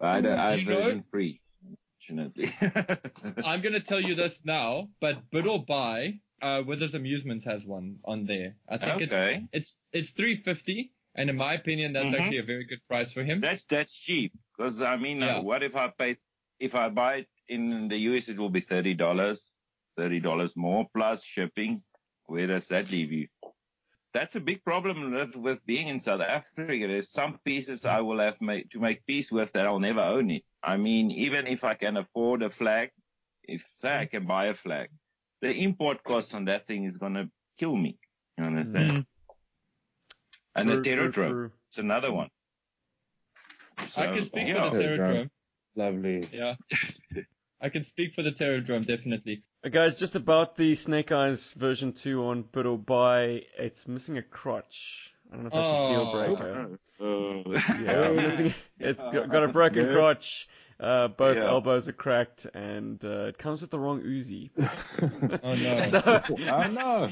I 0.00 0.14
had, 0.16 0.26
I 0.26 0.26
Do 0.26 0.28
had 0.28 0.60
you 0.60 0.66
know- 0.66 0.74
version 0.82 1.04
three, 1.10 1.40
fortunately. 2.00 2.50
I'm 3.44 3.60
gonna 3.60 3.80
tell 3.80 4.00
you 4.00 4.14
this 4.14 4.40
now, 4.44 4.88
but 5.00 5.18
bid 5.30 5.46
or 5.46 5.62
buy, 5.64 6.18
uh, 6.40 6.62
Withers 6.66 6.94
Amusements 6.94 7.44
has 7.44 7.64
one 7.64 7.96
on 8.04 8.24
there. 8.24 8.56
I 8.68 8.78
think 8.78 9.02
okay, 9.02 9.46
it's 9.52 9.76
it's 9.92 10.08
it's 10.08 10.10
350, 10.12 10.90
and 11.16 11.28
in 11.28 11.36
my 11.36 11.52
opinion, 11.54 11.92
that's 11.92 12.08
Mhm. 12.14 12.18
actually 12.20 12.38
a 12.38 12.42
very 12.44 12.64
good 12.64 12.80
price 12.88 13.12
for 13.12 13.22
him. 13.22 13.40
that's 13.42 13.66
that's 13.66 13.94
cheap. 13.94 14.32
Because 14.56 14.80
I 14.80 14.96
mean, 14.96 15.20
Yeah. 15.20 15.36
uh, 15.38 15.42
what 15.42 15.62
if 15.62 15.76
I 15.76 15.88
pay? 15.88 16.16
If 16.58 16.74
I 16.74 16.88
buy 16.88 17.16
it 17.16 17.28
in 17.48 17.88
the 17.88 17.98
US, 18.08 18.28
it 18.28 18.38
will 18.38 18.48
be 18.50 18.60
thirty 18.60 18.94
dollars, 18.94 19.50
thirty 19.98 20.18
dollars 20.18 20.56
more 20.56 20.86
plus 20.94 21.22
shipping. 21.24 21.82
Where 22.26 22.46
does 22.46 22.68
that 22.68 22.90
leave 22.90 23.12
you? 23.12 23.28
That's 24.14 24.36
a 24.36 24.40
big 24.40 24.62
problem 24.64 25.10
with, 25.10 25.34
with 25.34 25.66
being 25.66 25.88
in 25.88 25.98
South 25.98 26.20
Africa. 26.20 26.86
There's 26.86 27.10
some 27.10 27.38
pieces 27.44 27.84
I 27.84 28.00
will 28.00 28.20
have 28.20 28.40
made, 28.40 28.70
to 28.70 28.78
make 28.78 29.04
peace 29.06 29.32
with 29.32 29.52
that 29.52 29.66
I'll 29.66 29.80
never 29.80 30.00
own 30.00 30.30
it. 30.30 30.44
I 30.62 30.76
mean, 30.76 31.10
even 31.10 31.48
if 31.48 31.64
I 31.64 31.74
can 31.74 31.96
afford 31.96 32.42
a 32.42 32.48
flag, 32.48 32.90
if 33.42 33.68
say 33.74 33.98
I 33.98 34.06
can 34.06 34.24
buy 34.24 34.46
a 34.46 34.54
flag, 34.54 34.88
the 35.42 35.50
import 35.50 36.04
cost 36.04 36.32
on 36.32 36.44
that 36.44 36.64
thing 36.66 36.84
is 36.84 36.96
gonna 36.96 37.28
kill 37.58 37.76
me. 37.76 37.98
You 38.38 38.44
understand? 38.44 38.92
Mhm. 38.92 39.06
And 40.54 40.68
True, 40.68 40.76
the 40.76 40.82
true, 40.82 41.10
Terrordrome, 41.10 41.50
it's 41.68 41.78
another 41.78 42.12
one. 42.12 42.30
I 43.96 44.06
can 44.06 44.24
speak 44.24 44.48
yeah. 44.48 44.70
for 44.70 44.76
the 44.76 44.82
Terrordrome. 44.82 44.98
Terrordrome. 44.98 45.30
lovely 45.74 46.28
Yeah. 46.32 46.54
I 47.60 47.68
can 47.68 47.84
speak 47.84 48.14
for 48.14 48.22
the 48.22 48.32
Terrordrome, 48.32 48.86
definitely. 48.86 49.42
Uh, 49.64 49.68
guys, 49.70 49.98
just 49.98 50.16
about 50.16 50.56
the 50.56 50.74
Snake 50.74 51.12
Eyes 51.12 51.52
version 51.54 51.92
2 51.92 52.24
on 52.24 52.42
Bid 52.42 52.66
or 52.66 52.78
Buy, 52.78 53.42
it's 53.58 53.88
missing 53.88 54.18
a 54.18 54.22
crotch. 54.22 55.14
I 55.32 55.36
don't 55.36 55.44
know 55.44 55.48
if 55.48 55.52
that's 55.54 55.90
a 55.90 55.92
deal 55.92 56.10
Oh. 56.12 56.36
breaker. 56.36 56.78
Uh, 57.00 57.82
Yeah, 57.82 58.10
missing, 58.12 58.54
it's 58.78 59.02
got, 59.12 59.30
got 59.30 59.44
a 59.44 59.48
broken 59.48 59.84
Good. 59.86 59.94
crotch, 59.94 60.46
uh, 60.78 61.08
both 61.08 61.36
Yeah. 61.38 61.44
elbows 61.48 61.88
are 61.88 61.92
cracked, 61.92 62.44
and 62.54 63.02
uh, 63.04 63.26
it 63.28 63.38
comes 63.38 63.60
with 63.62 63.70
the 63.70 63.78
wrong 63.78 64.02
Uzi. 64.02 64.50
Oh 65.42 65.54
no. 65.54 65.80
so, 65.88 66.22
oh 66.52 66.66
no 66.68 67.08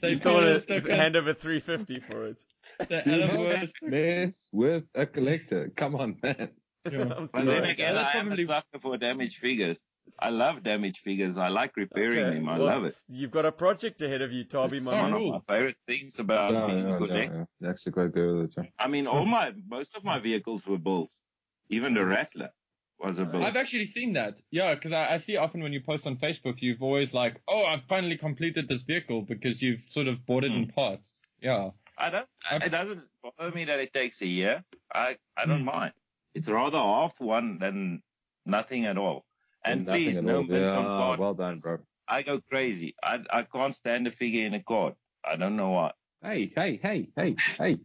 They 0.00 0.10
you 0.10 0.16
still 0.16 0.34
want 0.34 0.66
to 0.66 0.92
a- 0.92 0.96
hand 0.96 1.16
over 1.16 1.34
350 1.34 2.00
for 2.00 2.26
it. 2.28 2.38
The 2.78 3.02
Do 3.04 3.16
not 3.16 3.68
mess 3.82 4.48
with 4.52 4.84
a 4.94 5.06
collector 5.06 5.70
come 5.76 5.94
on 5.96 6.16
man 6.22 6.36
Yeah. 6.36 6.44
I'm 6.44 6.50
But 7.32 7.44
then 7.44 7.64
again, 7.64 7.94
that's 7.94 8.14
I 8.14 8.18
am 8.18 8.26
probably- 8.26 8.44
a 8.44 8.46
sucker 8.46 8.78
for 8.80 8.96
damaged 8.96 9.38
figures. 9.38 9.80
I 10.20 10.30
love 10.30 10.62
damaged 10.62 10.98
figures. 10.98 11.36
I 11.36 11.48
like 11.48 11.76
repairing 11.76 12.18
Okay, 12.20 12.34
them. 12.36 12.48
I 12.48 12.58
well, 12.58 12.66
love 12.66 12.84
it. 12.84 12.96
You've 13.08 13.32
got 13.32 13.44
a 13.44 13.50
project 13.50 14.00
ahead 14.02 14.22
of 14.22 14.32
you, 14.32 14.44
Toby, 14.44 14.78
my 14.78 14.92
One 15.02 15.10
man. 15.12 15.20
of 15.22 15.28
my 15.48 15.54
favorite 15.54 15.76
things 15.88 16.20
about 16.20 16.52
yeah, 16.52 16.66
being 16.66 16.86
a 16.86 16.90
yeah, 16.90 16.96
collector. 16.96 17.34
yeah, 17.34 17.44
yeah. 17.60 17.70
actually 17.70 17.92
quite 17.92 18.12
good 18.12 18.36
with 18.42 18.56
it. 18.58 18.72
I 18.78 18.86
mean, 18.86 19.08
all 19.08 19.26
my 19.26 19.52
most 19.68 19.96
of 19.96 20.04
my 20.04 20.20
vehicles 20.20 20.64
were 20.66 20.78
built. 20.78 21.10
Even 21.70 21.92
the 21.94 22.04
Rattler 22.06 22.50
was 23.00 23.18
a 23.18 23.24
build. 23.24 23.42
I've 23.42 23.56
actually 23.56 23.86
seen 23.86 24.12
that. 24.12 24.40
Yeah, 24.52 24.74
because 24.76 24.92
I, 24.92 25.14
I 25.14 25.16
see 25.16 25.36
often 25.36 25.60
when 25.60 25.72
you 25.72 25.80
post 25.80 26.06
on 26.06 26.16
Facebook, 26.16 26.62
you've 26.62 26.82
always 26.82 27.12
like, 27.12 27.40
oh, 27.48 27.64
I've 27.64 27.82
finally 27.88 28.16
completed 28.16 28.68
this 28.68 28.82
vehicle 28.82 29.22
because 29.22 29.60
you've 29.60 29.82
sort 29.88 30.06
of 30.06 30.24
bought 30.24 30.44
it 30.44 30.52
in 30.52 30.68
parts. 30.68 31.22
Yeah. 31.42 31.70
I 31.98 32.10
don't. 32.10 32.28
It 32.52 32.68
doesn't 32.68 33.02
bother 33.24 33.50
me 33.54 33.64
that 33.64 33.80
it 33.80 33.92
takes 33.92 34.22
a 34.22 34.26
year. 34.26 34.62
I 34.94 35.16
I 35.36 35.46
don't 35.46 35.60
Hmm. 35.60 35.64
mind. 35.76 35.92
It's 36.36 36.48
rather 36.48 36.78
half 36.78 37.18
one 37.20 37.58
than 37.58 38.02
nothing 38.44 38.84
at 38.84 38.98
all. 38.98 39.24
And 39.64 39.86
Nothing 39.86 40.04
please, 40.04 40.20
no 40.22 40.36
all. 40.36 40.42
mint 40.42 40.64
on 40.64 40.82
yeah, 40.84 40.88
card. 41.00 41.18
well 41.18 41.34
done 41.34 41.58
bro 41.58 41.78
I 42.06 42.22
go 42.22 42.40
crazy. 42.50 42.94
I 43.02 43.14
I 43.30 43.42
can't 43.42 43.74
stand 43.74 44.06
a 44.06 44.10
figure 44.10 44.46
in 44.46 44.54
a 44.54 44.62
card. 44.62 44.94
I 45.24 45.36
don't 45.36 45.56
know 45.56 45.70
why. 45.70 45.92
hey 46.22 46.52
hey 46.54 46.78
hey 46.82 47.08
hey 47.16 47.34
hey 47.58 47.78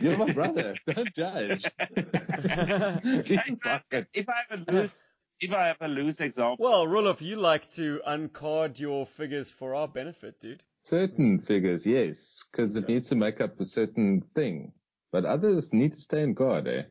You're 0.00 0.18
my 0.18 0.32
brother. 0.32 0.74
Don't 0.86 1.14
judge. 1.14 1.64
if, 1.96 3.58
I, 3.64 3.80
if 4.20 4.28
I 4.28 4.34
have 4.48 4.66
a 4.68 4.72
loose, 4.72 5.12
if 5.40 5.52
I 5.54 5.66
have 5.68 5.76
a 5.80 5.88
loose 5.88 6.20
example, 6.20 6.56
well, 6.58 6.86
Roloff, 6.86 7.20
you 7.20 7.36
like 7.36 7.70
to 7.72 8.00
uncard 8.06 8.78
your 8.78 9.06
figures 9.06 9.50
for 9.50 9.74
our 9.74 9.88
benefit, 9.88 10.40
dude. 10.40 10.62
Certain 10.82 11.38
figures, 11.38 11.86
yes, 11.86 12.42
because 12.50 12.76
it 12.76 12.88
needs 12.88 13.08
to 13.10 13.14
make 13.14 13.40
up 13.40 13.60
a 13.60 13.64
certain 13.64 14.22
thing. 14.34 14.72
But 15.12 15.24
others 15.24 15.72
need 15.72 15.92
to 15.94 16.00
stay 16.00 16.22
in 16.22 16.34
guard, 16.34 16.66
eh? 16.68 16.82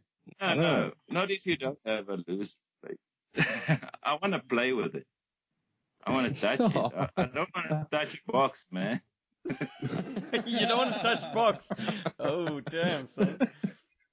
No, 0.41 0.53
no, 0.55 0.91
not 1.09 1.31
if 1.31 1.45
you 1.45 1.57
don't 1.57 1.79
have 1.85 2.09
a 2.09 2.23
loose. 2.27 2.55
plate. 2.83 2.99
I 4.03 4.17
want 4.21 4.33
to 4.33 4.39
play 4.39 4.73
with 4.73 4.95
it. 4.95 5.05
I 6.05 6.11
want 6.13 6.33
to 6.33 6.41
touch 6.41 6.59
it. 6.59 6.75
I, 6.75 7.09
I 7.17 7.25
don't 7.25 7.49
want 7.55 7.69
to 7.69 7.87
touch 7.91 8.15
a 8.15 8.31
box, 8.31 8.67
man. 8.71 9.01
you 10.45 10.59
don't 10.67 10.77
want 10.77 10.93
to 10.95 10.99
touch 11.01 11.21
box. 11.33 11.69
Oh, 12.19 12.59
damn, 12.61 13.07
son. 13.07 13.37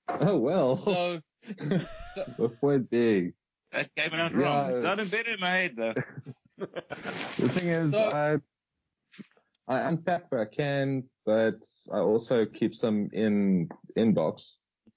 Oh 0.08 0.36
well. 0.36 0.76
So, 0.78 1.20
the 1.58 2.48
point 2.60 2.88
being, 2.90 3.32
That 3.72 3.94
came 3.96 4.14
out 4.14 4.34
wrong. 4.34 4.70
Yeah. 4.70 4.76
It 4.76 4.82
sounded 4.82 5.10
better 5.10 5.32
in 5.34 5.40
my 5.40 5.50
head, 5.50 5.74
though. 5.76 5.94
the 6.58 7.48
thing 7.48 7.68
is, 7.68 7.92
So- 7.92 8.10
I 8.12 8.36
I 9.68 9.80
unpack 9.88 10.30
where 10.30 10.42
I 10.42 10.54
can, 10.54 11.02
but 11.24 11.56
I 11.92 11.98
also 11.98 12.46
keep 12.46 12.72
some 12.74 13.10
in 13.12 13.68
inbox 13.98 14.44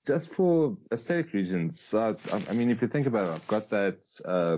just 0.10 0.34
for 0.34 0.76
aesthetic 0.91 1.34
reasons. 1.34 1.80
So 1.80 2.18
I, 2.34 2.41
I 2.49 2.53
mean, 2.53 2.72
if 2.72 2.82
you 2.82 2.88
think 2.88 3.05
about 3.05 3.28
it, 3.28 3.32
I've 3.32 3.47
got 3.47 3.70
that 3.70 3.99
uh, 4.26 4.57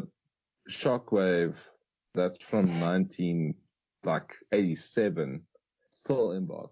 Shockwave 0.70 1.56
that's 2.16 2.42
from 2.42 2.80
19 2.80 3.54
like 4.06 4.34
87 4.54 5.42
still 5.90 6.30
inbox. 6.30 6.70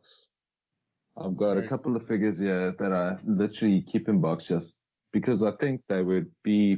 I've 1.17 1.35
got 1.35 1.57
a 1.57 1.67
couple 1.67 1.97
of 1.97 2.07
figures 2.07 2.39
here 2.39 2.73
that 2.79 2.93
I 2.93 3.17
literally 3.25 3.85
keep 3.91 4.07
in 4.07 4.21
box 4.21 4.47
just 4.47 4.77
because 5.11 5.43
I 5.43 5.51
think 5.59 5.81
they 5.89 6.01
would 6.01 6.31
be 6.43 6.77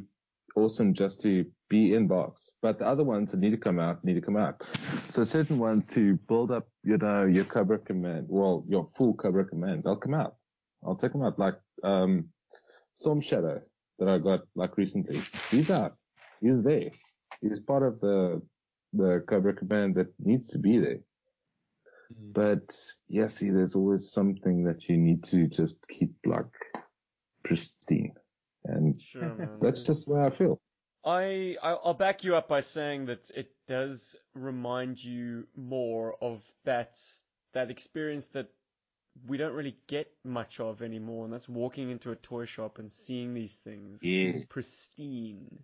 awesome 0.56 0.95
just 0.95 1.22
to 1.22 1.45
be 1.70 1.93
in 1.93 2.08
box. 2.08 2.49
But 2.64 2.80
the 2.80 2.88
other 2.88 3.04
ones 3.04 3.30
that 3.30 3.39
need 3.39 3.52
to 3.52 3.58
come 3.58 3.78
out 3.78 4.04
need 4.04 4.16
to 4.16 4.22
come 4.22 4.38
out. 4.38 4.64
So 5.10 5.24
certain 5.24 5.60
ones 5.60 5.84
to 5.93 6.18
build 6.28 6.49
up, 6.49 6.68
you 6.84 6.97
know, 6.97 7.26
your 7.26 7.45
Cobra 7.45 7.78
command, 7.78 8.26
well, 8.28 8.66
your 8.68 8.89
full 8.97 9.14
Cobra 9.14 9.45
command, 9.45 9.84
they'll 9.84 9.95
come 9.95 10.16
out. 10.16 10.38
I'll 10.86 10.95
take 10.95 11.11
them 11.11 11.23
out. 11.23 11.39
Like, 11.39 11.55
um, 11.84 12.29
Storm 12.95 13.21
Shadow 13.21 13.61
that 13.99 14.09
I 14.09 14.17
got 14.17 14.41
like 14.55 14.77
recently. 14.77 15.21
He's 15.49 15.69
out. 15.69 15.95
He's 16.41 16.63
there. 16.63 16.89
He's 17.41 17.59
part 17.59 17.84
of 17.84 17.99
the, 17.99 18.41
the 18.93 19.23
Cobra 19.27 19.53
command 19.53 19.95
that 19.95 20.07
needs 20.19 20.47
to 20.47 20.59
be 20.59 20.79
there. 20.79 20.99
Mm. 22.13 22.34
But 22.34 22.75
yeah, 23.07 23.27
see, 23.27 23.49
there's 23.49 23.75
always 23.75 24.11
something 24.11 24.63
that 24.65 24.89
you 24.89 24.97
need 24.97 25.23
to 25.25 25.47
just 25.47 25.77
keep 25.88 26.11
like 26.25 26.45
pristine. 27.43 28.13
And 28.65 29.01
Sure, 29.01 29.57
that's 29.59 29.82
just 29.84 30.05
the 30.05 30.13
way 30.13 30.25
I 30.25 30.29
feel. 30.29 30.59
I- 31.03 31.57
I'll 31.63 31.95
back 31.95 32.23
you 32.23 32.36
up 32.36 32.47
by 32.47 32.59
saying 32.61 33.05
that 33.07 33.32
it 33.32 33.55
does 33.67 34.15
remind 34.36 35.03
you 35.03 35.47
more 35.55 36.15
of 36.21 36.43
that 36.63 36.99
that 37.53 37.71
experience 37.71 38.27
that 38.27 38.49
we 39.28 39.38
don't 39.38 39.53
really 39.53 39.78
get 39.88 40.12
much 40.24 40.59
of 40.59 40.82
anymore, 40.82 41.26
and 41.26 41.34
that's 41.34 41.49
walking 41.49 41.89
into 41.89 42.12
a 42.12 42.16
toy 42.16 42.45
shop 42.45 42.80
and 42.80 42.91
seeing 42.91 43.34
these 43.34 43.55
things 43.55 44.01
Yeah. 44.01 44.39
pristine, 44.49 45.64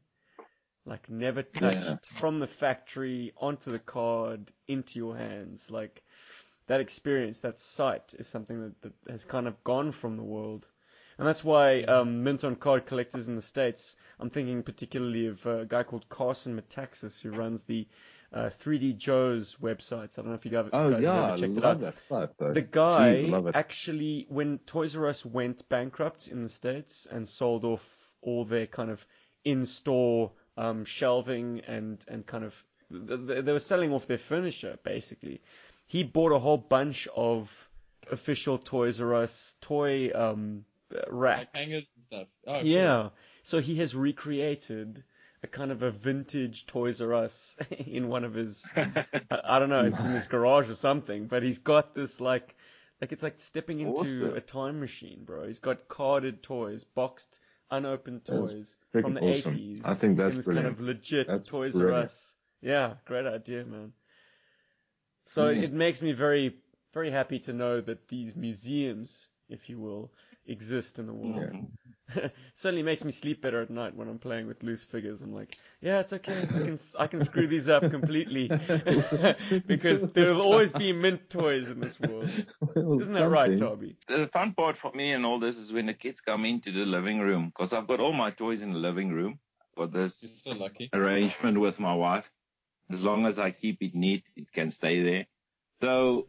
like 0.86 1.10
never 1.10 1.44
touched 1.44 1.84
Yeah. 1.84 1.96
from 2.14 2.40
the 2.40 2.48
factory 2.48 3.34
onto 3.38 3.72
the 3.72 3.80
card 3.80 4.52
into 4.68 5.00
your 5.00 5.18
hands. 5.18 5.70
Like 5.72 6.04
that 6.68 6.82
experience, 6.82 7.40
that 7.40 7.60
sight, 7.60 8.14
is 8.20 8.28
something 8.28 8.62
that, 8.62 8.82
that 8.82 8.94
has 9.12 9.26
kind 9.26 9.48
of 9.48 9.64
gone 9.64 9.92
from 9.92 10.18
the 10.18 10.24
world. 10.24 10.68
And 11.18 11.28
that's 11.28 11.44
why 11.44 11.82
um, 11.84 12.24
mint 12.24 12.44
on 12.44 12.56
card 12.56 12.86
collectors 12.86 13.28
in 13.28 13.36
the 13.36 13.42
States, 13.42 13.96
I'm 14.20 14.30
thinking 14.30 14.62
particularly 14.62 15.28
of 15.28 15.46
a 15.48 15.66
guy 15.66 15.84
called 15.84 16.08
Carson 16.10 16.56
Metaxas 16.56 17.20
who 17.20 17.32
runs 17.32 17.64
the 17.64 17.88
uh, 18.34 18.50
3D 18.62 18.98
Joe's 18.98 19.56
websites. 19.62 20.18
I 20.18 20.22
don't 20.22 20.28
know 20.28 20.34
if 20.34 20.46
you 20.46 20.52
guys, 20.52 20.70
Oh 20.74 20.92
guys 20.92 21.02
yeah, 21.02 21.14
have 21.16 21.24
I 21.24 21.28
ever 21.30 21.38
checked 21.38 21.58
it 21.58 21.64
love 21.64 21.78
out. 21.78 21.82
that 21.82 22.00
site 22.02 22.30
though. 22.38 22.54
The 22.54 22.62
guy 22.62 23.16
Jeez, 23.16 23.30
love 23.30 23.48
it. 23.48 23.56
actually, 23.56 24.26
when 24.30 24.58
Toys 24.60 24.96
R 24.98 25.08
Us 25.08 25.26
went 25.26 25.68
bankrupt 25.70 26.28
in 26.28 26.44
the 26.44 26.50
States 26.50 27.08
and 27.10 27.28
sold 27.28 27.64
off 27.64 27.84
all 28.22 28.44
their 28.46 28.68
kind 28.68 28.90
of 28.92 29.06
in-store 29.46 30.32
um, 30.58 30.84
shelving 30.86 31.62
and, 31.68 32.04
and 32.08 32.26
kind 32.26 32.44
of, 32.44 32.64
they, 32.92 33.42
they 33.42 33.52
were 33.54 33.60
selling 33.60 33.94
off 33.94 34.08
their 34.08 34.18
furniture 34.18 34.78
basically. 34.84 35.42
He 35.86 36.04
bought 36.04 36.34
a 36.34 36.40
whole 36.40 36.58
bunch 36.58 37.08
of 37.16 37.50
official 38.12 38.58
Toys 38.58 39.00
R 39.00 39.14
Us 39.16 39.56
toy 39.62 40.12
um, 40.14 40.66
racks. 41.10 41.50
like 41.54 41.58
hangers 41.58 41.88
and 41.96 42.04
stuff. 42.04 42.28
Oh, 42.46 42.54
cool. 42.60 42.66
Yeah. 42.68 43.10
So 43.44 43.62
he 43.62 43.78
has 43.78 43.96
recreated 43.96 45.04
a 45.44 45.48
kind 45.48 45.72
of 45.72 45.84
a 45.84 45.92
vintage 45.92 46.66
Toys 46.66 47.02
R 47.02 47.14
Us 47.14 47.58
in 47.86 48.10
one 48.10 48.24
of 48.24 48.34
his 48.34 48.70
I, 48.76 49.60
don't 49.60 49.70
know, 49.70 49.86
it's 49.86 50.04
in 50.04 50.14
his 50.14 50.28
garage 50.28 50.70
or 50.70 50.76
something, 50.76 51.28
but 51.28 51.44
he's 51.44 51.60
got 51.60 51.94
this 51.96 52.20
like 52.20 52.56
like 53.02 53.12
it's 53.12 53.24
like 53.24 53.40
stepping 53.40 53.80
into 53.80 54.00
Awesome. 54.00 54.38
a 54.38 54.42
time 54.42 54.80
machine, 54.80 55.24
bro. 55.24 55.46
He's 55.48 55.60
got 55.60 55.88
carded 55.88 56.42
toys, 56.42 56.84
boxed 56.84 57.40
unopened 57.70 58.26
toys 58.26 58.76
from 58.92 59.14
the 59.14 59.22
awesome. 59.22 59.54
80s. 59.54 59.86
I 59.86 59.94
think 59.94 60.18
that's 60.18 60.32
in 60.32 60.38
this 60.38 60.46
brilliant. 60.46 60.68
kind 60.68 60.80
of 60.80 60.86
legit 60.86 61.28
That's 61.28 61.46
Toys 61.48 61.80
R. 61.80 61.92
Us. 61.94 62.34
Yeah, 62.62 62.94
great 63.06 63.26
idea, 63.28 63.66
man. 63.66 63.94
So 65.28 65.50
Mm. 65.50 65.64
it 65.64 65.74
makes 65.74 66.02
me 66.02 66.14
very 66.14 66.56
very 66.94 67.12
happy 67.12 67.38
to 67.40 67.54
know 67.54 67.82
that 67.82 68.08
these 68.08 68.36
museums, 68.36 69.30
if 69.50 69.70
you 69.70 69.78
will, 69.78 70.12
exist 70.48 70.98
in 70.98 71.06
the 71.06 71.14
world. 71.14 71.52
Mhm. 71.52 71.68
certainly 72.56 72.84
makes 72.84 73.04
me 73.04 73.12
sleep 73.12 73.42
better 73.42 73.62
at 73.62 73.70
night 73.70 73.96
when 73.96 74.08
I'm 74.08 74.20
playing 74.20 74.48
with 74.48 74.64
loose 74.64 74.84
figures. 74.84 75.22
I'm 75.22 75.34
like, 75.34 75.58
yeah, 75.82 76.00
it's 76.00 76.14
okay. 76.14 76.42
I 76.42 76.60
can 76.60 76.78
I 77.00 77.08
can 77.08 77.22
screw 77.22 77.48
these 77.48 77.70
up 77.70 77.90
completely 77.90 78.48
because 79.68 80.04
there 80.14 80.34
will 80.34 80.42
always 80.42 80.72
be 80.72 80.92
mint 80.94 81.30
toys 81.30 81.70
in 81.70 81.80
this 81.80 82.00
world. 82.00 82.30
Well, 82.62 83.02
Isn't 83.02 83.14
that 83.14 83.30
right. 83.30 83.56
Toby? 83.58 83.96
The 84.08 84.28
fun 84.28 84.54
part 84.54 84.78
for 84.78 84.92
me 84.94 85.12
and 85.12 85.26
all 85.26 85.40
this 85.40 85.58
is 85.58 85.72
when 85.74 85.88
the 85.88 85.94
kids 85.94 86.22
come 86.22 86.46
into 86.46 86.72
the 86.72 86.86
living 86.86 87.20
room 87.20 87.48
because 87.48 87.74
I've 87.74 87.88
got 87.88 88.00
all 88.00 88.14
my 88.14 88.32
toys 88.32 88.62
in 88.62 88.74
the 88.74 88.80
living 88.80 89.12
room. 89.12 89.40
Got 89.78 89.92
this 89.92 90.18
You're 90.22 90.32
so 90.56 90.64
lucky. 90.64 90.90
arrangement 90.94 91.60
with 91.60 91.80
my 91.80 91.94
wife. 91.94 92.32
As 92.90 93.04
long 93.04 93.26
as 93.26 93.38
I 93.38 93.52
keep 93.52 93.82
it 93.82 93.94
neat, 93.94 94.24
it 94.36 94.52
can 94.52 94.72
stay 94.72 95.04
there. 95.04 95.26
So 95.82 96.28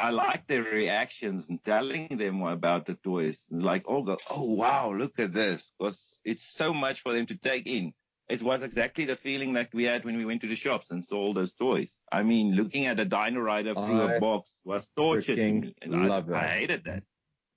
I 0.00 0.10
like 0.10 0.46
their 0.46 0.62
reactions 0.62 1.48
and 1.48 1.62
telling 1.64 2.08
them 2.16 2.42
about 2.42 2.86
the 2.86 2.94
toys. 2.94 3.44
Like, 3.50 3.88
all 3.88 4.04
go, 4.04 4.16
oh 4.30 4.54
wow, 4.54 4.92
look 4.92 5.18
at 5.18 5.32
this, 5.32 5.72
because 5.78 6.20
it's 6.24 6.42
so 6.42 6.72
much 6.72 7.02
for 7.02 7.12
them 7.12 7.26
to 7.26 7.36
take 7.36 7.66
in. 7.66 7.92
It 8.28 8.42
was 8.42 8.62
exactly 8.62 9.06
the 9.06 9.16
feeling 9.16 9.54
that 9.54 9.70
we 9.72 9.84
had 9.84 10.04
when 10.04 10.16
we 10.18 10.24
went 10.26 10.42
to 10.42 10.48
the 10.48 10.54
shops 10.54 10.90
and 10.90 11.02
saw 11.04 11.16
all 11.16 11.32
those 11.34 11.54
toys. 11.54 11.94
I 12.12 12.22
mean, 12.22 12.54
looking 12.54 12.86
at 12.86 13.00
a 13.00 13.04
Dino 13.06 13.40
Rider 13.40 13.72
through 13.74 14.02
I 14.02 14.12
a 14.14 14.20
box 14.20 14.54
was 14.64 14.88
torture 14.94 15.34
to 15.34 15.52
me, 15.52 15.74
and 15.82 15.96
I, 15.96 16.06
love 16.06 16.26
that. 16.26 16.44
I 16.44 16.46
hated 16.48 16.84
that. 16.84 17.02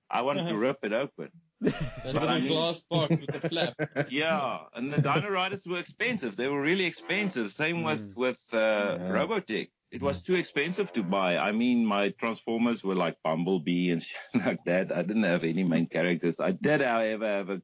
I 0.09 0.21
wanted 0.21 0.47
to 0.49 0.57
rip 0.57 0.79
it 0.83 0.93
open. 0.93 1.29
That 1.61 1.75
But 2.03 2.13
little 2.15 2.29
I 2.29 2.39
mean- 2.39 2.47
glass 2.47 2.81
box 2.89 3.09
with 3.21 3.31
the 3.41 3.47
flap. 3.49 3.73
Yeah, 4.09 4.59
and 4.73 4.91
the 4.91 4.99
Dino 4.99 5.29
Riders 5.29 5.63
were 5.65 5.77
expensive. 5.77 6.35
They 6.35 6.47
were 6.47 6.61
really 6.61 6.85
expensive. 6.85 7.51
Same 7.51 7.83
with 7.83 8.01
Mm. 8.15 8.17
with 8.17 8.39
uh, 8.51 8.57
Yeah. 8.57 9.09
Robotech. 9.17 9.69
It 9.91 10.01
was 10.01 10.21
too 10.21 10.35
expensive 10.35 10.93
to 10.93 11.03
buy. 11.03 11.37
I 11.37 11.51
mean, 11.51 11.85
my 11.85 12.09
Transformers 12.09 12.83
were 12.83 12.95
like 12.95 13.17
Bumblebee 13.23 13.91
and 13.91 14.01
shit 14.03 14.45
like 14.45 14.63
that. 14.65 14.95
I 14.95 15.01
didn't 15.01 15.23
have 15.23 15.43
any 15.43 15.63
main 15.63 15.87
characters. 15.87 16.39
I 16.39 16.51
did, 16.51 16.81
however, 16.81 17.25
have 17.25 17.49
a, 17.49 17.61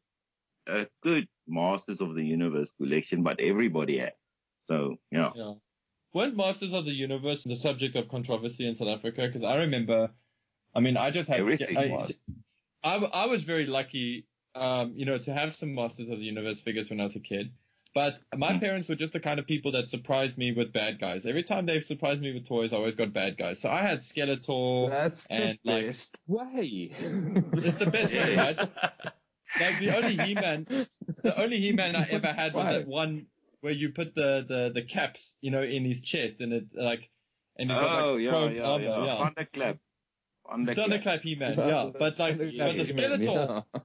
a 0.67 0.87
good 1.01 1.27
Masters 1.47 2.01
of 2.01 2.15
the 2.15 2.23
Universe 2.23 2.71
collection, 2.77 3.23
but 3.23 3.39
everybody 3.39 3.99
had. 3.99 4.13
So 4.65 4.97
yeah, 5.11 5.31
Yeah. 5.35 5.53
Weren't 6.13 6.35
Masters 6.35 6.73
of 6.73 6.85
the 6.85 6.93
Universe 6.93 7.43
the 7.43 7.55
subject 7.55 7.95
of 7.95 8.09
controversy 8.09 8.67
in 8.67 8.75
South 8.75 8.87
Africa? 8.89 9.27
Because 9.27 9.43
I 9.43 9.57
remember, 9.57 10.09
I 10.73 10.79
mean, 10.79 10.97
I 10.97 11.11
just 11.11 11.29
had. 11.29 11.39
Everything 11.39 11.77
I, 11.77 11.87
was. 11.87 12.11
I, 12.83 12.95
I 12.95 13.25
was 13.27 13.43
very 13.43 13.65
lucky, 13.65 14.25
um, 14.55 14.93
you 14.95 15.05
know, 15.05 15.17
to 15.19 15.33
have 15.33 15.55
some 15.55 15.73
Masters 15.75 16.09
of 16.09 16.19
the 16.19 16.25
Universe 16.25 16.59
figures 16.59 16.89
when 16.89 16.99
I 16.99 17.05
was 17.05 17.15
a 17.15 17.19
kid. 17.19 17.51
But 17.93 18.19
my 18.35 18.53
Mm. 18.53 18.59
parents 18.59 18.89
were 18.89 18.95
just 18.95 19.13
the 19.13 19.19
kind 19.19 19.39
of 19.39 19.47
people 19.47 19.71
that 19.71 19.87
surprised 19.89 20.37
me 20.37 20.51
with 20.51 20.71
bad 20.73 20.99
guys. 20.99 21.25
Every 21.25 21.41
time 21.43 21.65
they've 21.65 21.83
surprised 21.83 22.21
me 22.21 22.33
with 22.33 22.45
toys, 22.47 22.71
I 22.73 22.75
always 22.77 22.95
got 22.95 23.11
bad 23.13 23.37
guys. 23.37 23.59
So 23.61 23.69
I 23.69 23.81
had 23.81 23.99
Skeletor. 23.99 24.89
That's 24.89 25.25
the 25.27 25.57
like- 25.63 25.85
best 25.87 26.17
way. 26.27 26.91
It's 26.93 27.79
the 27.79 27.89
best 27.91 28.13
way, 28.13 28.35
Yes. 28.35 28.59
right? 28.59 28.69
Like 29.61 29.79
the 29.79 29.95
only 29.95 30.17
He-Man, 30.17 30.67
the 31.23 31.41
only 31.41 31.59
He-Man 31.61 31.95
I 31.95 32.03
ever 32.09 32.27
had 32.27 32.53
was 32.53 32.65
that 32.65 32.85
one 32.85 33.27
where 33.61 33.71
you 33.71 33.89
put 33.93 34.13
the, 34.13 34.45
the, 34.47 34.71
the 34.73 34.81
caps, 34.83 35.35
you 35.39 35.51
know, 35.51 35.63
in 35.63 35.85
his 35.85 36.01
chest 36.01 36.35
and 36.41 36.51
it 36.51 36.65
like, 36.75 37.09
and 37.57 37.69
he's 37.71 37.77
got 37.79 38.01
Oh 38.03 38.13
like 38.15 38.23
yeah, 38.23 38.29
chrome 38.29 38.53
yeah, 38.55 38.61
armor, 38.63 38.83
yeah. 38.83 39.05
yeah. 39.05 39.17
Thunderclap. 39.23 39.77
Thunderclap. 40.49 40.75
Thunderclap 40.75 41.21
He-Man, 41.21 41.57
yeah. 41.57 41.89
But 41.97 42.19
like, 42.19 42.37
but 42.37 42.51
the 42.51 42.83
Skeletor, 42.93 43.63
yeah. 43.73 43.81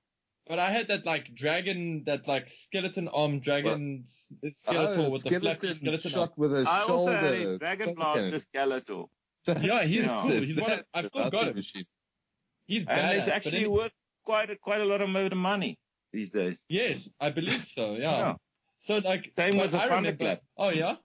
But 0.49 0.59
I 0.59 0.71
had 0.71 0.89
that 0.89 1.07
like 1.07 1.35
dragon, 1.35 2.03
that 2.07 2.27
like 2.29 2.49
skeleton 2.49 3.09
arm 3.09 3.41
dragon 3.41 4.05
s- 4.07 4.33
Skeletor 4.67 4.99
Oh, 5.07 5.11
with 5.11 5.23
the 5.23 5.39
flappy 5.41 5.75
skeleton 5.75 5.75
skeleton 5.77 6.11
shot 6.11 6.21
arm. 6.21 6.31
with 6.37 6.53
a 6.55 6.65
I 6.69 6.81
shoulder. 6.81 6.93
also 6.93 7.13
had 7.13 7.35
a 7.35 7.59
Dragon 7.59 7.89
shotgun. 7.89 8.31
Blaster 8.31 8.39
Skeletor. 8.49 9.07
Yeah, 9.63 9.83
he's 9.85 10.05
Yeah. 10.05 10.21
cool. 10.23 10.31
He's 10.43 10.61
one 10.61 10.71
of, 10.73 10.81
I've 10.95 11.07
still 11.07 11.27
a 11.27 11.31
got 11.31 11.49
him. 11.49 11.57
machine. 11.57 11.85
He's 12.67 12.85
and 12.87 12.89
badass. 12.89 13.17
it's 13.19 13.29
actually 13.29 13.63
then- 13.63 13.71
worth 13.73 13.93
quite 14.25 14.51
a, 14.51 14.57
quite 14.57 14.81
a 14.81 14.85
lot 14.85 15.01
of 15.01 15.09
money 15.09 15.79
these 16.13 16.31
days. 16.31 16.63
yes, 16.69 17.09
I 17.21 17.31
believe 17.31 17.65
so. 17.65 17.95
Yeah. 17.95 18.19
Yeah. 18.19 18.35
So 18.87 18.99
like, 18.99 19.33
Same 19.37 19.55
but 19.55 19.63
with 19.63 19.71
the 19.73 19.79
I 19.79 19.85
remember- 19.87 20.11
Thunderclap. 20.11 20.43
Oh 20.59 20.71
yeah. 20.71 20.97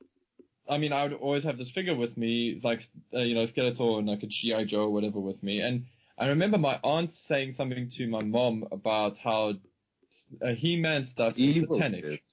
I 0.69 0.77
mean, 0.77 0.91
I 0.91 1.03
would 1.03 1.13
always 1.13 1.43
have 1.45 1.57
this 1.57 1.71
figure 1.71 1.95
with 1.95 2.17
me, 2.17 2.59
like 2.63 2.81
uh, 3.13 3.19
you 3.19 3.33
know, 3.35 3.43
Skeletor 3.45 3.99
and 3.99 4.07
like 4.07 4.21
a 4.23 4.27
GI 4.27 4.65
Joe 4.65 4.81
or 4.83 4.89
whatever 4.91 5.19
with 5.19 5.41
me, 5.41 5.61
and 5.61 5.85
I 6.17 6.27
remember 6.27 6.57
my 6.57 6.79
aunt 6.83 7.15
saying 7.15 7.53
something 7.53 7.89
to 7.91 8.07
my 8.07 8.23
mom 8.23 8.65
about 8.71 9.17
how 9.17 9.53
uh, 10.41 10.53
He-Man 10.53 11.03
stuff 11.03 11.33
is 11.37 11.57
Evil. 11.57 11.75
satanic. 11.75 12.05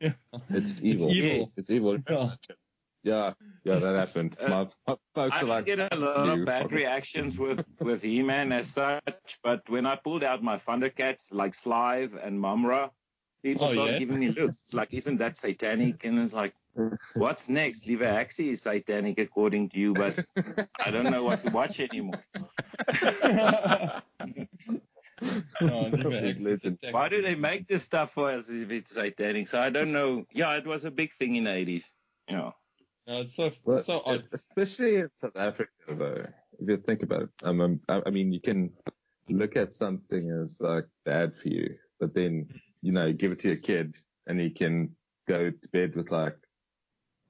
It's, 0.00 0.14
Yeah. 0.40 0.40
it's 0.50 0.72
evil. 0.82 1.10
evil. 1.12 1.50
It's 1.56 1.70
evil. 1.70 1.98
Yeah. 2.08 2.34
Yeah, 3.04 3.32
yeah, 3.64 3.78
that 3.80 3.96
happened. 3.96 4.36
Uh, 4.40 4.48
My, 4.48 4.64
my 4.86 4.96
folks 5.14 5.16
I 5.16 5.24
are 5.24 5.30
didn't 5.40 5.48
like, 5.48 5.66
get 5.66 5.92
a 5.92 5.96
lot 5.96 6.28
of 6.28 6.44
bad 6.46 6.62
fucking- 6.62 6.76
reactions 6.82 7.36
with 7.36 7.64
with 7.80 8.00
He-Man 8.02 8.52
as 8.52 8.68
such, 8.68 9.38
but 9.42 9.68
when 9.68 9.86
I 9.86 9.96
pulled 9.96 10.22
out 10.22 10.40
my 10.42 10.56
Thundercats 10.56 11.32
like 11.32 11.52
Slithe 11.54 12.14
and 12.14 12.40
Mumm-Ra, 12.40 12.90
people 13.42 13.66
Oh, 13.66 13.72
started 13.72 13.92
yes? 13.94 13.98
giving 14.00 14.18
me 14.20 14.28
looks 14.30 14.72
like, 14.72 14.92
"Isn't 14.94 15.16
that 15.18 15.36
satanic?" 15.36 16.04
And 16.04 16.18
it's 16.20 16.32
like, 16.32 16.54
"What's 17.14 17.48
next? 17.48 17.86
Liva 17.86 18.06
Axie 18.06 18.48
is 18.50 18.62
satanic 18.62 19.18
according 19.18 19.70
to 19.70 19.78
you, 19.78 19.94
but 19.94 20.24
I 20.78 20.90
don't 20.90 21.10
know 21.10 21.24
what 21.24 21.44
to 21.44 21.50
watch 21.50 21.80
anymore." 21.80 22.22
No, 25.60 25.88
leave 25.88 26.10
it 26.12 26.22
Big 26.22 26.36
X 26.36 26.38
is 26.38 26.44
legend. 26.44 26.78
satanic. 26.80 26.94
Why 26.94 27.08
do 27.08 27.22
they 27.22 27.34
make 27.36 27.68
this 27.68 27.82
stuff 27.84 28.12
for 28.12 28.30
us 28.30 28.48
if 28.50 28.70
it's 28.70 28.90
satanic? 28.90 29.46
So 29.46 29.60
I 29.60 29.70
don't 29.70 29.92
know. 29.92 30.24
Yeah, 30.32 30.56
it 30.56 30.66
was 30.66 30.84
a 30.84 30.90
big 30.90 31.12
thing 31.12 31.36
in 31.36 31.44
the 31.44 31.50
80s. 31.50 31.92
You 32.28 32.36
know. 32.36 32.52
No, 33.06 33.20
it's 33.20 33.34
so 33.36 33.50
Well, 33.64 33.82
so 33.82 34.02
odd. 34.04 34.24
especially 34.32 34.96
in 34.96 35.08
South 35.16 35.36
Africa, 35.36 35.70
though, 35.88 36.26
if 36.58 36.68
you 36.68 36.76
think 36.78 37.02
about 37.02 37.22
it. 37.22 37.28
Um, 37.42 37.60
um, 37.60 37.80
I, 37.88 38.02
I 38.06 38.10
mean, 38.10 38.32
you 38.32 38.40
can 38.40 38.70
look 39.28 39.56
at 39.56 39.74
something 39.74 40.30
as 40.42 40.60
like 40.60 40.86
bad 41.04 41.36
for 41.36 41.48
you, 41.48 41.76
but 42.00 42.14
then 42.14 42.48
you 42.80 42.92
know, 42.92 43.12
give 43.12 43.30
it 43.32 43.40
to 43.40 43.48
your 43.48 43.56
kid, 43.58 43.96
and 44.26 44.40
he 44.40 44.50
can 44.50 44.96
go 45.28 45.50
to 45.50 45.68
bed 45.68 45.94
with 45.94 46.10
like, 46.10 46.36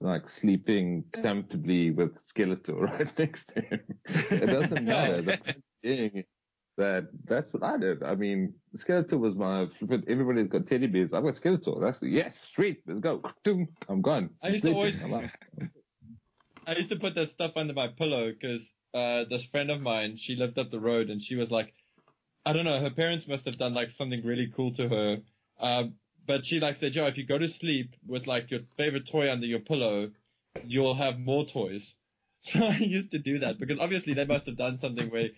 like 0.02 0.28
sleeping 0.28 1.04
comfortably 1.22 1.90
with 1.90 2.18
Skeletor 2.26 2.80
right 2.80 3.18
next 3.18 3.46
to 3.54 3.60
him. 3.60 3.80
It 4.06 4.46
doesn't 4.46 4.84
matter. 4.84 5.22
The 5.22 5.38
point 5.38 5.64
being 5.82 6.24
that 6.78 7.08
that's 7.24 7.52
what 7.52 7.62
I 7.62 7.76
did. 7.78 8.02
I 8.02 8.14
mean, 8.14 8.54
Skeletor 8.76 9.18
was 9.18 9.34
my. 9.34 9.68
But 9.80 10.00
everybody's 10.08 10.48
got 10.48 10.66
teddy 10.66 10.86
bears. 10.86 11.12
I've 11.12 11.22
got 11.22 11.34
Skeletor. 11.34 11.80
That's 11.80 12.02
yes, 12.02 12.40
sweet. 12.52 12.82
Let's 12.86 13.00
go. 13.00 13.22
I'm 13.88 14.02
gone. 14.02 14.30
I 14.42 14.48
used 14.48 14.64
to 14.64 14.72
always-. 14.72 14.96
I 16.66 16.76
used 16.76 16.90
to 16.90 16.96
put 16.96 17.14
that 17.16 17.30
stuff 17.30 17.52
under 17.56 17.74
my 17.74 17.88
pillow 17.88 18.32
because 18.32 18.72
uh, 18.94 19.24
this 19.28 19.44
friend 19.44 19.70
of 19.70 19.80
mine, 19.80 20.16
she 20.16 20.36
lived 20.36 20.58
up 20.58 20.70
the 20.70 20.78
road 20.80 21.10
and 21.10 21.20
she 21.20 21.34
was 21.34 21.50
like, 21.50 21.74
I 22.46 22.52
don't 22.52 22.64
know, 22.64 22.78
her 22.78 22.90
parents 22.90 23.26
must 23.26 23.44
have 23.46 23.58
done 23.58 23.74
like 23.74 23.90
something 23.90 24.24
really 24.24 24.52
cool 24.54 24.72
to 24.74 24.88
her. 24.88 25.18
Um, 25.58 25.94
but 26.26 26.44
she 26.44 26.60
like 26.60 26.76
said, 26.76 26.92
Joe, 26.92 27.06
if 27.06 27.18
you 27.18 27.24
go 27.24 27.38
to 27.38 27.48
sleep 27.48 27.94
with 28.06 28.26
like 28.26 28.50
your 28.50 28.60
favorite 28.76 29.06
toy 29.06 29.30
under 29.30 29.46
your 29.46 29.60
pillow, 29.60 30.10
you'll 30.64 30.94
have 30.94 31.18
more 31.18 31.44
toys. 31.46 31.94
So 32.44 32.58
I 32.64 32.78
used 32.78 33.12
to 33.12 33.20
do 33.20 33.38
that 33.38 33.60
because 33.60 33.78
obviously 33.78 34.14
they 34.14 34.24
must 34.24 34.46
have 34.46 34.56
done 34.56 34.80
something 34.80 35.10
where 35.10 35.28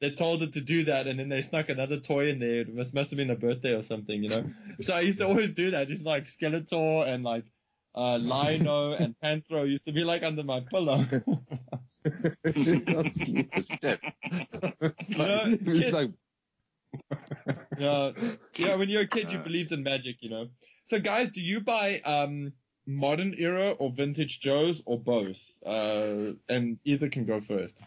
they 0.00 0.10
told 0.10 0.40
her 0.40 0.48
to 0.48 0.60
do 0.60 0.82
that 0.86 1.06
and 1.06 1.16
then 1.16 1.28
they 1.28 1.40
snuck 1.40 1.68
another 1.68 2.00
toy 2.00 2.30
in 2.30 2.40
there. 2.40 2.62
It 2.62 2.74
must, 2.74 2.92
must 2.94 3.10
have 3.10 3.16
been 3.16 3.30
a 3.30 3.36
birthday 3.36 3.74
or 3.74 3.84
something, 3.84 4.20
you 4.24 4.28
know? 4.28 4.44
So 4.80 4.92
I 4.92 5.02
used 5.02 5.18
to 5.18 5.26
always 5.28 5.52
do 5.52 5.70
that. 5.70 5.86
Just 5.86 6.02
like 6.02 6.24
Skeletor 6.24 7.06
and 7.06 7.22
like 7.22 7.44
uh, 7.94 8.18
Lion-O 8.18 8.92
and 8.98 9.14
Panthro 9.22 9.68
used 9.68 9.84
to 9.84 9.92
be 9.92 10.02
like 10.02 10.24
under 10.24 10.42
my 10.42 10.58
pillow. 10.58 10.96
not 12.88 13.12
sleep 13.12 13.54
for 13.54 13.62
shit. 13.80 14.00
It's 14.98 15.10
You 15.10 15.18
know, 15.18 15.58
it's 15.62 15.92
like 15.92 16.10
yeah, 17.78 18.12
yeah. 18.56 18.74
When 18.76 18.88
you're 18.88 19.02
a 19.02 19.06
kid, 19.06 19.30
you 19.32 19.38
Uh. 19.38 19.42
believed 19.42 19.72
in 19.72 19.82
magic, 19.82 20.16
you 20.22 20.30
know. 20.30 20.48
So, 20.90 20.98
guys, 21.00 21.30
do 21.32 21.40
you 21.40 21.60
buy 21.60 22.00
um 22.00 22.52
modern 22.86 23.34
era 23.38 23.72
or 23.72 23.92
vintage 23.92 24.40
Joes 24.40 24.82
or 24.86 24.98
both? 24.98 25.38
Uh, 25.64 26.32
and 26.48 26.78
either 26.84 27.08
can 27.08 27.24
go 27.26 27.40
first. 27.40 27.80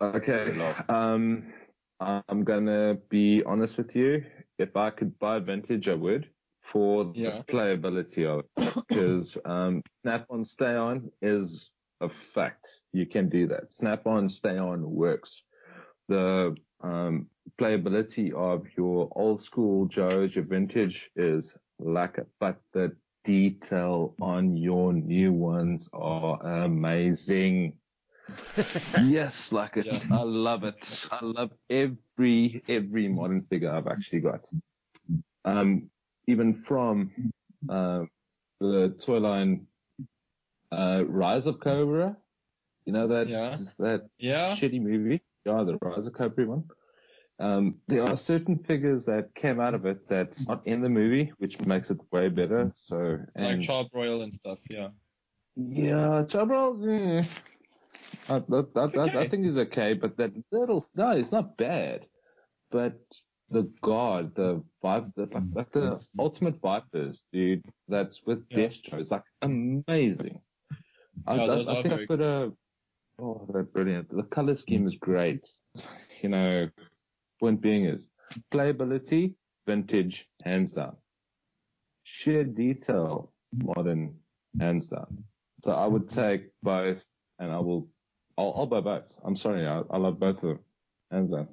okay. 0.00 0.58
Um, 0.88 1.52
I'm 2.00 2.44
gonna 2.44 2.96
be 3.08 3.42
honest 3.44 3.78
with 3.78 3.94
you. 3.94 4.24
If 4.58 4.76
I 4.76 4.90
could 4.90 5.18
buy 5.18 5.38
vintage, 5.38 5.88
I 5.88 5.94
would 5.94 6.28
for 6.62 7.12
Yeah. 7.14 7.42
the 7.46 7.52
playability 7.52 8.26
of 8.26 8.40
it, 8.40 8.74
because 8.88 9.36
um, 9.44 9.82
snap-on, 10.02 10.44
stay-on 10.44 11.10
is 11.20 11.70
a 12.00 12.08
fact. 12.08 12.68
You 12.92 13.06
can 13.06 13.28
do 13.28 13.46
that. 13.48 13.72
Snap-on, 13.72 14.28
stay-on 14.28 14.90
works. 14.90 15.42
The 16.08 16.56
um, 16.82 17.26
playability 17.58 18.32
of 18.32 18.66
your 18.76 19.08
old 19.12 19.42
school 19.42 19.86
Joes, 19.86 20.34
your 20.34 20.44
vintage 20.44 21.10
is 21.16 21.54
lacquer, 21.78 22.26
but 22.40 22.60
the 22.72 22.96
detail 23.24 24.14
on 24.20 24.56
your 24.56 24.92
new 24.92 25.32
ones 25.32 25.88
are 25.92 26.40
amazing. 26.64 27.74
yes, 29.04 29.52
like 29.52 29.76
it. 29.76 29.86
Yeah. 29.86 29.98
I 30.10 30.22
love 30.22 30.64
it. 30.64 31.06
I 31.10 31.24
love 31.24 31.50
every 31.70 32.62
every 32.68 33.08
modern 33.08 33.42
figure 33.42 33.70
I've 33.70 33.86
actually 33.86 34.20
got. 34.20 34.48
Um, 35.44 35.90
even 36.26 36.62
from 36.62 37.10
uh, 37.68 38.04
the 38.60 38.94
toy 39.00 39.18
line 39.18 39.66
uh, 40.72 41.04
Rise 41.06 41.46
of 41.46 41.60
Cobra. 41.60 42.16
You 42.86 42.92
know 42.92 43.06
that 43.08 43.28
Yeah. 43.28 43.56
that 43.78 44.08
Yeah. 44.18 44.54
shitty 44.56 44.80
movie. 44.80 45.20
Yeah, 45.44 45.64
the 45.64 45.78
Rise 45.80 46.06
of 46.06 46.12
Cobra 46.12 46.46
one. 46.46 46.64
Um, 47.38 47.80
there 47.88 48.04
are 48.04 48.16
certain 48.16 48.58
figures 48.58 49.04
that 49.06 49.34
came 49.34 49.58
out 49.58 49.74
of 49.74 49.84
it 49.86 50.08
that's 50.08 50.46
not 50.46 50.64
in 50.66 50.80
the 50.80 50.88
movie, 50.88 51.32
which 51.38 51.60
makes 51.60 51.90
it 51.90 51.98
way 52.12 52.28
better. 52.28 52.70
So, 52.74 52.96
Like 52.96 53.54
and 53.54 53.62
Charles 53.62 53.88
Royal 53.92 54.22
and 54.22 54.32
stuff. 54.32 54.58
Yeah. 54.70 54.88
yeah, 55.56 56.22
Chabral, 56.28 56.76
mm, 56.76 57.40
I, 58.28 58.34
I, 58.34 58.36
I, 58.38 58.84
It's 58.84 58.94
I, 58.94 59.08
okay. 59.08 59.28
think 59.28 59.44
he's 59.44 59.56
okay, 59.56 59.94
but 59.94 60.16
that 60.18 60.32
little, 60.52 60.86
no, 60.94 61.10
it's 61.10 61.32
not 61.32 61.56
bad. 61.56 62.06
But 62.70 63.00
the 63.50 63.70
god, 63.82 64.34
the 64.36 64.62
vibe, 64.82 65.12
the, 65.14 65.26
like, 65.32 65.42
like 65.52 65.72
the 65.72 66.00
ultimate 66.18 66.60
vipers, 66.60 67.24
dude, 67.32 67.64
that's 67.88 68.22
with 68.24 68.48
Yeah. 68.50 68.68
Destro, 68.68 69.00
It's 69.00 69.10
like 69.10 69.24
amazing. 69.42 70.40
I, 71.26 71.34
Yeah, 71.36 71.42
I, 71.44 71.78
I 71.78 71.82
think 71.82 71.94
I 71.94 72.06
put 72.06 72.20
a, 72.20 72.52
oh, 73.22 73.46
they're 73.52 73.62
brilliant. 73.62 74.14
The 74.14 74.24
color 74.24 74.54
mm. 74.54 74.58
scheme 74.58 74.86
is 74.86 74.96
great. 74.96 75.48
You 76.22 76.28
know, 76.28 76.68
point 77.40 77.60
being 77.60 77.84
is 77.84 78.08
playability, 78.50 79.34
vintage, 79.66 80.28
hands 80.44 80.72
down. 80.72 80.96
Sheer 82.04 82.44
detail, 82.44 83.32
modern, 83.52 84.14
hands 84.58 84.86
down. 84.86 85.24
So 85.64 85.72
I 85.72 85.86
would 85.86 86.08
take 86.08 86.50
both, 86.62 87.04
and 87.38 87.52
I 87.52 87.58
will. 87.58 87.88
I'll, 88.38 88.54
I'll 88.56 88.66
buy 88.66 88.80
both. 88.80 89.12
I'm 89.24 89.36
sorry, 89.36 89.66
I, 89.66 89.82
I 89.90 89.98
love 89.98 90.18
both 90.18 90.36
of 90.36 90.42
them, 90.42 90.58
hands 91.10 91.32
down. 91.32 91.48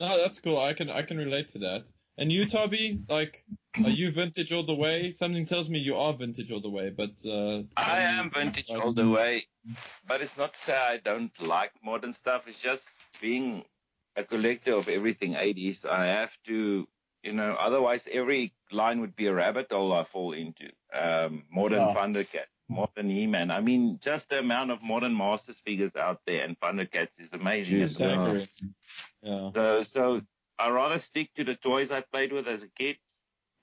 No, 0.00 0.18
that's 0.18 0.38
cool. 0.40 0.58
I 0.60 0.74
can 0.74 0.90
I 0.90 1.02
can 1.02 1.16
relate 1.16 1.48
to 1.50 1.58
that. 1.60 1.84
And 2.18 2.32
you, 2.32 2.46
Toby, 2.46 3.00
like, 3.08 3.44
are 3.84 3.90
you 3.90 4.10
vintage 4.10 4.52
all 4.52 4.64
the 4.64 4.74
way? 4.74 5.12
Something 5.12 5.46
tells 5.46 5.68
me 5.68 5.78
you 5.78 5.96
are 5.96 6.12
vintage 6.12 6.50
all 6.52 6.60
the 6.60 6.70
way, 6.70 6.90
but 6.90 7.10
uh, 7.26 7.62
I 7.76 8.00
am 8.02 8.30
vintage 8.30 8.70
all 8.70 8.92
the 8.92 9.08
way, 9.08 9.44
but 10.06 10.20
it's 10.20 10.36
not 10.36 10.54
to 10.54 10.60
say 10.60 10.76
I 10.76 10.98
don't 10.98 11.32
like 11.40 11.72
modern 11.84 12.12
stuff. 12.12 12.48
It's 12.48 12.60
just 12.60 12.88
being 13.20 13.64
a 14.16 14.24
collector 14.24 14.74
of 14.74 14.88
everything 14.88 15.34
80s. 15.34 15.84
I 15.84 16.06
have 16.06 16.36
to, 16.46 16.88
you 17.22 17.32
know, 17.32 17.56
otherwise 17.58 18.08
every 18.10 18.54
line 18.72 19.00
would 19.00 19.14
be 19.16 19.26
a 19.26 19.34
rabbit 19.34 19.70
hole 19.70 19.92
I 19.92 20.04
fall 20.04 20.32
into. 20.32 20.70
Um, 20.92 21.44
modern 21.50 21.80
Yeah. 21.80 21.94
Thundercat, 21.94 22.46
modern 22.68 23.10
He-Man. 23.10 23.50
I 23.50 23.60
mean, 23.60 23.98
just 24.00 24.30
the 24.30 24.38
amount 24.38 24.70
of 24.70 24.82
modern 24.82 25.16
Masters 25.16 25.60
figures 25.60 25.96
out 25.96 26.20
there 26.26 26.44
and 26.44 26.58
Thundercats 26.58 27.20
is 27.20 27.32
amazing. 27.32 27.78
Jeez, 27.78 27.82
as 27.82 27.98
well. 27.98 28.46
Yeah. 29.22 29.50
So, 29.52 29.82
so 29.82 30.22
I 30.58 30.70
rather 30.70 30.98
stick 30.98 31.34
to 31.34 31.44
the 31.44 31.54
toys 31.54 31.90
I 31.90 32.00
played 32.00 32.32
with 32.32 32.48
as 32.48 32.62
a 32.62 32.68
kid. 32.68 32.96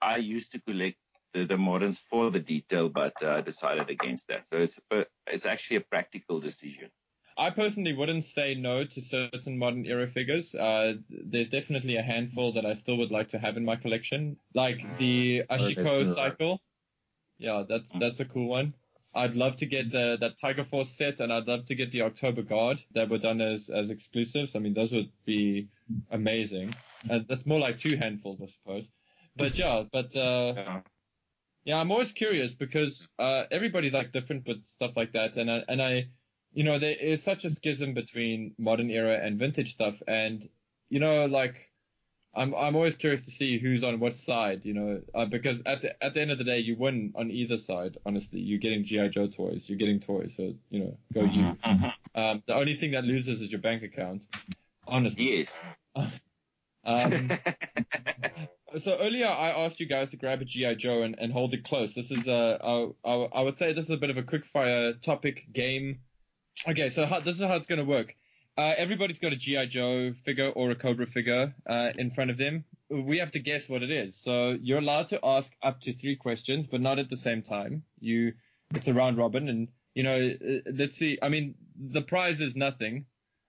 I 0.04 0.18
used 0.18 0.52
to 0.52 0.60
collect 0.60 0.98
the, 1.34 1.46
the 1.46 1.58
moderns 1.58 2.00
for 2.00 2.30
the 2.30 2.40
detail, 2.40 2.90
but 2.90 3.22
uh, 3.24 3.42
decided 3.42 3.90
against 3.90 4.28
that. 4.28 4.48
So 4.50 4.58
it's 4.58 4.80
a, 4.92 5.06
it's 5.28 5.46
actually 5.46 5.78
a 5.78 5.82
practical 5.82 6.40
decision. 6.40 6.90
I 7.38 7.50
personally 7.50 7.94
wouldn't 7.94 8.26
say 8.26 8.54
no 8.54 8.86
to 8.86 9.02
certain 9.02 9.58
modern 9.58 9.86
era 9.86 10.08
figures. 10.08 10.54
Uh, 10.54 10.94
there's 11.10 11.50
definitely 11.50 11.96
a 11.98 12.04
handful 12.04 12.54
that 12.54 12.66
I 12.66 12.74
still 12.74 12.98
would 12.98 13.12
like 13.12 13.30
to 13.30 13.40
have 13.40 13.58
in 13.58 13.66
my 13.66 13.76
collection, 13.76 14.38
like 14.54 14.80
the 15.00 15.44
definitely. 15.50 15.76
Ashiko 15.76 16.16
cycle. 16.16 16.62
Yeah, 17.40 17.64
that's 17.68 17.92
that's 18.00 18.20
a 18.20 18.26
cool 18.26 18.48
one. 18.48 18.76
I'd 19.16 19.36
love 19.36 19.58
to 19.58 19.66
get 19.66 19.92
the 19.92 20.18
that 20.22 20.40
Tiger 20.40 20.64
Force 20.64 20.92
set, 20.96 21.20
and 21.20 21.34
I'd 21.34 21.48
love 21.48 21.66
to 21.66 21.76
get 21.76 21.92
the 21.92 22.04
October 22.04 22.44
Guard 22.44 22.84
that 22.94 23.10
were 23.10 23.18
done 23.18 23.42
as 23.42 23.70
as 23.70 23.90
exclusives. 23.90 24.56
I 24.56 24.60
mean, 24.60 24.76
those 24.76 24.92
would 24.92 25.12
be 25.26 25.70
amazing. 26.12 26.76
And 27.10 27.26
that's 27.28 27.46
more 27.46 27.60
like 27.60 27.80
two 27.80 27.98
handfuls, 27.98 28.40
I 28.42 28.48
suppose. 28.48 28.86
But 29.36 29.58
yeah, 29.58 29.84
but 29.92 30.16
uh, 30.16 30.54
Yeah. 30.56 30.82
yeah, 31.66 31.80
I'm 31.80 31.92
always 31.92 32.12
curious 32.12 32.54
because 32.54 33.08
uh, 33.20 33.46
everybody's 33.52 33.94
like 33.94 34.12
different 34.12 34.48
with 34.48 34.66
stuff 34.66 34.92
like 34.96 35.14
that, 35.14 35.38
and 35.38 35.50
I, 35.50 35.64
and 35.68 35.82
I 35.82 36.10
you 36.54 36.64
know, 36.64 36.78
there 36.78 36.96
is 36.96 37.24
such 37.24 37.46
a 37.46 37.56
schism 37.56 37.94
between 37.94 38.54
modern 38.60 38.92
era 38.92 39.20
and 39.22 39.40
vintage 39.40 39.74
stuff, 39.74 39.96
and 40.08 40.48
you 40.90 41.00
know, 41.00 41.26
like 41.26 41.72
I'm 42.36 42.54
I'm 42.56 42.76
always 42.76 42.96
curious 42.96 43.26
to 43.26 43.32
see 43.32 43.58
who's 43.60 43.84
on 43.84 44.00
what 44.00 44.16
side, 44.16 44.66
you 44.66 44.74
know, 44.74 45.02
uh, 45.16 45.26
because 45.26 45.62
at 45.66 45.82
the 45.82 46.04
at 46.04 46.14
the 46.14 46.22
end 46.22 46.32
of 46.32 46.38
the 46.38 46.44
day, 46.44 46.60
you 46.60 46.76
win 46.78 47.14
on 47.16 47.32
either 47.32 47.58
side. 47.58 47.98
Honestly, 48.06 48.40
you're 48.40 48.60
getting 48.60 48.84
GI 48.84 49.10
Joe 49.10 49.28
toys, 49.28 49.66
you're 49.68 49.78
getting 49.78 50.00
toys, 50.00 50.34
so 50.38 50.54
you 50.70 50.80
know, 50.80 50.98
go 51.14 51.24
you. 51.24 51.58
Um, 52.16 52.44
the 52.46 52.54
only 52.54 52.78
thing 52.78 52.92
that 52.92 53.04
loses 53.06 53.42
is 53.42 53.50
your 53.50 53.62
bank 53.62 53.82
account. 53.82 54.26
Honestly. 54.88 55.46
Yes. 55.96 56.20
Um, 56.86 57.32
so 58.80 58.98
earlier 59.00 59.28
I 59.28 59.66
asked 59.66 59.80
you 59.80 59.86
guys 59.86 60.12
to 60.12 60.18
grab 60.18 60.42
a 60.42 60.46
GI 60.46 60.76
Joe 60.76 61.04
and, 61.04 61.16
and 61.20 61.32
hold 61.32 61.54
it 61.54 61.64
close. 61.64 61.94
This 61.94 62.12
is 62.12 62.28
a, 62.28 62.94
I 63.04 63.42
would 63.42 63.58
say 63.58 63.74
this 63.74 63.86
is 63.86 63.92
a 63.92 63.98
bit 63.98 64.10
of 64.10 64.18
a 64.18 64.24
quick 64.24 64.46
fire 64.46 64.94
topic 64.94 65.48
game. 65.52 66.00
Okay, 66.68 66.92
so 66.92 67.06
how, 67.06 67.20
this 67.20 67.36
is 67.36 67.42
how 67.42 67.56
it's 67.56 67.68
going 67.68 67.80
to 67.80 67.86
work. 67.86 68.16
Uh, 68.56 68.74
everybody's 68.78 69.18
got 69.18 69.34
a 69.34 69.36
GI 69.36 69.68
Joe 69.68 70.14
figure 70.26 70.50
or 70.50 70.72
a 70.72 70.76
Cobra 70.76 71.08
figure 71.08 71.54
uh, 71.68 71.90
in 71.98 72.12
front 72.12 72.30
of 72.30 72.38
them. 72.38 72.64
We 72.90 73.18
have 73.18 73.32
to 73.32 73.40
guess 73.40 73.68
what 73.68 73.82
it 73.82 73.90
is. 73.90 74.16
So 74.16 74.58
you're 74.62 74.78
allowed 74.78 75.08
to 75.10 75.20
ask 75.24 75.52
up 75.64 75.82
to 75.82 75.94
three 75.94 76.16
questions, 76.16 76.68
but 76.68 76.80
not 76.80 77.00
at 77.00 77.10
the 77.10 77.18
same 77.18 77.42
time. 77.42 77.84
You, 78.00 78.34
it's 78.76 78.88
a 78.88 78.94
round 78.94 79.18
robin, 79.18 79.50
and 79.50 79.70
you 79.96 80.04
know, 80.04 80.32
uh, 80.34 80.72
let's 80.72 80.98
see. 80.98 81.18
I 81.22 81.30
mean, 81.30 81.56
the 81.76 82.02
prize 82.02 82.40
is 82.40 82.56
nothing, 82.56 83.06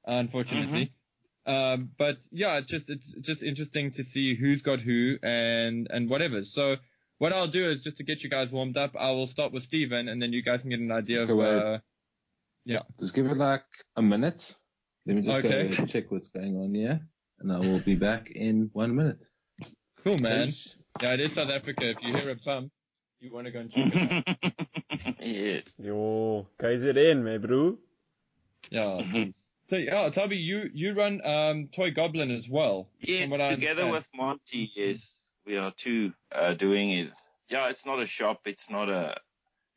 unfortunately. 0.06 0.92
Um, 1.46 1.90
but 1.98 2.18
yeah, 2.32 2.56
it's 2.58 2.68
just 2.68 2.88
it's 2.90 3.12
just 3.20 3.42
interesting 3.42 3.90
to 3.92 4.04
see 4.04 4.34
who's 4.34 4.62
got 4.62 4.80
who 4.80 5.18
and 5.22 5.86
and 5.90 6.08
whatever. 6.08 6.44
So 6.44 6.76
what 7.18 7.32
I'll 7.32 7.48
do 7.48 7.68
is 7.68 7.82
just 7.82 7.98
to 7.98 8.04
get 8.04 8.22
you 8.24 8.30
guys 8.30 8.50
warmed 8.50 8.76
up, 8.76 8.92
I 8.98 9.10
will 9.10 9.26
start 9.26 9.52
with 9.52 9.62
Steven, 9.62 10.08
and 10.08 10.20
then 10.22 10.32
you 10.32 10.42
guys 10.42 10.62
can 10.62 10.70
get 10.70 10.80
an 10.80 10.90
idea 10.90 11.22
of. 11.22 11.30
Okay, 11.30 11.38
wait. 11.38 11.58
Uh, 11.62 11.78
yeah. 12.64 12.80
Just 12.98 13.14
give 13.14 13.26
it 13.26 13.36
like 13.36 13.64
a 13.96 14.02
minute. 14.02 14.54
Let 15.06 15.16
me 15.16 15.22
just 15.22 15.38
Okay. 15.38 15.68
go 15.68 15.84
check 15.86 16.10
what's 16.10 16.28
going 16.28 16.56
on 16.56 16.74
here, 16.74 17.00
and 17.40 17.52
I 17.52 17.58
will 17.58 17.80
be 17.80 17.94
back 17.94 18.30
in 18.30 18.70
one 18.72 18.96
minute. 18.96 19.28
Cool, 20.02 20.18
man. 20.18 20.50
Yeah, 21.02 21.12
it 21.14 21.20
is 21.20 21.32
South 21.34 21.50
Africa. 21.50 21.90
If 21.90 22.02
you 22.02 22.14
hear 22.14 22.30
a 22.30 22.36
bump, 22.36 22.72
you 23.20 23.32
want 23.32 23.46
to 23.46 23.52
go 23.52 23.60
and 23.60 23.70
check 23.70 23.92
it 23.94 24.28
out. 24.28 25.20
yes. 25.20 25.62
Yo, 25.78 26.46
KZN, 26.58 27.22
my 27.22 27.36
bro. 27.38 27.76
Yeah. 28.70 29.02
So 29.68 29.76
yeah, 29.76 30.08
Toby, 30.10 30.36
you 30.36 30.70
you 30.72 30.94
run 30.94 31.20
um 31.24 31.68
Toy 31.68 31.90
Goblin 31.90 32.30
as 32.30 32.48
well. 32.48 32.88
Yes, 33.00 33.30
from 33.30 33.38
what 33.38 33.40
I 33.40 33.54
together 33.54 33.86
with 33.86 34.08
Monty, 34.14 34.70
yes, 34.74 35.14
we 35.46 35.56
are 35.56 35.72
two 35.72 36.12
uh, 36.32 36.54
doing 36.54 36.90
it. 36.90 37.10
Yeah, 37.48 37.68
it's 37.68 37.86
not 37.86 38.00
a 38.00 38.06
shop. 38.06 38.40
It's 38.46 38.68
not 38.70 38.88
a. 38.88 39.16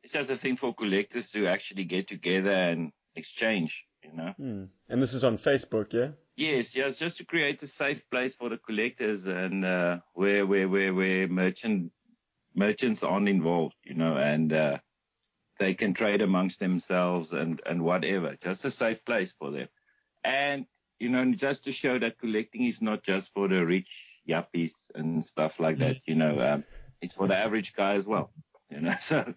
It's 0.03 0.13
just 0.13 0.29
a 0.29 0.37
thing 0.37 0.55
for 0.55 0.73
collectors 0.73 1.31
to 1.31 1.47
actually 1.47 1.85
get 1.85 2.07
together 2.07 2.51
and 2.51 2.91
exchange. 3.15 3.85
You 4.03 4.13
know. 4.13 4.33
Hmm. 4.37 4.63
And 4.89 5.01
this 5.01 5.13
is 5.13 5.23
on 5.23 5.37
Facebook, 5.37 5.91
yeah? 5.91 6.09
Yes, 6.37 6.75
yeah, 6.75 6.85
it's 6.85 6.99
just 6.99 7.17
to 7.17 7.25
create 7.25 7.63
a 7.63 7.67
safe 7.67 8.07
place 8.11 8.35
for 8.35 8.49
the 8.49 8.57
collectors 8.57 9.25
and 9.25 9.65
uh, 9.65 9.97
where 10.13 10.45
where 10.45 10.69
where 10.69 10.93
where 10.93 11.27
merchant 11.27 11.91
merchants 12.55 13.03
aren't 13.03 13.27
involved, 13.27 13.75
you 13.83 13.95
know, 13.95 14.17
and 14.17 14.53
uh, 14.53 14.77
they 15.59 15.73
can 15.73 15.93
trade 15.93 16.21
amongst 16.21 16.59
themselves 16.59 17.33
and 17.33 17.61
and 17.65 17.81
whatever. 17.81 18.35
Just 18.41 18.65
a 18.65 18.71
safe 18.71 19.03
place 19.03 19.33
for 19.33 19.51
them, 19.51 19.67
and 20.23 20.65
you 20.99 21.09
know, 21.09 21.31
just 21.33 21.63
to 21.65 21.71
show 21.71 21.99
that 21.99 22.17
collecting 22.17 22.65
is 22.65 22.81
not 22.81 23.03
just 23.03 23.31
for 23.33 23.47
the 23.47 23.63
rich 23.65 24.21
yuppies 24.27 24.73
and 24.95 25.23
stuff 25.23 25.59
like 25.59 25.77
that. 25.77 25.97
You 26.05 26.15
know, 26.15 26.39
um, 26.39 26.63
it's 27.01 27.13
for 27.13 27.27
the 27.27 27.35
average 27.37 27.73
guy 27.73 27.93
as 27.93 28.07
well. 28.07 28.31
You 28.69 28.81
know, 28.81 28.95
so 29.01 29.33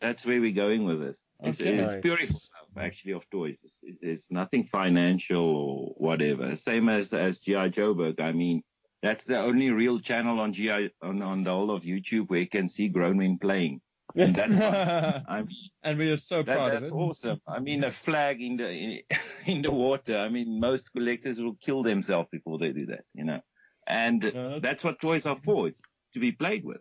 that's 0.00 0.24
where 0.26 0.40
we're 0.40 0.52
going 0.52 0.84
with 0.84 1.00
this. 1.00 1.22
It's, 1.42 1.60
Okay. 1.60 1.78
it's 1.78 1.94
Nice. 1.94 2.02
for 2.02 2.34
love, 2.34 2.84
actually, 2.84 3.12
of 3.12 3.28
toys. 3.30 3.58
It's, 3.64 3.78
it's, 3.82 3.98
it's 4.02 4.30
nothing 4.30 4.64
financial 4.64 5.38
or 5.42 5.94
whatever. 5.96 6.54
Same 6.54 6.88
as 6.90 7.12
as 7.12 7.38
GI 7.38 7.70
Joburg. 7.70 8.20
I 8.20 8.32
mean, 8.32 8.62
that's 9.02 9.24
the 9.24 9.38
only 9.38 9.70
real 9.70 9.98
channel 9.98 10.40
on 10.40 10.52
GI 10.52 10.90
on, 11.02 11.22
on 11.22 11.42
the 11.42 11.50
whole 11.50 11.70
of 11.70 11.84
YouTube 11.84 12.28
where 12.28 12.40
you 12.40 12.48
can 12.48 12.68
see 12.68 12.88
grown 12.88 13.16
men 13.18 13.38
playing. 13.38 13.80
And 14.14 14.34
that's 14.34 14.54
fun. 14.54 15.24
I 15.28 15.42
mean, 15.42 15.56
and 15.82 15.98
we 15.98 16.10
are 16.10 16.16
so 16.16 16.42
that, 16.42 16.56
proud 16.56 16.72
that's 16.72 16.90
of 16.90 16.96
it. 16.96 17.00
awesome. 17.00 17.40
I 17.46 17.58
mean, 17.60 17.84
a 17.84 17.90
flag 17.90 18.40
in 18.40 18.56
the 18.56 18.70
in, 18.70 19.00
in 19.46 19.62
the 19.62 19.70
water. 19.70 20.16
I 20.18 20.28
mean, 20.28 20.60
most 20.60 20.92
collectors 20.92 21.40
will 21.40 21.56
kill 21.60 21.82
themselves 21.82 22.28
before 22.32 22.58
they 22.58 22.72
do 22.72 22.86
that, 22.86 23.04
you 23.14 23.24
know. 23.24 23.40
And 23.86 24.22
No, 24.22 24.30
that's- 24.32 24.62
that's 24.62 24.84
what 24.84 25.00
toys 25.00 25.26
are 25.26 25.36
for. 25.36 25.68
It's 25.68 25.80
to 26.14 26.20
be 26.20 26.32
played 26.32 26.64
with, 26.64 26.80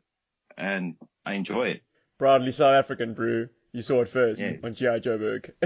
and 0.58 0.96
I 1.26 1.34
enjoy 1.34 1.70
it. 1.70 1.82
Proudly 2.20 2.52
South 2.54 2.74
African, 2.76 3.14
brew. 3.14 3.50
You 3.74 3.82
saw 3.82 4.02
it 4.02 4.08
first 4.10 4.40
Yes. 4.40 4.64
on 4.64 4.74
GI 4.74 5.02
Joburg. 5.02 5.52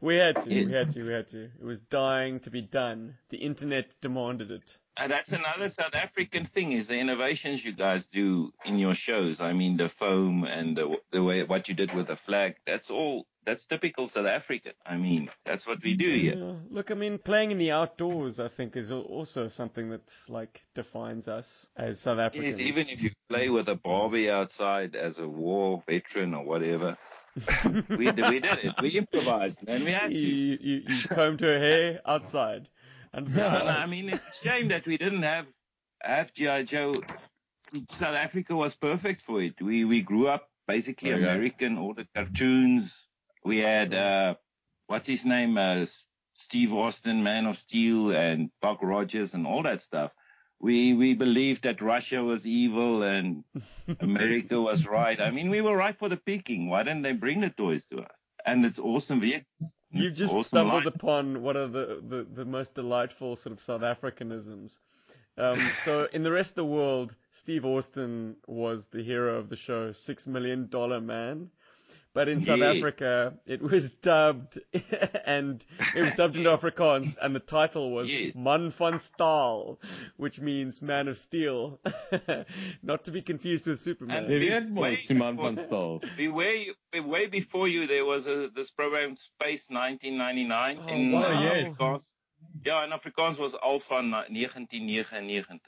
we 0.00 0.16
had 0.16 0.40
to, 0.42 0.48
we 0.66 0.72
had 0.72 0.90
to, 0.90 1.02
we 1.02 1.12
had 1.12 1.26
to. 1.28 1.44
It 1.44 1.64
was 1.64 1.78
dying 1.80 2.40
to 2.40 2.50
be 2.50 2.62
done. 2.62 3.16
The 3.30 3.38
internet 3.38 3.92
demanded 4.00 4.50
it. 4.50 4.78
And 4.96 5.10
that's 5.10 5.32
another 5.32 5.68
South 5.70 5.94
African 5.94 6.44
thing 6.44 6.72
is 6.72 6.86
the 6.86 6.98
innovations 6.98 7.64
you 7.64 7.72
guys 7.72 8.06
do 8.06 8.52
in 8.64 8.78
your 8.78 8.94
shows. 8.94 9.40
I 9.40 9.54
mean, 9.54 9.78
the 9.78 9.88
foam 9.88 10.44
and 10.44 10.76
the, 10.76 10.96
the 11.10 11.22
way 11.22 11.42
what 11.44 11.68
you 11.68 11.74
did 11.74 11.92
with 11.94 12.08
the 12.08 12.16
flag. 12.16 12.56
That's 12.66 12.90
all. 12.90 13.26
That's 13.44 13.64
typical 13.64 14.06
South 14.06 14.26
African. 14.26 14.72
I 14.86 14.96
mean, 14.96 15.28
that's 15.44 15.66
what 15.66 15.82
we 15.82 15.94
do 15.94 16.08
here. 16.08 16.36
Yeah, 16.36 16.52
look, 16.70 16.92
I 16.92 16.94
mean, 16.94 17.18
playing 17.18 17.50
in 17.50 17.58
the 17.58 17.72
outdoors, 17.72 18.38
I 18.38 18.46
think, 18.46 18.76
is 18.76 18.92
also 18.92 19.48
something 19.48 19.90
that 19.90 20.12
like 20.28 20.60
defines 20.74 21.26
us 21.26 21.66
as 21.76 21.98
South 21.98 22.18
Africans. 22.18 22.60
Yes, 22.60 22.68
even 22.68 22.88
if 22.88 23.02
you 23.02 23.10
play 23.28 23.48
with 23.48 23.68
a 23.68 23.74
Barbie 23.74 24.30
outside 24.30 24.94
as 24.94 25.18
a 25.18 25.26
war 25.26 25.82
veteran 25.88 26.34
or 26.34 26.44
whatever, 26.44 26.96
we 27.88 28.12
did, 28.12 28.28
we 28.28 28.40
did 28.40 28.58
it. 28.62 28.74
We 28.80 28.90
improvised, 28.90 29.66
man. 29.66 29.84
We 29.84 29.92
had 29.92 30.10
to. 30.10 30.18
you, 30.18 30.58
you, 30.60 30.82
you 30.86 31.08
combed 31.08 31.40
her 31.40 31.58
hair 31.58 32.00
outside. 32.06 32.68
And 33.12 33.28
No, 33.34 33.48
no, 33.48 33.66
I 33.66 33.86
mean, 33.86 34.08
it's 34.08 34.24
a 34.24 34.48
shame 34.48 34.68
that 34.68 34.86
we 34.86 34.96
didn't 34.96 35.22
have 35.22 35.46
have 36.02 36.32
GI 36.32 36.64
Joe. 36.64 36.94
South 37.88 38.14
Africa 38.14 38.54
was 38.54 38.74
perfect 38.74 39.22
for 39.22 39.40
it. 39.42 39.60
We 39.60 39.84
we 39.84 40.02
grew 40.02 40.28
up 40.28 40.48
basically 40.66 41.10
There 41.10 41.20
go. 41.20 41.28
American, 41.30 41.78
all 41.78 41.94
the 41.94 42.06
cartoons. 42.14 42.96
We 43.44 43.58
had 43.58 43.94
uh, 43.94 44.34
what's 44.86 45.06
his 45.06 45.24
name, 45.24 45.56
uh, 45.58 45.86
Steve 46.34 46.72
Austin, 46.72 47.22
Man 47.22 47.46
of 47.46 47.56
Steel, 47.56 48.10
and 48.10 48.50
Buck 48.60 48.78
Rogers, 48.82 49.34
and 49.34 49.46
all 49.46 49.62
that 49.62 49.80
stuff. 49.80 50.12
We 50.60 50.94
we 50.94 51.14
believed 51.14 51.62
that 51.64 51.82
Russia 51.82 52.22
was 52.22 52.46
evil 52.46 53.02
and 53.02 53.44
America 54.00 54.60
was 54.60 54.86
right. 54.86 55.20
I 55.20 55.30
mean, 55.30 55.50
we 55.50 55.60
were 55.60 55.76
right 55.76 55.98
for 55.98 56.08
the 56.08 56.16
picking. 56.16 56.68
Why 56.68 56.82
didn't 56.82 57.02
they 57.02 57.12
bring 57.12 57.40
the 57.40 57.50
toys 57.50 57.84
to 57.86 58.00
us? 58.02 58.16
And 58.46 58.64
it's 58.64 58.78
awesome 58.78 59.20
vehicles. 59.20 59.74
You've 59.92 60.14
just 60.14 60.32
Awesome 60.32 60.42
stumbled 60.44 60.84
line. 60.84 60.94
upon 60.94 61.42
one 61.42 61.56
of 61.56 61.72
the, 61.72 62.02
the, 62.06 62.26
the 62.32 62.44
most 62.44 62.74
delightful 62.74 63.36
sort 63.36 63.52
of 63.52 63.60
South 63.60 63.82
Africanisms. 63.82 64.78
Um, 65.36 65.60
so 65.84 66.08
in 66.12 66.22
the 66.22 66.32
rest 66.32 66.52
of 66.52 66.56
the 66.56 66.64
world, 66.64 67.14
Steve 67.30 67.64
Austin 67.64 68.36
was 68.46 68.86
the 68.86 69.02
hero 69.02 69.36
of 69.38 69.48
the 69.48 69.56
show, 69.56 69.92
Six 69.92 70.26
Million 70.26 70.68
Dollar 70.68 71.00
Man. 71.00 71.50
But 72.14 72.28
in 72.28 72.40
South 72.40 72.58
Yes. 72.58 72.76
Africa, 72.76 73.34
it 73.46 73.62
was 73.62 73.90
dubbed, 73.90 74.58
and 75.24 75.64
it 75.96 76.02
was 76.02 76.14
dubbed 76.14 76.36
into 76.36 76.50
Afrikaans, 76.58 77.16
and 77.22 77.34
the 77.34 77.40
title 77.40 77.90
was 77.90 78.10
Yes. 78.10 78.34
Man 78.34 78.70
van 78.70 78.98
Staal, 78.98 79.78
which 80.18 80.38
means 80.38 80.82
Man 80.82 81.08
of 81.08 81.16
Steel. 81.16 81.80
Not 82.82 83.04
to 83.06 83.10
be 83.12 83.22
confused 83.22 83.66
with 83.66 83.80
Superman. 83.80 84.24
And 84.24 84.28
Jy 84.32 84.38
Wie- 84.40 84.50
weet 84.50 84.68
mos, 84.70 84.82
wait, 84.82 84.98
Simon 85.06 85.36
before- 85.36 85.52
van 85.54 85.64
Staal. 85.64 86.00
Be 86.18 86.28
way, 86.28 86.68
be 86.90 87.00
way 87.00 87.26
before 87.28 87.66
you, 87.66 87.86
there 87.86 88.04
was 88.04 88.26
a 88.26 88.50
this 88.54 88.70
program 88.70 89.16
Space 89.16 89.70
1999 89.70 90.78
Oh, 90.82 90.88
in 90.94 91.12
wow. 91.12 91.22
uh, 91.22 91.40
yes. 91.40 91.74
Afrikaans. 91.74 92.14
Yeah, 92.66 92.84
in 92.84 92.90
Afrikaans 92.90 93.38
was 93.38 93.54
Alpha 93.54 94.02
1999. 94.02 95.58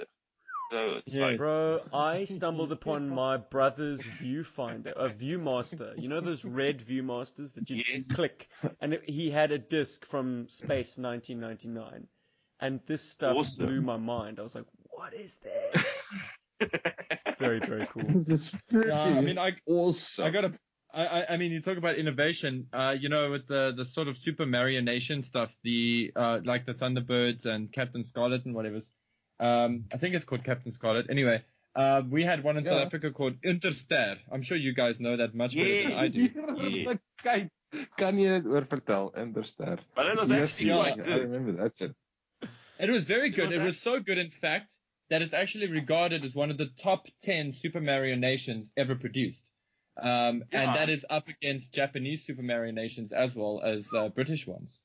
So 0.70 0.94
it's 0.96 1.14
Yeah. 1.14 1.26
like, 1.26 1.36
Bro, 1.38 1.80
I 1.92 2.24
stumbled 2.38 2.72
upon 2.72 3.08
my 3.08 3.36
brother's 3.36 4.02
viewfinder, 4.02 4.92
a 4.96 5.10
Viewmaster. 5.10 6.00
You 6.00 6.08
know 6.08 6.20
those 6.20 6.44
red 6.44 6.80
Viewmasters 6.80 7.54
that 7.54 7.68
you 7.70 7.82
Yes. 7.86 8.06
click, 8.08 8.48
and 8.80 8.94
it, 8.94 9.08
he 9.08 9.30
had 9.30 9.52
a 9.52 9.58
disc 9.58 10.04
from 10.06 10.48
Space 10.48 10.98
1999, 10.98 12.08
and 12.60 12.80
this 12.86 13.02
stuff 13.02 13.36
Awesome. 13.36 13.66
blew 13.66 13.82
my 13.82 13.96
mind. 13.96 14.38
I 14.40 14.42
was 14.42 14.54
like, 14.54 14.66
"What 14.90 15.14
is 15.14 15.36
this?" 15.36 16.08
very, 17.38 17.60
very 17.60 17.86
cool. 17.86 18.08
This 18.08 18.28
is 18.30 18.56
pretty 18.70 18.88
Yeah, 18.88 19.00
I 19.00 19.20
mean, 19.20 19.38
I 19.38 19.56
awesome. 19.66 20.24
I 20.24 20.30
gotta. 20.30 20.58
I, 20.92 21.06
I- 21.06 21.34
I 21.34 21.36
mean, 21.36 21.50
you 21.52 21.60
talk 21.60 21.76
about 21.76 21.96
innovation. 21.96 22.68
Uh, 22.72 22.96
you 22.98 23.08
know, 23.08 23.30
with 23.30 23.46
the 23.48 23.72
the 23.76 23.84
sort 23.84 24.08
of 24.08 24.16
Supermarionation 24.16 25.26
stuff, 25.26 25.54
the 25.62 26.12
uh, 26.16 26.40
like 26.44 26.64
the 26.66 26.74
Thunderbirds 26.74 27.46
and 27.46 27.70
Captain 27.72 28.04
Scarlet 28.06 28.44
and 28.46 28.54
whatever. 28.54 28.80
Um, 29.40 29.84
I 29.92 29.96
think 29.98 30.14
it's 30.14 30.24
called 30.24 30.44
Captain 30.44 30.72
Scarlet. 30.72 31.06
Anyway, 31.10 31.42
uh, 31.74 32.02
we 32.08 32.22
had 32.22 32.44
one 32.44 32.56
in 32.56 32.64
South 32.64 32.80
Africa 32.86 33.10
called 33.10 33.34
Interster. 33.42 34.16
I'm 34.32 34.42
sure 34.42 34.56
you 34.56 34.72
guys 34.74 35.00
know 35.00 35.16
that 35.16 35.34
much 35.34 35.56
better 35.56 35.82
than 35.88 35.92
I 35.92 36.08
do. 36.08 36.20
Yeah. 36.22 36.94
Kyk, 37.24 37.48
kan 37.98 38.18
jy 38.18 38.28
dit 38.38 38.46
oor 38.46 38.62
vertel? 38.62 39.12
Interster. 39.16 39.78
but 39.96 40.06
it 40.06 40.16
was 40.16 40.30
Yes, 40.30 40.50
actually 40.52 40.68
yeah. 40.68 40.94
quite 40.94 41.08
I 41.08 41.18
remember 41.18 41.52
that 41.62 41.72
shit. 41.76 41.94
It 42.78 42.90
was 42.90 43.04
very 43.04 43.28
It 43.28 43.36
good. 43.36 43.48
was 43.48 43.56
It 43.56 43.62
was 43.62 43.80
so 43.80 43.98
good, 44.00 44.18
in 44.18 44.30
fact, 44.30 44.76
that 45.10 45.22
it's 45.22 45.34
actually 45.34 45.66
regarded 45.68 46.24
as 46.24 46.34
one 46.34 46.50
of 46.50 46.58
the 46.58 46.68
top 46.82 47.06
10 47.22 47.54
Supermarionations 47.64 48.70
ever 48.76 48.94
produced. 48.94 49.42
Um, 50.00 50.44
Yeah. 50.52 50.62
and 50.62 50.74
that 50.76 50.90
is 50.90 51.04
up 51.10 51.28
against 51.28 51.72
Japanese 51.72 52.24
Supermarionations 52.26 53.12
as 53.12 53.34
well 53.34 53.60
as 53.64 53.86
uh, 53.96 54.08
British 54.08 54.46
ones. 54.46 54.80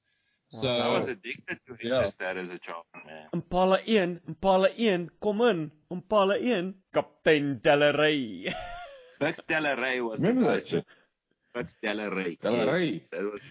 So 0.49 0.67
I 0.67 0.87
was 0.89 1.07
addicted 1.07 1.59
to 1.67 1.77
Yeah. 1.81 2.03
Interster 2.03 2.37
as 2.43 2.51
a 2.51 2.57
child, 2.57 2.83
man. 3.05 3.27
Impala 3.33 3.79
1, 3.85 4.21
Impala 4.27 4.69
1, 4.75 5.09
kom 5.21 5.41
in. 5.41 5.71
Impala 5.91 6.39
1, 6.41 6.73
Kaptein 6.93 7.61
Delaray. 7.61 8.53
Bix 9.21 9.45
Delaray 9.45 10.01
was 10.07 10.19
Remember 10.21 10.41
the 10.41 10.47
that 10.47 10.53
best. 10.55 10.69
shit? 10.69 10.85
Bix 11.55 11.75
Delaray. 11.83 12.39
Delaray. 12.39 12.91
Yes, 12.93 13.01
that 13.11 13.23
was. 13.31 13.43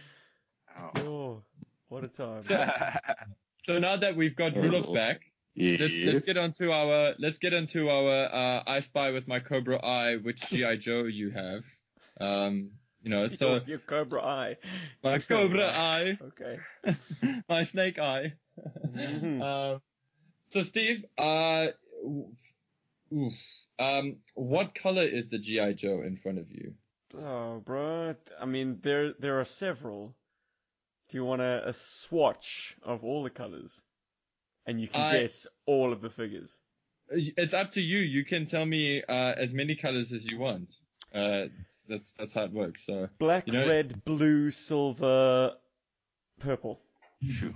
Oh. 0.77 0.91
Oh, 1.07 1.43
what 1.89 2.05
a 2.05 2.09
time. 2.09 2.43
so 3.67 3.79
now 3.79 3.97
that 3.97 4.17
we've 4.17 4.35
got 4.37 4.57
Oh. 4.57 4.61
Rudolph 4.61 4.93
back, 4.95 5.23
Yes. 5.55 5.81
let's 5.81 5.99
let's 5.99 6.23
get 6.23 6.37
onto 6.37 6.71
our 6.71 7.15
let's 7.19 7.39
get 7.39 7.53
onto 7.53 7.89
our 7.89 8.27
uh, 8.33 8.63
I 8.67 8.79
Spy 8.81 9.11
with 9.11 9.27
my 9.27 9.41
Cobra 9.41 9.85
Eye, 9.85 10.17
which 10.17 10.41
GI 10.49 10.79
Joe 10.79 11.05
you 11.05 11.31
have. 11.31 11.63
Um, 12.21 12.71
you 13.03 13.11
know, 13.11 13.29
so 13.29 13.55
your, 13.55 13.63
your 13.67 13.79
Cobra 13.79 14.23
Eye. 14.25 14.57
my 15.05 15.19
Cobra 15.19 15.71
Eye, 15.73 16.19
Okay. 16.23 16.59
my 17.49 17.65
Snake 17.65 17.99
Eye. 17.99 18.33
Mhm. 18.87 19.43
Um, 19.43 19.81
so 20.51 20.63
Steve, 20.63 21.05
uh, 21.19 21.69
oof, 23.13 23.35
um, 23.79 24.17
what 24.35 24.75
color 24.75 25.05
is 25.05 25.29
the 25.29 25.39
GI 25.39 25.75
Joe 25.75 26.03
in 26.03 26.17
front 26.17 26.39
of 26.39 26.51
you? 26.51 26.75
Oh, 27.17 27.61
bro. 27.65 28.15
I 28.41 28.45
mean, 28.47 28.79
there 28.83 29.15
there 29.19 29.41
are 29.41 29.45
several. 29.45 30.15
Do 31.09 31.17
you 31.17 31.25
want 31.25 31.41
a, 31.41 31.69
a 31.69 31.73
swatch 31.73 32.77
of 32.83 33.03
all 33.03 33.23
the 33.23 33.31
colors? 33.31 33.81
And 34.67 34.81
you 34.81 34.89
can 34.89 35.01
I- 35.01 35.21
guess 35.21 35.47
all 35.67 35.93
of 35.93 36.03
the 36.03 36.11
figures. 36.11 36.61
It's 37.11 37.55
up 37.55 37.73
to 37.73 37.81
you. 37.81 38.01
You 38.01 38.23
can 38.27 38.45
tell 38.45 38.67
me 38.67 39.03
uh, 39.03 39.33
as 39.39 39.55
many 39.55 39.75
colors 39.75 40.13
as 40.13 40.27
you 40.27 40.39
want. 40.39 40.75
Uh, 41.15 41.47
that's 41.89 42.13
that's 42.15 42.35
how 42.35 42.45
it 42.45 42.53
works. 42.53 42.85
So 42.87 43.09
Black, 43.19 43.47
You 43.47 43.55
know- 43.55 43.69
red, 43.69 44.05
blue, 44.05 44.51
silver, 44.51 45.53
purple. 46.41 46.81
Shoot. 47.29 47.55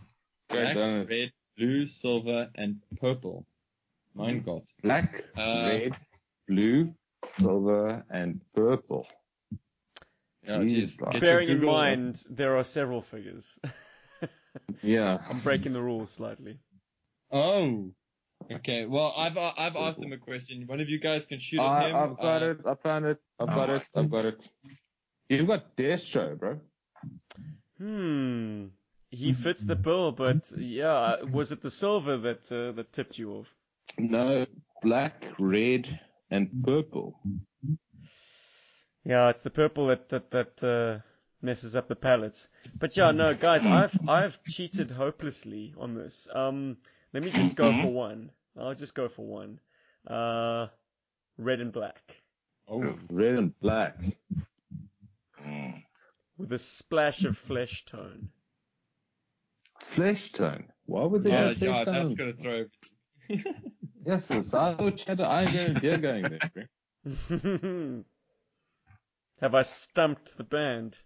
black, 0.48 0.74
done 0.74 1.06
red, 1.08 1.32
blue, 1.56 1.86
silver, 1.86 2.50
and 2.56 2.80
purple. 3.00 3.46
Mein 4.14 4.42
Gott. 4.42 4.64
Black, 4.82 5.24
Uh, 5.36 5.64
red, 5.68 5.92
blue, 6.48 6.94
silver, 7.38 8.04
and 8.10 8.40
purple. 8.54 9.06
Yeah, 10.44 10.58
Jeez, 10.58 10.68
geez, 10.68 10.96
bro. 10.96 11.10
get 11.10 11.22
your 11.22 11.30
Bearing 11.30 11.48
in 11.48 11.58
Google- 11.58 11.72
mind, 11.72 12.24
there 12.28 12.56
are 12.56 12.64
several 12.64 13.02
figures. 13.02 13.58
Yeah. 14.82 15.18
I'm 15.30 15.38
breaking 15.40 15.72
the 15.72 15.80
rules 15.80 16.10
slightly. 16.10 16.58
Oh. 17.30 17.90
Okay. 18.50 18.86
Well, 18.86 19.12
I've 19.16 19.36
uh, 19.36 19.52
I've 19.56 19.76
asked 19.76 20.02
him 20.02 20.12
a 20.12 20.18
question. 20.18 20.64
One 20.66 20.80
of 20.80 20.88
you 20.88 20.98
guys 20.98 21.26
can 21.26 21.38
shoot 21.38 21.60
at 21.60 21.66
I, 21.66 21.88
him. 21.88 21.96
I've 21.96 22.16
got 22.16 22.42
Uh, 22.42 22.50
it. 22.50 22.58
I 22.66 22.74
found 22.74 23.04
it. 23.06 23.18
I've 23.38 23.48
got 23.48 23.70
it. 23.70 23.82
I've 23.94 24.10
got 24.10 24.24
it. 24.24 24.48
You've 25.28 25.46
got 25.46 25.76
Destro, 25.76 26.38
bro. 26.38 26.60
Hmm. 27.78 28.66
He 29.10 29.34
fits 29.34 29.62
the 29.62 29.76
bill, 29.76 30.12
but 30.12 30.50
yeah, 30.56 31.22
was 31.22 31.52
it 31.52 31.60
the 31.62 31.70
silver 31.70 32.16
that 32.18 32.50
uh, 32.50 32.72
that 32.72 32.92
tipped 32.92 33.18
you 33.18 33.32
off? 33.32 33.46
No, 33.98 34.46
black, 34.82 35.24
red, 35.38 36.00
and 36.30 36.48
purple. 36.64 37.20
Yeah, 39.04 39.28
it's 39.30 39.42
the 39.42 39.50
purple 39.50 39.88
that 39.88 40.08
that 40.08 40.30
that 40.30 40.64
uh, 40.64 41.00
messes 41.42 41.76
up 41.76 41.88
the 41.88 41.96
palettes. 41.96 42.48
But 42.78 42.96
yeah, 42.96 43.10
no, 43.10 43.34
guys, 43.34 43.66
I've 43.66 43.98
I've 44.08 44.42
cheated 44.44 44.90
hopelessly 44.90 45.74
on 45.76 45.94
this. 45.94 46.26
Um, 46.32 46.78
let 47.12 47.22
me 47.22 47.30
just 47.30 47.54
go 47.54 47.70
for 47.82 47.92
one. 47.92 48.30
I'll 48.58 48.74
just 48.74 48.94
go 48.94 49.08
for 49.08 49.26
one. 49.26 49.60
Uh, 50.06 50.66
red 51.38 51.60
and 51.60 51.72
black 51.72 52.16
oh. 52.68 52.94
Red 53.10 53.34
and 53.34 53.60
black. 53.60 53.96
Mm. 55.44 55.82
with 56.38 56.52
a 56.52 56.58
splash 56.58 57.24
of 57.24 57.36
flesh 57.36 57.84
tone. 57.84 58.28
Flesh 59.80 60.32
tone. 60.32 60.64
Why 60.86 61.04
would 61.04 61.24
they 61.24 61.30
Yeah, 61.30 61.48
have 61.48 61.58
flesh 61.58 61.78
yeah, 61.78 61.84
tone? 61.84 61.94
that's 61.94 62.14
gonna 62.14 62.32
throw. 62.34 62.64
Yes, 64.04 64.28
it's 64.32 64.52
I 64.52 64.74
thought 64.74 64.96
Cheddar 64.96 65.24
Iron 65.24 65.74
Deer 65.74 65.96
going 65.96 66.22
there. 66.24 66.60
Have 69.40 69.54
I 69.54 69.62
stumped 69.62 70.36
the 70.36 70.42
band? 70.42 70.98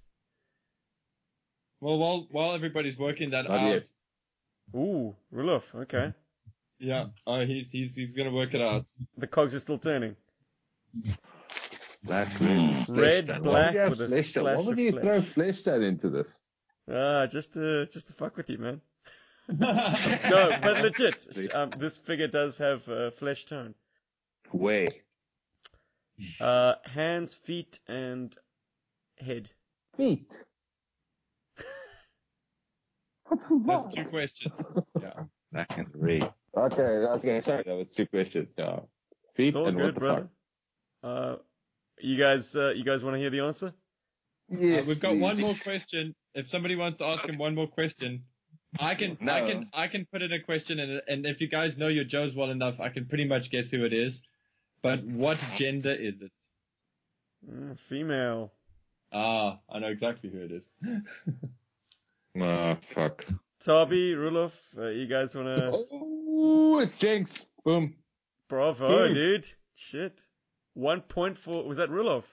Well, 1.80 1.98
while 1.98 2.26
while 2.30 2.54
everybody's 2.54 2.96
working 2.96 3.30
that 3.30 3.48
Not 3.48 3.60
out, 3.60 3.68
yet. 3.68 3.86
Ooh, 4.74 5.14
Rulov, 5.32 5.62
okay. 5.74 6.12
yeah, 6.78 7.06
uh, 7.26 7.40
he's 7.40 7.70
he's 7.70 7.94
he's 7.94 8.14
gonna 8.14 8.32
work 8.32 8.54
it 8.54 8.60
out. 8.60 8.86
The 9.16 9.26
cogs 9.26 9.54
are 9.54 9.60
still 9.60 9.78
turning. 9.78 10.16
Black, 12.02 12.28
red, 12.40 12.86
flesh 12.86 12.88
Red, 12.88 13.42
black 13.42 13.74
Why 13.74 13.88
would 13.88 13.90
you 13.90 13.90
with 13.90 14.00
a 14.00 14.08
flesh 14.08 14.32
tone? 14.32 14.44
splash 14.44 14.58
Why 14.58 14.64
would 14.64 14.78
you 14.78 14.90
flesh. 14.92 15.02
throw 15.02 15.20
flesh 15.22 15.62
tone 15.62 15.82
into 15.82 16.10
this? 16.10 16.38
Ah, 16.90 17.26
just 17.26 17.54
to 17.54 17.86
just 17.86 18.06
to 18.08 18.12
fuck 18.12 18.36
with 18.36 18.48
you, 18.50 18.58
man. 18.58 18.80
No, 19.48 20.58
but 20.60 20.82
legit, 20.82 21.26
um, 21.54 21.70
this 21.78 21.96
figure 21.96 22.26
does 22.28 22.58
have 22.58 22.88
uh, 22.88 23.10
flesh 23.12 23.44
tone. 23.46 23.74
Way. 24.52 24.88
Uh, 26.40 26.74
hands, 26.84 27.34
feet, 27.34 27.78
and 27.86 28.34
head. 29.18 29.50
Feet. 29.96 30.26
That's 33.66 33.94
two 33.94 34.04
questions. 34.04 34.54
Yeah. 35.00 35.12
Black 35.52 35.68
can 35.68 35.90
red. 35.94 36.32
Okay, 36.56 36.82
okay, 36.82 37.40
sorry, 37.40 37.62
that 37.66 37.74
was 37.74 37.88
two 37.88 38.06
questions. 38.06 38.48
Yeah. 38.56 38.80
Feet 39.34 39.48
It's 39.48 39.56
all 39.56 39.66
and 39.66 39.76
what 39.76 39.84
good, 39.84 39.94
the 39.94 40.00
brother. 40.00 40.28
Uh, 41.02 41.36
you 42.00 42.16
guys, 42.16 42.54
uh, 42.56 42.72
you 42.74 42.84
guys 42.84 43.04
want 43.04 43.14
to 43.14 43.18
hear 43.18 43.30
the 43.30 43.40
answer? 43.40 43.72
fuck? 44.50 44.60
Uh, 44.60 44.82
we've 44.86 45.00
got 45.00 45.16
one 45.16 45.40
more 45.40 45.54
question. 45.62 46.14
If 46.34 46.48
somebody 46.48 46.76
wants 46.76 46.98
to 46.98 47.06
ask 47.06 47.24
him 47.24 47.38
one 47.38 47.54
more 47.54 47.66
question, 47.66 48.24
I 48.78 48.94
can 48.94 49.16
I 49.28 49.40
can 49.40 49.68
I 49.72 49.88
can 49.88 50.06
put 50.12 50.22
in 50.22 50.32
a 50.32 50.40
question 50.40 50.80
and 50.80 51.00
and 51.08 51.26
if 51.26 51.40
you 51.40 51.48
guys 51.48 51.76
know 51.76 51.88
your 51.88 52.04
Joes 52.04 52.34
well 52.34 52.50
enough, 52.50 52.78
I 52.80 52.90
can 52.90 53.06
pretty 53.06 53.24
much 53.24 53.50
guess 53.50 53.70
who 53.70 53.84
it 53.84 53.92
is. 53.92 54.22
But 54.82 55.02
what 55.04 55.38
gender 55.54 55.92
is 55.92 56.14
it? 56.20 56.32
Mm, 57.50 57.78
female. 57.88 58.52
Ah, 59.12 59.58
I 59.70 59.78
know 59.78 59.88
exactly 59.88 60.30
who 60.30 60.40
it 60.40 60.52
is. 60.52 60.62
Oh, 62.40 62.76
fuck. 62.82 63.24
Toby, 63.64 64.14
Rulov, 64.14 64.52
uh, 64.78 64.88
you 64.88 65.06
guys 65.06 65.34
want 65.34 65.48
to? 65.58 65.70
Oh, 65.92 66.78
it's 66.80 66.92
Jinx. 66.98 67.46
Boom. 67.64 67.94
Bravo, 68.48 68.86
Boom. 68.86 69.14
dude. 69.14 69.46
Shit. 69.74 70.20
One 70.74 71.00
point 71.00 71.38
for 71.38 71.64
was 71.64 71.78
that 71.78 71.90
Rulov? 71.90 72.24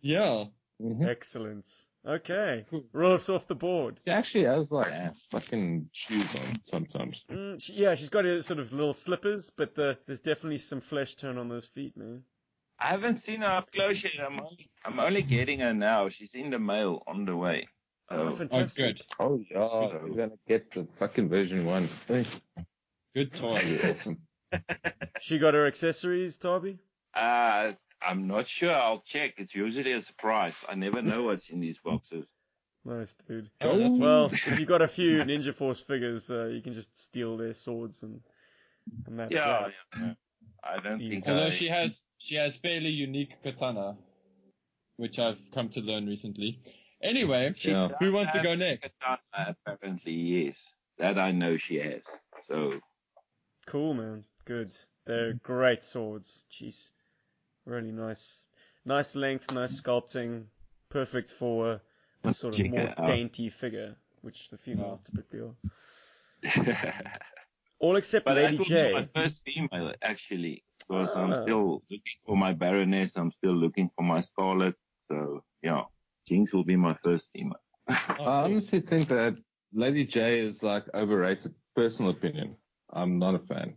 yeah. 0.00 0.44
Mm-hmm. 0.82 1.06
Excellent. 1.08 1.68
Okay, 2.06 2.66
Cool. 2.68 2.84
Rulov's 2.92 3.30
off 3.30 3.46
the 3.46 3.54
board. 3.54 4.00
She 4.04 4.10
actually 4.10 4.44
was 4.46 4.72
like 4.72 4.88
Yeah. 4.88 5.12
fucking 5.30 5.88
shoes 5.92 6.26
on 6.34 6.60
sometimes. 6.66 7.24
Mm, 7.30 7.62
she, 7.62 7.74
yeah, 7.74 7.94
she's 7.94 8.08
got 8.10 8.24
her 8.24 8.42
sort 8.42 8.58
of 8.58 8.72
little 8.72 8.92
slippers, 8.92 9.50
but 9.56 9.74
the, 9.76 9.96
there's 10.06 10.20
definitely 10.20 10.58
some 10.58 10.80
flesh 10.80 11.14
tone 11.14 11.38
on 11.38 11.48
those 11.48 11.66
feet, 11.68 11.96
man. 11.96 12.22
I 12.80 12.88
haven't 12.88 13.18
seen 13.18 13.40
her 13.42 13.46
up 13.46 13.70
close 13.72 14.02
yet. 14.02 14.18
I'm 14.20 14.38
only, 14.40 14.68
I'm 14.84 14.98
only 15.00 15.22
getting 15.22 15.60
her 15.60 15.72
now. 15.72 16.08
She's 16.08 16.34
in 16.34 16.50
the 16.50 16.58
mail 16.58 17.02
on 17.06 17.24
the 17.24 17.36
way. 17.36 17.68
Oh, 18.10 18.16
Oh, 18.16 18.26
Oh, 18.28 18.36
fantastic. 18.36 18.96
good. 18.98 19.02
Oh 19.18 19.40
yeah, 19.50 19.88
you're 20.06 20.14
gonna 20.16 20.38
get 20.46 20.70
the 20.70 20.86
fucking 20.98 21.28
version 21.28 21.64
one. 21.64 21.88
Good 23.14 23.32
toy. 23.34 23.54
that'd 23.54 23.80
be 23.82 23.90
awesome. 23.90 24.18
She 25.20 25.38
got 25.38 25.54
her 25.54 25.66
accessories, 25.66 26.36
Toby. 26.38 26.78
uh, 27.14 27.72
I'm 28.02 28.26
not 28.26 28.46
sure. 28.46 28.72
I'll 28.74 28.98
check. 28.98 29.34
It's 29.38 29.54
usually 29.54 29.92
a 29.92 30.00
surprise. 30.02 30.62
I 30.68 30.74
never 30.74 31.00
know 31.00 31.22
what's 31.22 31.48
in 31.48 31.60
these 31.60 31.78
boxes. 31.78 32.30
Nice, 32.84 33.14
dude. 33.26 33.48
Oh, 33.62 33.96
Well, 33.96 34.26
if 34.26 34.58
you 34.58 34.66
got 34.66 34.82
a 34.82 34.88
few 34.88 35.22
Ninja 35.24 35.54
Force 35.54 35.80
figures, 35.80 36.30
uh, 36.30 36.46
you 36.46 36.60
can 36.60 36.74
just 36.74 36.96
steal 36.98 37.36
their 37.38 37.54
swords 37.54 38.02
and 38.02 38.20
and 39.06 39.18
that's 39.18 39.32
Yeah, 39.32 39.68
that. 39.68 39.74
yeah. 39.98 40.14
I 40.62 40.78
don't 40.80 41.00
Easy. 41.00 41.14
think 41.20 41.28
Although 41.28 41.46
I, 41.46 41.50
she 41.50 41.68
has 41.68 42.04
she 42.18 42.34
has 42.34 42.56
fairly 42.56 42.90
unique 42.90 43.34
katana, 43.42 43.96
which 44.98 45.18
I've 45.18 45.38
come 45.54 45.70
to 45.70 45.80
learn 45.80 46.06
recently. 46.06 46.60
Anyway, 47.04 47.52
She 47.54 47.70
Yeah. 47.70 47.88
does 47.88 47.96
who 48.00 48.12
wants 48.12 48.32
to 48.32 48.42
go 48.42 48.54
next? 48.54 48.90
katana, 48.98 49.56
apparently, 49.66 50.12
yes. 50.12 50.72
That 50.98 51.18
I 51.18 51.32
know 51.32 51.56
she 51.56 51.76
has. 51.76 52.04
So, 52.44 52.80
Cool, 53.66 53.94
man. 53.94 54.24
Good. 54.44 54.76
They're 55.04 55.34
great 55.34 55.84
swords. 55.84 56.42
Jeez, 56.50 56.90
really 57.66 57.92
nice, 57.92 58.44
nice 58.84 59.14
length, 59.14 59.52
nice 59.52 59.80
sculpting, 59.80 60.46
perfect 60.88 61.30
for 61.30 61.80
a 62.24 62.32
sort 62.32 62.54
of 62.54 62.58
check 62.60 62.70
more 62.70 62.94
dainty 63.06 63.50
figure, 63.50 63.96
which 64.22 64.48
the 64.50 64.56
females 64.58 65.00
typically 65.00 65.40
are. 65.40 65.56
All 67.80 67.96
except 67.96 68.24
that 68.26 68.34
Lady 68.36 68.56
will 68.56 68.64
be 68.64 68.70
J. 68.70 68.92
my 68.92 69.08
first 69.14 69.44
female, 69.44 69.92
actually. 70.02 70.64
Because 70.78 71.14
I'm 71.16 71.32
Ah. 71.32 71.42
still 71.42 71.82
looking 71.90 72.18
for 72.24 72.36
my 72.36 72.52
Baroness. 72.52 73.16
I'm 73.16 73.30
still 73.32 73.54
looking 73.54 73.90
for 73.96 74.02
my 74.02 74.20
Scarlett. 74.20 74.74
So, 75.08 75.44
yeah. 75.62 75.84
Jinx 76.26 76.52
will 76.52 76.64
be 76.64 76.76
my 76.76 76.94
first 77.02 77.30
female. 77.32 77.60
Oh, 77.88 78.24
I 78.24 78.42
honestly 78.44 78.80
think 78.80 79.08
that 79.08 79.36
Lady 79.72 80.06
Jaye 80.06 80.38
is 80.38 80.62
like 80.62 80.84
overrated. 80.94 81.54
Personal 81.76 82.12
opinion. 82.12 82.54
I'm 82.92 83.18
not 83.18 83.34
a 83.34 83.40
fan. 83.40 83.74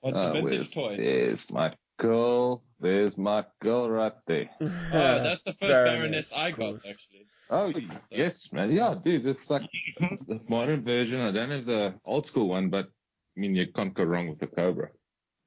What's 0.00 0.16
Uh, 0.16 0.28
the 0.28 0.32
vintage 0.34 0.52
where's- 0.52 0.70
toy? 0.72 0.96
There's 0.96 1.50
my 1.50 1.72
girl. 1.98 2.64
There's 2.80 3.18
my 3.18 3.44
girl 3.60 3.90
right 3.90 4.14
there. 4.26 4.48
Oh, 4.60 5.22
that's 5.22 5.42
the 5.42 5.52
first 5.52 5.60
Baroness, 5.70 6.32
I 6.32 6.48
of 6.48 6.56
got, 6.56 6.70
course. 6.70 6.86
actually. 6.88 7.26
Oh, 7.50 7.72
yes, 8.10 8.52
man. 8.52 8.70
Yeah, 8.70 8.94
dude, 9.04 9.26
it's 9.26 9.48
like 9.50 9.62
the 10.26 10.40
modern 10.48 10.84
version. 10.84 11.20
I 11.20 11.30
don't 11.32 11.50
have 11.50 11.66
the 11.66 11.94
old 12.04 12.26
school 12.26 12.48
one, 12.48 12.68
but 12.70 12.86
I 13.36 13.40
mean, 13.40 13.54
you 13.54 13.66
can't 13.72 13.94
go 13.94 14.04
wrong 14.04 14.28
with 14.28 14.38
the 14.38 14.46
Cobra. 14.46 14.88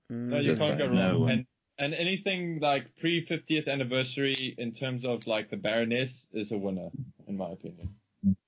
No, 0.10 0.38
you 0.38 0.44
Just 0.44 0.62
can't 0.62 0.78
go 0.78 0.86
saying, 0.88 0.98
wrong. 1.00 1.20
no. 1.22 1.28
And, 1.28 1.46
and 1.82 1.96
anything 1.96 2.60
like 2.60 2.96
pre 3.00 3.26
50th 3.26 3.68
anniversary 3.68 4.54
in 4.58 4.72
terms 4.72 5.04
of 5.04 5.26
like 5.26 5.50
the 5.50 5.58
Baroness 5.58 6.28
is 6.32 6.52
a 6.52 6.58
winner, 6.58 6.90
in 7.28 7.36
my 7.36 7.50
opinion. 7.50 7.96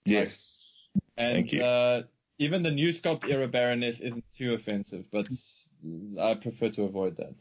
Yes. 0.06 0.48
And 1.18 1.38
Thank 1.38 1.52
you. 1.52 1.64
Uh, 1.64 2.04
even 2.38 2.62
the 2.62 2.72
new 2.72 2.94
sculpt 2.94 3.28
era 3.30 3.48
Baroness 3.48 4.00
isn't 4.00 4.24
too 4.34 4.54
offensive, 4.54 5.06
but 5.12 5.28
I 6.20 6.36
prefer 6.36 6.70
to 6.70 6.84
avoid 6.84 7.18
that. 7.18 7.34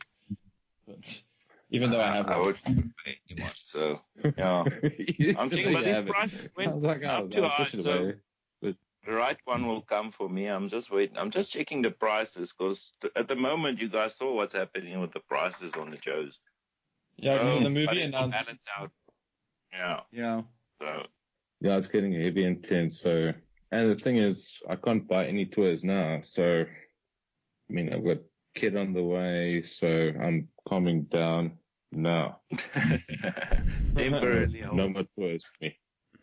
But 0.88 1.22
even 1.70 1.90
though 1.90 2.00
I 2.00 2.14
have 2.16 2.26
I 2.28 2.38
one. 2.38 2.46
would 2.46 2.58
pay 3.04 3.18
anyone. 3.30 3.50
So 3.54 4.00
yeah, 4.36 4.64
I'm 5.38 5.50
thinking, 5.50 5.74
but 5.74 5.84
Yeah, 5.84 6.00
these 6.00 6.10
prices 6.10 6.50
went 6.56 6.74
was 6.74 6.84
like, 6.84 7.04
up 7.04 7.24
oh, 7.24 7.28
too 7.28 7.44
I'll 7.44 7.50
high. 7.50 7.68
So 7.70 7.90
away. 7.90 8.14
The 9.04 9.12
right 9.12 9.38
one 9.44 9.66
will 9.66 9.82
come 9.82 10.10
for 10.10 10.28
me. 10.28 10.46
I'm 10.46 10.68
just 10.68 10.90
waiting. 10.90 11.16
I'm 11.18 11.30
just 11.30 11.52
checking 11.52 11.82
the 11.82 11.90
prices 11.90 12.52
because 12.56 12.94
at 13.16 13.28
the 13.28 13.36
moment 13.36 13.80
you 13.80 13.88
guys 13.88 14.14
saw 14.16 14.32
what's 14.34 14.54
happening 14.54 15.00
with 15.00 15.12
the 15.12 15.20
prices 15.20 15.74
on 15.74 15.90
the 15.90 15.96
Joes. 15.96 16.38
Yeah, 17.16 17.38
Oh, 17.40 17.62
the 17.62 17.70
movie 17.70 18.02
it 18.02 18.12
will 18.12 18.18
announced. 18.18 18.38
balance 18.38 18.64
out. 18.78 18.90
Yeah. 19.72 20.00
Yeah. 20.12 20.42
So 20.80 21.06
Yeah, 21.60 21.76
it's 21.76 21.88
getting 21.88 22.12
heavy 22.12 22.44
and 22.44 22.62
tense. 22.62 23.00
So, 23.00 23.32
and 23.70 23.90
the 23.90 23.96
thing 23.96 24.18
is, 24.18 24.58
I 24.68 24.76
can't 24.76 25.06
buy 25.08 25.26
any 25.26 25.46
toys 25.46 25.82
now. 25.84 26.20
So, 26.22 26.64
I 26.64 27.72
mean, 27.72 27.92
I've 27.92 28.04
got 28.04 28.18
kid 28.54 28.76
on 28.76 28.92
the 28.92 29.02
way, 29.02 29.62
so 29.62 29.88
I'm 30.20 30.48
calming 30.68 31.04
down 31.04 31.58
now. 31.90 32.40
temporarily. 33.96 34.62
No 34.72 34.88
more 34.88 35.04
toys 35.18 35.44
for 35.44 35.64
me. 35.64 35.78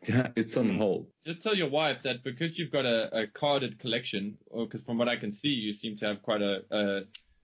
Yeah, 0.08 0.32
it's 0.36 0.56
on 0.56 0.70
Mm. 0.70 0.78
hold. 0.78 1.08
Just 1.26 1.42
tell 1.42 1.56
your 1.56 1.70
wife 1.70 2.04
that 2.04 2.24
because 2.24 2.58
you've 2.58 2.72
got 2.72 2.86
a, 2.86 3.24
a 3.24 3.28
carded 3.28 3.80
collection, 3.80 4.38
or 4.48 4.66
because 4.66 4.82
from 4.82 4.98
what 4.98 5.10
I 5.10 5.18
can 5.18 5.32
see, 5.32 5.50
you 5.50 5.74
seem 5.74 5.98
to 5.98 6.06
have 6.08 6.22
quite 6.22 6.42
a, 6.42 6.64
a 6.72 7.02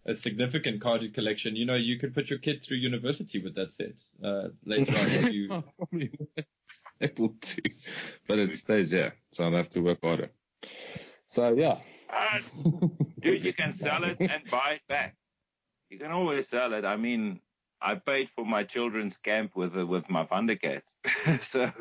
a 0.08 0.16
significant 0.16 0.82
carded 0.82 1.14
collection. 1.16 1.56
You 1.56 1.66
know, 1.66 1.76
you 1.76 1.98
could 1.98 2.14
put 2.14 2.30
your 2.30 2.40
kid 2.40 2.64
through 2.64 2.78
university 2.78 3.40
with 3.42 3.56
that 3.56 3.74
set 3.74 3.96
uh, 4.24 4.50
later 4.64 4.96
on. 4.98 5.08
If 5.10 5.34
you, 5.34 5.48
Probably 5.78 6.12
not 6.20 6.46
able 7.02 7.30
to, 7.42 7.62
but 8.28 8.40
it 8.40 8.56
stays 8.56 8.92
there, 8.92 9.16
so 9.34 9.44
I'll 9.44 9.52
have 9.56 9.70
to 9.70 9.82
work 9.82 10.00
harder. 10.02 10.30
So 11.28 11.54
yeah, 11.54 11.80
Ah, 12.10 12.40
dude, 13.22 13.44
you 13.44 13.54
can 13.54 13.72
sell 13.74 14.04
it 14.04 14.18
and 14.20 14.44
buy 14.50 14.74
it 14.74 14.88
back. 14.88 15.16
You 15.90 15.98
can 16.00 16.12
always 16.12 16.48
sell 16.48 16.74
it. 16.74 16.86
I 16.86 16.96
mean, 16.98 17.42
I 17.82 17.96
paid 17.96 18.30
for 18.30 18.46
my 18.46 18.64
children's 18.64 19.18
camp 19.18 19.56
with 19.56 19.76
uh, 19.76 19.86
with 19.86 20.10
my 20.10 20.26
Thundercats, 20.26 20.94
so 21.42 21.72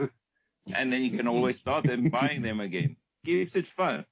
and 0.75 0.93
then 0.93 1.03
you 1.03 1.17
can 1.17 1.29
always 1.29 1.59
start 1.59 1.85
them 1.85 2.09
buying 2.09 2.43
them 2.43 2.61
again. 2.61 2.97
Keeps 3.25 3.57
it 3.57 3.67
fun. 3.67 4.05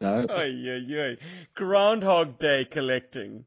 no, 0.00 0.26
Oy, 0.30 0.52
oy, 0.66 0.98
oy. 0.98 1.16
Groundhog 1.54 2.38
Day 2.38 2.66
collecting. 2.70 3.44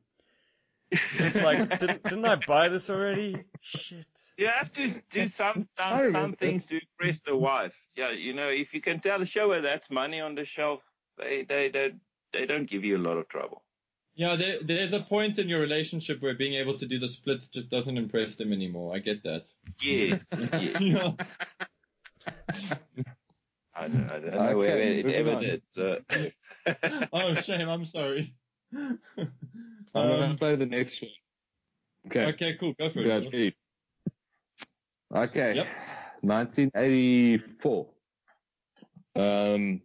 It's 0.91 1.35
like, 1.35 1.79
didn't, 1.79 2.03
didn't 2.03 2.25
I 2.25 2.35
buy 2.47 2.69
this 2.69 2.89
already? 2.89 3.37
Shit. 3.61 4.05
You 4.37 4.47
have 4.47 4.71
to 4.73 4.89
do 5.09 5.27
some 5.27 5.67
some, 5.77 6.11
some 6.11 6.33
things 6.33 6.65
to 6.65 6.79
impress 6.79 7.21
the 7.21 7.35
wife. 7.35 7.75
Yeah, 7.95 8.11
you 8.11 8.33
know, 8.33 8.49
if 8.49 8.73
you 8.73 8.81
can 8.81 8.99
tell 8.99 9.17
the 9.17 9.25
show 9.25 9.51
her 9.53 9.61
that's 9.61 9.89
money 9.89 10.19
on 10.19 10.35
the 10.35 10.43
shelf, 10.43 10.83
they 11.17 11.43
they 11.43 11.69
they 11.69 11.93
they 12.33 12.45
don't 12.45 12.69
give 12.69 12.83
you 12.83 12.97
a 12.97 12.99
lot 12.99 13.17
of 13.17 13.29
trouble. 13.29 13.63
Yeah, 14.15 14.35
there, 14.35 14.59
there's 14.63 14.93
a 14.93 15.01
point 15.01 15.39
in 15.39 15.47
your 15.49 15.59
relationship 15.59 16.21
where 16.21 16.33
being 16.35 16.53
able 16.53 16.77
to 16.77 16.85
do 16.85 16.99
the 16.99 17.07
splits 17.09 17.47
just 17.49 17.69
doesn't 17.69 17.97
impress 17.97 18.35
them 18.35 18.53
anymore. 18.53 18.95
I 18.95 18.99
get 18.99 19.23
that. 19.23 19.47
Yes, 19.81 20.25
yes. 20.51 20.81
Yeah. 20.81 21.11
I 23.77 23.87
don't, 23.87 24.09
I 24.11 24.19
don't 24.19 24.31
know 24.35 24.57
where 24.57 24.77
it 24.77 25.05
ever 25.05 25.31
on. 25.35 25.41
did. 25.41 25.61
So. 25.73 25.99
oh, 27.13 27.35
shame. 27.35 27.67
I'm 27.69 27.85
sorry. 27.85 28.33
I'm 28.73 28.99
gonna 29.93 30.25
Um, 30.31 30.37
play 30.37 30.55
the 30.55 30.65
next 30.65 31.01
one. 31.01 31.11
Okay. 32.07 32.25
okay, 32.27 32.53
cool. 32.59 32.73
Go 32.79 32.89
for 32.89 33.01
Yeah, 33.01 33.17
it. 33.17 33.25
ready. 33.25 33.55
Okay. 35.13 35.55
Yep. 35.55 35.67
1984. 36.21 37.87
Um, 39.17 39.81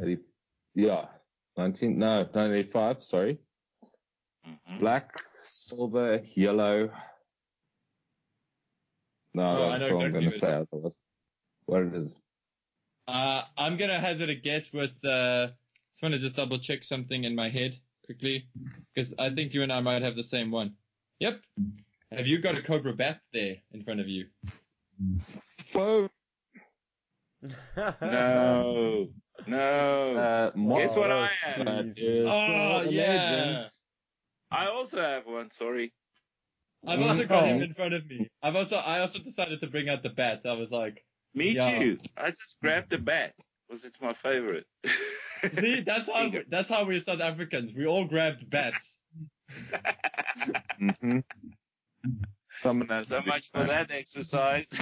80, 0.00 0.18
yeah, 0.74 1.06
19, 1.56 1.98
no, 1.98 2.18
1985, 2.24 3.02
sorry. 3.04 3.38
Mhm. 4.46 4.80
Black, 4.80 5.20
silver, 5.42 6.22
yellow. 6.34 6.90
No, 9.34 9.42
Oh, 9.42 9.68
I 9.70 9.78
that's 9.78 9.90
know 9.90 9.96
what 9.96 10.04
I'm 10.06 10.12
going 10.12 10.30
to 10.30 10.36
it 10.36 10.40
say. 10.40 10.60
is. 10.60 10.66
That's 10.82 10.98
what 11.66 11.82
it 11.82 11.94
is. 11.94 12.16
Uh, 13.08 13.42
I'm 13.56 13.76
gonna 13.76 13.98
hazard 13.98 14.28
a 14.30 14.34
guess 14.34 14.72
with. 14.72 14.92
Uh, 15.04 15.48
just 15.90 16.02
want 16.02 16.12
to 16.14 16.18
just 16.18 16.36
double 16.36 16.58
check 16.58 16.84
something 16.84 17.24
in 17.24 17.34
my 17.34 17.48
head 17.48 17.76
quickly, 18.04 18.46
because 18.94 19.12
I 19.18 19.30
think 19.34 19.52
you 19.54 19.62
and 19.62 19.72
I 19.72 19.80
might 19.80 20.02
have 20.02 20.16
the 20.16 20.22
same 20.24 20.50
one. 20.50 20.76
Yep. 21.20 21.40
Have 22.12 22.26
you 22.26 22.38
got 22.40 22.56
a 22.56 22.62
Cobra 22.62 22.92
Bat 22.92 23.20
there 23.32 23.56
in 23.72 23.82
front 23.84 24.00
of 24.00 24.08
you? 24.08 24.28
Foe, 25.72 26.08
No, 28.00 29.08
no. 29.46 30.16
uh, 30.16 30.50
Guess 30.78 30.96
what 30.96 31.10
I 31.10 31.30
have? 31.42 31.64
That 31.66 31.94
Jesus. 31.94 31.98
is 31.98 32.28
Oh, 32.30 32.82
yeah. 32.88 33.68
I 34.50 34.66
also 34.66 34.98
have 34.98 35.26
one. 35.26 35.50
Sorry. 35.50 35.92
I've 36.86 37.00
also 37.00 37.24
got 37.26 37.46
him 37.46 37.58
Oh. 37.60 37.62
in 37.64 37.74
front 37.74 37.94
of 37.94 38.06
me. 38.06 38.28
I've 38.42 38.56
also 38.56 38.76
I 38.76 39.00
also 39.00 39.18
decided 39.20 39.60
to 39.60 39.66
bring 39.68 39.88
out 39.88 40.02
the 40.02 40.08
bats. 40.10 40.46
I 40.46 40.52
was 40.52 40.70
like, 40.70 41.04
Me 41.34 41.50
Yeah. 41.50 41.78
too. 41.78 41.98
I 42.16 42.30
just 42.30 42.58
grabbed 42.60 42.90
the 42.90 42.98
bat 42.98 43.34
because 43.68 43.84
it's 43.84 44.00
my 44.00 44.12
favorite. 44.12 44.66
see, 45.52 45.80
that's 45.80 46.08
how 46.10 46.30
that's 46.48 46.68
how 46.68 46.84
we're 46.84 47.00
South 47.00 47.20
Africans. 47.20 47.72
We 47.72 47.86
all 47.86 48.04
grabbed 48.04 48.48
bats. 48.50 48.98
hmm 50.78 51.20
Someone 52.62 52.88
has 52.90 53.08
so 53.08 53.20
much 53.26 53.50
for 53.50 53.64
that 53.64 53.90
exercise. 53.90 54.68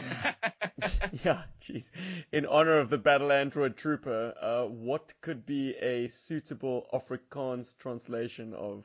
yeah, 1.24 1.44
jeez. 1.62 1.84
In 2.30 2.44
honor 2.44 2.78
of 2.78 2.90
the 2.90 2.98
Battle 2.98 3.32
Android 3.32 3.74
Trooper, 3.74 4.34
uh, 4.38 4.64
what 4.66 5.14
could 5.22 5.46
be 5.46 5.74
a 5.80 6.06
suitable 6.08 6.86
Afrikaans 6.92 7.74
translation 7.78 8.52
of 8.52 8.84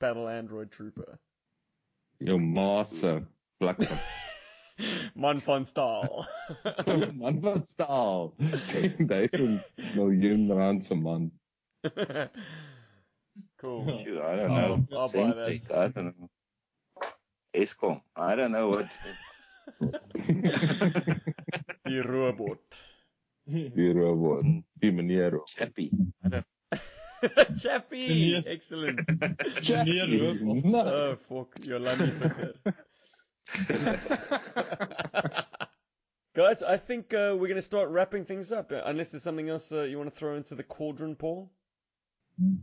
Battle 0.00 0.28
Android 0.28 0.70
Trooper? 0.70 1.18
Your 2.20 2.38
massa. 2.38 3.22
Bliksem. 3.62 3.98
Man 5.14 5.38
van 5.38 5.64
Staal. 5.64 6.26
Man 7.14 7.40
wat 7.40 7.66
staal. 7.66 8.34
10.000 8.38 9.64
miljoen 9.94 10.52
rand 10.52 10.84
se 10.84 10.94
man. 10.94 11.32
cool. 13.58 14.02
Shoot, 14.04 14.20
I 14.20 14.36
don't 14.36 14.48
know. 14.48 14.86
I'll 14.92 15.08
buy 15.08 15.32
that. 15.32 15.60
I 15.74 15.88
don't 15.88 16.18
know. 16.20 16.28
Eskom. 17.56 18.00
I 18.16 18.36
don't 18.36 18.52
know 18.52 18.68
what. 18.70 18.88
Die 21.86 22.00
robot. 22.02 22.58
Die 23.48 23.92
robot. 23.94 24.44
Die 24.80 24.90
meneer. 24.90 25.40
Chappy. 25.46 25.90
I 26.24 26.28
don't 26.28 26.44
Chappie! 27.58 27.98
Yes. 28.36 28.44
Excellent. 28.46 29.00
Meneer 29.08 30.06
robot. 30.20 30.64
No. 30.64 30.80
Oh, 30.80 31.16
fuck. 31.28 31.54
Yolandi 31.64 32.10
Visser. 32.20 32.52
Guys, 36.34 36.62
I 36.62 36.76
think 36.76 37.14
uh, 37.14 37.32
we're 37.32 37.48
going 37.48 37.54
to 37.54 37.62
start 37.62 37.88
wrapping 37.88 38.26
things 38.26 38.52
up. 38.52 38.70
uh, 38.70 38.82
Unless 38.84 39.12
there's 39.12 39.22
something 39.22 39.48
else 39.48 39.72
uh, 39.72 39.82
you 39.82 39.96
want 39.96 40.12
to 40.12 40.18
throw 40.18 40.36
into 40.36 40.54
the 40.54 40.62
cauldron, 40.62 41.16
Paul? 41.16 41.50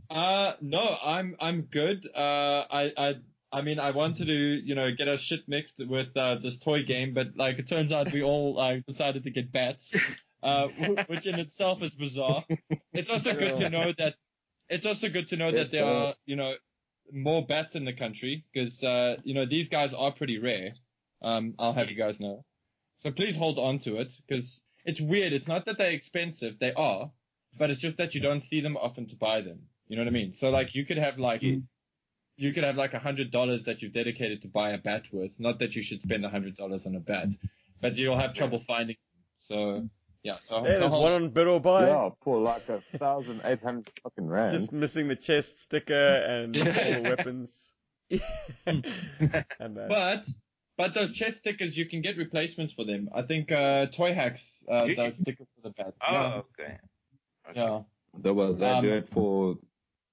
Uh, 0.08 0.52
no, 0.60 0.96
I'm 1.04 1.34
I'm 1.40 1.62
good. 1.62 2.06
Uh, 2.14 2.64
I 2.70 2.92
I 2.96 3.14
I 3.54 3.62
mean 3.62 3.78
I 3.78 3.92
wanted 3.92 4.26
to 4.26 4.34
you 4.34 4.74
know 4.74 4.90
get 4.90 5.08
our 5.08 5.16
shit 5.16 5.48
mixed 5.48 5.78
with 5.78 6.08
uh, 6.16 6.34
this 6.36 6.58
toy 6.58 6.82
game, 6.82 7.14
but 7.14 7.36
like 7.36 7.58
it 7.60 7.68
turns 7.68 7.92
out 7.92 8.12
we 8.12 8.22
all 8.22 8.58
uh, 8.58 8.78
decided 8.88 9.22
to 9.24 9.30
get 9.30 9.52
bats, 9.52 9.92
uh, 10.42 10.66
which 11.06 11.26
in 11.26 11.38
itself 11.38 11.80
is 11.82 11.94
bizarre. 11.94 12.44
It's 12.92 13.08
also 13.08 13.32
good 13.32 13.56
to 13.56 13.70
know 13.70 13.92
that 13.98 14.16
it's 14.68 14.86
also 14.86 15.08
good 15.08 15.28
to 15.28 15.36
know 15.36 15.52
that 15.52 15.70
there 15.70 15.86
are 15.86 16.14
you 16.26 16.34
know 16.34 16.54
more 17.12 17.46
bats 17.46 17.76
in 17.76 17.84
the 17.84 17.92
country 17.92 18.44
because 18.52 18.82
uh, 18.82 19.16
you 19.22 19.34
know 19.34 19.46
these 19.46 19.68
guys 19.68 19.92
are 19.96 20.10
pretty 20.10 20.38
rare. 20.38 20.72
Um, 21.22 21.54
I'll 21.58 21.72
have 21.74 21.90
you 21.90 21.96
guys 21.96 22.18
know. 22.18 22.44
So 23.04 23.12
please 23.12 23.36
hold 23.36 23.58
on 23.58 23.78
to 23.80 23.98
it 23.98 24.12
because 24.26 24.62
it's 24.84 25.00
weird. 25.00 25.32
It's 25.32 25.46
not 25.46 25.64
that 25.66 25.78
they're 25.78 25.92
expensive; 25.92 26.58
they 26.58 26.72
are, 26.72 27.10
but 27.56 27.70
it's 27.70 27.80
just 27.80 27.98
that 27.98 28.16
you 28.16 28.20
don't 28.20 28.44
see 28.44 28.60
them 28.60 28.76
often 28.76 29.06
to 29.08 29.16
buy 29.16 29.42
them. 29.42 29.60
You 29.86 29.96
know 29.96 30.02
what 30.02 30.08
I 30.08 30.12
mean? 30.12 30.34
So 30.40 30.50
like 30.50 30.74
you 30.74 30.84
could 30.84 30.98
have 30.98 31.18
like 31.18 31.42
Yes. 31.42 31.60
You 32.36 32.52
could 32.52 32.64
have 32.64 32.76
like 32.76 32.94
a 32.94 32.98
hundred 32.98 33.30
dollars 33.30 33.62
that 33.66 33.80
you've 33.82 33.92
dedicated 33.92 34.42
to 34.42 34.48
buy 34.48 34.70
a 34.70 34.78
bat 34.78 35.02
with. 35.12 35.32
Not 35.38 35.58
that 35.60 35.76
you 35.76 35.82
should 35.82 36.02
spend 36.02 36.24
a 36.24 36.28
hundred 36.28 36.56
dollars 36.56 36.84
on 36.86 36.94
a 36.96 37.00
bat, 37.00 37.28
but 37.80 37.96
you'll 37.96 38.18
have 38.18 38.34
trouble 38.34 38.58
finding. 38.60 38.96
So 39.48 39.88
yeah. 40.24 40.38
So, 40.48 40.62
Hey, 40.64 40.78
there's 40.78 40.90
hold- 40.90 41.02
one 41.04 41.12
on 41.12 41.30
bid 41.30 41.46
or 41.46 41.60
buy. 41.60 41.86
Yeah, 41.86 42.08
for 42.22 42.40
like 42.40 42.68
a 42.68 42.82
thousand 42.98 43.42
eight 43.44 43.62
hundred 43.62 43.90
fucking 44.02 44.24
It's 44.24 44.32
rand. 44.32 44.50
just 44.58 44.72
missing 44.72 45.06
the 45.08 45.16
chest 45.16 45.60
sticker 45.60 45.94
and 46.16 46.56
all 46.58 46.64
the 46.64 47.14
weapons. 47.16 47.72
and 48.66 48.84
that. 49.20 49.88
But 49.88 50.26
but 50.76 50.92
those 50.94 51.12
chest 51.12 51.38
stickers, 51.38 51.76
you 51.76 51.86
can 51.86 52.00
get 52.00 52.16
replacements 52.16 52.74
for 52.74 52.84
them. 52.84 53.08
I 53.14 53.22
think 53.22 53.52
uh, 53.52 53.86
Toyhax 53.86 54.40
uh, 54.70 54.84
You 54.84 54.96
does 54.96 55.16
stickers 55.18 55.46
for 55.54 55.68
the 55.68 55.74
bat. 55.74 55.94
Oh, 56.06 56.44
okay. 56.60 56.78
yeah. 57.54 57.62
yeah. 57.62 57.80
They, 58.18 58.30
well, 58.30 58.54
they 58.54 58.66
Um, 58.66 58.82
do 58.84 58.92
it 58.92 59.08
for 59.10 59.56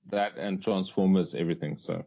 that 0.09 0.37
and 0.37 0.61
Transformers, 0.61 1.35
everything. 1.35 1.77
So 1.77 2.03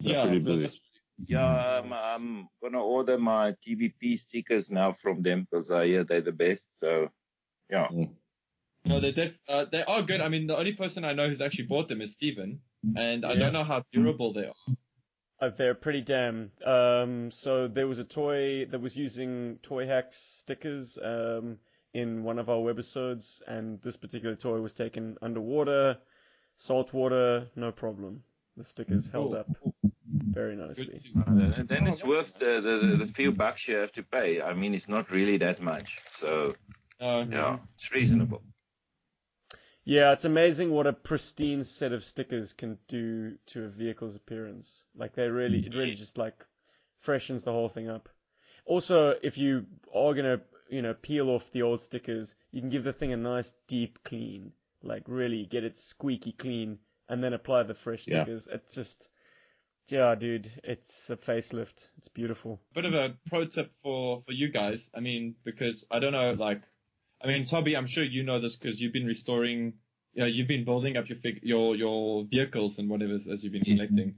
they're 0.00 0.12
Yeah, 0.14 0.22
pretty 0.26 0.40
so 0.40 0.46
busy. 0.46 0.60
that's- 0.62 0.80
Yeah, 1.26 1.78
um, 1.78 1.92
I'm 1.92 2.48
gonna 2.62 2.82
order 2.82 3.18
my 3.18 3.52
TVP 3.66 4.16
stickers 4.16 4.70
now 4.70 4.92
from 4.92 5.22
them 5.22 5.42
because 5.50 5.70
I 5.70 5.86
hear 5.86 6.04
they're 6.04 6.20
the 6.20 6.32
best. 6.32 6.68
So, 6.78 7.08
yeah. 7.68 7.88
No, 8.84 9.00
they 9.00 9.10
def- 9.12 9.38
uh, 9.48 9.64
they 9.64 9.82
are 9.82 10.02
good. 10.02 10.20
I 10.20 10.28
mean, 10.28 10.46
the 10.46 10.56
only 10.56 10.74
person 10.74 11.04
I 11.04 11.12
know 11.14 11.28
who's 11.28 11.40
actually 11.40 11.66
bought 11.66 11.88
them 11.88 12.00
is 12.00 12.12
Steven, 12.12 12.60
and 12.96 13.24
I 13.24 13.32
Yeah. 13.32 13.38
don't 13.40 13.52
know 13.52 13.64
how 13.64 13.82
durable 13.92 14.32
they 14.32 14.46
are. 14.46 14.76
Uh, 15.40 15.50
they're 15.50 15.74
pretty 15.74 16.00
damn. 16.02 16.52
Um, 16.64 17.30
so 17.32 17.66
there 17.68 17.86
was 17.88 17.98
a 17.98 18.04
toy 18.04 18.64
that 18.66 18.80
was 18.80 18.96
using 18.96 19.58
Toyhax 19.62 20.12
stickers 20.18 20.98
um, 21.02 21.58
in 21.94 22.22
one 22.22 22.38
of 22.38 22.48
our 22.48 22.58
webisodes, 22.58 23.40
and 23.48 23.80
this 23.82 23.96
particular 23.96 24.36
toy 24.36 24.60
was 24.60 24.72
taken 24.74 25.18
underwater, 25.20 25.98
salt 26.58 26.92
water, 26.92 27.46
no 27.56 27.72
problem. 27.72 28.22
The 28.56 28.64
stickers 28.64 29.08
held 29.08 29.34
up 29.34 29.48
very 30.32 30.56
nicely. 30.56 31.00
And 31.26 31.68
then 31.68 31.86
it's 31.86 32.04
worth 32.04 32.38
the, 32.38 32.60
the, 32.60 32.96
the 32.96 33.06
few 33.06 33.30
bucks 33.32 33.68
you 33.68 33.76
have 33.76 33.92
to 33.92 34.02
pay. 34.02 34.42
I 34.42 34.52
mean, 34.52 34.74
it's 34.74 34.88
not 34.88 35.10
really 35.10 35.38
that 35.38 35.62
much. 35.62 36.00
So, 36.20 36.56
Uh, 37.00 37.24
yeah, 37.30 37.58
it's 37.76 37.92
reasonable. 37.92 38.42
Yeah, 39.84 40.12
it's 40.12 40.24
amazing 40.24 40.70
what 40.72 40.88
a 40.88 40.92
pristine 40.92 41.62
set 41.62 41.92
of 41.92 42.02
stickers 42.02 42.52
can 42.52 42.76
do 42.88 43.38
to 43.46 43.64
a 43.64 43.68
vehicle's 43.68 44.16
appearance. 44.16 44.84
Like 44.96 45.14
they 45.14 45.28
really, 45.28 45.60
it 45.60 45.74
really 45.74 45.94
just 45.94 46.18
like 46.18 46.44
freshens 46.98 47.44
the 47.44 47.52
whole 47.52 47.68
thing 47.68 47.88
up. 47.88 48.08
Also, 48.66 49.14
if 49.22 49.38
you 49.38 49.64
are 49.94 50.12
gonna, 50.12 50.40
you 50.68 50.82
know, 50.82 50.92
peel 50.92 51.30
off 51.30 51.52
the 51.52 51.62
old 51.62 51.80
stickers, 51.80 52.34
you 52.50 52.60
can 52.60 52.68
give 52.68 52.84
the 52.84 52.92
thing 52.92 53.12
a 53.12 53.16
nice 53.16 53.54
deep 53.68 54.00
clean. 54.02 54.52
Like 54.88 55.04
really 55.06 55.46
get 55.46 55.64
it 55.64 55.78
squeaky 55.78 56.32
clean, 56.32 56.78
and 57.08 57.22
then 57.22 57.32
apply 57.34 57.62
the 57.64 57.74
fresh 57.74 58.06
Yeah. 58.08 58.24
stickers. 58.24 58.48
It's 58.50 58.74
just, 58.74 59.08
yeah, 59.88 60.14
dude, 60.14 60.50
it's 60.64 61.10
a 61.10 61.16
facelift. 61.16 61.88
It's 61.98 62.08
beautiful. 62.08 62.60
bit 62.74 62.84
of 62.84 62.94
a 62.94 63.14
pro 63.28 63.44
tip 63.46 63.70
for 63.82 64.22
for 64.26 64.32
you 64.32 64.48
guys. 64.48 64.88
I 64.94 65.00
mean, 65.00 65.34
because 65.44 65.84
I 65.90 65.98
don't 65.98 66.12
know, 66.12 66.32
like, 66.32 66.62
I 67.22 67.26
mean, 67.28 67.46
Toby, 67.46 67.76
I'm 67.76 67.86
sure 67.86 68.04
you 68.04 68.22
know 68.24 68.40
this 68.40 68.56
because 68.56 68.80
you've 68.80 68.92
been 68.92 69.06
restoring, 69.06 69.74
you 70.14 70.22
know, 70.22 70.26
you've 70.26 70.48
been 70.48 70.64
building 70.64 70.96
up 70.96 71.08
your 71.08 71.18
fig- 71.18 71.40
your 71.42 71.76
your 71.76 72.24
vehicles 72.24 72.78
and 72.78 72.88
whatever 72.88 73.14
as 73.32 73.42
you've 73.44 73.52
been 73.52 73.64
collecting. 73.64 74.14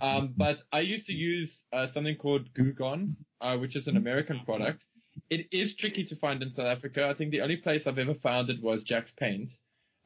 Um, 0.00 0.32
but 0.36 0.62
I 0.72 0.80
used 0.80 1.06
to 1.06 1.12
use 1.12 1.62
uh, 1.72 1.86
something 1.88 2.16
called 2.16 2.54
Goo 2.54 2.72
Gone, 2.72 3.16
uh, 3.42 3.58
which 3.58 3.76
is 3.76 3.86
an 3.86 3.96
American 3.98 4.40
product. 4.46 4.86
It 5.28 5.46
is 5.52 5.74
tricky 5.74 6.04
to 6.06 6.16
find 6.16 6.42
in 6.42 6.52
South 6.54 6.66
Africa. 6.66 7.06
I 7.06 7.14
think 7.14 7.30
the 7.32 7.42
only 7.42 7.58
place 7.58 7.86
I've 7.86 7.98
ever 7.98 8.14
found 8.14 8.48
it 8.50 8.62
was 8.62 8.82
Jack's 8.82 9.12
Paint, 9.12 9.52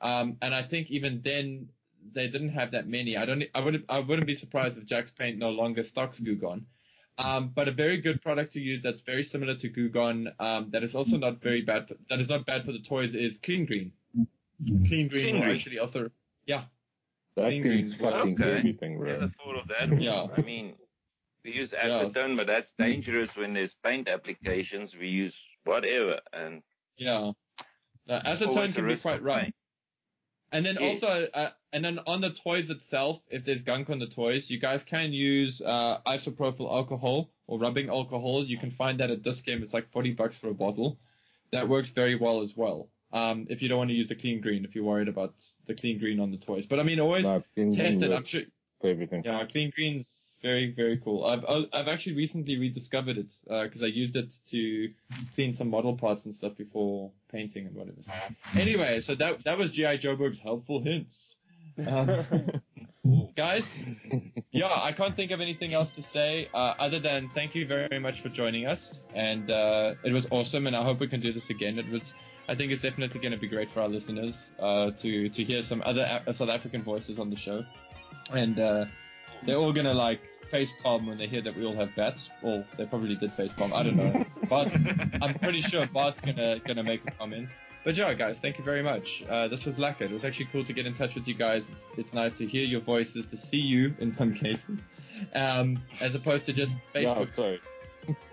um, 0.01 0.36
and 0.42 0.55
I 0.55 0.62
think 0.62 0.90
even 0.90 1.20
then 1.24 1.68
they 2.12 2.28
didn't 2.28 2.51
have 2.51 2.70
that 2.72 2.86
many. 2.88 3.16
I 3.16 3.24
don't. 3.26 3.44
I 3.55 3.61
wouldn't. 3.61 3.84
I 3.88 3.99
wouldn't 4.01 4.26
be 4.26 4.36
surprised 4.36 4.78
if 4.78 4.84
Jack's 4.86 5.11
Paint 5.12 5.38
no 5.38 5.51
longer 5.51 5.82
stocks 5.82 6.18
Goo 6.20 6.36
Gone. 6.36 6.66
Um, 7.18 7.51
but 7.53 7.66
a 7.66 7.72
very 7.72 7.96
good 7.96 8.22
product 8.22 8.53
to 8.53 8.61
use 8.61 8.80
that's 8.80 9.01
very 9.01 9.24
similar 9.24 9.57
to 9.57 9.68
Goo 9.68 9.88
Gone, 9.88 10.30
um, 10.38 10.70
that 10.70 10.84
is 10.84 10.94
also 10.94 11.16
not 11.16 11.42
very 11.42 11.62
bad, 11.62 11.88
for, 11.88 11.94
that 12.11 12.20
is 12.20 12.28
not 12.28 12.46
bad 12.46 12.64
for 12.64 12.70
the 12.70 12.78
toys 12.78 13.16
is 13.16 13.38
Clean 13.42 13.66
Green. 13.66 13.90
Clean 14.86 15.09
Green 15.09 15.09
Clean 15.09 15.34
will 15.34 15.42
Green. 15.42 15.57
actually 15.57 15.78
also, 15.80 16.11
yeah, 16.46 16.64
That 17.34 17.49
Green 17.49 17.62
thing's 17.64 17.96
green. 17.96 18.12
fucking 18.12 18.40
Okay. 18.40 18.59
everything, 18.59 18.99
bro. 18.99 19.12
Never 19.18 19.28
thought 19.30 19.57
of 19.57 19.66
that. 19.66 20.01
Yeah. 20.01 20.28
I 20.36 20.40
mean, 20.42 20.74
we 21.44 21.53
use 21.55 21.72
acetone, 21.72 22.36
but 22.36 22.46
that's 22.46 22.72
dangerous 22.78 23.36
when 23.36 23.53
there's 23.53 23.74
paint 23.74 24.09
applications. 24.09 24.94
We 24.96 25.09
use 25.09 25.36
whatever, 25.64 26.20
and 26.32 26.62
yeah. 26.96 27.32
Uh, 28.09 28.20
acetone 28.22 28.72
can 28.72 28.86
be 28.86 28.96
quite 28.96 29.16
of 29.16 29.24
rough. 29.24 29.42
paint. 29.42 29.55
And 30.51 30.64
then 30.64 30.78
also, 30.78 31.28
uh, 31.34 31.51
and 31.72 31.84
then 31.84 32.01
on 32.07 32.20
the 32.20 32.30
toys 32.30 32.70
itself, 32.70 33.20
if 33.28 33.44
there's 33.44 33.62
gunk 33.62 33.90
on 33.90 33.99
the 33.99 34.07
toys, 34.07 34.49
you 34.49 34.59
guys 34.59 34.82
can 34.82 35.12
use 35.12 35.61
uh, 35.61 35.99
isopropyl 36.07 36.70
alcohol 36.70 37.30
or 37.46 37.59
rubbing 37.59 37.90
alcohol. 37.90 38.44
You 38.44 38.57
can 38.59 38.70
find 38.70 38.99
that 39.01 39.11
at 39.11 39.22
this 39.22 39.42
game. 39.42 39.62
It's 39.62 39.74
like 39.74 39.90
40 39.92 40.12
bucks 40.12 40.38
for 40.38 40.49
a 40.49 40.55
bottle. 40.55 40.99
That 41.53 41.68
works 41.68 41.90
very 41.90 42.14
well 42.14 42.40
as 42.40 42.57
well. 42.57 42.88
Um, 43.12 43.46
if 43.51 43.62
you 43.62 43.68
don't 43.68 43.78
want 43.78 43.90
to 43.90 43.94
use 43.94 44.09
the 44.09 44.14
clean 44.14 44.40
green, 44.40 44.64
if 44.64 44.74
you're 44.74 44.84
worried 44.84 45.09
about 45.09 45.34
the 45.66 45.74
clean 45.74 45.99
green 45.99 46.20
on 46.20 46.30
the 46.30 46.36
toys. 46.36 46.66
But 46.66 46.80
I 46.80 46.82
mean, 46.82 47.01
always 47.01 47.24
No, 47.24 47.42
test 47.57 48.03
it. 48.03 48.12
I'm 48.12 48.24
sure. 48.24 48.42
everything. 48.84 49.22
Yeah, 49.24 49.44
clean 49.46 49.70
green's 49.74 50.11
very 50.43 50.72
very 50.72 50.99
cool. 50.99 51.24
I've 51.24 51.45
I've 51.72 51.89
actually 51.89 52.16
recently 52.16 52.59
rediscovered 52.59 53.18
it 53.18 53.34
because 53.45 53.82
I 53.82 53.86
used 53.86 54.16
it 54.16 54.34
to 54.51 54.91
clean 55.34 55.53
some 55.53 55.68
model 55.68 55.97
parts 55.97 56.24
and 56.26 56.34
stuff 56.34 56.57
before 56.57 57.11
painting 57.30 57.66
and 57.66 57.74
whatever. 57.74 57.97
Anyway, 58.57 59.01
so 59.01 59.14
that 59.16 59.45
that 59.45 59.59
was 59.59 59.70
GI 59.70 59.99
Joburg's 59.99 60.39
helpful 60.39 60.80
hints. 60.80 61.36
Uh, 61.86 62.22
guys, 63.36 63.74
yeah, 64.51 64.66
I 64.72 64.93
can't 64.93 65.14
think 65.14 65.30
of 65.30 65.41
anything 65.41 65.74
else 65.74 65.91
to 65.97 66.03
say 66.03 66.49
uh, 66.55 66.74
other 66.78 66.99
than 66.99 67.30
thank 67.34 67.55
you 67.55 67.66
very 67.66 67.99
much 67.99 68.20
for 68.20 68.28
joining 68.28 68.66
us, 68.66 68.99
and 69.14 69.51
uh, 69.51 69.95
it 70.05 70.12
was 70.12 70.26
awesome, 70.30 70.66
and 70.66 70.76
I 70.76 70.84
hope 70.84 71.01
we 71.01 71.09
can 71.09 71.20
do 71.20 71.32
this 71.32 71.51
again. 71.51 71.78
It 71.78 71.89
was, 71.89 72.14
I 72.49 72.55
think 72.55 72.72
it's 72.72 72.82
definitely 72.82 73.20
going 73.20 73.32
to 73.32 73.39
be 73.39 73.49
great 73.49 73.70
for 73.70 73.80
our 73.80 73.89
listeners 73.89 74.34
uh, 74.59 74.91
to 74.93 75.28
to 75.28 75.45
hear 75.45 75.62
some 75.62 75.82
other 75.84 76.22
A- 76.26 76.34
South 76.34 76.49
African 76.49 76.82
voices 76.82 77.18
on 77.18 77.30
the 77.30 77.36
show, 77.36 77.64
and 78.32 78.59
uh, 78.59 78.84
they're 79.45 79.57
all 79.57 79.72
gonna 79.72 79.95
like 79.95 80.20
face 80.51 80.70
palm 80.82 81.07
when 81.07 81.18
they 81.18 81.26
hear 81.26 81.43
that 81.43 81.55
we 81.57 81.64
all 81.64 81.74
have 81.74 81.95
bats. 81.95 82.30
Well, 82.43 82.64
they 82.76 82.86
probably 82.86 83.16
did 83.16 83.32
face 83.34 83.53
palm. 83.57 83.72
I 83.74 83.82
don't 83.82 83.97
know, 83.97 84.24
but 84.49 84.72
I'm 85.22 85.34
pretty 85.39 85.61
sure 85.62 85.86
Bart's 85.86 86.20
gonna 86.20 86.59
gonna 86.66 86.82
make 86.82 87.03
a 87.07 87.11
comment. 87.12 87.49
But 87.84 87.95
yeah, 87.97 88.12
guys, 88.14 88.39
thank 88.39 88.59
you 88.59 88.64
very 88.64 88.82
much. 88.82 89.22
Uh, 89.28 89.49
this 89.49 89.64
was 89.64 89.76
lekker. 89.78 90.03
It 90.03 90.11
was 90.11 90.24
actually 90.24 90.49
cool 90.53 90.64
to 90.64 90.72
get 90.72 90.84
in 90.84 90.95
touch 90.95 91.14
with 91.14 91.26
you 91.28 91.34
guys. 91.34 91.64
It's, 91.70 91.86
it's 91.97 92.12
nice 92.12 92.34
to 92.34 92.47
hear 92.47 92.64
your 92.64 92.80
voices, 92.80 93.26
to 93.28 93.36
see 93.36 93.61
you 93.61 93.95
in 93.99 94.11
some 94.11 94.34
cases, 94.45 94.80
um, 95.34 95.80
as 96.01 96.14
opposed 96.14 96.45
to 96.47 96.53
just 96.53 96.76
No, 96.95 97.01
Facebook. 97.01 97.32
sorry. 97.34 97.61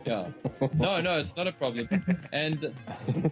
Yeah. 0.06 0.30
No, 0.76 1.02
no, 1.02 1.20
it's 1.20 1.36
not 1.36 1.48
a 1.48 1.52
problem. 1.52 1.90
And 2.32 2.74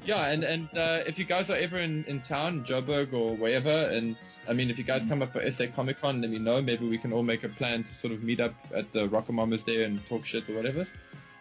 yeah, 0.05 0.27
and 0.27 0.43
and 0.43 0.67
uh, 0.77 1.03
if 1.05 1.17
you 1.19 1.25
guys 1.25 1.49
are 1.49 1.55
ever 1.55 1.77
in, 1.77 2.03
in 2.05 2.21
town, 2.21 2.65
Joburg 2.65 3.13
or 3.13 3.35
wherever, 3.35 3.69
and 3.69 4.15
I 4.47 4.53
mean, 4.53 4.69
if 4.69 4.77
you 4.77 4.83
guys 4.83 5.05
come 5.05 5.21
up 5.21 5.33
for 5.33 5.51
SA 5.51 5.65
Comic 5.75 6.01
Con, 6.01 6.21
let 6.21 6.29
me 6.31 6.39
know. 6.39 6.61
Maybe 6.61 6.87
we 6.89 6.97
can 6.97 7.13
all 7.13 7.23
make 7.23 7.43
a 7.43 7.49
plan 7.49 7.83
to 7.83 7.93
sort 7.95 8.11
of 8.13 8.23
meet 8.23 8.39
up 8.39 8.53
at 8.75 8.91
the 8.93 9.07
RocoMamas 9.07 9.65
there 9.65 9.83
and 9.83 10.05
talk 10.07 10.25
shit 10.25 10.49
or 10.49 10.55
whatever. 10.55 10.81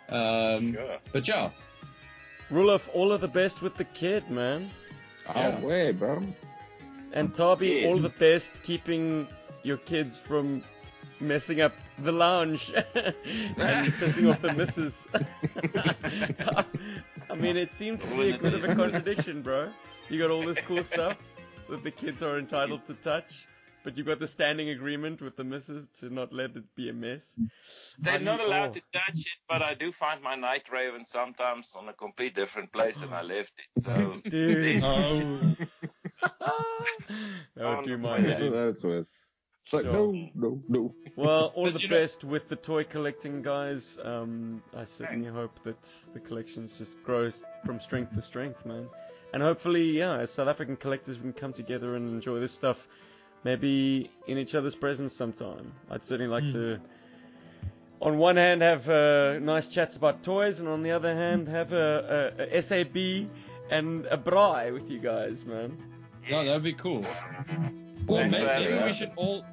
Um, 0.09 0.75
Sure. 0.75 0.99
But 1.13 1.27
yeah, 1.29 1.51
Roelof, 2.51 2.89
all 2.93 3.13
of 3.13 3.21
the 3.21 3.29
best 3.29 3.63
with 3.63 3.77
the 3.77 3.85
kid, 3.85 4.31
man. 4.31 4.71
Yeah. 5.27 5.59
Oh, 5.63 5.67
way, 5.67 5.93
bro. 5.93 6.23
And 7.13 7.35
Toby, 7.35 7.69
Yes. 7.69 7.87
all 7.87 7.99
the 7.99 8.09
best 8.09 8.63
keeping 8.63 9.27
your 9.63 9.77
kids 9.79 10.19
from 10.19 10.63
messing 11.21 11.61
up 11.61 11.73
the 12.03 12.13
lounge 12.13 12.73
and 12.75 13.93
pissing 13.95 14.31
off 14.31 14.41
the 14.43 14.53
missus. 14.53 15.07
I 17.31 17.35
mean, 17.35 17.57
it 17.57 17.73
seems 17.73 18.01
to 18.03 18.17
be 18.17 18.31
a 18.33 18.39
bit 18.39 18.55
of 18.55 18.65
a 18.65 18.75
contradiction, 18.75 19.43
bro. 19.43 19.71
You 20.09 20.19
got 20.19 20.31
all 20.31 20.45
this 20.45 20.59
cool 20.67 20.85
stuff 20.85 21.17
that 21.69 21.83
the 21.83 21.91
kids 21.91 22.23
are 22.23 22.39
entitled 22.39 22.87
to 22.87 22.95
touch, 22.95 23.47
but 23.85 23.97
you 23.97 24.05
got 24.05 24.19
the 24.19 24.27
standing 24.27 24.71
agreement 24.71 25.23
with 25.23 25.37
the 25.37 25.45
missus 25.45 25.87
to 26.01 26.11
not 26.11 26.33
let 26.33 26.57
it 26.57 26.65
be 26.75 26.89
a 26.89 26.93
mess. 26.93 27.35
They're 27.99 28.19
How 28.19 28.25
not 28.25 28.41
allowed 28.41 28.71
oh. 28.71 28.73
to 28.75 28.83
touch 28.93 29.19
it, 29.21 29.39
but 29.49 29.63
I 29.63 29.75
do 29.75 29.93
find 29.93 30.23
my 30.23 30.35
night 30.35 30.65
raven 30.73 31.05
sometimes 31.07 31.73
on 31.77 31.89
a 31.89 31.93
complete 31.95 32.35
different 32.35 32.73
place 32.73 32.99
than 32.99 33.13
I 33.13 33.23
oh. 33.23 33.27
left 33.27 33.53
it. 33.59 33.85
So 33.85 34.21
Dude, 34.31 34.83
oh, 34.85 35.57
that 37.57 37.77
would 37.77 37.85
do 37.85 37.95
Oh, 37.95 37.99
my 37.99 38.19
yeah. 38.19 38.27
head 38.29 38.43
in. 38.43 38.53
That's 38.53 38.83
worse. 38.83 39.09
It's 39.65 39.73
like, 39.73 39.85
Sure. 39.85 39.93
no, 39.93 40.29
no, 40.35 40.63
no. 40.69 40.95
Well, 41.17 41.53
all 41.55 41.71
the 41.71 41.79
you 41.81 41.89
know- 41.89 42.01
best 42.01 42.25
with 42.25 42.49
the 42.49 42.57
toy 42.57 42.85
collecting, 42.85 43.43
guys. 43.43 43.99
Um, 44.03 44.63
I 44.77 44.85
certainly 44.85 45.29
hope 45.31 45.63
that 45.65 45.81
the 46.13 46.21
collections 46.21 46.79
just 46.79 47.03
grows 47.05 47.45
from 47.65 47.81
strength 47.81 48.13
to 48.15 48.23
strength, 48.23 48.67
man. 48.67 48.89
And 49.33 49.43
hopefully, 49.43 49.99
yeah, 49.99 50.19
as 50.19 50.31
South 50.33 50.49
African 50.49 50.77
collectors, 50.77 51.17
we 51.17 51.23
can 51.23 51.33
come 51.33 51.53
together 51.53 51.95
and 51.97 52.09
enjoy 52.09 52.39
this 52.41 52.53
stuff, 52.53 52.87
maybe 53.45 54.11
in 54.27 54.37
each 54.37 54.55
other's 54.55 54.75
presence 54.75 55.15
sometime. 55.15 55.73
I'd 55.91 56.03
certainly 56.05 56.31
like 56.31 56.45
Hmm. 56.45 56.53
to, 56.53 56.81
on 58.03 58.19
one 58.19 58.37
hand, 58.37 58.63
have 58.63 58.89
uh, 58.91 59.39
nice 59.39 59.69
chats 59.69 59.97
about 59.97 60.23
toys, 60.25 60.59
and 60.61 60.69
on 60.69 60.83
the 60.83 60.91
other 60.91 61.15
hand, 61.15 61.47
have 61.49 61.73
a, 61.73 62.35
a, 62.53 62.59
a 62.59 62.63
SAB 62.63 62.97
and 63.71 64.05
a 64.07 64.19
braai 64.19 64.73
with 64.73 64.91
you 64.91 64.99
guys, 64.99 65.45
man. 65.47 65.79
yeah, 66.29 66.43
that'd 66.43 66.63
be 66.65 66.73
cool. 66.75 67.07
Well, 68.07 68.29
maybe, 68.29 68.45
maybe 68.45 68.85
we 68.85 68.93
should 68.93 69.13
all. 69.17 69.45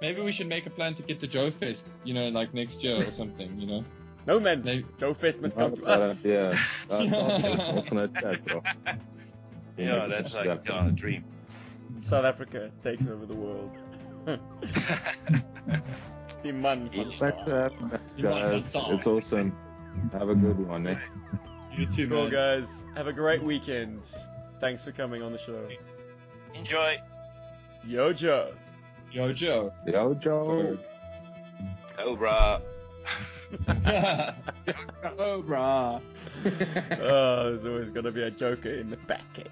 Maybe 0.00 0.20
we 0.20 0.32
should 0.32 0.48
make 0.48 0.66
a 0.66 0.70
plan 0.70 0.94
to 0.96 1.02
get 1.02 1.20
to 1.20 1.26
Joe 1.26 1.50
Fest, 1.50 1.86
you 2.04 2.12
know, 2.12 2.28
like 2.28 2.52
next 2.52 2.82
year 2.82 3.08
or 3.08 3.12
something, 3.12 3.58
you 3.58 3.66
know. 3.66 3.84
No 4.26 4.40
man, 4.40 4.62
maybe. 4.64 4.86
Joe 4.96 5.12
Fest 5.12 5.42
must 5.42 5.54
come 5.54 5.76
to 5.76 5.84
us. 5.84 6.24
Yeah, 9.76 9.96
yeah, 9.96 10.06
that's 10.06 10.32
like 10.32 10.46
yeah, 10.46 10.86
a 10.86 10.92
dream. 10.92 11.24
South 11.98 12.24
Africa 12.24 12.70
takes 12.84 13.06
over 13.08 13.26
the 13.26 13.34
world. 13.34 13.72
Die 16.44 16.52
Mann 16.52 16.88
guys. 16.88 17.20
It's 18.16 19.06
awesome. 19.06 19.56
Have 20.12 20.28
a 20.28 20.34
good 20.34 20.66
one, 20.68 20.86
eh? 20.86 20.98
You 21.76 21.86
too, 21.86 22.08
cool, 22.08 22.30
guys. 22.30 22.84
Have 22.94 23.08
a 23.08 23.12
great 23.12 23.42
weekend. 23.42 24.08
Thanks 24.60 24.84
for 24.84 24.92
coming 24.92 25.22
on 25.22 25.32
the 25.32 25.38
show. 25.38 25.68
Enjoy. 26.54 26.98
Yo 27.86 28.12
Joe. 28.12 28.52
Yojo. 29.12 29.72
Yo 29.86 30.14
Joe. 30.14 30.78
Cobra. 31.96 32.60
Cobra. 35.02 36.00
oh, 36.44 37.50
there's 37.50 37.64
always 37.64 37.90
going 37.90 38.04
to 38.04 38.10
be 38.10 38.22
a 38.22 38.30
Joker 38.30 38.70
in 38.70 38.90
the 38.90 38.96
back, 38.96 39.24
eh? 39.38 39.44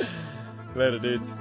Later, 0.74 0.98
dudes. 0.98 1.34